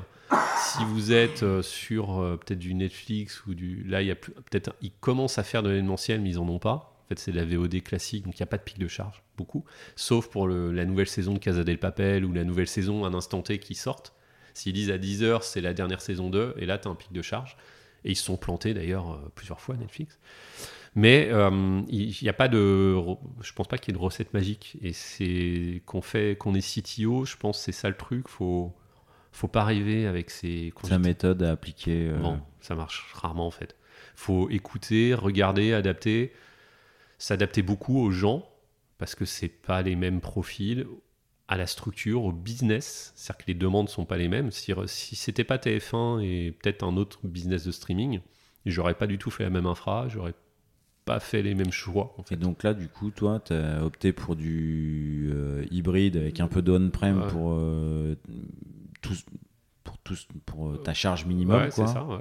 Si 0.58 0.84
vous 0.86 1.12
êtes 1.12 1.44
euh, 1.44 1.62
sur 1.62 2.22
euh, 2.22 2.38
peut-être 2.38 2.60
du 2.60 2.74
Netflix 2.74 3.46
ou 3.46 3.54
du 3.54 3.84
là, 3.84 4.02
il 4.02 4.08
y 4.08 4.12
a 4.12 4.16
peut-être 4.16 4.74
ils 4.82 4.92
commencent 4.92 5.38
à 5.38 5.44
faire 5.44 5.62
de 5.62 5.70
l'événementiel, 5.70 6.22
mais 6.22 6.30
ils 6.32 6.40
en 6.40 6.48
ont 6.48 6.60
pas. 6.60 6.98
En 7.04 7.08
fait, 7.10 7.20
c'est 7.20 7.32
de 7.32 7.38
la 7.38 7.46
VOD 7.46 7.84
classique, 7.84 8.24
donc 8.24 8.40
il 8.40 8.42
n'y 8.42 8.46
a 8.46 8.48
pas 8.48 8.58
de 8.58 8.64
pic 8.64 8.80
de 8.80 8.88
charge, 8.88 9.22
beaucoup. 9.38 9.66
Sauf 9.96 10.30
pour 10.30 10.48
la 10.48 10.86
nouvelle 10.86 11.08
saison 11.08 11.34
de 11.34 11.40
Casa 11.40 11.64
del 11.64 11.78
Papel 11.78 12.24
ou 12.24 12.32
la 12.32 12.46
nouvelle 12.46 12.68
saison, 12.68 13.06
un 13.06 13.14
instant 13.14 13.42
T 13.42 13.60
qui 13.60 13.76
sortent. 13.76 14.14
S'ils 14.54 14.74
disent 14.74 14.90
à 14.90 14.98
10h, 14.98 15.42
c'est 15.42 15.62
la 15.62 15.74
dernière 15.74 16.00
saison 16.00 16.30
2, 16.30 16.56
et 16.58 16.66
là, 16.66 16.78
tu 16.78 16.88
as 16.88 16.92
un 16.92 16.96
pic 16.96 17.12
de 17.12 17.22
charge. 17.22 17.58
Et 18.06 18.12
ils 18.12 18.16
se 18.16 18.24
sont 18.24 18.38
plantés 18.38 18.74
d'ailleurs 18.74 19.20
plusieurs 19.36 19.60
fois, 19.60 19.76
Netflix. 19.76 20.18
Mais 20.96 21.30
euh, 21.32 21.82
il 21.90 22.16
n'y 22.22 22.30
a 22.30 22.34
pas 22.34 22.48
de. 22.48 22.96
Je 23.42 23.54
pense 23.54 23.68
pas 23.68 23.78
qu'il 23.78 23.94
y 23.94 23.96
ait 23.96 24.00
de 24.00 24.04
recette 24.04 24.34
magique. 24.34 24.78
Et 24.82 24.94
c'est 24.94 25.82
qu'on 25.86 26.02
fait, 26.02 26.38
qu'on 26.38 26.54
est 26.54 26.62
CTO, 26.62 27.26
je 27.26 27.36
pense 27.36 27.58
que 27.58 27.64
c'est 27.66 27.72
ça 27.72 27.90
le 27.90 27.98
truc. 27.98 28.28
Faut, 28.28 28.74
faut 29.32 29.48
pas 29.48 29.62
arriver 29.62 30.06
avec 30.06 30.32
quand 30.76 30.88
Sa 30.88 31.00
méthode 31.00 31.42
à 31.42 31.52
appliquer. 31.52 32.10
euh, 32.10 32.20
non, 32.20 32.40
ça 32.62 32.76
marche 32.76 33.12
rarement 33.14 33.48
en 33.48 33.52
fait. 33.52 33.76
Faut 34.16 34.50
écouter, 34.50 35.16
regarder, 35.16 35.74
adapter, 35.74 36.32
s'adapter 37.18 37.64
beaucoup 37.64 38.00
aux 38.00 38.12
gens 38.12 38.48
parce 39.00 39.16
que 39.16 39.26
c'est 39.26 39.50
pas 39.50 39.82
les 39.82 39.96
mêmes 39.96 40.22
profils, 40.22 40.86
à 41.48 41.58
la 41.58 41.68
structure, 41.68 42.24
au 42.24 42.32
business. 42.32 43.12
C'est-à-dire 43.16 43.46
que 43.46 43.52
les 43.52 43.58
demandes 43.58 43.90
sont 43.90 44.06
pas 44.06 44.18
les 44.18 44.28
mêmes. 44.28 44.52
Si, 44.52 44.74
si 44.86 45.16
c'était 45.16 45.44
pas 45.44 45.58
TF1 45.58 46.22
et 46.22 46.52
peut-être 46.52 46.84
un 46.84 46.96
autre 46.98 47.20
business 47.24 47.66
de 47.66 47.72
streaming, 47.72 48.22
j'aurais 48.66 48.94
pas 48.94 49.08
du 49.08 49.18
tout 49.18 49.32
fait 49.32 49.44
la 49.44 49.50
même 49.50 49.66
infra, 49.66 50.08
j'aurais 50.08 50.34
pas 51.06 51.20
fait 51.20 51.42
les 51.42 51.54
mêmes 51.56 51.72
choix. 51.72 52.14
En 52.18 52.24
Et 52.32 52.36
donc 52.38 52.64
là, 52.64 52.74
du 52.74 52.88
coup, 52.88 53.12
toi, 53.12 53.42
tu 53.44 53.54
as 53.54 53.84
opté 53.86 54.14
pour 54.14 54.36
du 54.36 55.30
euh, 55.34 55.66
hybride 55.72 56.18
avec 56.18 56.40
un 56.40 56.48
peu 56.48 56.62
d'on-prem 56.62 57.22
Ouais. 57.22 57.28
pour, 57.28 57.54
euh, 57.54 58.16
tous- 59.02 59.26
pour, 59.84 59.98
tous- 60.00 60.28
pour 60.46 60.70
euh, 60.70 60.78
ta 60.78 60.94
charge 60.94 61.26
minimum. 61.26 61.56
ouais, 61.62 61.70
quoi. 61.70 61.88
c'est 61.88 61.94
ça. 61.94 62.04
ouais. 62.06 62.20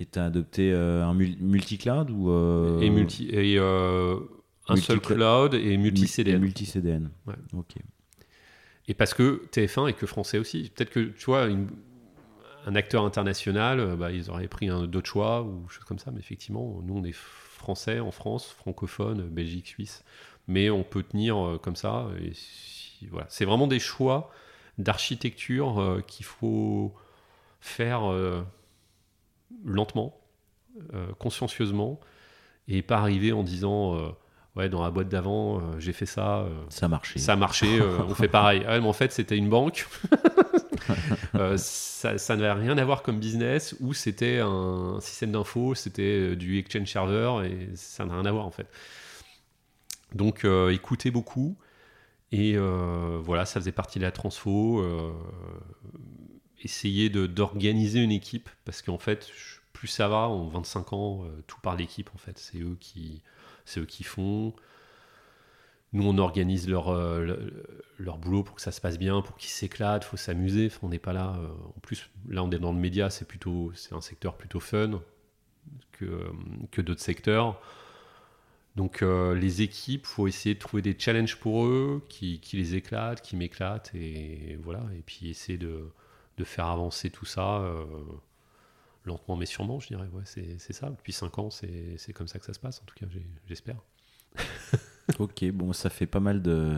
Et 0.00 0.06
tu 0.06 0.18
as 0.18 0.26
adopté 0.26 0.72
euh, 0.72 1.04
un 1.04 1.14
mul- 1.14 1.36
multi-cloud 1.40 2.10
ou. 2.10 2.30
Et, 2.82 2.90
multi, 2.90 3.28
et 3.30 3.58
un 3.58 4.76
seul 4.76 5.00
cloud 5.00 5.54
et 5.54 5.76
mu- 5.76 5.84
multi-CDN. 5.84 6.36
et 6.36 6.38
Multi-CDN. 6.38 7.10
Ok. 7.54 7.74
Et 8.88 8.94
parce 8.94 9.14
que 9.14 9.42
TF1 9.52 9.88
et 9.88 9.92
que 9.94 10.06
français 10.06 10.38
aussi. 10.38 10.70
Peut-être 10.74 10.90
que, 10.90 11.00
tu 11.00 11.24
vois, 11.26 11.46
une- 11.46 11.68
un 12.66 12.74
acteur 12.74 13.04
international, 13.04 13.96
bah, 13.96 14.12
ils 14.12 14.28
auraient 14.30 14.48
pris 14.48 14.68
un- 14.68 14.86
d'autres 14.86 15.08
choix 15.08 15.42
ou 15.42 15.68
choses 15.68 15.84
comme 15.84 15.98
ça. 15.98 16.10
Mais 16.12 16.20
effectivement, 16.20 16.80
nous, 16.84 16.94
on 16.98 17.04
est 17.04 17.14
français 17.56 18.00
en 18.00 18.10
France, 18.10 18.46
francophone, 18.58 19.22
Belgique, 19.28 19.66
Suisse. 19.68 20.04
Mais 20.48 20.70
on 20.70 20.82
peut 20.84 21.02
tenir 21.02 21.36
euh, 21.44 21.58
comme 21.58 21.76
ça. 21.76 22.06
Et 22.22 22.32
si- 22.34 23.06
voilà. 23.10 23.26
C'est 23.28 23.44
vraiment 23.44 23.66
des 23.66 23.78
choix 23.80 24.30
d'architecture 24.78 25.80
euh, 25.80 26.00
qu'il 26.06 26.24
faut 26.26 26.94
faire 27.60 28.10
euh, 28.10 28.42
lentement, 29.64 30.18
consciencieusement, 31.18 31.98
et 32.68 32.82
pas 32.82 32.98
arriver 32.98 33.32
en 33.32 33.42
disant 33.42 34.14
Ouais, 34.56 34.68
dans 34.70 34.82
la 34.82 34.90
boîte 34.90 35.08
d'avant, 35.10 35.58
euh, 35.58 35.78
j'ai 35.78 35.92
fait 35.92 36.06
ça. 36.06 36.38
euh, 36.38 36.48
Ça 36.70 36.86
a 36.86 36.88
marché. 36.88 37.18
ça 37.18 37.34
a 37.34 37.36
marché, 37.36 37.78
euh, 37.78 37.98
on 38.08 38.14
fait 38.14 38.28
pareil. 38.40 38.62
Ah, 38.66 38.80
mais 38.80 38.86
en 38.86 38.92
fait, 38.94 39.12
c'était 39.12 39.36
une 39.36 39.50
banque. 39.50 39.86
Euh, 41.34 41.56
ça 41.58 42.18
ça 42.18 42.36
n'avait 42.36 42.52
rien 42.60 42.78
à 42.78 42.84
voir 42.84 43.02
comme 43.02 43.18
business, 43.20 43.76
ou 43.80 43.92
c'était 43.94 44.38
un 44.40 44.98
système 45.00 45.32
d'info, 45.32 45.74
c'était 45.74 46.32
euh, 46.32 46.36
du 46.36 46.58
Exchange 46.58 46.90
Server, 46.90 47.46
et 47.46 47.76
ça 47.76 48.04
n'a 48.06 48.14
rien 48.14 48.24
à 48.26 48.32
voir 48.32 48.46
en 48.46 48.50
fait. 48.50 48.68
Donc, 50.14 50.44
euh, 50.44 50.70
écoutez 50.72 51.10
beaucoup. 51.10 51.56
Et 52.32 52.54
euh, 52.56 53.20
voilà, 53.22 53.46
ça 53.46 53.60
faisait 53.60 53.72
partie 53.72 54.00
de 54.00 54.04
la 54.04 54.12
transfo. 54.12 54.80
euh, 54.80 55.12
essayer 56.62 57.10
d'organiser 57.10 58.00
une 58.02 58.12
équipe, 58.12 58.48
parce 58.64 58.82
qu'en 58.82 58.98
fait, 58.98 59.30
plus 59.72 59.88
ça 59.88 60.08
va, 60.08 60.28
en 60.28 60.48
25 60.48 60.92
ans, 60.92 61.24
euh, 61.24 61.42
tout 61.46 61.60
par 61.60 61.76
l'équipe 61.76 62.10
en 62.14 62.18
fait. 62.18 62.38
C'est 62.38 62.58
eux 62.60 62.76
qui, 62.80 63.22
c'est 63.64 63.80
eux 63.80 63.86
qui 63.86 64.04
font. 64.04 64.54
Nous, 65.92 66.04
on 66.06 66.18
organise 66.18 66.68
leur, 66.68 66.88
euh, 66.88 67.20
le- 67.22 67.52
leur 67.98 68.18
boulot 68.18 68.42
pour 68.42 68.56
que 68.56 68.62
ça 68.62 68.72
se 68.72 68.80
passe 68.80 68.98
bien, 68.98 69.22
pour 69.22 69.36
qu'ils 69.36 69.50
s'éclatent, 69.50 70.04
faut 70.04 70.16
s'amuser. 70.16 70.70
On 70.82 70.88
n'est 70.88 70.98
pas 70.98 71.12
là. 71.12 71.36
euh, 71.40 71.48
en 71.76 71.80
plus, 71.80 72.10
là, 72.28 72.42
on 72.44 72.50
est 72.50 72.58
dans 72.58 72.72
le 72.72 72.78
média, 72.78 73.10
c'est 73.10 73.26
plutôt, 73.26 73.72
c'est 73.74 73.94
un 73.94 74.00
secteur 74.00 74.36
plutôt 74.36 74.60
fun 74.60 75.00
que, 75.92 76.30
que 76.72 76.82
d'autres 76.82 77.02
secteurs. 77.02 77.60
Donc, 78.76 79.02
euh, 79.02 79.34
les 79.34 79.62
équipes, 79.62 80.04
faut 80.06 80.28
essayer 80.28 80.54
de 80.54 80.58
trouver 80.60 80.82
des 80.82 80.96
challenges 80.98 81.36
pour 81.36 81.64
eux, 81.66 82.04
qui, 82.08 82.40
qui 82.40 82.56
les 82.58 82.74
éclatent, 82.74 83.22
qui 83.22 83.34
m'éclatent, 83.36 83.90
et 83.94 84.58
voilà. 84.62 84.82
Et 84.98 85.02
puis 85.02 85.30
essayer 85.30 85.56
de, 85.56 85.88
de 86.36 86.44
faire 86.44 86.66
avancer 86.66 87.08
tout 87.10 87.24
ça 87.24 87.60
euh, 87.60 87.84
lentement 89.04 89.36
mais 89.36 89.46
sûrement, 89.46 89.80
je 89.80 89.88
dirais. 89.88 90.08
Ouais, 90.12 90.22
c'est 90.24 90.72
ça. 90.72 90.90
Depuis 90.90 91.12
5 91.12 91.38
ans, 91.38 91.50
c'est 91.50 92.12
comme 92.14 92.28
ça 92.28 92.38
que 92.38 92.44
ça 92.46 92.54
se 92.54 92.60
passe. 92.60 92.80
En 92.80 92.84
tout 92.84 92.94
cas, 92.96 93.06
j'espère. 93.48 93.76
Ok, 95.18 95.44
bon, 95.52 95.72
ça 95.72 95.88
fait 95.90 96.06
pas 96.06 96.20
mal 96.20 96.42
de, 96.42 96.76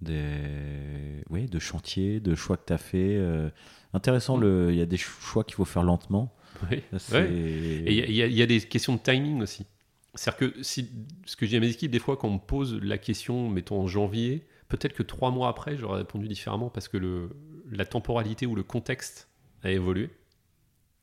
des, 0.00 1.22
oui, 1.30 1.46
de 1.46 1.58
chantiers, 1.58 2.20
de 2.20 2.34
choix 2.34 2.56
que 2.56 2.64
tu 2.66 2.72
as 2.72 2.78
fait. 2.78 3.16
euh, 3.16 3.50
intéressant, 3.92 4.40
il 4.40 4.74
y 4.76 4.80
a 4.80 4.86
des 4.86 4.96
choix 4.96 5.44
qu'il 5.44 5.54
faut 5.56 5.64
faire 5.64 5.82
lentement. 5.82 6.34
Oui. 6.70 6.82
Ouais. 7.12 7.32
Et 7.32 7.92
il 7.92 8.12
y 8.14 8.22
a- 8.22 8.26
y, 8.26 8.40
y 8.42 8.46
des 8.46 8.60
questions 8.60 8.94
de 8.94 9.00
timing 9.00 9.42
aussi. 9.42 9.66
C'est-à-dire 10.14 10.52
que 10.52 10.62
si, 10.62 10.90
ce 11.26 11.34
que 11.34 11.44
je 11.46 11.50
dis 11.50 11.56
à 11.56 11.60
mes 11.60 11.68
équipes, 11.70 11.90
des 11.90 11.98
fois, 11.98 12.16
quand 12.16 12.28
on 12.28 12.34
me 12.34 12.38
pose 12.38 12.80
la 12.80 12.98
question, 12.98 13.48
mettons 13.48 13.80
en 13.80 13.88
janvier, 13.88 14.46
peut-être 14.68 14.92
que 14.94 15.02
trois 15.02 15.32
mois 15.32 15.48
après, 15.48 15.76
j'aurais 15.76 15.98
répondu 15.98 16.28
différemment 16.28 16.70
parce 16.70 16.86
que 16.86 16.96
le, 16.96 17.30
la 17.72 17.84
temporalité 17.84 18.46
ou 18.46 18.54
le 18.54 18.62
contexte 18.62 19.28
a 19.64 19.70
évolué. 19.72 20.10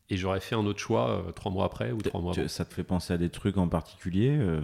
Et 0.09 0.15
j'aurais 0.17 0.39
fait 0.39 0.55
un 0.55 0.65
autre 0.65 0.79
choix 0.79 1.23
euh, 1.27 1.31
trois 1.31 1.51
mois 1.51 1.65
après 1.65 1.91
ou 1.91 2.01
trois 2.01 2.21
mois 2.21 2.33
avant. 2.33 2.47
ça 2.47 2.63
te 2.65 2.73
fait 2.73 2.83
penser 2.83 3.13
à 3.13 3.17
des 3.17 3.29
trucs 3.29 3.57
en 3.57 3.67
particulier 3.67 4.29
euh, 4.29 4.61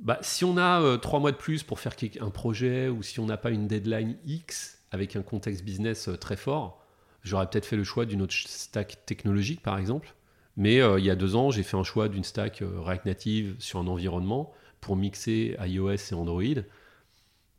Bah, 0.00 0.18
si 0.22 0.44
on 0.44 0.56
a 0.56 0.80
euh, 0.80 0.96
trois 0.96 1.18
mois 1.18 1.32
de 1.32 1.36
plus 1.36 1.64
pour 1.64 1.80
faire 1.80 1.94
un 2.20 2.30
projet 2.30 2.88
ou 2.88 3.02
si 3.02 3.18
on 3.18 3.26
n'a 3.26 3.36
pas 3.36 3.50
une 3.50 3.66
deadline 3.66 4.16
X 4.24 4.78
avec 4.92 5.16
un 5.16 5.22
contexte 5.22 5.64
business 5.64 6.08
euh, 6.08 6.16
très 6.16 6.36
fort, 6.36 6.84
j'aurais 7.22 7.48
peut-être 7.50 7.66
fait 7.66 7.76
le 7.76 7.84
choix 7.84 8.06
d'une 8.06 8.22
autre 8.22 8.34
stack 8.34 9.04
technologique 9.06 9.60
par 9.60 9.76
exemple. 9.76 10.14
Mais 10.56 10.80
euh, 10.80 11.00
il 11.00 11.04
y 11.04 11.10
a 11.10 11.16
deux 11.16 11.34
ans, 11.34 11.50
j'ai 11.50 11.64
fait 11.64 11.76
un 11.76 11.82
choix 11.82 12.08
d'une 12.08 12.22
stack 12.22 12.62
React 12.62 13.06
Native 13.06 13.56
sur 13.58 13.80
un 13.80 13.88
environnement 13.88 14.52
pour 14.80 14.94
mixer 14.94 15.56
iOS 15.60 15.94
et 15.94 16.14
Android 16.14 16.62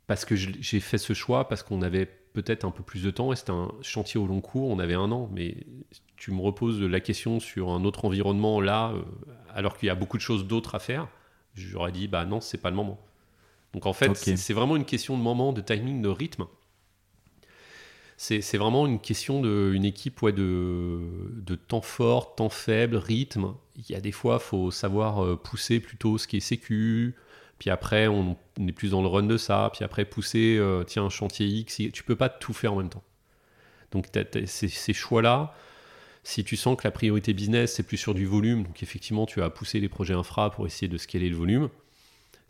parce 0.08 0.24
que 0.24 0.36
j'ai 0.36 0.80
fait 0.80 0.98
ce 0.98 1.14
choix 1.14 1.48
parce 1.50 1.62
qu'on 1.62 1.82
avait 1.82 2.06
peut-être 2.06 2.64
un 2.64 2.72
peu 2.72 2.84
plus 2.84 3.04
de 3.04 3.12
temps 3.12 3.34
et 3.34 3.36
c'était 3.36 3.52
un 3.52 3.72
chantier 3.82 4.20
au 4.20 4.26
long 4.26 4.42
cours, 4.42 4.70
on 4.70 4.80
avait 4.80 4.96
un 4.96 5.12
an. 5.12 5.30
Mais 5.34 5.68
tu 6.16 6.32
me 6.32 6.42
reposes 6.42 6.82
la 6.82 7.00
question 7.00 7.40
sur 7.40 7.70
un 7.70 7.84
autre 7.84 8.06
environnement 8.06 8.62
là, 8.62 8.94
alors 9.54 9.78
qu'il 9.78 9.88
y 9.88 9.90
a 9.90 9.96
beaucoup 9.96 10.18
de 10.18 10.22
choses 10.22 10.48
d'autres 10.48 10.74
à 10.74 10.80
faire, 10.80 11.10
j'aurais 11.56 11.92
dit 11.92 12.08
bah 12.08 12.26
non, 12.26 12.42
c'est 12.42 12.58
pas 12.60 12.70
le 12.70 12.76
moment. 12.76 13.00
Donc 13.74 13.86
en 13.86 13.94
fait, 13.94 14.16
c'est- 14.16 14.54
vraiment 14.54 14.76
une 14.78 14.86
question 14.86 15.18
de 15.18 15.24
moment, 15.24 15.54
de 15.54 15.62
timing, 15.62 16.02
de 16.02 16.10
rythme. 16.10 16.46
C'est 18.18 18.58
vraiment 18.58 18.86
une 18.86 19.00
question 19.00 19.42
d'une 19.42 19.86
équipe 19.86 20.22
ouais, 20.22 20.34
de, 20.34 21.00
de 21.32 21.56
temps 21.56 21.80
fort, 21.82 22.36
temps 22.36 22.50
faible, 22.50 22.98
rythme. 22.98 23.54
Il 23.78 23.90
y 23.90 23.96
a 23.96 24.02
des 24.02 24.12
fois, 24.12 24.40
il 24.42 24.46
faut 24.46 24.72
savoir 24.72 25.24
euh, 25.24 25.38
pousser 25.38 25.80
plutôt 25.80 26.18
ce 26.18 26.28
qui 26.28 26.38
est 26.38 26.42
sécu. 26.42 27.16
Puis 27.60 27.70
après, 27.70 28.08
on, 28.08 28.36
on 28.60 28.68
est 28.68 28.74
plus 28.74 28.92
dans 28.92 29.02
le 29.02 29.08
run 29.08 29.24
de 29.24 29.38
ça. 29.38 29.70
Puis 29.74 29.86
après, 29.86 30.04
pousser, 30.04 30.58
euh, 30.60 30.84
tiens, 30.84 31.06
un 31.06 31.10
chantier 31.10 31.48
X. 31.48 31.82
Tu 31.94 32.04
peux 32.04 32.18
pas 32.18 32.28
tout 32.28 32.52
faire 32.54 32.74
en 32.74 32.78
même 32.78 32.90
temps. 32.90 33.04
Donc 33.92 34.08
ces 34.46 34.94
choix-là, 34.94 35.54
si 36.24 36.44
tu 36.44 36.58
sens 36.58 36.78
que 36.78 36.84
la 36.84 36.92
priorité 36.92 37.34
business, 37.34 37.74
c'est 37.76 37.84
plus 37.84 37.98
sur 37.98 38.14
du 38.14 38.26
volume, 38.26 38.64
donc 38.64 38.84
effectivement, 38.84 39.26
tu 39.26 39.40
vas 39.40 39.50
pousser 39.50 39.80
les 39.80 39.90
projets 39.90 40.14
infra 40.14 40.52
pour 40.52 40.66
essayer 40.66 40.88
de 40.88 40.98
scaler 40.98 41.30
le 41.30 41.36
volume. 41.36 41.70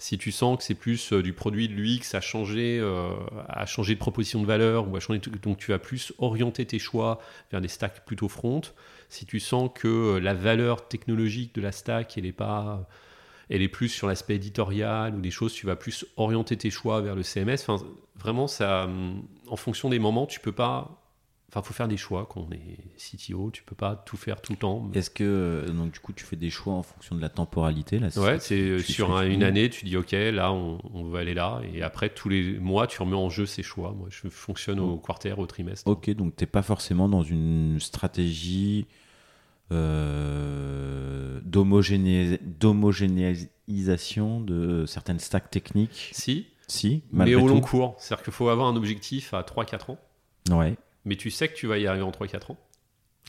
Si 0.02 0.18
tu 0.18 0.32
sens 0.32 0.58
que 0.58 0.64
c'est 0.64 0.76
plus 0.76 1.12
euh, 1.12 1.22
du 1.22 1.34
produit 1.34 1.68
de 1.68 1.74
l'UX 1.74 2.14
à 2.16 2.22
changer, 2.22 2.80
euh, 2.82 3.12
à 3.50 3.66
de 3.66 3.94
proposition 3.96 4.42
de 4.42 4.46
valeur, 4.46 4.88
ou 4.88 4.96
à 4.96 5.02
changer 5.02 5.20
donc 5.20 5.58
tu 5.58 5.72
vas 5.72 5.78
plus 5.78 6.14
orienter 6.20 6.66
tes 6.66 6.80
choix 6.80 7.20
vers 7.52 7.60
des 7.60 7.68
stacks 7.68 8.06
plutôt 8.06 8.30
front. 8.30 8.62
Si 9.10 9.26
tu 9.26 9.42
sens 9.42 9.70
que 9.76 9.88
euh, 9.88 10.20
la 10.22 10.34
valeur 10.34 10.88
technologique 10.88 11.54
de 11.54 11.62
la 11.62 11.74
stack, 11.74 12.18
elle 12.18 12.26
est 12.26 12.32
pas, 12.32 12.88
elle 13.50 13.62
est 13.62 13.68
plus 13.68 13.90
sur 13.90 14.08
l'aspect 14.08 14.36
éditorial 14.36 15.16
ou 15.16 15.20
des 15.20 15.32
choses, 15.32 15.52
tu 15.52 15.66
vas 15.66 15.76
plus 15.76 16.06
orienter 16.16 16.56
tes 16.56 16.70
choix 16.70 17.02
vers 17.02 17.16
le 17.16 17.24
CMS. 17.24 17.58
Enfin, 17.68 17.86
vraiment, 18.16 18.48
ça, 18.48 18.90
en 19.48 19.56
fonction 19.58 19.90
des 19.90 20.00
moments, 20.00 20.28
tu 20.28 20.40
peux 20.40 20.54
pas. 20.54 20.99
Enfin, 21.50 21.64
faut 21.64 21.74
faire 21.74 21.88
des 21.88 21.98
choix 21.98 22.28
quand 22.32 22.48
on 22.48 22.52
est 22.54 22.78
CTO. 22.98 23.50
Tu 23.52 23.64
peux 23.64 23.74
pas 23.76 23.96
tout 23.96 24.18
faire 24.18 24.40
tout 24.40 24.52
le 24.54 24.58
temps. 24.60 24.88
Est-ce 24.94 25.10
que, 25.10 25.24
euh, 25.24 25.68
donc, 25.70 25.92
du 25.92 26.00
coup, 26.00 26.14
tu 26.14 26.24
fais 26.24 26.36
des 26.36 26.52
choix 26.52 26.74
en 26.76 26.84
fonction 26.84 27.16
de 27.16 27.22
la 27.22 27.30
temporalité 27.30 27.98
là, 27.98 28.10
Ouais, 28.18 28.40
c'est 28.40 28.80
sur 28.84 29.18
un- 29.18 29.28
une 29.28 29.42
année, 29.44 29.70
tu 29.72 29.86
dis 29.86 29.98
ok, 29.98 30.12
là 30.12 30.52
on, 30.54 30.78
on 30.94 31.06
va 31.06 31.20
aller 31.20 31.34
là, 31.34 31.62
et 31.74 31.82
après 31.82 32.10
tous 32.10 32.30
les 32.30 32.60
mois 32.60 32.86
tu 32.86 33.02
remets 33.02 33.16
en 33.16 33.30
jeu 33.30 33.46
ces 33.48 33.64
choix. 33.64 33.94
Moi 33.98 34.10
je 34.12 34.30
fonctionne 34.30 34.80
au 34.80 34.98
quarter, 34.98 35.34
au 35.40 35.48
trimestre. 35.48 35.90
Ok, 35.90 36.10
donc 36.12 36.36
t'es 36.36 36.46
pas 36.46 36.62
forcément 36.62 37.10
dans 37.10 37.24
une 37.24 37.80
stratégie 37.80 38.86
euh, 39.72 41.40
d'homogéné- 41.44 42.40
d'homogénéisation 42.60 44.42
de 44.42 44.86
certaines 44.86 45.20
stacks 45.20 45.50
techniques? 45.50 46.10
Si, 46.14 46.48
Si, 46.68 47.02
mais 47.12 47.34
au 47.36 47.48
long 47.48 47.62
cours. 47.62 47.96
C'est-à-dire 47.98 48.24
qu'il 48.24 48.34
faut 48.34 48.50
avoir 48.50 48.68
un 48.68 48.76
objectif 48.76 49.34
à 49.34 49.44
3-4 49.44 49.90
ans, 49.92 49.98
Ouais. 50.52 50.76
Mais 51.10 51.16
tu 51.18 51.30
sais 51.32 51.48
que 51.50 51.56
tu 51.56 51.68
vas 51.68 51.78
y 51.78 51.88
arriver 51.88 52.04
en 52.04 52.12
3-4 52.12 52.52
ans. 52.54 52.58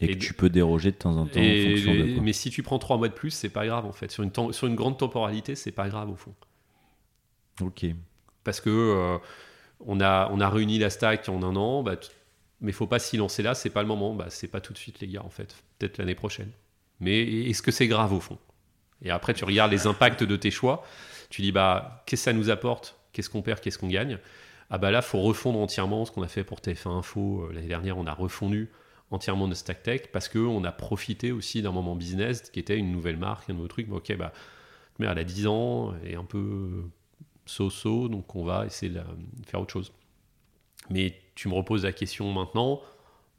Et, 0.03 0.09
que 0.09 0.12
tu 0.22 0.33
peux 0.35 0.49
déroger 0.49 0.93
de 0.93 0.97
temps 0.97 1.16
en 1.16 1.26
temps 1.26 1.41
Et- 1.41 1.64
en 1.66 1.76
fonction 1.76 1.95
de 1.95 2.14
quoi. 2.14 2.22
mais 2.22 2.33
si 2.33 2.51
tu 2.51 2.62
prends 2.62 2.78
trois 2.78 2.97
mois 2.97 3.09
de 3.09 3.12
plus, 3.14 3.31
c'est 3.33 3.49
pas 3.51 3.66
grave 3.66 3.85
en 3.85 3.93
fait. 3.93 4.11
Sur 4.11 4.22
une, 4.22 4.31
tem- 4.31 4.53
sur 4.53 4.66
une 4.66 4.74
grande 4.76 4.97
temporalité, 4.99 5.55
c'est 5.57 5.72
pas 5.72 5.89
grave 5.89 6.09
au 6.11 6.16
fond. 6.16 6.35
Ok. 7.61 7.85
Parce 8.45 8.61
que 8.61 8.70
euh, 8.70 9.18
on, 9.81 10.01
a, 10.01 10.31
on 10.33 10.41
a 10.41 10.49
réuni 10.49 10.78
la 10.78 10.89
stack 10.91 11.28
en 11.28 11.43
un 11.43 11.57
an, 11.57 11.83
bah, 11.83 11.97
mais 12.61 12.72
faut 12.72 12.87
pas 12.87 12.99
s'y 12.99 13.16
lancer 13.16 13.43
là, 13.43 13.55
c'est 13.55 13.70
pas 13.70 13.83
le 13.83 13.89
moment. 13.89 14.14
Bah, 14.14 14.26
c'est 14.31 14.49
pas 14.49 14.61
tout 14.61 14.72
de 14.72 14.78
suite, 14.78 15.01
les 15.01 15.09
gars, 15.09 15.22
en 15.24 15.31
fait. 15.31 15.55
Peut-être 15.78 15.99
l'année 15.99 16.14
prochaine. 16.14 16.51
Mais 17.01 17.22
est-ce 17.51 17.62
que 17.62 17.70
c'est 17.70 17.89
grave 17.89 18.12
au 18.12 18.20
fond? 18.20 18.39
Et 19.03 19.11
après, 19.11 19.35
tu 19.35 19.45
regardes 19.45 19.72
les 19.72 19.87
impacts 19.87 20.22
de 20.24 20.37
tes 20.37 20.51
choix. 20.51 20.85
Tu 21.31 21.43
dis, 21.43 21.53
bah, 21.53 22.03
qu'est-ce 22.07 22.22
que 22.22 22.24
ça 22.24 22.33
nous 22.33 22.51
apporte? 22.51 22.97
Qu'est-ce 23.12 23.28
qu'on 23.31 23.43
perd? 23.43 23.61
Qu'est-ce 23.61 23.78
qu'on 23.78 23.89
gagne? 23.89 24.18
Ah, 24.71 24.79
bah 24.79 24.91
là, 24.91 25.03
faut 25.03 25.21
refondre 25.21 25.59
entièrement 25.59 26.05
ce 26.05 26.12
qu'on 26.12 26.23
a 26.23 26.29
fait 26.29 26.45
pour 26.45 26.61
TF1 26.61 26.99
Info. 26.99 27.45
Euh, 27.45 27.53
L'année 27.53 27.66
dernière, 27.66 27.99
on 27.99 28.07
a 28.07 28.14
refondu 28.14 28.71
entièrement 29.11 29.49
notre 29.49 29.61
stack 29.61 29.83
tech 29.83 30.03
parce 30.12 30.29
qu'on 30.29 30.62
a 30.62 30.73
profité 30.73 31.33
aussi 31.33 31.62
d'un 31.62 31.73
moment 31.73 31.97
business 31.97 32.51
qui 32.51 32.61
était 32.61 32.79
une 32.79 32.93
nouvelle 32.93 33.16
marque, 33.16 33.51
un 33.51 33.55
nouveau 33.55 33.68
truc. 33.68 33.89
Ok, 33.91 34.16
bah, 34.16 34.33
elle 35.01 35.09
a 35.09 35.25
10 35.25 35.47
ans 35.49 35.95
et 36.05 36.14
un 36.14 36.25
peu 36.25 36.85
so-so, 37.47 38.09
donc 38.09 38.37
on 38.37 38.45
va 38.45 38.66
essayer 38.66 38.93
de 38.93 39.01
de 39.01 39.47
faire 39.47 39.61
autre 39.61 39.73
chose. 39.73 39.93
Mais 40.91 41.14
tu 41.35 41.49
me 41.49 41.55
reposes 41.55 41.85
la 41.85 41.93
question 41.93 42.33
maintenant, 42.33 42.81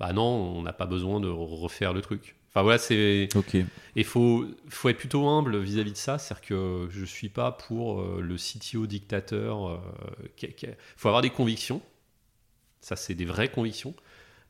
bah 0.02 0.14
non, 0.14 0.24
on 0.24 0.64
n'a 0.64 0.74
pas 0.74 0.88
besoin 0.88 1.20
de 1.20 1.30
refaire 1.30 1.94
le 1.94 2.02
truc. 2.02 2.36
Enfin 2.50 2.64
voilà, 2.64 2.80
c'est. 2.80 3.30
Ok. 3.36 3.56
Et 3.56 3.66
il 3.96 4.04
faut, 4.04 4.46
faut 4.68 4.90
être 4.90 4.98
plutôt 4.98 5.28
humble 5.28 5.58
vis-à-vis 5.60 5.94
de 5.94 5.98
ça, 5.98 6.18
c'est-à-dire 6.18 6.48
que 6.48 6.88
je 6.90 7.06
suis 7.06 7.30
pas 7.30 7.52
pour 7.52 8.02
euh, 8.02 8.20
le 8.20 8.36
CTO 8.36 8.88
dictateur. 8.88 9.80
Il 10.42 10.76
faut 10.98 11.08
avoir 11.08 11.22
des 11.22 11.30
convictions, 11.30 11.82
ça 12.82 12.96
c'est 12.96 13.14
des 13.16 13.26
vraies 13.26 13.50
convictions. 13.50 13.94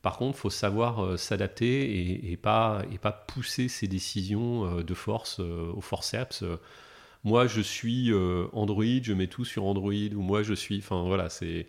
Par 0.00 0.16
contre, 0.16 0.36
faut 0.36 0.50
savoir 0.50 1.04
euh, 1.04 1.16
s'adapter 1.16 1.92
et, 2.00 2.32
et 2.32 2.36
pas, 2.36 2.82
et 2.92 2.98
pas 2.98 3.12
pousser 3.12 3.68
ses 3.68 3.86
décisions 3.86 4.78
euh, 4.78 4.82
de 4.82 4.94
force 4.94 5.38
euh, 5.38 5.70
au 5.74 5.80
forceps. 5.80 6.42
Euh, 6.42 6.58
moi, 7.24 7.46
je 7.46 7.60
suis 7.60 8.10
euh, 8.10 8.46
Android, 8.52 8.84
je 9.00 9.12
mets 9.12 9.28
tout 9.28 9.44
sur 9.44 9.64
Android, 9.64 9.92
ou 9.92 10.22
moi, 10.22 10.42
je 10.42 10.54
suis. 10.54 10.78
Enfin, 10.78 11.04
voilà, 11.04 11.28
c'est. 11.28 11.68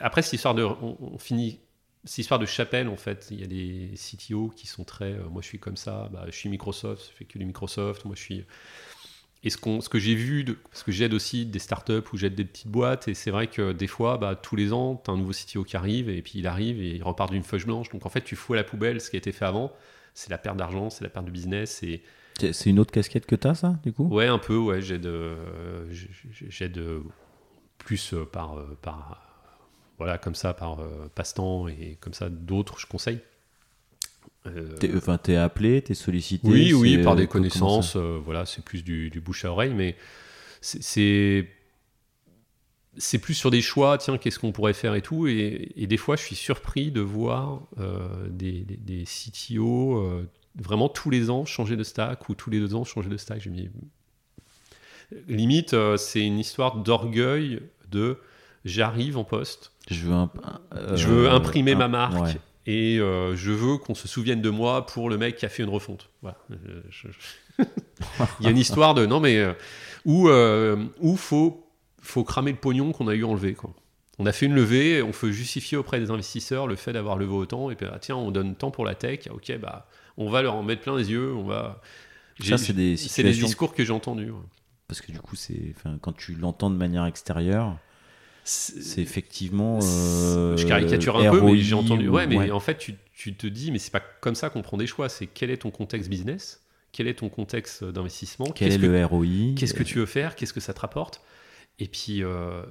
Après, 0.00 0.20
cette 0.20 0.34
histoire 0.34 0.54
de. 0.54 0.62
On, 0.62 0.98
on 1.00 1.18
finit. 1.18 1.60
Cette 2.04 2.18
histoire 2.18 2.40
de 2.40 2.46
chapelle, 2.46 2.88
en 2.88 2.96
fait, 2.96 3.28
il 3.30 3.40
y 3.40 3.44
a 3.44 3.46
des 3.46 3.90
CTO 3.96 4.48
qui 4.50 4.66
sont 4.66 4.84
très. 4.84 5.12
euh, 5.12 5.28
moi, 5.30 5.42
je 5.42 5.48
suis 5.48 5.58
comme 5.58 5.76
ça, 5.76 6.08
bah, 6.12 6.24
je 6.26 6.32
suis 6.32 6.48
Microsoft, 6.48 7.10
je 7.10 7.16
fais 7.16 7.24
que 7.24 7.38
du 7.38 7.44
Microsoft, 7.44 8.04
moi, 8.04 8.14
je 8.16 8.22
suis. 8.22 8.44
Et 9.44 9.50
ce, 9.50 9.56
qu'on- 9.56 9.80
ce 9.80 9.88
que 9.88 9.98
j'ai 9.98 10.14
vu, 10.16 10.42
de, 10.44 10.54
parce 10.54 10.82
que 10.82 10.90
j'aide 10.90 11.14
aussi 11.14 11.46
des 11.46 11.60
startups 11.60 12.02
ou 12.12 12.16
j'aide 12.16 12.34
des 12.34 12.44
petites 12.44 12.68
boîtes, 12.68 13.06
et 13.08 13.14
c'est 13.14 13.30
vrai 13.30 13.46
que 13.46 13.72
des 13.72 13.86
fois, 13.86 14.18
bah, 14.18 14.34
tous 14.34 14.56
les 14.56 14.72
ans, 14.72 15.00
tu 15.04 15.10
as 15.10 15.14
un 15.14 15.16
nouveau 15.16 15.32
CTO 15.32 15.64
qui 15.64 15.76
arrive, 15.76 16.08
et 16.08 16.22
puis 16.22 16.32
il 16.36 16.46
arrive 16.46 16.80
et 16.82 16.96
il 16.96 17.02
repart 17.02 17.30
d'une 17.30 17.44
feuille 17.44 17.64
blanche. 17.64 17.88
Donc 17.90 18.04
en 18.04 18.08
fait, 18.08 18.22
tu 18.22 18.34
fous 18.36 18.54
à 18.54 18.56
la 18.56 18.64
poubelle 18.64 19.00
ce 19.00 19.10
qui 19.10 19.16
a 19.16 19.18
été 19.18 19.30
fait 19.32 19.44
avant. 19.44 19.72
C'est 20.14 20.30
la 20.30 20.38
perte 20.38 20.56
d'argent, 20.56 20.90
c'est 20.90 21.04
la 21.04 21.10
perte 21.10 21.26
de 21.26 21.30
business. 21.30 21.82
Et 21.84 22.02
C'est 22.40 22.70
une 22.70 22.80
autre 22.80 22.90
casquette 22.90 23.26
que 23.26 23.36
t'as, 23.36 23.54
ça, 23.54 23.78
du 23.84 23.92
coup? 23.92 24.08
Ouais, 24.08 24.26
un 24.26 24.38
peu, 24.38 24.56
ouais, 24.56 24.80
j'aide, 24.82 25.06
euh, 25.06 25.36
euh, 26.76 27.00
plus 27.78 28.14
euh, 28.14 28.24
par, 28.24 28.56
par, 28.82 29.27
voilà, 29.98 30.18
comme 30.18 30.34
ça, 30.34 30.54
par 30.54 30.80
euh, 30.80 31.08
passe-temps 31.14 31.68
et 31.68 31.96
comme 32.00 32.14
ça, 32.14 32.28
d'autres, 32.30 32.78
je 32.78 32.86
conseille. 32.86 33.20
Euh, 34.46 34.76
T'es 34.78 34.90
enfin, 34.96 35.18
t'es 35.18 35.36
appelé, 35.36 35.82
t'es 35.82 35.94
sollicité 35.94 36.48
oui, 36.48 36.72
oui, 36.72 36.98
par 37.02 37.16
des 37.16 37.26
ça 37.26 37.26
connaissances. 37.26 37.96
euh, 37.96 38.18
voilà, 38.24 38.46
c'est 38.46 38.64
plus 38.64 38.84
du, 38.84 39.10
du 39.10 39.20
bouche 39.20 39.44
à 39.44 39.50
oreille, 39.50 39.74
mais 39.74 39.96
c'est- 40.60 40.82
c'est 40.82 41.48
c'est 42.96 43.18
plus 43.18 43.34
sur 43.34 43.50
des 43.50 43.62
choix. 43.62 43.98
Tiens, 43.98 44.18
qu'est-ce 44.18 44.38
qu'on 44.38 44.52
pourrait 44.52 44.72
faire 44.72 44.94
et 44.94 45.02
tout. 45.02 45.26
Et, 45.26 45.72
et 45.76 45.86
des 45.86 45.96
fois, 45.96 46.16
je 46.16 46.22
suis 46.22 46.36
surpris 46.36 46.90
de 46.90 47.00
voir 47.00 47.62
euh, 47.78 48.28
des, 48.28 48.62
des, 48.62 48.76
des 48.76 49.04
CTO 49.04 49.98
euh, 49.98 50.28
vraiment 50.56 50.88
tous 50.88 51.10
les 51.10 51.30
ans 51.30 51.44
changer 51.44 51.76
de 51.76 51.84
stack 51.84 52.28
ou 52.28 52.34
tous 52.34 52.50
les 52.50 52.58
deux 52.58 52.74
ans 52.74 52.84
changer 52.84 53.08
de 53.08 53.16
stack. 53.16 53.40
J'ai 53.40 53.50
mis 53.50 53.68
limite, 55.28 55.74
euh, 55.74 55.96
c'est 55.96 56.24
une 56.24 56.38
histoire 56.38 56.76
d'orgueil 56.78 57.60
de 57.90 58.18
j'arrive 58.64 59.16
en 59.16 59.24
poste, 59.24 59.72
Je 59.90 60.06
veux, 60.06 60.12
un- 60.14 60.30
euh, 60.74 60.96
je 60.96 61.06
veux 61.08 61.30
imprimer 61.30 61.74
ma 61.74 61.88
marque 61.88 62.20
ouais. 62.22 62.36
et 62.66 62.98
euh, 62.98 63.34
je 63.36 63.50
veux 63.52 63.76
qu'on 63.78 63.94
se 63.94 64.06
souvienne 64.08 64.40
de 64.42 64.50
moi 64.50 64.86
pour 64.86 65.08
le 65.10 65.16
mec 65.18 65.36
qui 65.36 65.46
a 65.46 65.48
fait 65.48 65.62
une 65.62 65.68
refonte. 65.70 66.10
Voilà. 66.22 66.36
Je- 66.90 67.08
je- 67.08 67.64
Il 68.40 68.44
y 68.44 68.46
a 68.46 68.50
une 68.50 68.58
histoire 68.58 68.94
de 68.94 69.06
non 69.06 69.20
mais 69.20 69.36
euh, 69.38 69.52
où 70.04 70.28
où 71.00 71.16
faut 71.16 71.64
faut 72.00 72.24
cramer 72.24 72.52
le 72.52 72.58
pognon 72.58 72.92
qu'on 72.92 73.08
a 73.08 73.14
eu 73.14 73.24
enlevé 73.24 73.54
quoi. 73.54 73.72
On 74.20 74.26
a 74.26 74.32
fait 74.32 74.46
une 74.46 74.54
levée, 74.54 75.00
on 75.02 75.12
peut 75.12 75.30
justifier 75.30 75.76
auprès 75.78 76.00
des 76.00 76.10
investisseurs 76.10 76.66
le 76.66 76.74
fait 76.76 76.92
d'avoir 76.92 77.16
levé 77.18 77.32
autant 77.32 77.70
et 77.70 77.76
puis 77.76 77.86
ah, 77.92 77.98
tiens 78.00 78.16
on 78.16 78.30
donne 78.30 78.54
tant 78.56 78.70
pour 78.70 78.84
la 78.84 78.94
tech, 78.94 79.20
ah, 79.30 79.34
ok 79.34 79.58
bah 79.60 79.86
on 80.16 80.28
va 80.28 80.42
leur 80.42 80.54
en 80.56 80.62
mettre 80.64 80.82
plein 80.82 80.96
les 80.96 81.10
yeux, 81.10 81.32
on 81.34 81.44
va. 81.44 81.80
Ça, 82.40 82.56
c'est 82.58 82.72
des 82.72 83.32
discours 83.46 83.72
que 83.74 83.84
j'ai 83.84 83.92
entendus. 83.92 84.30
ouais. 84.30 84.38
Parce 84.88 85.00
que 85.00 85.12
du 85.12 85.20
coup, 85.20 85.36
c'est, 85.36 85.74
quand 86.00 86.12
tu 86.16 86.34
l'entends 86.34 86.70
de 86.70 86.76
manière 86.76 87.04
extérieure, 87.04 87.76
c'est 88.48 89.02
effectivement. 89.02 89.78
euh, 89.82 90.56
je 90.56 90.66
caricature 90.66 91.18
un 91.18 91.30
peu, 91.30 91.40
mais 91.42 91.58
j'ai 91.58 91.74
entendu. 91.74 92.08
ou- 92.08 92.12
Ouais, 92.14 92.26
mais 92.26 92.36
ouais. 92.38 92.50
en 92.50 92.60
fait, 92.60 92.78
tu, 92.78 92.94
tu 93.14 93.34
te 93.34 93.46
dis, 93.46 93.70
mais 93.72 93.78
c'est 93.78 93.90
pas 93.92 94.00
comme 94.00 94.34
ça 94.34 94.48
qu'on 94.50 94.62
prend 94.62 94.76
des 94.76 94.86
choix. 94.86 95.08
C'est 95.08 95.26
quel 95.26 95.50
est 95.50 95.58
ton 95.58 95.70
contexte 95.70 96.08
business? 96.08 96.62
Quel 96.92 97.06
est 97.08 97.14
ton 97.18 97.28
contexte 97.28 97.84
d'investissement? 97.84 98.46
Quel 98.54 98.72
est 98.72 98.78
que, 98.78 98.86
le 98.86 99.04
ROI 99.04 99.26
qu'est-ce 99.56 99.74
que 99.74 99.82
tu 99.82 99.98
veux 99.98 100.06
faire? 100.06 100.34
Qu'est-ce 100.36 100.52
que 100.54 100.60
ça 100.60 100.72
te 100.72 100.80
rapporte? 100.80 101.20
Et 101.78 101.86
puis, 101.86 102.24
euh, 102.24 102.62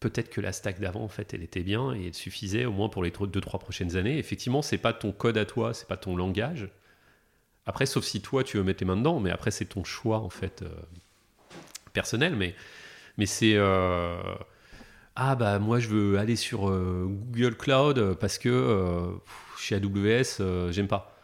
peut-être 0.00 0.28
que 0.28 0.40
la 0.42 0.52
stack 0.52 0.78
d'avant, 0.78 1.02
en 1.02 1.08
fait, 1.08 1.32
elle 1.32 1.42
était 1.42 1.62
bien 1.62 1.94
et 1.94 2.08
elle 2.08 2.14
suffisait 2.14 2.66
au 2.66 2.72
moins 2.72 2.88
pour 2.90 3.02
les 3.02 3.10
2-3 3.10 3.58
prochaines 3.58 3.96
années. 3.96 4.18
Effectivement, 4.18 4.60
c'est 4.60 4.76
pas 4.78 4.92
ton 4.92 5.10
code 5.12 5.38
à 5.38 5.46
toi, 5.46 5.72
c'est 5.72 5.88
pas 5.88 5.96
ton 5.96 6.14
langage. 6.16 6.68
Après, 7.64 7.86
sauf 7.86 8.04
si 8.04 8.20
toi, 8.20 8.44
tu 8.44 8.58
veux 8.58 8.62
mettre 8.64 8.82
les 8.82 8.86
mains 8.86 8.96
dedans, 8.96 9.18
mais 9.20 9.30
après, 9.30 9.50
c'est 9.50 9.64
ton 9.64 9.84
choix, 9.84 10.18
en 10.18 10.28
fait, 10.30 10.62
euh, 10.62 10.68
personnel. 11.92 12.36
Mais, 12.36 12.54
mais 13.18 13.26
c'est. 13.26 13.54
euh, 13.56 14.16
ah 15.14 15.34
bah 15.36 15.58
moi 15.58 15.78
je 15.78 15.88
veux 15.88 16.18
aller 16.18 16.36
sur 16.36 16.68
euh, 16.68 17.06
Google 17.08 17.56
Cloud 17.56 18.14
parce 18.20 18.38
que 18.38 18.48
euh, 18.48 19.12
pff, 19.24 19.58
chez 19.58 19.74
AWS 19.76 20.40
euh, 20.40 20.72
j'aime 20.72 20.88
pas. 20.88 21.16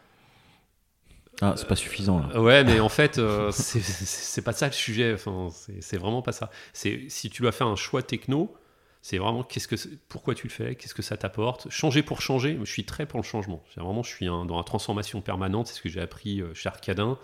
Ah, 1.41 1.53
c'est 1.55 1.67
pas 1.67 1.75
suffisant 1.75 2.19
là. 2.19 2.41
Ouais 2.41 2.63
mais 2.63 2.79
en 2.79 2.89
fait 2.89 3.17
euh, 3.17 3.51
c'est- 3.51 4.41
pas 4.41 4.51
ça 4.53 4.67
le 4.67 4.73
sujet. 4.73 5.13
Enfin 5.13 5.47
c'est 5.79 5.97
vraiment 5.97 6.21
pas 6.21 6.31
ça. 6.33 6.49
C'est 6.73 7.05
si 7.09 7.29
tu 7.29 7.41
dois 7.41 7.51
faire 7.51 7.67
un 7.67 7.75
choix 7.77 8.03
techno, 8.03 8.53
c'est 9.01 9.17
vraiment 9.17 9.43
qu'est-ce 9.43 9.67
que 9.69 9.75
pourquoi 10.09 10.35
tu 10.35 10.47
le 10.47 10.51
fais, 10.51 10.75
qu'est-ce 10.75 10.93
que 10.93 11.01
ça 11.01 11.15
t'apporte? 11.17 11.69
Changer 11.69 12.03
pour 12.03 12.21
changer. 12.21 12.59
Je 12.63 12.71
suis 12.71 12.83
très 12.83 13.05
pour 13.05 13.19
le 13.19 13.25
changement. 13.25 13.63
Vraiment 13.77 14.03
je 14.03 14.09
suis 14.09 14.27
un- 14.27 14.45
dans 14.45 14.57
la 14.57 14.63
transformation 14.63 15.21
permanente. 15.21 15.67
C'est 15.67 15.75
ce 15.75 15.81
que 15.81 15.89
j'ai 15.89 16.01
appris 16.01 16.41
euh, 16.41 16.53
chez 16.53 16.67
Arcadin. 16.67 17.17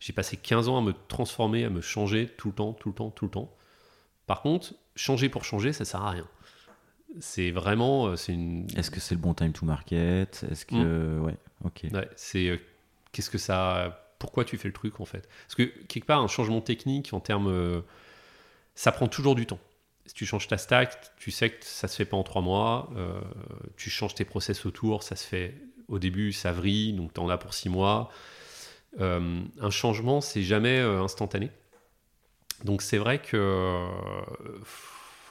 J'ai 0.00 0.12
passé 0.12 0.36
15 0.36 0.68
ans 0.68 0.78
à 0.78 0.82
me 0.82 0.92
transformer, 1.08 1.64
à 1.64 1.70
me 1.70 1.80
changer 1.80 2.26
tout 2.36 2.48
le 2.48 2.54
temps, 2.54 2.72
tout 2.74 2.88
le 2.90 2.94
temps, 2.94 3.10
tout 3.10 3.24
le 3.26 3.30
temps. 3.30 3.54
Par 4.26 4.42
contre, 4.42 4.74
changer 4.96 5.28
pour 5.28 5.44
changer, 5.44 5.72
ça 5.72 5.84
sert 5.84 6.02
à 6.02 6.10
rien. 6.10 6.26
C'est 7.20 7.50
vraiment, 7.50 8.08
euh, 8.08 8.16
c'est 8.16 8.32
une, 8.32 8.66
Est-ce 8.76 8.90
que 8.90 9.00
c'est 9.00 9.14
le 9.14 9.20
bon 9.20 9.32
time 9.34 9.52
to 9.52 9.64
market? 9.64 10.44
Est-ce 10.50 10.66
que. 10.66 10.74
Mm. 10.74 11.24
Ouais, 11.24 11.36
ok. 11.64 11.86
ouais, 11.92 12.08
c'est 12.16 12.48
euh, 12.48 12.58
qu'est-ce 13.12 13.30
que 13.30 13.38
ça, 13.38 14.12
pourquoi 14.18 14.44
tu 14.44 14.58
fais 14.58 14.68
le 14.68 14.74
truc 14.74 15.00
en 15.00 15.04
fait? 15.04 15.28
Parce 15.46 15.54
que 15.54 15.62
quelque 15.86 16.04
part, 16.06 16.20
un 16.20 16.28
changement 16.28 16.60
technique 16.60 17.12
en 17.12 17.20
termes, 17.20 17.48
euh, 17.48 17.80
ça 18.74 18.92
prend 18.92 19.06
toujours 19.08 19.34
du 19.34 19.46
temps. 19.46 19.60
Si 20.06 20.14
tu 20.14 20.26
changes 20.26 20.46
ta 20.46 20.58
stack, 20.58 21.16
tu 21.16 21.30
sais 21.30 21.50
que 21.50 21.64
ça 21.64 21.88
se 21.88 21.96
fait 21.96 22.04
pas 22.04 22.16
en 22.16 22.22
trois 22.22 22.42
mois. 22.42 22.90
euh, 22.96 23.20
tu 23.76 23.90
changes 23.90 24.14
tes 24.14 24.24
process 24.24 24.66
autour, 24.66 25.02
ça 25.02 25.16
se 25.16 25.26
fait 25.26 25.54
au 25.88 25.98
début, 25.98 26.32
ça 26.32 26.52
vrille, 26.52 26.92
donc 26.92 27.14
tu 27.14 27.20
en 27.20 27.28
as 27.28 27.38
pour 27.38 27.54
six 27.54 27.68
mois. 27.68 28.10
Un 28.98 29.70
changement, 29.70 30.20
c'est 30.20 30.42
jamais 30.42 30.78
instantané. 30.78 31.50
Donc 32.64 32.82
c'est 32.82 32.98
vrai 32.98 33.20
que 33.20 33.36
euh, 33.36 33.86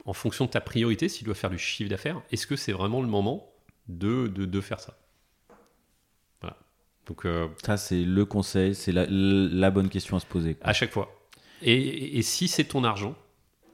en 0.05 0.13
fonction 0.13 0.45
de 0.45 0.49
ta 0.51 0.61
priorité, 0.61 1.09
si 1.09 1.19
tu 1.19 1.23
dois 1.25 1.35
faire 1.35 1.49
du 1.49 1.57
chiffre 1.57 1.89
d'affaires, 1.89 2.21
est-ce 2.31 2.45
que 2.47 2.55
c'est 2.55 2.71
vraiment 2.71 3.01
le 3.01 3.07
moment 3.07 3.51
de, 3.87 4.27
de, 4.27 4.45
de 4.45 4.61
faire 4.61 4.79
ça? 4.79 4.97
Voilà. 6.41 6.57
Donc 7.07 7.25
euh, 7.25 7.47
Ça, 7.65 7.77
c'est 7.77 8.03
le 8.03 8.25
conseil, 8.25 8.75
c'est 8.75 8.91
la, 8.91 9.05
la 9.09 9.71
bonne 9.71 9.89
question 9.89 10.17
à 10.17 10.19
se 10.19 10.25
poser. 10.25 10.55
quoi. 10.55 10.67
à 10.69 10.73
chaque 10.73 10.91
fois. 10.91 11.11
Et, 11.61 12.17
et- 12.17 12.21
si 12.21 12.47
c'est 12.47 12.65
ton 12.65 12.83
argent 12.83 13.15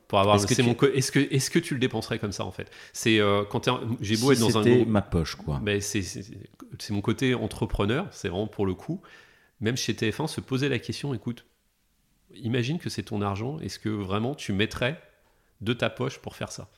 pour 0.07 0.19
avoir, 0.19 0.35
Est-ce 0.37 0.47
que 0.47 0.55
c'est 0.55 0.61
tu- 0.61 0.67
mon 0.67 0.75
co- 0.75 0.87
est-ce 0.87 1.11
que 1.11 1.19
est-ce 1.19 1.49
que 1.49 1.59
tu 1.59 1.73
le 1.73 1.79
dépenserais 1.79 2.19
comme 2.19 2.31
ça 2.31 2.45
en 2.45 2.51
fait? 2.51 2.69
C'est 2.93 3.19
euh, 3.19 3.43
quand 3.43 3.61
t'es 3.61 3.71
j'ai 4.01 4.17
beau 4.17 4.33
Si 4.33 4.33
être 4.33 4.53
dans 4.53 4.59
un 4.59 4.63
groupe- 4.63 4.87
ma 4.87 5.01
poche, 5.01 5.35
quoi. 5.35 5.59
Ben, 5.61 5.81
c'est, 5.81 6.01
c'est- 6.01 6.23
c'est 6.79 6.93
mon 6.93 7.01
côté 7.01 7.33
entrepreneur, 7.33 8.07
c'est 8.11 8.29
vraiment 8.29 8.47
pour 8.47 8.65
le 8.65 8.73
coup. 8.75 9.01
Même 9.61 9.77
chez 9.77 9.93
TF1, 9.95 10.27
se 10.27 10.41
poser 10.41 10.69
la 10.69 10.79
question, 10.79 11.13
écoute, 11.13 11.45
imagine 12.35 12.79
que 12.79 12.89
c'est 12.89 13.03
ton 13.03 13.21
argent, 13.21 13.59
est-ce 13.59 13.79
que 13.79 13.89
vraiment 13.89 14.35
tu 14.35 14.53
mettrais 14.53 15.01
de 15.61 15.73
ta 15.73 15.89
poche 15.89 16.19
pour 16.19 16.35
faire 16.35 16.51
ça? 16.51 16.69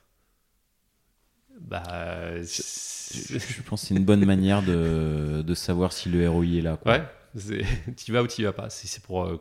Bah, 1.59 2.41
Je, 2.41 3.61
pense 3.61 3.81
que 3.81 3.87
c'est 3.87 3.95
une 3.95 4.05
bonne 4.05 4.25
manière 4.25 4.61
de, 4.63 5.43
de 5.45 5.53
savoir 5.53 5.93
si 5.93 6.09
le 6.09 6.27
ROI 6.29 6.45
est 6.45 6.61
là. 6.61 6.77
Quoi. 6.77 6.93
ouais, 6.93 7.03
tu 7.97 8.11
vas 8.11 8.23
ou 8.23 8.27
tu 8.27 8.43
vas 8.43 8.53
pas. 8.53 8.69
Si 8.69 8.87
c'est 8.87 9.03
pour, 9.03 9.23
euh, 9.25 9.39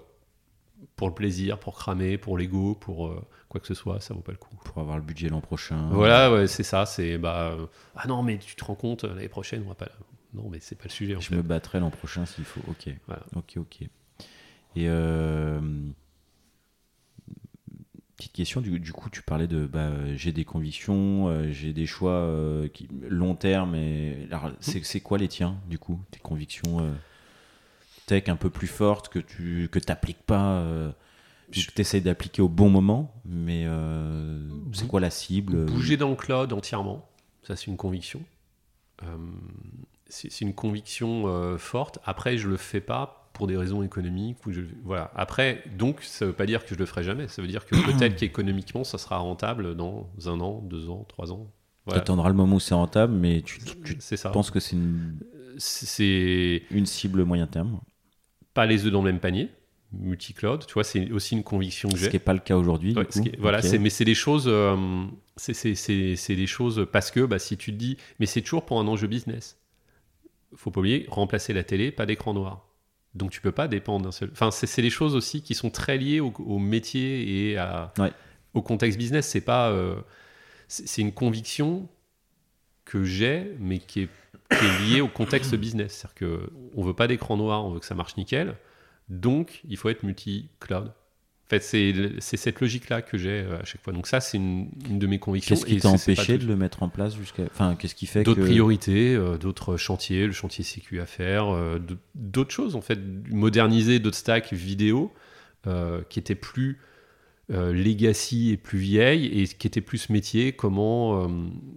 pour 0.97 1.09
le 1.09 1.15
plaisir, 1.15 1.59
pour 1.59 1.75
cramer, 1.75 2.19
pour 2.19 2.37
l'ego, 2.37 2.75
pour 2.75 3.09
euh, 3.09 3.25
quoi 3.49 3.61
que 3.61 3.67
ce 3.67 3.75
soit, 3.75 4.01
ça 4.01 4.15
vaut 4.15 4.21
pas 4.21 4.33
le 4.33 4.39
coup. 4.39 4.55
Pour 4.65 4.79
avoir 4.79 4.97
le 4.99 5.03
budget 5.03 5.29
l'an 5.29 5.41
prochain. 5.41 5.89
Voilà, 5.91 6.33
ouais, 6.33 6.47
c'est 6.47 6.63
ça. 6.63 6.85
C'est 6.87 7.19
bah, 7.19 7.53
euh, 7.53 7.67
ah 7.97 8.07
non, 8.07 8.23
mais 8.23 8.39
tu 8.39 8.55
te 8.57 8.65
rends 8.65 8.75
compte, 8.75 9.05
l'année 9.05 9.29
prochaine, 9.29 9.63
on 9.65 9.69
va 9.71 9.75
pas. 9.75 9.89
non, 10.35 10.49
mais 10.51 10.59
c'est 10.61 10.77
pas 10.77 10.85
le 10.85 10.91
sujet. 10.91 11.17
En 11.17 11.21
Je 11.21 11.29
fait. 11.29 11.37
me 11.37 11.43
battrai 11.43 11.81
l'an 11.81 11.91
prochain 11.91 12.27
s'il 12.27 12.45
faut. 12.45 12.61
Ok. 12.69 12.89
Voilà. 13.07 13.23
Ok, 13.37 13.55
ok. 13.57 13.83
Et 14.75 14.87
petite 18.23 18.37
question, 18.37 18.61
du, 18.61 18.79
du 18.79 18.93
coup, 18.93 19.11
tu 19.11 19.21
parlais 19.21 19.49
de 19.49 19.67
bah, 19.67 19.91
j'ai 20.15 20.31
des 20.31 20.45
convictions, 20.45 21.27
euh, 21.27 21.51
j'ai 21.51 21.73
des 21.73 21.87
choix 21.87 22.13
euh, 22.13 22.69
qui, 22.69 22.89
long 23.09 23.35
terme. 23.35 23.75
Et, 23.75 24.29
alors, 24.31 24.53
c'est, 24.61 25.01
quoi 25.01 25.19
les 25.19 25.27
tiens, 25.27 25.57
du 25.69 25.79
coup 25.79 26.01
Tes 26.13 26.21
convictions 26.21 26.81
euh, 26.81 26.93
tech 28.07 28.29
un 28.29 28.37
peu 28.37 28.49
plus 28.49 28.69
fortes 28.69 29.09
que 29.09 29.19
tu 29.19 29.69
que 29.73 29.81
t'appliques 29.81 30.23
pas, 30.23 30.63
ou 30.63 31.51
que 31.51 31.73
tu 31.75 31.81
essayes 31.81 32.01
d'appliquer 32.01 32.43
au 32.43 32.49
bon 32.49 32.71
moment, 32.71 33.13
mais 33.25 33.67
c'est 34.73 34.87
quoi 34.87 35.01
la 35.01 35.11
cible 35.11 35.65
Bouger 35.67 35.97
dans 35.97 36.11
le 36.11 36.17
cloud 36.17 36.53
entièrement, 36.53 37.09
ça 37.43 37.57
c'est 37.57 37.67
une 37.67 37.77
conviction. 37.77 38.23
C'est 40.09 40.43
une 40.43 40.55
conviction 40.55 41.59
forte. 41.59 41.99
Après, 42.05 42.37
je 42.37 42.49
le 42.49 42.57
fais 42.57 42.81
pas 42.81 43.22
pour 43.43 43.49
des 43.49 43.57
raisons 43.57 43.83
économiques. 43.83 44.47
Ou 44.47 44.53
je, 44.53 44.61
voilà. 44.85 45.11
Après, 45.17 45.65
donc, 45.77 46.01
ça 46.03 46.27
veut 46.27 46.33
pas 46.33 46.47
dire 46.47 46.65
que 46.65 46.75
je 46.77 46.79
le 46.79 46.87
ferai 46.87 47.03
jamais. 47.03 47.27
Ça 47.27 47.43
veut 47.43 47.49
dire 47.49 47.67
que 47.67 47.75
peut-être 47.75 48.15
qu'économiquement, 48.15 48.85
ça 48.85 48.99
sera 48.99 49.19
rentable 49.19 49.75
dans 49.75 50.09
un 50.27 50.39
an, 50.41 50.61
deux 50.63 50.89
ans, 50.89 51.05
trois 51.09 51.33
ans. 51.33 51.47
Tu 51.49 51.51
Voilà. 51.87 52.03
attendras 52.03 52.29
le 52.29 52.37
moment 52.37 52.55
où 52.57 52.61
c'est 52.61 52.75
rentable, 52.77 53.13
mais 53.15 53.43
tu, 53.43 53.59
tu 53.85 53.97
C'est 53.99 54.17
ça. 54.17 54.31
penses 54.31 54.53
que 54.53 54.61
c'est 54.61 54.77
une, 54.77 55.19
C'est 55.59 56.63
une 56.71 56.87
cible 56.87 57.25
moyen 57.25 57.49
terme 57.49 57.81
pas 58.55 58.65
les 58.67 58.85
œufs 58.87 58.93
dans 58.93 59.03
le 59.03 59.11
même 59.11 59.19
panier. 59.21 59.49
Multi-cloud, 59.93 60.67
tu 60.67 60.75
vois, 60.75 60.85
c'est 60.85 61.11
aussi 61.11 61.35
une 61.35 61.43
conviction 61.43 61.89
que 61.89 61.97
Ce 61.99 62.05
j'ai. 62.05 62.11
qui 62.11 62.15
n'est 62.17 62.21
pas 62.21 62.33
le 62.35 62.39
cas 62.39 62.57
aujourd'hui. 62.57 62.95
Ouais, 62.95 63.07
ce 63.11 63.21
voilà, 63.39 63.61
mais 63.81 63.91
c'est 63.91 64.05
des 64.05 64.15
choses, 64.15 64.45
euh, 64.47 65.05
c'est 65.37 66.37
des 66.37 66.47
choses 66.47 66.87
parce 66.93 67.11
que 67.11 67.21
bah, 67.27 67.39
si 67.41 67.57
tu 67.57 67.73
te 67.73 67.77
dis, 67.77 67.97
mais 68.21 68.27
c'est 68.27 68.41
toujours 68.43 68.65
pour 68.65 68.79
un 68.79 68.87
enjeu 68.87 69.09
business. 69.09 69.59
Faut 70.55 70.71
pas 70.71 70.81
oublier, 70.81 71.07
remplacer 71.09 71.53
la 71.55 71.65
télé, 71.65 71.91
pas 71.91 72.05
d'écran 72.07 72.33
noir. 72.35 72.69
Donc 73.15 73.31
tu 73.31 73.41
peux 73.41 73.53
pas 73.53 73.69
dépendre 73.69 74.05
d'un 74.07 74.13
seul. 74.13 74.31
Enfin, 74.33 74.51
c'est 74.51 74.81
des 74.83 74.91
choses 74.91 75.15
aussi 75.15 75.43
qui 75.43 75.55
sont 75.55 75.71
très 75.71 75.99
liées 75.99 76.21
au, 76.21 76.33
au 76.47 76.59
métier 76.59 77.51
et 77.51 77.59
à- 77.59 77.93
Ouais. 77.99 78.11
au 78.55 78.63
contexte 78.63 78.99
business. 78.99 79.27
C'est 79.29 79.41
pas, 79.43 79.71
euh, 79.71 79.97
c'est 80.69 81.03
une 81.03 81.13
conviction 81.13 81.89
que 82.85 83.05
j'ai, 83.05 83.55
mais 83.59 83.79
qui 83.79 84.03
est, 84.03 84.09
qui 84.51 84.65
est 84.65 84.79
liée 84.89 85.01
au 85.03 85.09
contexte 85.09 85.55
business. 85.55 85.93
C'est-à-dire 85.95 86.15
que 86.15 86.51
on 86.75 86.83
veut 86.83 86.95
pas 86.95 87.07
d'écran 87.07 87.37
noir, 87.37 87.65
on 87.65 87.71
veut 87.73 87.81
que 87.81 87.87
ça 87.87 87.95
marche 87.95 88.17
nickel. 88.17 88.57
Donc 89.09 89.61
il 89.69 89.77
faut 89.77 89.89
être 89.91 90.03
multi-cloud. 90.05 90.87
En 90.87 90.89
fait, 90.89 90.93
c'est 91.61 91.93
c'est 92.21 92.37
cette 92.37 92.61
logique-là 92.61 93.03
que 93.03 93.19
j'ai 93.19 93.41
euh, 93.41 93.61
à 93.61 93.65
chaque 93.65 93.83
fois. 93.83 93.93
Donc 93.93 94.07
ça, 94.07 94.21
c'est 94.21 94.39
une, 94.39 94.69
une 94.89 94.99
de 94.99 95.07
mes 95.07 95.19
convictions. 95.19 95.55
Qu'est-ce 95.55 95.67
qui 95.67 95.79
t'a 95.79 95.89
empêché 95.89 96.39
de 96.39 96.47
le 96.47 96.57
mettre 96.57 96.83
en 96.83 96.89
place 96.89 97.17
jusqu'à. 97.17 97.43
Enfin, 97.45 97.77
qu'est-ce 97.77 97.95
qui 97.95 98.07
fait 98.07 98.25
que. 98.25 98.31
D'autres 98.31 98.45
priorités, 98.45 99.15
euh, 99.15 99.37
d'autres 99.37 99.77
chantiers, 99.77 100.27
le 100.27 100.33
chantier 100.33 100.65
sécu 100.65 101.01
à 101.01 101.07
faire, 101.07 101.55
euh, 101.55 101.79
d'autres 102.15 102.53
choses 102.53 102.77
en 102.77 102.81
fait, 102.81 102.99
moderniser 103.31 103.99
d'autres 103.99 104.17
stacks 104.17 104.53
vidéo 104.53 105.13
euh, 105.67 106.03
qui 106.09 106.19
étaient 106.19 106.35
plus 106.35 106.79
legacy 107.49 108.51
et 108.53 108.57
plus 108.57 108.79
vieilles 108.79 109.27
et 109.27 109.47
qui 109.47 109.67
étaient 109.67 109.83
plus 109.83 110.09
métier, 110.09 110.53
comment, 110.53 111.29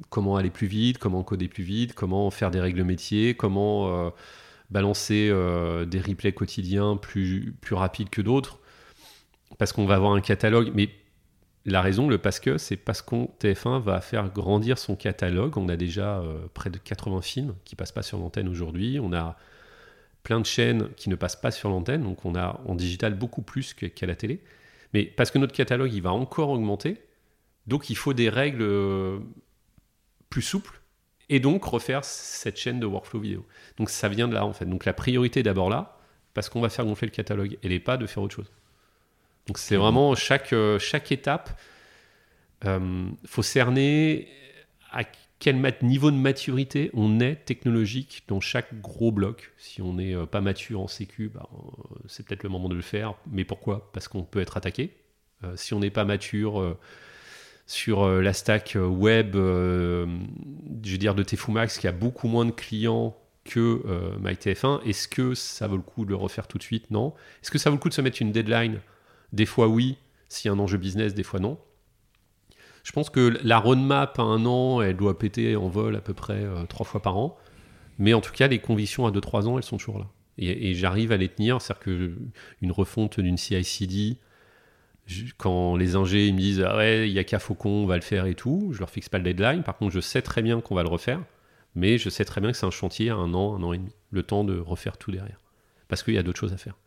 comment 0.09 0.37
aller 0.37 0.49
plus 0.51 0.67
vite, 0.67 0.99
comment 0.99 1.21
coder 1.21 1.49
plus 1.49 1.65
vite, 1.65 1.93
comment 1.93 2.31
faire 2.31 2.49
des 2.49 2.61
règles 2.61 2.83
métiers, 2.83 3.33
comment 3.33 4.13
balancer 4.69 5.27
des 5.87 5.99
replays 5.99 6.31
quotidiens 6.31 6.95
plus, 6.95 7.53
plus 7.59 7.75
rapides 7.75 8.09
que 8.09 8.21
d'autres, 8.21 8.59
parce 9.57 9.73
qu'on 9.73 9.85
va 9.85 9.95
avoir 9.95 10.13
un 10.13 10.21
catalogue, 10.21 10.71
mais 10.73 10.89
la 11.65 11.81
raison, 11.81 12.07
le 12.07 12.17
parce 12.17 12.39
que, 12.39 12.57
c'est 12.57 12.77
parce 12.77 13.01
qu'on 13.01 13.29
TF1 13.39 13.81
va 13.81 13.99
faire 13.99 14.31
grandir 14.31 14.77
son 14.77 14.95
catalogue. 14.95 15.57
On 15.57 15.67
a 15.67 15.75
déjà 15.75 16.19
euh, 16.19 16.47
près 16.53 16.69
de 16.69 16.77
80 16.77 17.21
films 17.21 17.55
qui 17.65 17.75
passent 17.75 17.91
pas 17.91 18.03
sur 18.03 18.19
l'antenne 18.19 18.47
aujourd'hui. 18.47 18.99
On 19.01 19.13
a 19.13 19.35
plein 20.23 20.39
de 20.39 20.45
chaînes 20.45 20.89
qui 20.95 21.09
ne 21.09 21.15
passent 21.15 21.35
pas 21.35 21.51
sur 21.51 21.69
l'antenne, 21.69 22.03
donc 22.03 22.25
on 22.25 22.35
a 22.35 22.59
en 22.65 22.75
digital 22.75 23.13
beaucoup 23.13 23.41
plus 23.41 23.73
qu'à 23.73 24.05
la 24.05 24.15
télé. 24.15 24.43
Mais 24.93 25.03
parce 25.03 25.31
que 25.31 25.37
notre 25.37 25.53
catalogue, 25.53 25.93
il 25.93 26.01
va 26.01 26.11
encore 26.11 26.49
augmenter, 26.49 27.01
donc 27.67 27.89
il 27.89 27.95
faut 27.95 28.13
des 28.13 28.29
règles 28.29 28.61
euh, 28.61 29.19
plus 30.29 30.41
souples 30.41 30.81
et 31.29 31.39
donc 31.39 31.63
refaire 31.63 32.03
cette 32.03 32.57
chaîne 32.57 32.79
de 32.79 32.85
workflow 32.85 33.19
vidéo. 33.19 33.45
Donc 33.77 33.89
ça 33.89 34.09
vient 34.09 34.27
de 34.27 34.33
là 34.33 34.45
en 34.45 34.53
fait. 34.53 34.65
Donc 34.65 34.85
la 34.85 34.93
priorité 34.93 35.43
d'abord 35.43 35.69
là, 35.69 35.97
parce 36.33 36.49
qu'on 36.49 36.61
va 36.61 36.69
faire 36.69 36.85
gonfler 36.85 37.07
le 37.07 37.13
catalogue, 37.13 37.57
elle 37.63 37.69
n'est 37.69 37.79
pas 37.79 37.97
de 37.97 38.05
faire 38.05 38.21
autre 38.21 38.35
chose. 38.35 38.51
Donc 39.47 39.57
c'est 39.57 39.75
vraiment 39.75 40.15
chaque, 40.15 40.53
euh, 40.53 40.79
chaque 40.79 41.11
étape, 41.11 41.59
il 42.63 43.13
faut 43.27 43.43
cerner 43.43 44.27
à 44.91 45.03
quel 45.39 45.61
niveau 45.81 46.09
de 46.11 46.15
maturité 46.15 46.89
on 46.93 47.19
est 47.19 47.35
technologique 47.45 48.23
dans 48.27 48.39
chaque 48.39 48.81
gros 48.81 49.11
bloc. 49.11 49.53
Si 49.57 49.81
on 49.81 49.93
n'est 49.93 50.15
euh, 50.15 50.25
pas 50.25 50.41
mature 50.41 50.81
en 50.81 50.87
sécu, 50.87 51.29
bah, 51.29 51.47
euh, 51.53 51.95
c'est 52.07 52.25
peut-être 52.25 52.43
le 52.43 52.49
moment 52.49 52.69
de 52.69 52.75
le 52.75 52.81
faire. 52.81 53.15
Mais 53.29 53.43
pourquoi? 53.43 53.91
Parce 53.93 54.07
qu'on 54.07 54.23
peut 54.23 54.39
être 54.39 54.57
attaqué. 54.57 54.95
Euh, 55.43 55.55
si 55.55 55.73
on 55.73 55.79
n'est 55.79 55.91
pas 55.91 56.05
mature 56.05 56.59
euh, 56.59 56.77
sur 57.67 58.03
euh, 58.03 58.21
la 58.21 58.33
stack 58.33 58.75
euh, 58.75 58.87
web, 58.87 59.35
euh, 59.35 60.07
je 60.83 60.91
veux 60.93 60.97
dire 60.97 61.15
de 61.15 61.23
Tefumax, 61.23 61.77
qui 61.77 61.87
a 61.87 61.91
beaucoup 61.91 62.27
moins 62.27 62.45
de 62.45 62.51
clients 62.51 63.15
que 63.43 63.83
euh, 63.85 64.17
MyTF1, 64.19 64.81
est-ce 64.85 65.07
que 65.07 65.35
ça 65.35 65.67
vaut 65.67 65.75
le 65.75 65.83
coup 65.83 66.05
de 66.05 66.09
le 66.09 66.15
refaire 66.15 66.47
tout 66.47 66.57
de 66.57 66.63
suite? 66.63 66.89
Non. 66.89 67.13
Est-ce 67.43 67.51
que 67.51 67.59
ça 67.59 67.69
vaut 67.69 67.75
le 67.75 67.81
coup 67.81 67.89
de 67.89 67.93
se 67.93 68.01
mettre 68.01 68.21
une 68.21 68.31
deadline? 68.31 68.79
Des 69.35 69.45
fois 69.45 69.67
oui, 69.67 69.97
s'il 70.29 70.49
y 70.49 70.51
a 70.51 70.55
un 70.55 70.59
enjeu 70.59 70.77
business, 70.77 71.13
des 71.13 71.23
fois 71.23 71.41
non. 71.41 71.59
Je 72.83 72.91
pense 72.93 73.09
que 73.09 73.37
la 73.43 73.57
roadmap 73.57 74.17
à 74.17 74.23
un 74.23 74.45
an, 74.45 74.81
elle 74.81 74.95
doit 74.95 75.19
péter 75.19 75.57
en 75.57 75.67
vol 75.67 75.97
à 75.97 76.01
peu 76.01 76.13
près 76.13 76.43
euh, 76.45 76.65
trois 76.67 76.85
fois 76.85 77.01
par 77.01 77.17
an. 77.17 77.37
Mais 77.97 78.13
en 78.13 78.21
tout 78.21 78.31
cas, 78.31 78.47
les 78.47 78.59
convictions 78.59 79.05
à 79.05 79.11
2-3 79.11 79.47
ans, 79.47 79.57
elles 79.57 79.63
sont 79.63 79.77
toujours 79.77 79.99
là. 79.99 80.07
Et, 80.37 80.73
j'arrive 80.73 81.11
à 81.11 81.17
les 81.17 81.27
tenir. 81.27 81.61
C'est-à-dire 81.61 81.83
qu'une 81.83 82.71
refonte 82.71 83.19
d'une 83.19 83.37
CI/CD, 83.37 84.17
quand 85.37 85.75
les 85.75 85.95
ingés 85.95 86.31
me 86.31 86.39
disent 86.39 86.61
ah 86.61 86.77
ouais, 86.77 87.09
il 87.09 87.13
y 87.13 87.19
a 87.19 87.25
qu'à 87.25 87.39
Faucon, 87.39 87.83
on 87.83 87.85
va 87.85 87.95
le 87.95 88.01
faire 88.01 88.25
et 88.25 88.35
tout, 88.35 88.69
je 88.71 88.79
leur 88.79 88.89
fixe 88.89 89.09
pas 89.09 89.17
le 89.17 89.25
deadline. 89.25 89.63
Par 89.63 89.77
contre, 89.77 89.93
je 89.93 89.99
sais 89.99 90.21
très 90.21 90.41
bien 90.41 90.61
qu'on 90.61 90.75
va 90.75 90.83
le 90.83 90.89
refaire. 90.89 91.21
Mais 91.75 91.97
je 91.97 92.09
sais 92.09 92.23
très 92.23 92.39
bien 92.39 92.51
que 92.51 92.57
c'est 92.57 92.65
un 92.65 92.71
chantier 92.71 93.09
à 93.09 93.15
un 93.15 93.33
an, 93.33 93.55
un 93.55 93.63
an 93.63 93.73
et 93.73 93.79
demi. 93.79 93.91
Le 94.11 94.23
temps 94.23 94.45
de 94.45 94.57
refaire 94.57 94.97
tout 94.97 95.11
derrière. 95.11 95.41
Parce 95.89 96.03
qu'il 96.03 96.13
y 96.13 96.17
a 96.17 96.23
d'autres 96.23 96.39
choses 96.39 96.53
à 96.53 96.57
faire. 96.57 96.77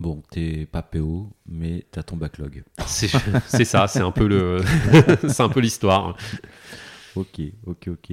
Bon, 0.00 0.22
t'es 0.30 0.66
pas 0.66 0.82
PO, 0.82 1.28
mais 1.48 1.84
t'as 1.90 2.02
ton 2.04 2.16
backlog. 2.16 2.62
C'est 2.86 3.64
ça, 3.64 3.86
c'est 3.88 4.00
un 4.00 4.12
peu 4.12 4.28
le, 4.28 4.60
c'est 5.28 5.42
un 5.42 5.48
peu 5.48 5.58
l'histoire. 5.60 6.16
Ok, 7.16 7.40
ok, 7.66 7.88
ok. 7.88 8.12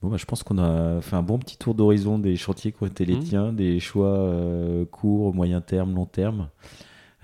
Bon, 0.00 0.08
bah, 0.08 0.16
je 0.16 0.24
pense 0.24 0.42
qu'on 0.42 0.56
a 0.58 1.00
fait 1.02 1.16
un 1.16 1.22
bon 1.22 1.38
petit 1.38 1.58
tour 1.58 1.74
d'horizon 1.74 2.18
des 2.18 2.36
chantiers 2.36 2.72
qui 2.72 2.82
ont 2.82 2.86
été 2.86 3.04
les 3.04 3.16
Mhm. 3.16 3.22
tiens, 3.24 3.52
des 3.52 3.78
choix 3.80 4.08
euh, 4.08 4.84
courts, 4.86 5.34
moyen 5.34 5.60
terme, 5.60 5.94
long 5.94 6.06
terme. 6.06 6.48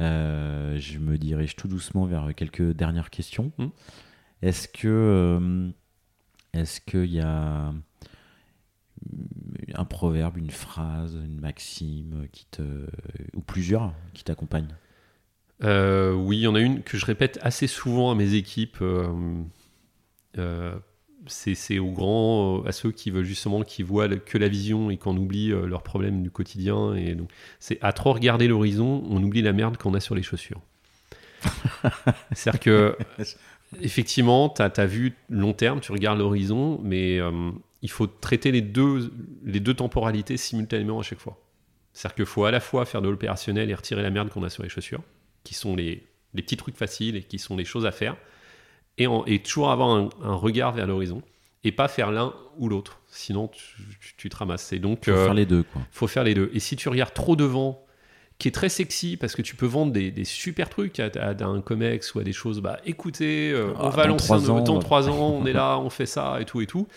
Euh, 0.01 0.77
je 0.79 0.99
me 0.99 1.17
dirige 1.17 1.55
tout 1.57 1.69
doucement 1.69 2.05
vers 2.07 2.35
quelques 2.35 2.73
dernières 2.73 3.09
questions. 3.11 3.53
Mhm. 3.59 3.71
Est-ce 4.43 4.69
que 4.69 4.89
euh, 4.89 5.69
est-ce 6.53 6.81
qu'il 6.83 7.13
y 7.13 7.21
a 7.21 7.73
un 9.75 9.85
proverbe, 9.85 10.37
une 10.37 10.51
phrase, 10.51 11.15
une 11.15 11.41
maxime 11.41 12.27
qui 12.33 12.47
te 12.47 12.63
ou 13.35 13.41
plusieurs 13.41 13.95
qui 14.15 14.25
t'accompagnent? 14.25 14.75
Euh, 15.65 16.13
oui, 16.13 16.39
il 16.39 16.43
y 16.43 16.47
en 16.47 16.55
a 16.55 16.61
une 16.61 16.83
que 16.83 16.97
je 16.97 17.07
répète 17.07 17.39
assez 17.43 17.67
souvent 17.67 18.11
à 18.11 18.15
mes 18.15 18.35
équipes. 18.35 18.79
euh, 18.81 19.43
euh, 20.39 20.75
c'est 21.27 21.79
aux 21.79 21.93
grands, 21.93 22.65
à 22.65 22.73
ceux 22.73 22.91
qui 22.91 23.13
veulent 23.13 23.25
justement, 23.25 23.63
qui 23.63 23.85
voient 23.85 24.09
que 24.09 24.39
la 24.39 24.49
vision 24.49 24.91
et 24.91 24.97
qu'on 24.97 25.17
oublie 25.17 25.51
leurs 25.51 25.85
problèmes 25.85 26.21
du 26.25 26.33
quotidien. 26.33 26.95
Et 26.95 27.15
donc, 27.15 27.31
c'est 27.61 27.79
à 27.81 27.93
trop 27.93 28.13
regarder 28.13 28.49
l'horizon, 28.49 29.05
on 29.09 29.23
oublie 29.23 29.41
la 29.41 29.53
merde 29.53 29.77
qu'on 29.77 29.95
a 29.95 30.01
sur 30.01 30.17
les 30.17 30.25
chaussures. 30.25 30.61
C'est-à-dire 32.33 32.59
que, 32.59 32.97
effectivement, 33.81 34.49
tu 34.49 34.63
as, 34.63 34.87
vu 34.87 35.15
long 35.31 35.53
terme, 35.53 35.79
tu 35.79 35.93
regardes 35.93 36.19
l'horizon, 36.19 36.81
mais 36.83 37.21
il 37.83 37.91
faut 37.91 38.07
traiter 38.07 38.53
les 38.53 38.61
deux, 38.63 39.13
les 39.45 39.61
deux 39.61 39.75
temporalités 39.75 40.37
simultanément 40.37 41.01
à 41.01 41.03
chaque 41.03 41.19
fois. 41.21 41.39
C'est-à-dire 41.93 42.15
qu'il 42.17 42.27
faut 42.27 42.45
à 42.45 42.51
la 42.51 42.61
fois 42.61 42.85
faire 42.87 43.03
de 43.03 43.09
l'opérationnel 43.09 43.71
et 43.71 43.75
retirer 43.75 44.03
la 44.03 44.11
merde 44.11 44.31
qu'on 44.31 44.43
a 44.45 44.51
sur 44.51 44.63
les 44.63 44.69
chaussures 44.69 45.03
qui 45.45 45.55
sont 45.55 45.75
les, 45.77 46.07
les 46.35 46.43
petits 46.43 46.57
trucs 46.57 46.77
faciles 46.77 47.17
et 47.17 47.23
qui 47.23 47.39
sont 47.39 47.57
les 47.57 47.65
choses 47.65 47.85
à 47.85 47.91
faire, 47.93 48.17
et, 48.99 49.07
en- 49.07 49.25
et 49.27 49.41
toujours 49.41 49.71
avoir 49.71 49.91
un, 49.91 50.09
un 50.23 50.35
regard 50.35 50.73
vers 50.73 50.87
l'horizon, 50.87 51.23
et 51.65 51.73
pas 51.73 51.89
faire 51.89 52.11
l'un 52.13 52.33
ou 52.59 52.69
l'autre, 52.69 53.01
sinon 53.09 53.49
tu, 53.49 53.63
tu- 54.01 54.15
tu 54.17 54.29
te 54.29 54.37
ramasses. 54.37 54.73
Et 54.73 54.79
donc, 54.79 55.05
Faut 55.05 55.11
euh, 55.11 55.25
faire 55.25 55.35
les 55.35 55.47
deux, 55.47 55.63
quoi. 55.65 55.83
faut 55.91 56.07
faire 56.07 56.25
les 56.25 56.35
deux. 56.35 56.51
Et 56.55 56.61
si 56.61 56.77
tu 56.77 56.89
regardes 56.89 57.15
trop 57.15 57.37
devant, 57.37 57.82
qui 58.43 58.49
est 58.49 58.51
très 58.51 58.69
sexy, 58.69 59.17
parce 59.17 59.37
que 59.37 59.43
tu 59.43 59.55
peux 59.55 59.67
vendre 59.67 59.93
des, 59.93 60.11
des 60.11 60.25
super 60.25 60.69
trucs 60.69 60.99
à, 60.99 61.11
un 61.43 61.61
comex 61.61 62.13
ou 62.17 62.19
à 62.19 62.25
des 62.25 62.33
choses, 62.33 62.61
bah 62.61 62.81
écoutez, 62.85 63.53
euh, 63.53 63.73
Ah, 63.79 63.85
on 63.87 63.91
va 63.91 64.07
lancer 64.09 64.33
un 64.33 64.49
ans, 64.49 64.65
on 64.67 64.75
va- 64.75 64.81
trois 64.81 65.09
ans, 65.09 65.37
on 65.41 65.47
est 65.47 65.53
là, 65.53 65.79
on 65.85 65.91
fait 65.91 66.07
ça 66.07 66.39
et 66.41 66.45
tout 66.45 66.61
et 66.61 66.67
tout, 66.67 66.89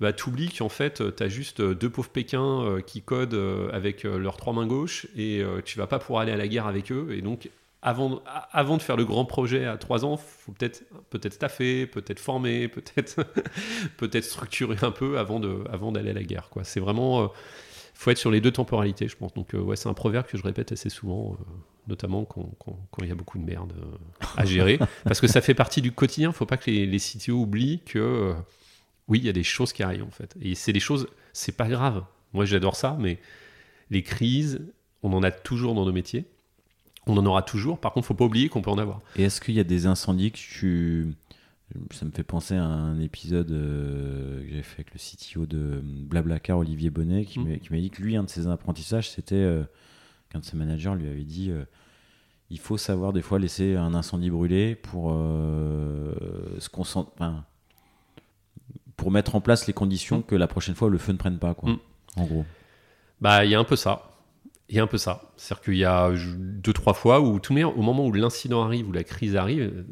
bah 0.00 0.14
t'oublies 0.14 0.48
qu'en 0.48 0.70
fait, 0.70 1.02
t'as 1.14 1.28
juste 1.28 1.60
euh, 1.60 1.74
deux 1.74 1.90
pauvres 1.90 2.08
Pékins 2.08 2.62
euh, 2.62 2.80
qui 2.80 3.02
codent 3.02 3.34
euh, 3.34 3.68
avec 3.70 4.06
euh, 4.06 4.16
leurs 4.16 4.38
trois 4.38 4.54
mains 4.54 4.66
gauches 4.66 5.06
et 5.14 5.42
euh, 5.42 5.60
tu 5.62 5.76
vas 5.76 5.86
pas 5.86 5.98
pouvoir 5.98 6.22
aller 6.22 6.32
à 6.32 6.38
la 6.38 6.48
guerre 6.48 6.66
avec 6.66 6.90
eux. 6.90 7.08
Et 7.10 7.20
donc, 7.20 7.50
avant, 7.82 8.22
avant 8.50 8.78
de 8.78 8.82
faire 8.82 8.96
le 8.96 9.04
grand 9.04 9.26
projet 9.26 9.66
à 9.66 9.76
trois 9.76 10.06
ans, 10.06 10.16
faut 10.16 10.52
peut-être 10.52 10.84
peut-être 11.10 11.34
staffer, 11.34 11.84
peut-être 11.86 12.18
former, 12.18 12.68
peut-être 12.68 13.26
peut-être 13.98 14.24
structurer 14.24 14.78
un 14.80 14.90
peu 14.90 15.18
avant 15.18 15.38
de 15.38 15.64
avant 15.70 15.92
d'aller 15.92 16.12
à 16.12 16.14
la 16.14 16.22
guerre. 16.22 16.48
Quoi. 16.48 16.64
C'est 16.64 16.80
vraiment 16.80 17.30
faut 17.94 18.10
être 18.10 18.18
sur 18.18 18.30
les 18.30 18.40
deux 18.40 18.50
temporalités, 18.50 19.08
je 19.08 19.16
pense. 19.16 19.32
Donc 19.34 19.54
ouais, 19.54 19.76
c'est 19.76 19.88
un 19.88 19.94
proverbe 19.94 20.26
que 20.26 20.36
je 20.36 20.42
répète 20.42 20.72
assez 20.72 20.90
souvent, 20.90 21.36
notamment 21.86 22.24
quand, 22.24 22.48
il 23.00 23.08
y 23.08 23.12
a 23.12 23.14
beaucoup 23.14 23.38
de 23.38 23.44
merde 23.44 23.72
à 24.36 24.44
gérer, 24.44 24.78
parce 25.04 25.20
que 25.20 25.26
ça 25.26 25.40
fait 25.40 25.54
partie 25.54 25.80
du 25.80 25.92
quotidien. 25.92 26.32
Faut 26.32 26.46
pas 26.46 26.56
que 26.56 26.70
les, 26.70 26.86
les 26.86 26.98
CTO 26.98 27.34
oublient 27.34 27.80
que 27.84 28.34
oui, 29.08 29.18
il 29.18 29.24
y 29.24 29.28
a 29.28 29.32
des 29.32 29.42
choses 29.42 29.72
qui 29.72 29.82
arrivent 29.82 30.04
en 30.04 30.10
fait. 30.10 30.34
Et 30.40 30.54
c'est 30.54 30.72
des 30.72 30.80
choses, 30.80 31.08
c'est 31.32 31.56
pas 31.56 31.68
grave. 31.68 32.04
Moi, 32.32 32.44
j'adore 32.44 32.76
ça, 32.76 32.96
mais 32.98 33.18
les 33.90 34.02
crises, 34.02 34.60
on 35.02 35.12
en 35.12 35.22
a 35.22 35.30
toujours 35.30 35.74
dans 35.74 35.84
nos 35.84 35.92
métiers. 35.92 36.24
On 37.06 37.16
en 37.18 37.26
aura 37.26 37.42
toujours. 37.42 37.78
Par 37.78 37.92
contre, 37.92 38.06
faut 38.06 38.14
pas 38.14 38.24
oublier 38.24 38.48
qu'on 38.48 38.62
peut 38.62 38.70
en 38.70 38.78
avoir. 38.78 39.00
Et 39.16 39.24
est-ce 39.24 39.40
qu'il 39.40 39.54
y 39.54 39.60
a 39.60 39.64
des 39.64 39.86
incendies 39.86 40.32
que 40.32 40.38
tu. 40.38 41.14
Ça 41.90 42.04
me 42.04 42.10
fait 42.10 42.22
penser 42.22 42.54
à 42.54 42.64
un 42.64 43.00
épisode 43.00 43.50
euh, 43.50 44.44
que 44.44 44.50
j'ai 44.50 44.62
fait 44.62 44.82
avec 44.82 44.92
le 44.92 44.98
CTO 44.98 45.46
de 45.46 45.80
Blablacar, 45.82 46.58
Olivier 46.58 46.90
Bonnet, 46.90 47.24
qui 47.24 47.40
mmh. 47.40 47.58
m'a 47.70 47.78
dit 47.78 47.90
que 47.90 48.02
lui, 48.02 48.16
un 48.16 48.22
de 48.22 48.28
ses 48.28 48.46
apprentissages, 48.46 49.10
c'était 49.10 49.34
euh, 49.34 49.64
qu'un 50.28 50.38
de 50.38 50.44
ses 50.44 50.56
managers 50.56 50.94
lui 50.96 51.08
avait 51.08 51.24
dit 51.24 51.50
euh, 51.50 51.64
il 52.50 52.60
faut 52.60 52.76
savoir 52.76 53.12
des 53.12 53.22
fois 53.22 53.38
laisser 53.38 53.74
un 53.74 53.94
incendie 53.94 54.30
brûler 54.30 54.76
pour 54.76 55.10
se 55.10 56.68
concentrer 56.68 57.24
pour 58.96 59.10
mettre 59.10 59.34
en 59.34 59.40
place 59.40 59.66
les 59.66 59.72
conditions 59.72 60.18
mm. 60.18 60.24
que 60.24 60.34
la 60.36 60.46
prochaine 60.46 60.74
fois 60.74 60.88
le 60.88 60.98
feu 60.98 61.12
ne 61.12 61.18
prenne 61.18 61.38
pas, 61.38 61.54
quoi. 61.54 61.70
Mm. 61.70 61.78
En 62.16 62.24
gros. 62.24 62.44
Bah, 63.20 63.44
il 63.44 63.50
y 63.50 63.54
a 63.54 63.58
un 63.58 63.64
peu 63.64 63.76
ça. 63.76 64.10
Il 64.68 64.76
y 64.76 64.78
a 64.78 64.82
un 64.82 64.86
peu 64.86 64.98
ça. 64.98 65.32
C'est-à-dire 65.36 65.64
qu'il 65.64 65.76
y 65.76 65.84
a 65.84 66.12
deux, 66.36 66.72
trois 66.72 66.94
fois 66.94 67.20
où, 67.20 67.40
tout 67.40 67.52
au 67.54 67.82
moment 67.82 68.06
où 68.06 68.12
l'incident 68.12 68.62
arrive, 68.62 68.88
où 68.88 68.92
la 68.92 69.04
crise 69.04 69.36
arrive, 69.36 69.84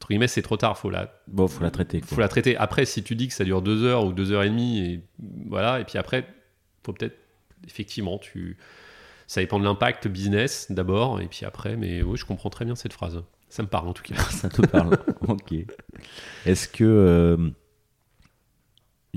entre 0.00 0.08
guillemets, 0.08 0.28
c'est 0.28 0.40
trop 0.40 0.56
tard. 0.56 0.78
Faut 0.78 0.88
la, 0.88 1.12
bon, 1.28 1.46
faut 1.46 1.62
la 1.62 1.70
traiter. 1.70 2.00
Faut 2.00 2.20
la 2.20 2.28
traiter. 2.28 2.56
Après, 2.56 2.86
si 2.86 3.02
tu 3.02 3.14
dis 3.14 3.28
que 3.28 3.34
ça 3.34 3.44
dure 3.44 3.60
deux 3.60 3.84
heures 3.84 4.06
ou 4.06 4.12
deux 4.12 4.32
heures 4.32 4.42
et 4.42 4.48
demie, 4.48 4.80
et 4.80 5.04
voilà, 5.46 5.78
et 5.78 5.84
puis 5.84 5.98
après, 5.98 6.26
faut 6.82 6.94
peut-être, 6.94 7.18
effectivement, 7.66 8.16
tu, 8.16 8.56
ça 9.26 9.42
dépend 9.42 9.58
de 9.58 9.64
l'impact 9.64 10.08
business 10.08 10.68
d'abord, 10.70 11.20
et 11.20 11.26
puis 11.26 11.44
après, 11.44 11.76
mais 11.76 12.02
oui, 12.02 12.16
je 12.16 12.24
comprends 12.24 12.48
très 12.48 12.64
bien 12.64 12.74
cette 12.76 12.94
phrase. 12.94 13.22
Ça 13.50 13.62
me 13.62 13.68
parle 13.68 13.88
en 13.88 13.92
tout 13.92 14.02
cas. 14.02 14.14
ça 14.30 14.48
te 14.48 14.62
parle. 14.62 14.96
ok. 15.28 15.52
Est-ce 16.46 16.66
que 16.66 16.84
euh, 16.84 17.50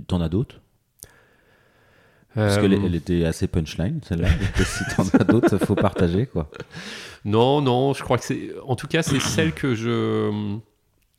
T'en 0.07 0.19
as 0.19 0.27
d'autres? 0.27 0.60
Parce 2.35 2.57
qu'elle 2.57 2.73
euh, 2.73 2.93
était 2.93 3.26
assez 3.26 3.47
punchline, 3.47 4.01
celle-là. 4.03 4.27
si 4.65 4.84
t'en 4.95 5.03
as 5.19 5.23
d'autres, 5.23 5.57
faut 5.60 5.76
partager, 5.76 6.26
quoi. 6.26 6.49
Non, 7.26 7.61
non, 7.61 7.93
je 7.93 8.03
crois 8.03 8.18
que 8.18 8.26
c'est. 8.26 8.49
En 8.65 8.76
tout 8.76 8.88
cas, 8.88 9.01
c'est 9.01 9.22
celle 9.22 9.53
que 9.53 9.76
je. 9.76 10.57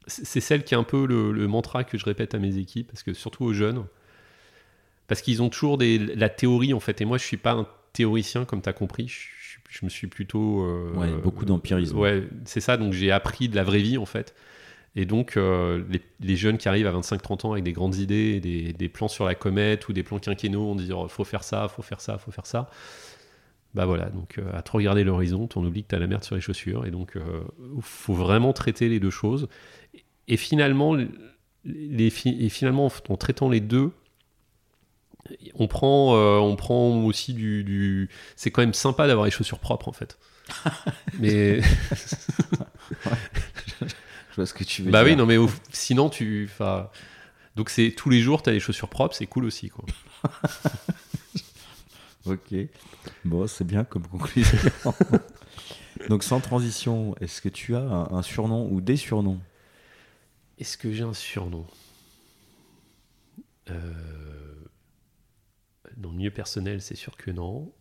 C'est 0.06 0.40
celle 0.40 0.64
qui 0.64 0.74
est 0.74 0.76
un 0.76 0.84
peu 0.84 1.06
le, 1.06 1.46
mantra 1.48 1.84
que 1.84 1.96
je 1.98 2.04
répète 2.04 2.34
à 2.34 2.38
mes 2.38 2.58
équipes, 2.58 2.88
parce 2.88 3.02
que 3.02 3.14
surtout 3.14 3.44
aux 3.44 3.52
jeunes. 3.52 3.84
Parce 5.06 5.20
qu'ils 5.20 5.42
ont 5.42 5.50
toujours 5.50 5.78
des, 5.78 5.98
la 5.98 6.28
théorie, 6.28 6.72
en 6.72 6.80
fait. 6.80 7.00
Et 7.00 7.04
moi, 7.04 7.18
je 7.18 7.24
suis 7.24 7.36
pas 7.36 7.52
un 7.52 7.66
théoricien, 7.92 8.44
comme 8.44 8.62
tu 8.62 8.68
as 8.68 8.72
compris. 8.72 9.12
Je, 9.68 9.84
me 9.84 9.90
suis 9.90 10.06
plutôt. 10.06 10.62
Euh, 10.62 10.92
ouais, 10.94 11.12
beaucoup 11.22 11.44
d'empirisme. 11.44 11.98
Ouais, 11.98 12.24
c'est 12.44 12.60
ça. 12.60 12.76
Donc, 12.76 12.92
j'ai 12.92 13.10
appris 13.10 13.48
de 13.48 13.56
la 13.56 13.64
vraie 13.64 13.80
vie, 13.82 13.98
en 13.98 14.06
fait. 14.06 14.34
Et 14.96 15.06
donc, 15.06 15.36
euh, 15.36 15.82
les, 16.20 16.36
jeunes 16.36 16.56
qui 16.56 16.68
arrivent 16.68 16.86
à 16.86 16.92
25-30 16.92 17.46
ans 17.46 17.52
avec 17.52 17.64
des 17.64 17.72
grandes 17.72 17.96
idées, 17.96 18.40
des, 18.40 18.88
plans 18.88 19.08
sur 19.08 19.24
la 19.24 19.34
comète 19.34 19.88
ou 19.88 19.92
des 19.92 20.04
plans 20.04 20.20
quinquennaux, 20.20 20.70
on 20.70 20.76
dit 20.76 20.92
oh, 20.92 21.08
faut 21.08 21.24
faire 21.24 21.42
ça, 21.42 21.68
faut 21.68 21.82
faire 21.82 22.00
ça, 22.00 22.18
faut 22.18 22.30
faire 22.30 22.46
ça. 22.46 22.70
Bah 23.74 23.86
voilà, 23.86 24.08
donc 24.08 24.38
euh, 24.38 24.48
à 24.52 24.62
trop 24.62 24.78
regarder 24.78 25.02
l'horizon, 25.02 25.48
on 25.56 25.64
oublie 25.64 25.82
que 25.82 25.88
tu 25.88 25.94
as 25.96 25.98
la 25.98 26.06
merde 26.06 26.22
sur 26.22 26.36
les 26.36 26.40
chaussures. 26.40 26.86
Et 26.86 26.92
donc, 26.92 27.12
il 27.16 27.20
euh, 27.20 27.40
faut 27.80 28.14
vraiment 28.14 28.52
traiter 28.52 28.88
les 28.88 29.00
deux 29.00 29.10
choses. 29.10 29.48
Et 30.28 30.36
finalement, 30.36 30.96
les, 31.64 32.12
et 32.26 32.48
finalement 32.48 32.90
en 33.08 33.16
traitant 33.16 33.48
les 33.48 33.60
deux, 33.60 33.92
on 35.54 35.68
prend, 35.68 36.14
on 36.16 36.56
prend 36.56 37.02
aussi 37.04 37.34
du. 37.34 37.64
du... 37.64 38.10
C'est 38.36 38.50
quand 38.50 38.62
même 38.62 38.74
sympa 38.74 39.06
d'avoir 39.06 39.24
les 39.24 39.30
chaussures 39.30 39.58
propres 39.58 39.88
en 39.88 39.92
fait. 39.92 40.18
Mais. 41.18 41.60
Je 44.34 44.40
vois 44.40 44.46
ce 44.46 44.54
que 44.54 44.64
tu 44.64 44.82
veux 44.82 44.90
bah 44.90 45.04
dire. 45.04 45.12
oui, 45.12 45.16
non, 45.16 45.26
mais 45.26 45.36
sinon, 45.70 46.10
tu. 46.10 46.50
Donc, 47.54 47.70
c'est 47.70 47.92
tous 47.96 48.10
les 48.10 48.20
jours, 48.20 48.42
tu 48.42 48.50
as 48.50 48.52
les 48.52 48.58
chaussures 48.58 48.88
propres, 48.88 49.14
c'est 49.14 49.26
cool 49.26 49.44
aussi. 49.44 49.68
Quoi. 49.68 49.84
ok. 52.26 52.54
Bon, 53.24 53.46
c'est 53.46 53.62
bien 53.62 53.84
comme 53.84 54.04
conclusion. 54.08 54.58
Donc, 56.08 56.24
sans 56.24 56.40
transition, 56.40 57.14
est-ce 57.20 57.40
que 57.40 57.48
tu 57.48 57.76
as 57.76 58.08
un, 58.10 58.22
surnom 58.22 58.68
ou 58.72 58.80
des 58.80 58.96
surnoms? 58.96 59.38
Est-ce 60.58 60.76
que 60.76 60.92
j'ai 60.92 61.02
un 61.02 61.14
surnom 61.14 61.66
euh, 63.70 63.92
Dans 65.96 66.10
le 66.10 66.16
milieu 66.16 66.30
personnel, 66.30 66.80
c'est 66.80 66.94
sûr 66.94 67.16
que 67.16 67.30
non. 67.30 67.72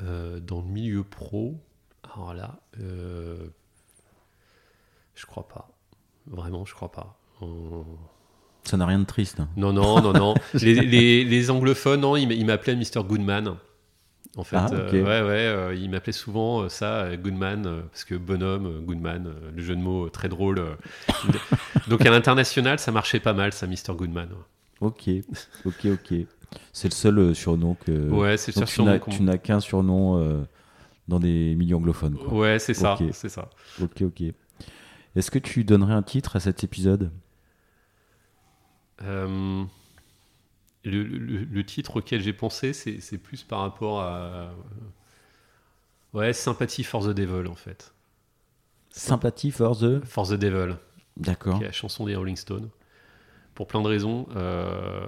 Euh, 0.00 0.38
dans 0.38 0.60
le 0.60 0.66
milieu 0.66 1.02
pro, 1.02 1.56
alors 2.04 2.34
là, 2.34 2.60
euh, 2.80 3.48
je 5.14 5.26
crois 5.26 5.48
pas. 5.48 5.70
Vraiment, 6.26 6.64
je 6.64 6.74
crois 6.74 6.92
pas. 6.92 7.18
Ça 8.64 8.76
n'a 8.76 8.86
rien 8.86 8.98
de 8.98 9.04
triste. 9.04 9.40
Hein. 9.40 9.48
Non, 9.56 9.72
non, 9.72 10.00
non, 10.02 10.12
non. 10.12 10.34
les, 10.54 11.50
anglophones, 11.50 12.00
non, 12.00 12.16
ils 12.16 12.44
m'appelaient 12.44 12.76
Mr. 12.76 13.02
Goodman. 13.02 13.56
En 14.38 14.44
fait, 14.44 14.56
ah, 14.56 14.68
euh, 14.72 14.92
ouais, 14.92 15.00
ouais, 15.02 15.46
euh, 15.46 15.74
ils 15.74 15.90
m'appelaient 15.90 16.12
souvent 16.12 16.62
euh, 16.62 16.68
ça, 16.68 17.16
Goodman, 17.16 17.82
parce 17.90 18.04
que 18.04 18.14
bonhomme, 18.14 18.84
Goodman, 18.84 19.34
le 19.54 19.62
jeu 19.62 19.74
de 19.74 19.80
mots 19.80 20.08
très 20.10 20.28
drôle. 20.28 20.62
Donc 21.88 22.06
à 22.06 22.10
l'international, 22.10 22.78
ça 22.78 22.92
marchait 22.92 23.18
pas 23.18 23.32
mal, 23.32 23.52
ça, 23.52 23.66
Mr. 23.66 23.96
Goodman. 23.96 24.28
Ok, 24.80 25.10
ok, 25.64 25.86
ok. 25.86 26.14
C'est 26.72 26.88
le 26.88 26.94
seul 26.94 27.34
surnom 27.34 27.74
que. 27.84 28.08
Ouais, 28.10 28.36
c'est 28.36 28.54
le 28.54 28.60
seul 28.60 28.68
surnom. 28.68 29.00
Tu 29.10 29.22
n'as 29.22 29.38
qu'un 29.38 29.58
surnom 29.58 30.46
dans 31.08 31.18
des 31.18 31.56
milieux 31.56 31.74
anglophones. 31.74 32.16
Ouais, 32.30 32.60
c'est 32.60 32.74
ça, 32.74 32.96
c'est 33.12 33.28
ça. 33.28 33.50
Ok, 33.82 34.02
ok. 34.02 34.22
Est-ce 35.16 35.32
que 35.32 35.40
tu 35.40 35.64
donnerais 35.64 35.94
un 35.94 36.02
titre 36.02 36.36
à 36.36 36.40
cet 36.40 36.62
épisode? 36.62 37.10
Euh, 39.02 39.64
le, 40.84 41.62
titre 41.62 41.96
auquel 41.96 42.22
j'ai 42.22 42.32
pensé, 42.32 42.72
c'est 42.72 43.18
plus 43.18 43.42
par 43.42 43.60
rapport 43.60 44.00
à. 44.00 44.50
Ouais, 46.14 46.32
Sympathy 46.32 46.84
for 46.84 47.04
the 47.04 47.10
Devil, 47.10 47.48
en 47.48 47.54
fait. 47.54 47.92
Sympathy 48.90 49.50
for 49.50 49.78
the 49.78 50.04
For 50.04 50.26
the 50.26 50.34
Devil. 50.34 50.76
D'accord. 51.16 51.60
La 51.60 51.72
chanson 51.72 52.06
des 52.06 52.16
Rolling 52.16 52.36
Stones. 52.36 52.70
Pour 53.54 53.66
plein 53.66 53.82
de 53.82 53.88
raisons. 53.88 54.26
Euh, 54.36 55.06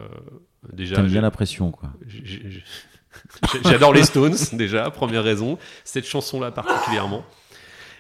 déjà. 0.73 0.97
T'aimes 0.97 1.09
bien 1.09 1.23
la 1.23 1.31
pression, 1.31 1.71
quoi. 1.71 1.91
J'adore 3.65 3.93
les 3.93 4.05
Stones, 4.05 4.37
déjà, 4.53 4.91
première 4.91 5.25
raison. 5.25 5.59
Cette 5.85 6.07
chanson-là 6.07 6.51
particulièrement. 6.51 7.25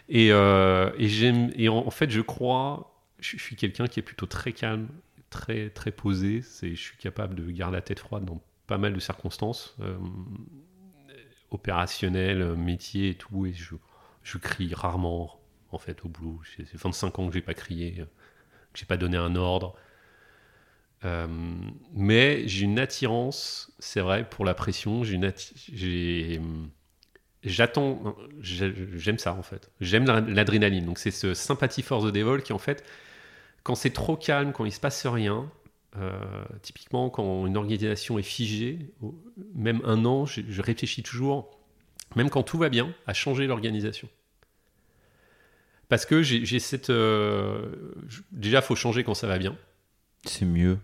Et, 0.09 0.33
euh, 0.33 0.91
et 0.99 1.09
j'aime, 1.09 1.51
et 1.55 1.69
en, 1.69 1.91
fait, 1.91 2.11
je 2.11 2.21
crois, 2.21 2.95
je, 3.21 3.37
suis 3.39 3.57
quelqu'un 3.57 3.87
qui 3.87 4.01
est 4.01 4.03
plutôt 4.03 4.27
très 4.27 4.53
calme, 4.53 4.89
très 5.31 5.71
très 5.71 5.93
posé. 5.93 6.43
Je 6.63 6.75
suis 6.75 6.97
capable 6.99 7.35
de 7.35 7.51
garder 7.51 7.77
la 7.77 7.83
tête 7.83 8.01
froide 8.01 8.25
dans 8.25 8.43
pas 8.67 8.79
mal 8.79 8.93
de 8.93 9.01
circonstances, 9.01 9.77
euh, 9.81 9.97
opérationnelles, 11.51 12.55
métier 12.57 13.11
et 13.11 13.15
tout. 13.15 13.47
Et 13.47 13.53
je, 13.53 13.75
je 14.23 14.39
crie 14.39 14.75
rarement, 14.75 15.41
en 15.73 15.79
fait, 15.79 16.05
au 16.05 16.09
boulot. 16.09 16.41
C'est 16.57 16.77
25 16.77 17.19
ans 17.19 17.29
que 17.29 17.35
j'ai 17.35 17.41
pas 17.41 17.55
crié, 17.55 18.05
que 18.73 18.79
j'ai 18.79 18.87
pas 18.87 18.97
donné 18.97 19.17
un 19.17 19.35
ordre. 19.37 19.77
Euh, 21.05 21.27
mais 21.95 22.47
j'ai 22.47 22.65
une 22.65 22.79
attirance, 22.79 23.73
c'est 23.79 24.01
vrai, 24.01 24.29
pour 24.29 24.45
la 24.45 24.55
pression. 24.55 25.03
J'attends, 27.43 28.17
j'aime 28.43 29.19
ça 29.19 29.33
en 29.33 29.43
fait. 29.43 29.71
J'aime 29.81 30.05
l'adrénaline. 30.05 30.85
Donc 30.85 30.99
c'est 30.99 31.11
ce 31.11 31.33
sympathie 31.33 31.83
for 31.83 32.03
the 32.03 32.13
devil 32.13 32.43
qui 32.43 32.53
en 32.53 32.59
fait, 32.59 32.85
quand 33.63 33.75
c'est 33.75 33.91
trop 33.91 34.17
calme, 34.17 34.53
quand 34.53 34.65
il 34.65 34.73
se 34.73 34.81
passe 34.81 35.07
rien, 35.07 35.51
euh, 35.97 36.13
typiquement 36.63 37.11
quand 37.11 37.47
une 37.47 37.57
organisation 37.57 38.19
est 38.19 38.23
figée, 38.23 38.79
même 39.55 39.81
un 39.85 40.05
an, 40.05 40.27
je, 40.27 40.63
réfléchis 40.63 41.03
toujours, 41.03 41.51
même 42.17 42.31
quand 42.31 42.43
tout 42.43 42.59
va 42.59 42.69
bien, 42.69 42.95
à 43.07 43.15
changer 43.15 43.47
l'organisation. 43.47 44.09
Parce 45.89 46.07
que 46.07 46.23
j'ai 46.23 46.61
cette... 46.61 46.91
Euh, 46.91 47.93
déjà, 48.31 48.63
faut 48.63 48.77
changer 48.77 49.03
quand 49.03 49.15
ça 49.15 49.27
va 49.27 49.39
bien. 49.39 49.57
C'est 50.25 50.45
mieux. 50.45 50.79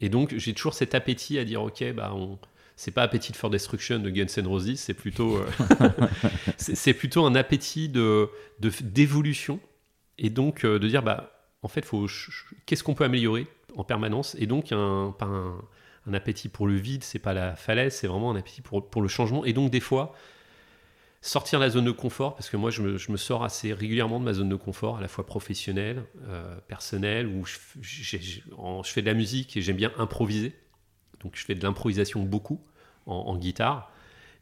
Et 0.00 0.08
donc, 0.08 0.34
j'ai 0.36 0.54
toujours 0.54 0.74
cet 0.74 0.94
appétit 0.94 1.38
à 1.38 1.44
dire, 1.44 1.62
ok, 1.62 1.92
bah 1.92 2.12
on 2.14 2.38
c'est 2.76 2.90
pas 2.90 3.02
Appetite 3.02 3.36
for 3.36 3.50
Destruction 3.50 3.98
de 4.00 4.10
Guns 4.10 4.26
N' 4.36 4.46
Roses, 4.46 4.76
c'est 4.76 4.94
plutôt, 4.94 5.36
euh, 5.36 5.48
c'est 6.56 6.94
plutôt 6.94 7.24
un 7.24 7.34
appétit 7.34 7.88
de 7.88 8.28
d'évolution 8.58 9.60
et 10.18 10.30
donc 10.30 10.64
euh, 10.64 10.78
de 10.78 10.88
dire 10.88 11.02
bah 11.02 11.33
en 11.64 11.68
fait 11.68 11.84
faut 11.84 12.06
qu'est-ce 12.66 12.84
qu'on 12.84 12.94
peut 12.94 13.04
améliorer 13.04 13.46
en 13.76 13.82
permanence? 13.82 14.36
Et 14.38 14.46
donc 14.46 14.70
un, 14.70 15.14
un, 15.20 16.14
appétit 16.14 16.48
pour 16.48 16.66
le 16.66 16.74
vide, 16.74 17.02
c'est 17.02 17.18
pas 17.18 17.32
la 17.32 17.56
falaise, 17.56 17.94
c'est 17.94 18.06
vraiment 18.06 18.30
un 18.30 18.36
appétit 18.36 18.60
pour, 18.60 18.88
pour 18.88 19.02
le 19.02 19.08
changement 19.08 19.44
et 19.44 19.52
donc 19.52 19.70
des 19.70 19.80
fois 19.80 20.14
sortir 21.22 21.58
la 21.58 21.70
zone 21.70 21.86
de 21.86 21.90
confort, 21.90 22.34
parce 22.34 22.50
que 22.50 22.58
moi 22.58 22.70
je 22.70 22.82
me, 22.82 22.98
je 22.98 23.10
me, 23.10 23.16
sors 23.16 23.44
assez 23.44 23.72
régulièrement 23.72 24.20
de 24.20 24.24
ma 24.24 24.34
zone 24.34 24.50
de 24.50 24.56
confort, 24.56 24.98
à 24.98 25.00
la 25.00 25.08
fois 25.08 25.24
professionnelle, 25.24 26.04
euh, 26.28 26.54
personnelle, 26.68 27.26
où 27.26 27.46
je, 27.46 27.56
fais 28.84 29.00
de 29.00 29.06
la 29.06 29.14
musique 29.14 29.56
et 29.56 29.62
j'aime 29.62 29.76
bien 29.76 29.90
improviser. 29.96 30.54
Donc 31.20 31.36
je 31.36 31.44
fais 31.46 31.54
de 31.54 31.62
l'improvisation 31.62 32.22
beaucoup 32.22 32.60
en, 33.06 33.36
guitare. 33.38 33.90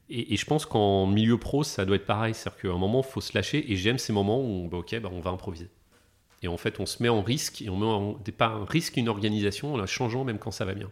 Et, 0.09 0.35
et, 0.35 0.37
je 0.37 0.45
pense 0.45 0.67
qu'en 0.67 1.07
milieu 1.07 1.39
pro, 1.39 1.63
ça 1.63 1.85
doit 1.85 1.95
être 1.95 2.07
pareil. 2.07 2.35
C'est-à-dire 2.35 2.63
qu'à 2.63 2.69
un 2.71 2.79
moment, 2.79 3.03
il 3.07 3.11
faut 3.11 3.21
se 3.21 3.33
lâcher. 3.37 3.71
Et 3.73 3.77
j'aime 3.77 3.99
ces 3.99 4.13
moments 4.13 4.43
où, 4.43 4.69
bah, 4.69 4.79
ok, 4.79 4.99
bah, 5.01 5.09
on 5.13 5.21
va 5.21 5.31
improviser. 5.31 5.71
Et 6.43 6.49
en 6.49 6.57
fait, 6.57 6.81
on 6.81 6.87
se 6.87 7.03
met 7.03 7.09
en 7.09 7.23
risque. 7.23 7.63
Et 7.63 7.71
on 7.71 7.77
met 7.77 7.87
en, 7.87 8.15
pas 8.37 8.65
risque 8.65 8.97
une 8.97 9.09
organisation 9.09 9.75
en 9.75 9.77
la 9.77 9.87
changeant 9.87 10.25
même 10.25 10.39
quand 10.39 10.51
ça 10.51 10.65
va 10.65 10.75
bien. 10.75 10.91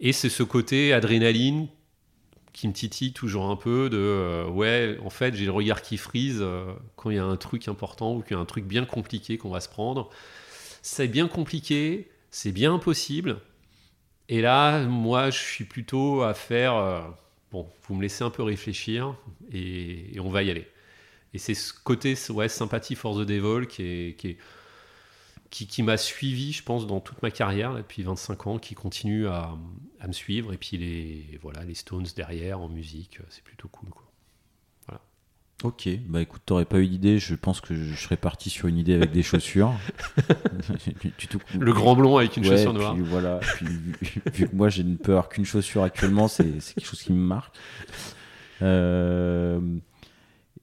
Et 0.00 0.12
c'est 0.12 0.28
ce 0.28 0.42
côté 0.42 0.92
adrénaline 0.92 1.68
qui 2.52 2.68
me 2.68 2.72
titille 2.72 3.12
toujours 3.12 3.46
un 3.46 3.56
peu 3.56 3.88
de 3.88 3.96
euh, 3.96 4.46
ouais 4.46 4.98
en 5.04 5.10
fait 5.10 5.34
j'ai 5.34 5.46
le 5.46 5.52
regard 5.52 5.80
qui 5.80 5.96
frise 5.96 6.40
euh, 6.40 6.72
quand 6.96 7.10
il 7.10 7.16
y 7.16 7.18
a 7.18 7.24
un 7.24 7.36
truc 7.36 7.66
important 7.68 8.16
ou 8.16 8.22
qu'il 8.22 8.32
y 8.32 8.38
a 8.38 8.42
un 8.42 8.44
truc 8.44 8.66
bien 8.66 8.84
compliqué 8.84 9.38
qu'on 9.38 9.50
va 9.50 9.60
se 9.60 9.68
prendre 9.68 10.10
c'est 10.82 11.08
bien 11.08 11.28
compliqué 11.28 12.10
c'est 12.30 12.52
bien 12.52 12.74
impossible 12.74 13.38
et 14.28 14.42
là 14.42 14.84
moi 14.84 15.30
je 15.30 15.38
suis 15.38 15.64
plutôt 15.64 16.22
à 16.22 16.34
faire 16.34 16.74
euh, 16.74 17.00
bon 17.52 17.66
vous 17.84 17.94
me 17.94 18.02
laissez 18.02 18.22
un 18.22 18.30
peu 18.30 18.42
réfléchir 18.42 19.14
et 19.50 20.18
on 20.20 20.28
va 20.28 20.42
y 20.42 20.50
aller 20.50 20.66
et 21.34 21.38
c'est 21.38 21.54
ce 21.54 21.72
côté 21.72 22.14
ouais 22.30 22.48
sympathie 22.48 22.94
for 22.94 23.16
the 23.16 23.26
devil 23.26 23.66
qui 23.66 23.82
est, 23.82 24.16
qui 24.16 24.28
est 24.28 24.38
qui, 25.52 25.66
qui 25.66 25.82
m'a 25.82 25.98
suivi, 25.98 26.52
je 26.52 26.64
pense, 26.64 26.86
dans 26.86 26.98
toute 26.98 27.22
ma 27.22 27.30
carrière, 27.30 27.74
depuis 27.74 28.02
25 28.02 28.46
ans, 28.46 28.58
qui 28.58 28.74
continue 28.74 29.28
à, 29.28 29.52
à, 30.00 30.08
me 30.08 30.12
suivre. 30.12 30.52
Et 30.54 30.56
puis 30.56 30.78
les, 30.78 31.38
voilà, 31.42 31.62
les 31.62 31.74
Stones 31.74 32.06
derrière 32.16 32.58
en 32.58 32.70
musique, 32.70 33.18
c'est 33.28 33.44
plutôt 33.44 33.68
cool. 33.68 33.90
Quoi. 33.90 34.10
Voilà. 34.88 35.02
Ok, 35.62 35.90
bah 36.08 36.22
écoute, 36.22 36.40
t'aurais 36.46 36.64
pas 36.64 36.78
eu 36.78 36.88
d'idée, 36.88 37.18
je 37.18 37.34
pense 37.34 37.60
que 37.60 37.74
je 37.74 37.94
serais 37.94 38.16
parti 38.16 38.48
sur 38.48 38.66
une 38.66 38.78
idée 38.78 38.94
avec 38.94 39.12
des 39.12 39.22
chaussures. 39.22 39.74
tu. 41.18 41.28
Le 41.58 41.72
grand 41.74 41.96
blond 41.96 42.16
avec 42.16 42.34
une 42.38 42.44
ouais, 42.44 42.56
chaussure 42.56 42.72
noire. 42.72 42.94
Puis, 42.94 43.04
voilà, 43.04 43.38
puis, 43.56 43.66
vu, 43.66 44.22
vu, 44.32 44.48
que 44.48 44.56
moi 44.56 44.70
j'ai 44.70 44.84
ne 44.84 44.96
peur 44.96 45.28
qu'une 45.28 45.44
chaussure 45.44 45.82
actuellement, 45.82 46.28
c'est 46.28 46.44
quelque 46.44 46.86
chose 46.86 47.02
qui 47.02 47.12
me 47.12 47.18
marque. 47.18 47.54
Euh, 48.62 49.60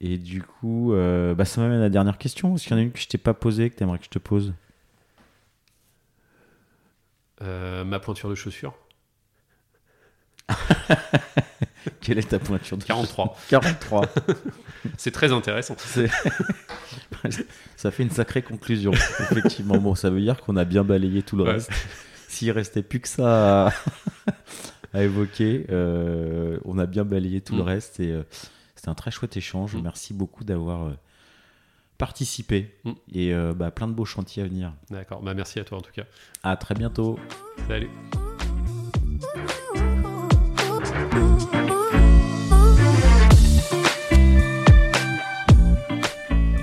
et 0.01 0.17
du 0.17 0.41
coup, 0.41 0.93
euh, 0.93 1.35
bah, 1.35 1.45
ça 1.45 1.61
m'amène 1.61 1.79
à 1.79 1.83
la 1.83 1.89
dernière 1.89 2.17
question. 2.17 2.55
Est-ce 2.55 2.63
qu'il 2.63 2.73
y 2.73 2.75
en 2.75 2.79
a 2.79 2.83
une 2.83 2.91
que 2.91 2.99
je 2.99 3.07
t'ai 3.07 3.17
pas 3.17 3.33
posée, 3.33 3.69
que 3.69 3.75
tu 3.75 3.83
aimerais 3.83 3.99
que 3.99 4.05
je 4.05 4.09
te 4.09 4.19
pose 4.19 4.53
euh, 7.41 7.85
ma 7.85 7.99
pointure 7.99 8.29
de 8.29 8.35
chaussure. 8.35 8.73
Quelle 12.01 12.17
est 12.19 12.29
ta 12.29 12.39
pointure 12.39 12.77
de 12.77 12.83
43. 12.83 13.37
43. 13.49 14.05
C'est 14.97 15.11
très 15.11 15.31
intéressant. 15.31 15.77
ça 17.77 17.91
fait 17.91 18.03
une 18.03 18.09
sacrée 18.09 18.41
conclusion, 18.41 18.91
effectivement. 18.91 19.77
Bon, 19.77 19.95
ça 19.95 20.09
veut 20.09 20.19
dire 20.19 20.41
qu'on 20.41 20.57
a 20.57 20.65
bien 20.65 20.83
balayé 20.83 21.21
tout 21.21 21.37
le 21.37 21.43
ouais. 21.43 21.53
reste. 21.53 21.71
S'il 22.27 22.51
restait 22.51 22.83
plus 22.83 22.99
que 22.99 23.07
ça 23.07 23.67
à, 23.67 23.73
à 24.93 25.03
évoquer, 25.03 25.65
euh, 25.69 26.59
on 26.65 26.77
a 26.77 26.85
bien 26.85 27.05
balayé 27.05 27.39
tout 27.41 27.53
mm. 27.55 27.57
le 27.57 27.63
reste. 27.63 27.99
Et 27.99 28.11
euh, 28.11 28.23
c'était 28.79 28.89
un 28.89 28.95
très 28.95 29.11
chouette 29.11 29.35
échange. 29.35 29.75
Mm. 29.75 29.81
Merci 29.81 30.13
beaucoup 30.13 30.45
d'avoir 30.45 30.85
euh, 30.85 30.93
participé 31.97 32.73
mm. 32.85 32.91
et 33.13 33.33
euh, 33.33 33.53
bah, 33.53 33.71
plein 33.71 33.87
de 33.87 33.93
beaux 33.93 34.05
chantiers 34.05 34.41
à 34.41 34.45
venir. 34.45 34.73
D'accord, 34.89 35.21
bah, 35.21 35.33
merci 35.33 35.59
à 35.59 35.65
toi 35.65 35.79
en 35.79 35.81
tout 35.81 35.91
cas. 35.91 36.05
À 36.43 36.55
très 36.55 36.75
bientôt. 36.75 37.19
Salut. 37.67 37.89